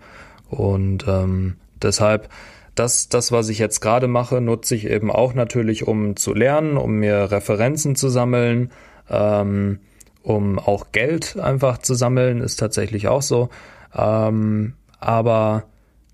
Und 0.49 1.05
ähm, 1.07 1.57
deshalb, 1.81 2.29
das, 2.75 3.09
das, 3.09 3.31
was 3.31 3.49
ich 3.49 3.59
jetzt 3.59 3.81
gerade 3.81 4.07
mache, 4.07 4.39
nutze 4.39 4.75
ich 4.75 4.87
eben 4.87 5.11
auch 5.11 5.33
natürlich, 5.33 5.87
um 5.87 6.15
zu 6.15 6.33
lernen, 6.33 6.77
um 6.77 6.93
mir 6.93 7.31
Referenzen 7.31 7.95
zu 7.95 8.09
sammeln, 8.09 8.71
ähm, 9.09 9.79
um 10.21 10.57
auch 10.57 10.91
Geld 10.93 11.37
einfach 11.37 11.79
zu 11.79 11.95
sammeln, 11.95 12.39
ist 12.39 12.57
tatsächlich 12.57 13.09
auch 13.09 13.21
so. 13.21 13.49
Ähm, 13.93 14.73
aber 14.99 15.65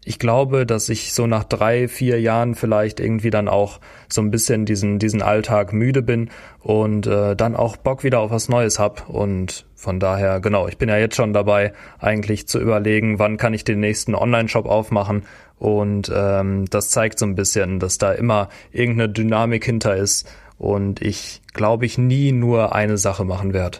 ich 0.10 0.18
glaube, 0.18 0.66
dass 0.66 0.90
ich 0.90 1.14
so 1.14 1.28
nach 1.28 1.44
drei, 1.44 1.88
vier 1.88 2.20
Jahren 2.20 2.56
vielleicht 2.56 3.00
irgendwie 3.00 3.30
dann 3.30 3.48
auch 3.48 3.80
so 4.12 4.22
ein 4.22 4.32
bisschen 4.32 4.66
diesen, 4.66 4.98
diesen 4.98 5.22
Alltag 5.22 5.72
müde 5.72 6.02
bin 6.02 6.32
und 6.62 7.06
äh, 7.06 7.36
dann 7.36 7.56
auch 7.56 7.78
Bock 7.78 8.04
wieder 8.04 8.20
auf 8.20 8.32
was 8.32 8.50
Neues 8.50 8.80
hab. 8.80 9.08
Und 9.08 9.68
von 9.76 10.00
daher, 10.00 10.40
genau, 10.40 10.68
ich 10.68 10.80
bin 10.80 10.90
ja 10.90 10.98
jetzt 10.98 11.16
schon 11.16 11.32
dabei, 11.32 11.74
eigentlich 12.00 12.48
zu 12.48 12.60
überlegen, 12.60 13.20
wann 13.20 13.38
kann 13.38 13.54
ich 13.54 13.66
den 13.66 13.82
nächsten 13.82 14.16
Online-Shop 14.16 14.66
aufmachen. 14.66 15.26
Und 15.60 16.12
ähm, 16.12 16.66
das 16.72 16.90
zeigt 16.90 17.20
so 17.20 17.28
ein 17.28 17.36
bisschen, 17.36 17.78
dass 17.78 18.00
da 18.00 18.12
immer 18.12 18.50
irgendeine 18.72 19.10
Dynamik 19.14 19.64
hinter 19.64 19.96
ist 19.96 20.28
und 20.58 21.04
ich, 21.04 21.44
glaube 21.54 21.86
ich, 21.86 22.00
nie 22.00 22.32
nur 22.32 22.74
eine 22.74 22.98
Sache 22.98 23.26
machen 23.26 23.54
werde. 23.54 23.78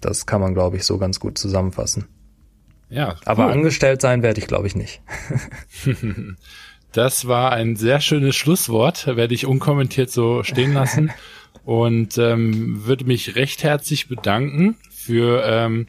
Das 0.00 0.26
kann 0.26 0.40
man, 0.40 0.54
glaube 0.54 0.76
ich, 0.76 0.84
so 0.84 0.96
ganz 0.96 1.18
gut 1.18 1.38
zusammenfassen. 1.38 2.06
Ja. 2.90 3.10
Cool. 3.10 3.18
Aber 3.24 3.46
angestellt 3.46 4.00
sein 4.00 4.22
werde 4.22 4.40
ich, 4.40 4.46
glaube 4.46 4.66
ich, 4.66 4.74
nicht. 4.74 5.00
das 6.92 7.26
war 7.26 7.52
ein 7.52 7.76
sehr 7.76 8.00
schönes 8.00 8.36
Schlusswort, 8.36 9.06
werde 9.06 9.34
ich 9.34 9.46
unkommentiert 9.46 10.10
so 10.10 10.42
stehen 10.42 10.74
lassen 10.74 11.10
und 11.64 12.18
ähm, 12.18 12.84
würde 12.84 13.04
mich 13.04 13.36
recht 13.36 13.62
herzlich 13.62 14.08
bedanken 14.08 14.76
für 14.90 15.42
ähm, 15.44 15.86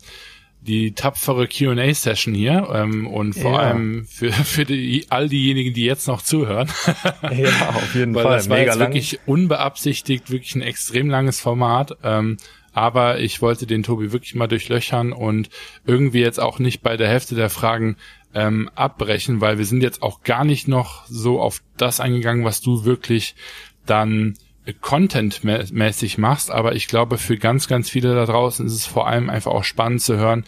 die 0.61 0.93
tapfere 0.93 1.47
Q&A-Session 1.47 2.35
hier 2.35 2.69
ähm, 2.71 3.07
und 3.07 3.33
vor 3.33 3.53
ja. 3.53 3.59
allem 3.59 4.05
für, 4.05 4.31
für 4.31 4.63
die, 4.63 5.07
all 5.09 5.27
diejenigen, 5.27 5.73
die 5.73 5.85
jetzt 5.85 6.07
noch 6.07 6.21
zuhören. 6.21 6.69
ja, 7.31 7.69
auf 7.69 7.95
jeden 7.95 8.13
Weil 8.13 8.23
Fall. 8.23 8.37
Das 8.37 8.49
war 8.49 8.57
Mega 8.57 8.71
jetzt 8.71 8.79
lang. 8.79 8.89
wirklich 8.89 9.19
unbeabsichtigt, 9.25 10.29
wirklich 10.29 10.53
ein 10.55 10.61
extrem 10.61 11.09
langes 11.09 11.39
Format. 11.39 11.97
Ähm, 12.03 12.37
aber 12.73 13.19
ich 13.19 13.41
wollte 13.41 13.67
den 13.67 13.83
Tobi 13.83 14.11
wirklich 14.11 14.35
mal 14.35 14.47
durchlöchern 14.47 15.13
und 15.13 15.49
irgendwie 15.85 16.21
jetzt 16.21 16.39
auch 16.39 16.59
nicht 16.59 16.81
bei 16.81 16.97
der 16.97 17.09
Hälfte 17.09 17.35
der 17.35 17.49
Fragen 17.49 17.97
ähm, 18.33 18.69
abbrechen, 18.75 19.41
weil 19.41 19.57
wir 19.57 19.65
sind 19.65 19.83
jetzt 19.83 20.01
auch 20.01 20.23
gar 20.23 20.45
nicht 20.45 20.67
noch 20.67 21.05
so 21.07 21.41
auf 21.41 21.61
das 21.77 21.99
eingegangen, 21.99 22.45
was 22.45 22.61
du 22.61 22.85
wirklich 22.85 23.35
dann 23.85 24.35
contentmäßig 24.79 26.19
machst, 26.19 26.51
aber 26.51 26.75
ich 26.75 26.87
glaube, 26.87 27.17
für 27.17 27.37
ganz, 27.37 27.67
ganz 27.67 27.89
viele 27.89 28.13
da 28.13 28.25
draußen 28.25 28.65
ist 28.65 28.73
es 28.73 28.85
vor 28.85 29.07
allem 29.07 29.29
einfach 29.29 29.51
auch 29.51 29.63
spannend 29.63 30.01
zu 30.01 30.17
hören, 30.17 30.45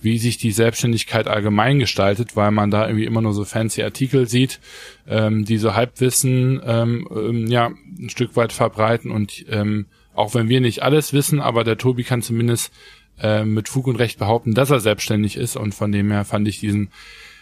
wie 0.00 0.18
sich 0.18 0.38
die 0.38 0.52
Selbstständigkeit 0.52 1.26
allgemein 1.26 1.80
gestaltet, 1.80 2.36
weil 2.36 2.52
man 2.52 2.70
da 2.70 2.86
irgendwie 2.86 3.06
immer 3.06 3.22
nur 3.22 3.34
so 3.34 3.44
fancy 3.44 3.82
Artikel 3.82 4.28
sieht, 4.28 4.60
ähm, 5.08 5.44
die 5.44 5.58
so 5.58 5.74
Halbwissen 5.74 6.60
ähm, 6.64 7.08
ähm, 7.10 7.46
ja 7.48 7.72
ein 7.98 8.08
Stück 8.08 8.36
weit 8.36 8.52
verbreiten 8.52 9.10
und 9.10 9.44
ähm, 9.50 9.86
auch 10.16 10.34
wenn 10.34 10.48
wir 10.48 10.60
nicht 10.60 10.82
alles 10.82 11.12
wissen, 11.12 11.40
aber 11.40 11.64
der 11.64 11.78
Tobi 11.78 12.04
kann 12.04 12.22
zumindest 12.22 12.72
äh, 13.20 13.44
mit 13.44 13.68
Fug 13.68 13.86
und 13.86 13.96
Recht 13.96 14.18
behaupten, 14.18 14.54
dass 14.54 14.70
er 14.70 14.80
selbstständig 14.80 15.36
ist 15.36 15.56
und 15.56 15.74
von 15.74 15.92
dem 15.92 16.10
her 16.10 16.24
fand 16.24 16.48
ich 16.48 16.60
diesen 16.60 16.90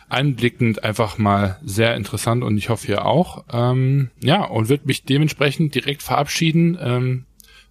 einblickend 0.09 0.85
einfach 0.85 1.19
mal 1.19 1.59
sehr 1.65 1.97
interessant 1.97 2.45
und 2.45 2.57
ich 2.59 2.69
hoffe 2.69 2.89
ihr 2.89 3.07
auch. 3.07 3.45
Ähm, 3.53 4.11
ja, 4.23 4.45
und 4.45 4.69
würde 4.69 4.87
mich 4.87 5.05
dementsprechend 5.05 5.75
direkt 5.75 6.03
verabschieden. 6.03 6.79
Ähm, 6.81 7.25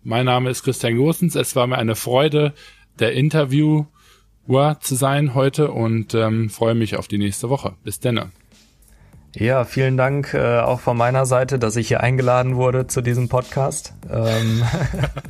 mein 0.03 0.25
Name 0.25 0.49
ist 0.49 0.63
Christian 0.63 0.97
Gosens. 0.97 1.35
Es 1.35 1.55
war 1.55 1.67
mir 1.67 1.77
eine 1.77 1.95
Freude, 1.95 2.53
der 2.99 3.13
Interviewer 3.13 3.87
zu 4.81 4.95
sein 4.95 5.35
heute 5.35 5.71
und 5.71 6.13
ähm, 6.15 6.49
freue 6.49 6.75
mich 6.75 6.97
auf 6.97 7.07
die 7.07 7.17
nächste 7.17 7.49
Woche. 7.49 7.75
Bis 7.83 7.99
denne. 7.99 8.31
Ja, 9.35 9.65
vielen 9.65 9.97
Dank 9.97 10.35
äh, 10.35 10.59
auch 10.59 10.79
von 10.79 10.95
meiner 10.95 11.25
Seite, 11.25 11.57
dass 11.57 11.75
ich 11.75 11.87
hier 11.87 12.01
eingeladen 12.01 12.55
wurde 12.55 12.85
zu 12.85 13.01
diesem 13.01 13.29
Podcast. 13.29 13.93
Ähm 14.11 14.63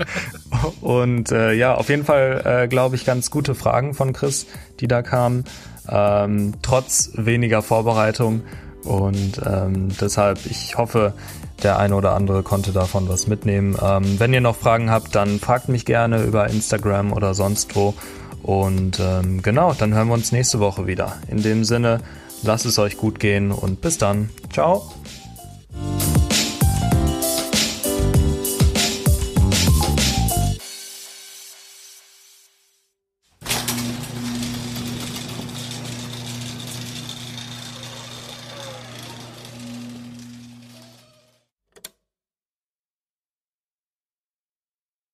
und 0.82 1.32
äh, 1.32 1.54
ja, 1.54 1.76
auf 1.76 1.88
jeden 1.88 2.04
Fall, 2.04 2.42
äh, 2.44 2.68
glaube 2.68 2.98
ich, 2.98 3.06
ganz 3.06 3.32
gute 3.32 3.56
Fragen 3.56 3.94
von 3.94 4.12
Chris, 4.12 4.46
die 4.82 4.90
da 4.90 5.02
kamen, 5.04 5.46
ähm, 5.90 6.56
trotz 6.62 7.12
weniger 7.16 7.62
Vorbereitung. 7.62 8.42
Und 8.84 9.42
ähm, 9.46 9.88
deshalb, 10.02 10.46
ich 10.48 10.78
hoffe, 10.78 11.14
der 11.64 11.80
eine 11.80 11.96
oder 11.96 12.14
andere 12.14 12.44
konnte 12.44 12.74
davon 12.74 13.08
was 13.08 13.28
mitnehmen. 13.28 13.78
Ähm, 13.82 14.20
wenn 14.20 14.34
ihr 14.34 14.42
noch 14.42 14.58
Fragen 14.58 14.92
habt, 14.92 15.16
dann 15.16 15.40
fragt 15.40 15.70
mich 15.70 15.86
gerne 15.86 16.24
über 16.24 16.50
Instagram 16.50 17.14
oder 17.14 17.34
sonst 17.34 17.74
wo. 17.78 17.94
Und 18.42 19.00
ähm, 19.00 19.42
genau, 19.42 19.74
dann 19.74 19.94
hören 19.94 20.10
wir 20.10 20.14
uns 20.14 20.34
nächste 20.34 20.60
Woche 20.60 20.88
wieder. 20.88 21.14
In 21.30 21.42
dem 21.42 21.64
Sinne, 21.64 22.02
Lasst 22.44 22.66
es 22.66 22.78
euch 22.78 22.98
gut 22.98 23.20
gehen 23.20 23.52
und 23.52 23.82
bis 23.82 23.98
dann. 23.98 24.30
Ciao. 24.52 24.94